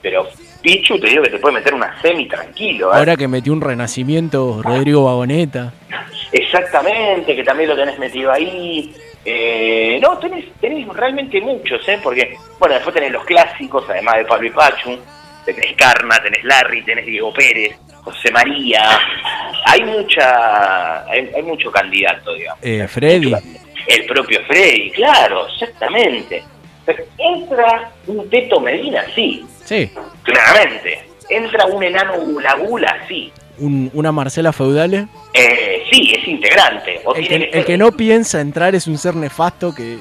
pero 0.01 0.27
Pichu 0.63 0.99
te 0.99 1.09
digo 1.09 1.23
que 1.23 1.31
te 1.31 1.39
puede 1.39 1.55
meter 1.55 1.75
una 1.75 2.01
semi 2.01 2.27
tranquilo, 2.29 2.93
¿eh? 2.93 2.97
Ahora 2.97 3.17
que 3.17 3.29
metió 3.29 3.53
un 3.53 3.61
renacimiento 3.61 4.61
Rodrigo 4.63 5.05
Vagoneta. 5.05 5.73
Exactamente, 6.33 7.37
que 7.37 7.45
también 7.45 7.69
lo 7.71 7.77
tenés 7.77 7.99
metido 7.99 8.33
ahí. 8.33 8.93
Eh, 9.29 9.99
no, 10.01 10.17
tenés, 10.19 10.45
tenés 10.61 10.87
realmente 10.89 11.41
muchos, 11.41 11.87
¿eh? 11.89 11.99
Porque, 12.01 12.37
bueno, 12.61 12.77
después 12.77 12.95
tenés 12.95 13.11
los 13.11 13.25
clásicos, 13.25 13.85
además 13.91 14.19
de 14.19 14.25
Pablo 14.25 14.47
y 14.47 14.51
Pachu. 14.51 14.99
Tenés 15.45 15.75
Karma, 15.77 16.21
tenés 16.23 16.45
Larry, 16.45 16.83
tenés 16.83 17.07
Diego 17.07 17.33
Pérez, 17.33 17.77
José 18.03 18.31
María. 18.31 19.01
Hay 19.65 19.83
mucha, 19.83 21.05
hay, 21.11 21.31
hay 21.35 21.43
mucho 21.43 21.71
candidato, 21.71 22.35
digamos. 22.35 22.65
Eh, 22.65 22.87
Freddy. 22.89 23.35
El 23.87 24.07
propio 24.07 24.41
Freddy, 24.47 24.91
claro, 24.91 25.47
exactamente. 25.49 26.43
Pero 26.85 27.05
entra 27.19 27.91
un 28.07 28.29
Teto 28.31 28.61
Medina, 28.61 29.05
sí, 29.15 29.45
Sí, 29.67 29.91
claramente. 30.23 31.05
Entra 31.29 31.67
un 31.67 31.83
enano 31.83 32.21
Gula 32.21 32.55
Gula, 32.55 33.05
sí. 33.09 33.33
Un- 33.59 33.91
una 33.95 34.13
Marcela 34.13 34.53
Feudale. 34.53 35.09
Eh, 35.35 35.83
sí, 35.91 36.13
es 36.17 36.27
integrante. 36.29 37.01
O 37.05 37.15
El 37.15 37.23
que, 37.23 37.29
que 37.29 37.45
el 37.45 37.51
ser- 37.53 37.65
que 37.65 37.79
no 37.79 37.93
piensa 37.93 38.41
entrar 38.41 38.75
es 38.75 38.87
un 38.87 38.99
ser 38.99 39.15
nefasto 39.17 39.75
que 39.75 39.99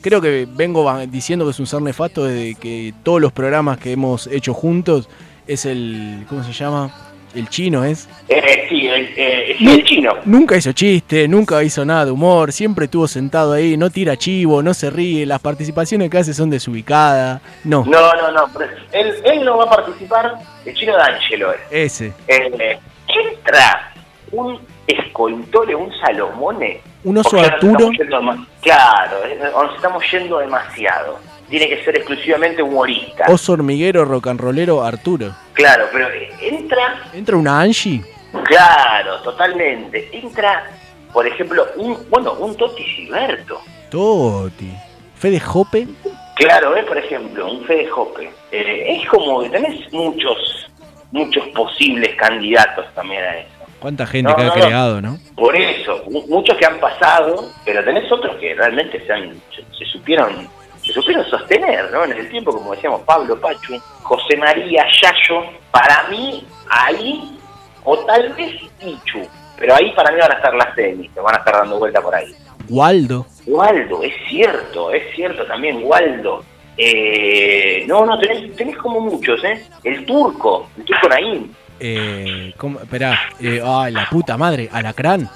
creo 0.00 0.20
que 0.20 0.46
vengo 0.50 0.90
diciendo 1.06 1.44
que 1.44 1.50
es 1.52 1.60
un 1.60 1.66
ser 1.66 1.82
nefasto 1.82 2.24
desde 2.24 2.54
que 2.54 2.94
todos 3.02 3.20
los 3.20 3.32
programas 3.32 3.78
que 3.78 3.92
hemos 3.92 4.26
hecho 4.28 4.54
juntos 4.54 5.08
es 5.46 5.66
el 5.66 6.24
¿cómo 6.28 6.42
se 6.44 6.52
llama? 6.52 6.90
El 7.32 7.48
chino 7.48 7.84
es. 7.84 8.08
Eh, 8.28 8.66
sí, 8.68 8.88
el, 8.88 9.08
eh, 9.16 9.54
sí, 9.56 9.64
el 9.70 9.84
chino. 9.84 10.12
Nunca 10.24 10.56
hizo 10.56 10.72
chiste, 10.72 11.28
nunca 11.28 11.62
hizo 11.62 11.84
nada 11.84 12.06
de 12.06 12.10
humor, 12.10 12.50
siempre 12.50 12.86
estuvo 12.86 13.06
sentado 13.06 13.52
ahí, 13.52 13.76
no 13.76 13.88
tira 13.88 14.16
chivo, 14.16 14.64
no 14.64 14.74
se 14.74 14.90
ríe, 14.90 15.24
las 15.26 15.38
participaciones 15.38 16.10
que 16.10 16.18
hace 16.18 16.34
son 16.34 16.50
desubicadas. 16.50 17.40
No, 17.62 17.84
No, 17.86 18.14
no, 18.16 18.32
no. 18.32 18.46
pero 18.58 18.72
Él, 18.90 19.14
él 19.24 19.44
no 19.44 19.58
va 19.58 19.64
a 19.64 19.70
participar. 19.70 20.38
El 20.64 20.74
chino 20.74 20.96
D'Angelo 20.96 21.52
es. 21.52 21.60
ese. 21.70 22.12
Eh, 22.28 22.78
entra 23.08 23.92
un 24.32 24.60
escoltole, 24.86 25.74
un 25.74 25.92
Salomone. 26.00 26.80
Un 27.04 27.18
oso 27.18 27.38
Arturo. 27.38 27.90
estamos 27.98 28.36
Claro, 28.60 29.24
eh, 29.24 29.38
nos 29.38 29.74
estamos 29.74 30.04
yendo 30.10 30.38
demasiado. 30.38 31.18
Tiene 31.48 31.68
que 31.68 31.82
ser 31.82 31.96
exclusivamente 31.96 32.62
humorista. 32.62 33.24
Oso 33.28 33.52
hormiguero, 33.52 34.04
rock 34.04 34.28
and 34.28 34.40
rollero, 34.40 34.82
Arturo. 34.84 35.34
Claro, 35.54 35.86
pero 35.92 36.08
eh, 36.08 36.30
entra 36.40 37.02
¿Entra 37.12 37.36
una 37.36 37.60
Angie? 37.60 38.04
Claro, 38.44 39.20
totalmente. 39.22 40.08
Entra, 40.12 40.70
por 41.12 41.26
ejemplo, 41.26 41.66
un, 41.76 41.98
bueno, 42.08 42.34
un 42.34 42.56
Toti 42.56 42.84
Silberto. 42.84 43.60
Toti. 43.90 44.72
Fede 45.16 45.40
Jope. 45.40 45.88
Claro, 46.36 46.76
¿eh? 46.76 46.84
por 46.84 46.96
ejemplo, 46.96 47.50
un 47.50 47.64
Fede 47.64 47.88
Jope. 47.88 48.30
Eh, 48.52 48.96
es 49.00 49.08
como 49.08 49.42
que 49.42 49.50
tenés 49.50 49.92
muchos, 49.92 50.70
muchos 51.12 51.46
posibles 51.48 52.14
candidatos 52.16 52.86
también 52.94 53.22
a 53.22 53.36
eso. 53.38 53.48
¿Cuánta 53.80 54.06
gente 54.06 54.30
No, 54.30 54.36
que 54.36 54.42
ha 54.42 54.46
no, 54.46 54.52
creado, 54.52 55.00
no? 55.00 55.18
Por 55.36 55.56
eso, 55.56 56.02
mu- 56.10 56.26
muchos 56.28 56.56
que 56.58 56.66
han 56.66 56.78
pasado, 56.80 57.50
pero 57.64 57.82
tenés 57.84 58.10
otros 58.12 58.36
que 58.36 58.54
realmente 58.54 59.04
se, 59.06 59.12
han, 59.12 59.40
se, 59.54 59.62
se 59.76 59.84
supieron 59.90 60.48
se 60.84 60.94
supieron 60.94 61.24
sostener, 61.26 61.90
¿no? 61.92 62.04
En 62.04 62.12
el 62.12 62.28
tiempo, 62.30 62.52
como 62.52 62.72
decíamos, 62.74 63.02
Pablo 63.02 63.38
Pachu, 63.38 63.78
José 64.02 64.34
María 64.38 64.86
Yayo, 65.02 65.44
para 65.70 66.08
mí, 66.08 66.42
ahí, 66.70 67.38
o 67.84 67.98
tal 67.98 68.32
vez 68.32 68.54
Pichu, 68.80 69.28
pero 69.58 69.74
ahí 69.74 69.92
para 69.94 70.10
mí 70.10 70.18
van 70.18 70.32
a 70.32 70.36
estar 70.36 70.54
las 70.54 70.74
semis, 70.74 71.10
que 71.12 71.20
van 71.20 71.34
a 71.34 71.38
estar 71.38 71.54
dando 71.54 71.78
vuelta 71.78 72.00
por 72.00 72.14
ahí. 72.14 72.34
Waldo. 72.70 73.26
Waldo, 73.46 74.02
es 74.02 74.14
cierto, 74.30 74.90
es 74.90 75.02
cierto 75.14 75.44
también, 75.46 75.80
Waldo. 75.84 76.42
Eh, 76.82 77.84
no, 77.86 78.06
no, 78.06 78.18
tenés, 78.18 78.56
tenés 78.56 78.76
como 78.78 79.00
muchos, 79.00 79.42
¿eh? 79.44 79.66
El 79.84 80.06
turco, 80.06 80.70
el 80.78 80.84
turco 80.84 81.08
Naim, 81.10 81.52
Eh, 81.78 82.54
¿cómo? 82.56 82.80
Esperá. 82.80 83.18
Eh, 83.40 83.60
ay, 83.64 83.92
la 83.92 84.06
puta 84.08 84.36
madre. 84.38 84.68
Alacrán. 84.72 85.28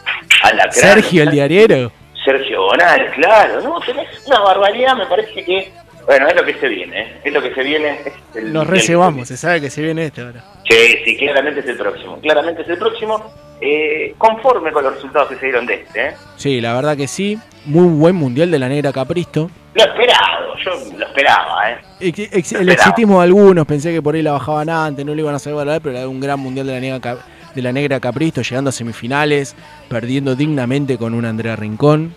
Alacrán. 0.42 0.72
Sergio 0.72 1.22
el 1.24 1.30
diariero. 1.30 1.92
Sergio 2.24 2.62
Bonal, 2.62 3.10
claro, 3.16 3.60
no, 3.60 3.78
tenés 3.80 4.06
una 4.26 4.40
barbaridad, 4.40 4.96
me 4.96 5.04
parece 5.06 5.44
que, 5.44 5.70
bueno, 6.06 6.26
es 6.28 6.34
lo 6.34 6.44
que 6.46 6.54
se 6.54 6.68
viene, 6.68 7.00
¿eh? 7.02 7.20
es 7.24 7.32
lo 7.34 7.42
que 7.42 7.52
se 7.54 7.62
viene. 7.62 7.98
Es 8.06 8.14
el, 8.36 8.50
Nos 8.52 8.62
el- 8.64 8.68
recebamos, 8.70 9.28
se 9.28 9.36
sabe 9.36 9.60
que 9.60 9.68
se 9.68 9.82
viene 9.82 10.06
este 10.06 10.22
ahora. 10.22 10.42
Sí, 10.66 10.96
sí, 11.04 11.16
claramente 11.18 11.60
es 11.60 11.66
el 11.66 11.76
próximo, 11.76 12.18
claramente 12.22 12.62
es 12.62 12.68
el 12.70 12.78
próximo, 12.78 13.22
eh, 13.60 14.14
conforme 14.18 14.72
con 14.72 14.84
los 14.84 14.94
resultados 14.94 15.28
que 15.28 15.36
se 15.36 15.46
dieron 15.46 15.66
de 15.66 15.74
este, 15.74 16.08
¿eh? 16.08 16.12
Sí, 16.36 16.60
la 16.60 16.74
verdad 16.74 16.96
que 16.96 17.06
sí. 17.06 17.38
Muy 17.66 17.86
buen 17.88 18.14
mundial 18.16 18.50
de 18.50 18.58
la 18.58 18.68
negra 18.68 18.92
Capristo. 18.92 19.50
Lo 19.74 19.82
esperado, 19.84 20.54
yo 20.62 20.70
lo 20.98 21.06
esperaba, 21.06 21.70
¿eh? 21.70 21.76
Ex- 22.00 22.18
ex- 22.32 22.52
Lo 22.52 22.60
el 22.60 22.68
exitismo 22.70 23.18
de 23.20 23.24
algunos, 23.24 23.66
pensé 23.66 23.92
que 23.92 24.02
por 24.02 24.14
ahí 24.14 24.22
la 24.22 24.32
bajaban 24.32 24.68
antes, 24.68 25.04
no 25.04 25.14
le 25.14 25.22
iban 25.22 25.34
a 25.34 25.38
saber 25.38 25.56
valorar, 25.56 25.80
pero 25.80 25.96
era 25.96 26.08
un 26.08 26.20
gran 26.20 26.38
mundial 26.38 26.66
de 26.66 26.74
la 26.74 26.80
negra, 26.80 27.00
Cap- 27.00 27.20
de 27.54 27.62
la 27.62 27.72
negra 27.72 27.98
Capristo, 28.00 28.42
llegando 28.42 28.68
a 28.68 28.72
semifinales, 28.72 29.56
perdiendo 29.88 30.34
dignamente 30.36 30.98
con 30.98 31.14
un 31.14 31.24
Andrea 31.24 31.56
Rincón. 31.56 32.14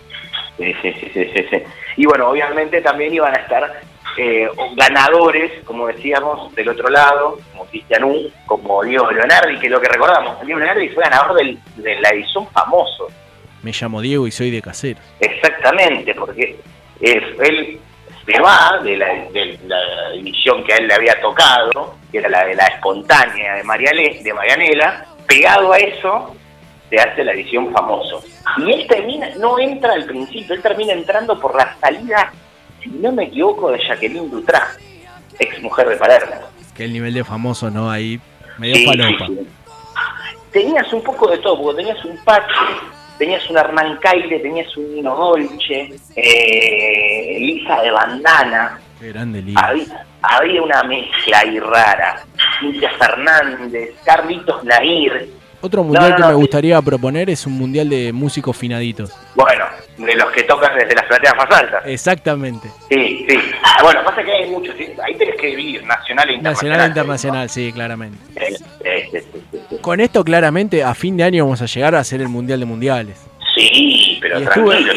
Sí, 0.58 0.74
sí, 0.82 0.92
sí, 1.00 1.10
sí, 1.14 1.26
sí. 1.50 1.58
Y 1.98 2.06
bueno, 2.06 2.28
obviamente 2.30 2.82
también 2.82 3.14
iban 3.14 3.34
a 3.34 3.40
estar 3.40 3.82
eh, 4.18 4.50
ganadores, 4.76 5.64
como 5.64 5.88
decíamos, 5.88 6.54
del 6.56 6.70
otro 6.70 6.90
lado, 6.90 7.38
como 7.52 7.66
Cristianú, 7.66 8.30
como 8.46 8.84
Diego 8.84 9.12
Leonardi, 9.12 9.60
que 9.60 9.70
lo 9.70 9.80
que 9.80 9.88
recordamos, 9.90 10.40
Diego 10.46 10.60
Leonardi 10.60 10.90
fue 10.90 11.04
ganador 11.04 11.36
del- 11.38 11.60
de 11.76 11.96
la 12.02 12.10
edición 12.10 12.48
famoso. 12.50 13.08
Me 13.64 13.72
llamo 13.72 14.02
Diego 14.02 14.28
y 14.28 14.32
soy 14.32 14.52
de 14.52 14.62
Casero. 14.62 15.00
Exactamente, 15.20 16.14
porque 16.16 16.60
eh, 17.02 17.36
él 17.42 17.80
se 18.26 18.42
va 18.42 18.80
de 18.84 18.98
la, 18.98 19.08
de 19.32 19.58
la 19.68 20.12
división 20.14 20.64
que 20.64 20.74
a 20.74 20.78
él 20.78 20.88
le 20.88 20.94
había 20.94 21.20
tocado 21.22 21.96
que 22.12 22.18
era 22.20 22.30
la 22.30 22.46
de 22.46 22.56
la 22.56 22.66
espontánea 22.68 23.56
de, 23.56 23.64
Mariale, 23.64 24.20
de 24.24 24.34
Marianela, 24.34 25.06
pegado 25.28 25.74
a 25.74 25.78
eso 25.78 26.36
se 26.90 26.96
hace 26.98 27.24
la 27.24 27.34
edición 27.34 27.72
famoso. 27.74 28.24
Y 28.58 28.72
él 28.72 28.88
termina, 28.88 29.30
no 29.38 29.60
entra 29.60 29.94
al 29.94 30.06
principio, 30.06 30.56
él 30.56 30.62
termina 30.62 30.94
entrando 30.94 31.38
por 31.40 31.54
la 31.56 31.76
salida, 31.82 32.32
si 32.92 32.98
no 33.00 33.12
me 33.12 33.26
equivoco, 33.26 33.72
de 33.72 33.80
Jacqueline 33.88 34.30
Dutra, 34.30 34.68
ex 35.40 35.62
mujer 35.62 35.90
de 35.90 35.96
Palermo. 35.98 36.36
Que 36.76 36.86
el 36.86 36.94
nivel 36.94 37.14
de 37.14 37.24
famoso, 37.24 37.70
¿no? 37.70 37.90
Ahí 37.90 38.20
medio 38.58 38.76
Sí, 38.76 38.86
sí. 39.28 39.48
Tenías 40.52 40.92
un 40.94 41.04
poco 41.04 41.30
de 41.30 41.38
todo, 41.40 41.62
porque 41.62 41.84
tenías 41.84 42.04
un 42.06 42.18
Pache, 42.24 42.48
tenías 43.18 43.48
un 43.50 43.58
Hernán 43.58 43.98
Caire, 43.98 44.40
tenías 44.40 44.76
un 44.78 44.96
Nino 44.96 45.16
Dolce, 45.16 45.94
eh, 46.16 47.38
Lisa 47.40 47.82
de 47.82 47.92
Bandana, 47.92 48.80
Qué 49.00 49.10
grande 49.10 49.42
lío. 49.42 49.56
había, 49.60 50.06
había 50.22 50.62
una 50.64 50.84
mezcla 50.84 51.40
ahí 51.40 51.60
rara. 51.60 52.24
Cintia 52.60 52.90
Fernández, 52.98 53.94
Carlitos 54.04 54.64
Nair, 54.64 55.30
Otro 55.62 55.84
mundial 55.84 56.12
no, 56.12 56.16
que 56.16 56.22
no, 56.24 56.28
me 56.30 56.34
gustaría 56.36 56.82
proponer 56.82 57.30
es 57.30 57.46
un 57.46 57.54
mundial 57.54 57.90
de 57.90 58.12
músicos 58.14 58.58
finaditos. 58.58 59.12
bueno, 59.36 59.66
de 59.98 60.16
los 60.16 60.32
que 60.32 60.44
tocan 60.44 60.78
desde 60.78 60.96
las 60.96 61.06
plateas 61.06 61.34
más 61.36 61.60
altas. 61.60 61.84
Exactamente. 61.86 62.70
Sí, 62.90 63.26
sí. 63.28 63.38
Ah, 63.64 63.80
Bueno, 63.84 64.02
pasa 64.06 64.24
que 64.24 64.32
hay 64.32 64.50
muchos, 64.50 64.76
¿sí? 64.78 64.88
ahí 65.04 65.16
tenés 65.16 65.36
que 65.36 65.48
dividir 65.48 65.84
nacional 65.86 66.30
e 66.30 66.34
internacional. 66.34 66.44
Nacional 66.44 66.82
e 66.82 66.88
internacional, 66.88 67.50
sí, 67.50 67.72
claramente. 67.74 68.18
Eh, 68.36 68.56
eh. 68.84 69.24
Con 69.82 70.00
esto, 70.00 70.24
claramente, 70.24 70.84
a 70.84 70.94
fin 70.94 71.18
de 71.18 71.24
año 71.24 71.46
vamos 71.46 71.62
a 71.62 71.66
llegar 71.66 71.96
a 71.96 72.00
hacer 72.00 72.22
el 72.22 72.30
mundial 72.30 72.60
de 72.60 72.66
mundiales. 72.66 73.26
Sí, 73.56 74.20
pero 74.22 74.40
Y 74.40 74.44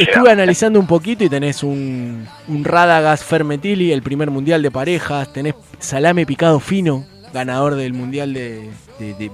estuve, 0.02 0.30
analizando 0.30 0.78
un 0.78 0.86
poquito 0.86 1.24
y 1.24 1.30
tenés 1.30 1.62
un, 1.62 2.28
un 2.48 2.64
Radagast 2.64 3.24
Fermetili, 3.24 3.90
el 3.92 4.02
primer 4.02 4.30
mundial 4.30 4.62
de 4.62 4.70
parejas. 4.70 5.32
Tenés 5.32 5.54
Salame 5.78 6.26
Picado 6.26 6.60
Fino, 6.60 7.06
ganador 7.32 7.74
del 7.74 7.92
mundial 7.92 8.34
de, 8.34 8.70
de. 8.98 9.30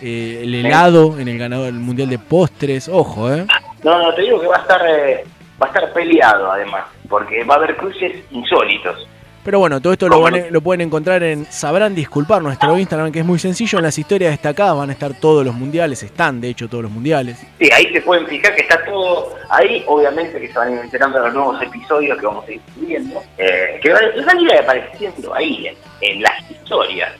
Eh, 0.00 0.40
el 0.44 0.54
helado 0.54 1.18
en 1.18 1.28
el 1.28 1.38
ganador 1.38 1.66
del 1.66 1.74
mundial 1.74 2.08
de 2.08 2.18
postres. 2.18 2.88
Ojo, 2.88 3.32
¿eh? 3.32 3.46
No, 3.82 3.98
no, 3.98 4.14
te 4.14 4.22
digo 4.22 4.40
que 4.40 4.46
va 4.46 4.56
a 4.56 4.60
estar 4.60 4.80
eh, 4.86 5.24
va 5.60 5.66
a 5.66 5.68
estar 5.70 5.92
peleado 5.92 6.50
además, 6.52 6.84
porque 7.08 7.44
va 7.44 7.54
a 7.54 7.56
haber 7.58 7.76
cruces 7.76 8.24
insólitos. 8.30 9.08
Pero 9.44 9.60
bueno, 9.60 9.80
todo 9.80 9.94
esto 9.94 10.08
lo, 10.08 10.16
¿Cómo 10.16 10.30
van 10.30 10.52
lo 10.52 10.60
pueden 10.60 10.82
encontrar 10.82 11.22
en 11.22 11.46
Sabrán 11.46 11.94
Disculpar, 11.94 12.42
nuestro 12.42 12.76
Instagram, 12.78 13.10
que 13.10 13.20
es 13.20 13.24
muy 13.24 13.38
sencillo. 13.38 13.78
En 13.78 13.84
las 13.84 13.98
historias 13.98 14.32
destacadas 14.32 14.76
van 14.76 14.90
a 14.90 14.92
estar 14.92 15.14
todos 15.18 15.42
los 15.42 15.54
mundiales, 15.54 16.02
están 16.02 16.40
de 16.40 16.48
hecho 16.48 16.68
todos 16.68 16.82
los 16.82 16.92
mundiales. 16.92 17.38
Sí, 17.58 17.70
ahí 17.72 17.90
se 17.90 18.02
pueden 18.02 18.26
fijar 18.26 18.54
que 18.54 18.62
está 18.62 18.84
todo 18.84 19.36
ahí, 19.48 19.82
obviamente 19.86 20.38
que 20.38 20.48
se 20.48 20.58
van 20.58 20.68
a 20.68 20.72
ir 20.72 20.78
enterando 20.80 21.18
de 21.18 21.24
los 21.26 21.34
nuevos 21.34 21.62
episodios 21.62 22.18
que 22.18 22.26
vamos 22.26 22.46
a 22.46 22.52
ir 22.52 22.60
subiendo, 22.74 23.22
eh, 23.38 23.80
que 23.80 23.90
van 23.90 24.02
van 24.26 24.36
a 24.36 24.40
ir 24.42 24.52
apareciendo 24.52 25.34
ahí 25.34 25.68
en, 26.00 26.22
las 26.22 26.50
historias, 26.50 27.12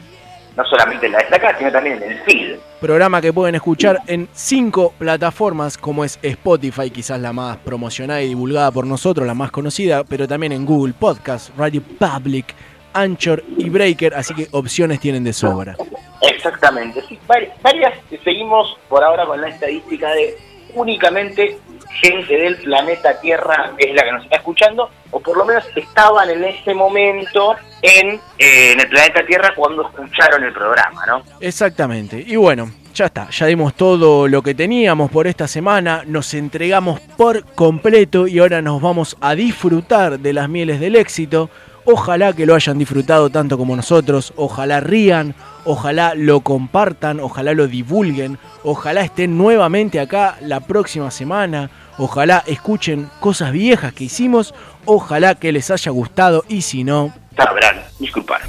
no 0.57 0.65
solamente 0.65 1.07
en 1.07 1.13
la 1.13 1.19
destacada, 1.19 1.59
sino 1.59 1.73
también 1.73 2.03
en 2.03 2.13
el 2.13 2.19
feed. 2.25 2.57
Programa 2.81 3.21
que 3.21 3.33
pueden 3.33 3.55
escuchar 3.57 3.99
en 4.07 4.29
cinco 4.33 4.95
plataformas, 4.99 5.77
como 5.77 6.05
es 6.05 6.19
Spotify, 6.23 6.91
quizás 6.91 7.21
la 7.21 7.33
más 7.33 7.57
promocionada 7.59 8.23
y 8.23 8.29
divulgada 8.29 8.71
por 8.71 8.87
nosotros, 8.87 9.27
la 9.27 9.35
más 9.35 9.51
conocida, 9.51 10.05
pero 10.05 10.29
también 10.29 10.53
en 10.53 10.65
Google 10.65 10.95
Podcast, 10.99 11.57
Radio 11.57 11.83
Public, 11.83 12.55
Anchor 12.93 13.43
y 13.57 13.69
Breaker, 13.69 14.15
así 14.15 14.35
que 14.35 14.49
opciones 14.53 15.01
tienen 15.01 15.25
de 15.25 15.33
sobra. 15.33 15.77
Exactamente, 16.23 17.03
sí, 17.09 17.19
vari- 17.29 17.51
varias 17.63 17.95
seguimos 18.25 18.77
por 18.89 19.03
ahora 19.05 19.27
con 19.27 19.41
la 19.41 19.49
estadística 19.49 20.11
de 20.13 20.37
únicamente 20.75 21.59
gente 21.91 22.37
del 22.37 22.57
planeta 22.57 23.21
Tierra 23.21 23.73
es 23.79 23.95
la 23.95 24.05
que 24.05 24.13
nos 24.13 24.25
está 24.25 24.37
escuchando, 24.37 24.91
o 25.11 25.21
por 25.21 25.37
lo 25.37 25.45
menos 25.45 25.65
estaban 25.75 26.31
en 26.31 26.45
ese 26.45 26.75
momento 26.75 27.57
en, 27.83 28.21
eh, 28.39 28.73
en 28.73 28.81
el 28.81 28.89
planeta 28.89 29.25
Tierra 29.27 29.53
cuando 29.55 29.83
escucharon 29.83 30.45
el 30.45 30.53
programa, 30.53 31.07
¿no? 31.07 31.23
Exactamente. 31.41 32.23
Y 32.27 32.37
bueno, 32.37 32.71
ya 32.95 33.07
está, 33.07 33.31
ya 33.31 33.47
dimos 33.47 33.75
todo 33.75 34.27
lo 34.27 34.43
que 34.43 34.55
teníamos 34.55 35.11
por 35.11 35.27
esta 35.27 35.47
semana, 35.47 36.03
nos 36.07 36.35
entregamos 36.35 37.01
por 37.17 37.45
completo 37.55 38.27
y 38.27 38.41
ahora 38.41 38.61
nos 38.61 38.83
vamos 38.83 39.17
a 39.21 39.35
disfrutar 39.35 40.19
de 40.19 40.33
las 40.33 40.49
mieles 40.49 40.81
del 40.81 40.97
éxito. 40.97 41.49
Ojalá 41.85 42.33
que 42.33 42.45
lo 42.45 42.55
hayan 42.55 42.77
disfrutado 42.77 43.31
tanto 43.31 43.57
como 43.57 43.75
nosotros, 43.77 44.33
ojalá 44.37 44.81
rían, 44.81 45.35
ojalá 45.69 46.15
lo 46.15 46.41
compartan, 46.41 47.21
ojalá 47.21 47.53
lo 47.53 47.67
divulguen, 47.67 48.39
ojalá 48.65 49.03
estén 49.03 49.37
nuevamente 49.37 50.01
acá 50.01 50.39
la 50.41 50.61
próxima 50.61 51.11
semana, 51.11 51.71
ojalá 51.99 52.43
escuchen 52.47 53.11
cosas 53.21 53.53
viejas 53.53 53.93
que 53.93 54.05
hicimos, 54.05 54.55
ojalá 54.87 55.35
que 55.35 55.53
les 55.53 55.71
haya 55.71 55.93
gustado 55.93 56.43
y 56.49 56.63
si 56.63 56.85
no, 56.85 57.13
Sabrán, 57.37 57.83
disculpar. 57.99 58.41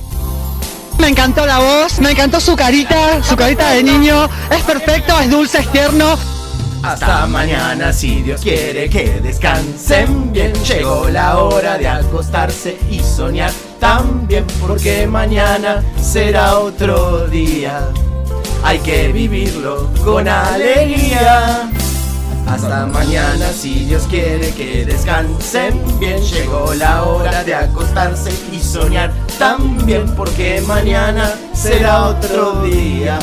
Me 0.97 1.09
encantó 1.09 1.45
la 1.45 1.59
voz, 1.59 1.99
me 1.99 2.11
encantó 2.11 2.39
su 2.39 2.55
carita, 2.55 3.21
su 3.21 3.35
carita 3.35 3.71
de 3.71 3.83
niño. 3.83 4.27
Es 4.49 4.63
perfecto, 4.63 5.19
es 5.19 5.29
dulce, 5.29 5.59
es 5.59 5.71
tierno. 5.71 6.17
Hasta 6.83 7.27
mañana 7.27 7.93
si 7.93 8.21
Dios 8.21 8.41
quiere 8.41 8.89
que 8.89 9.19
descansen 9.21 10.31
bien. 10.31 10.53
Llegó 10.63 11.07
la 11.09 11.37
hora 11.39 11.77
de 11.77 11.87
acostarse 11.87 12.77
y 12.89 12.99
soñar 12.99 13.51
también 13.79 14.45
porque 14.59 15.07
mañana 15.07 15.83
será 16.01 16.59
otro 16.59 17.27
día. 17.27 17.81
Hay 18.63 18.79
que 18.79 19.11
vivirlo 19.11 19.89
con 20.03 20.27
alegría. 20.27 21.69
Hasta 22.47 22.87
mañana 22.87 23.51
si 23.53 23.85
Dios 23.85 24.03
quiere 24.09 24.51
que 24.51 24.85
descansen 24.85 25.81
bien. 25.99 26.21
Llegó 26.21 26.73
la 26.73 27.03
hora 27.03 27.43
de 27.43 27.55
acostarse 27.55 28.31
y 28.51 28.59
soñar 28.59 29.13
también 29.37 30.13
porque 30.15 30.61
mañana 30.67 31.31
será 31.53 32.07
otro 32.07 32.63
día. 32.63 33.19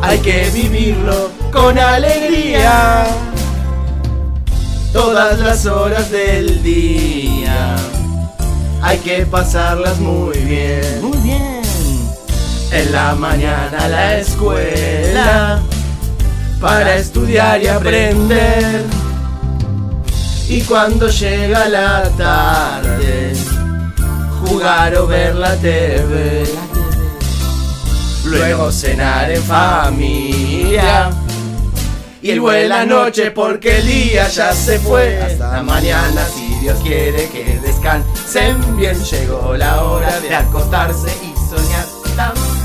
Hay 0.00 0.18
que 0.20 0.48
vivirlo 0.50 1.30
con 1.52 1.78
alegría. 1.78 3.06
Todas 4.92 5.38
las 5.40 5.66
horas 5.66 6.10
del 6.10 6.62
día. 6.62 7.76
Hay 8.80 8.98
que 8.98 9.26
pasarlas 9.26 9.98
muy 9.98 10.38
bien. 10.38 11.02
Muy 11.02 11.18
bien. 11.18 11.62
En 12.70 12.92
la 12.92 13.14
mañana 13.14 13.78
a 13.78 13.88
la 13.88 14.18
escuela. 14.18 15.62
Para 16.60 16.96
estudiar 16.96 17.62
y 17.62 17.66
aprender. 17.68 18.84
Y 20.48 20.62
cuando 20.62 21.08
llega 21.08 21.68
la 21.68 22.08
tarde, 22.16 23.34
jugar 24.40 24.96
o 24.96 25.06
ver 25.06 25.34
la 25.34 25.54
TV. 25.56 26.44
Luego 28.24 28.72
cenar 28.72 29.30
en 29.30 29.42
familia. 29.42 31.10
Y 32.20 32.38
buena 32.38 32.84
noche 32.84 33.30
porque 33.30 33.78
el 33.78 33.86
día 33.86 34.28
ya 34.28 34.52
se 34.52 34.78
fue. 34.80 35.20
Hasta 35.20 35.62
mañana 35.62 36.26
si 36.26 36.54
Dios 36.60 36.78
quiere 36.82 37.28
que 37.30 37.60
descansen 37.60 38.76
bien. 38.76 38.98
Llegó 39.04 39.56
la 39.56 39.84
hora 39.84 40.18
de 40.20 40.34
acostarse 40.34 41.10
y 41.22 41.34
soñar 41.48 41.86
también. 42.16 42.57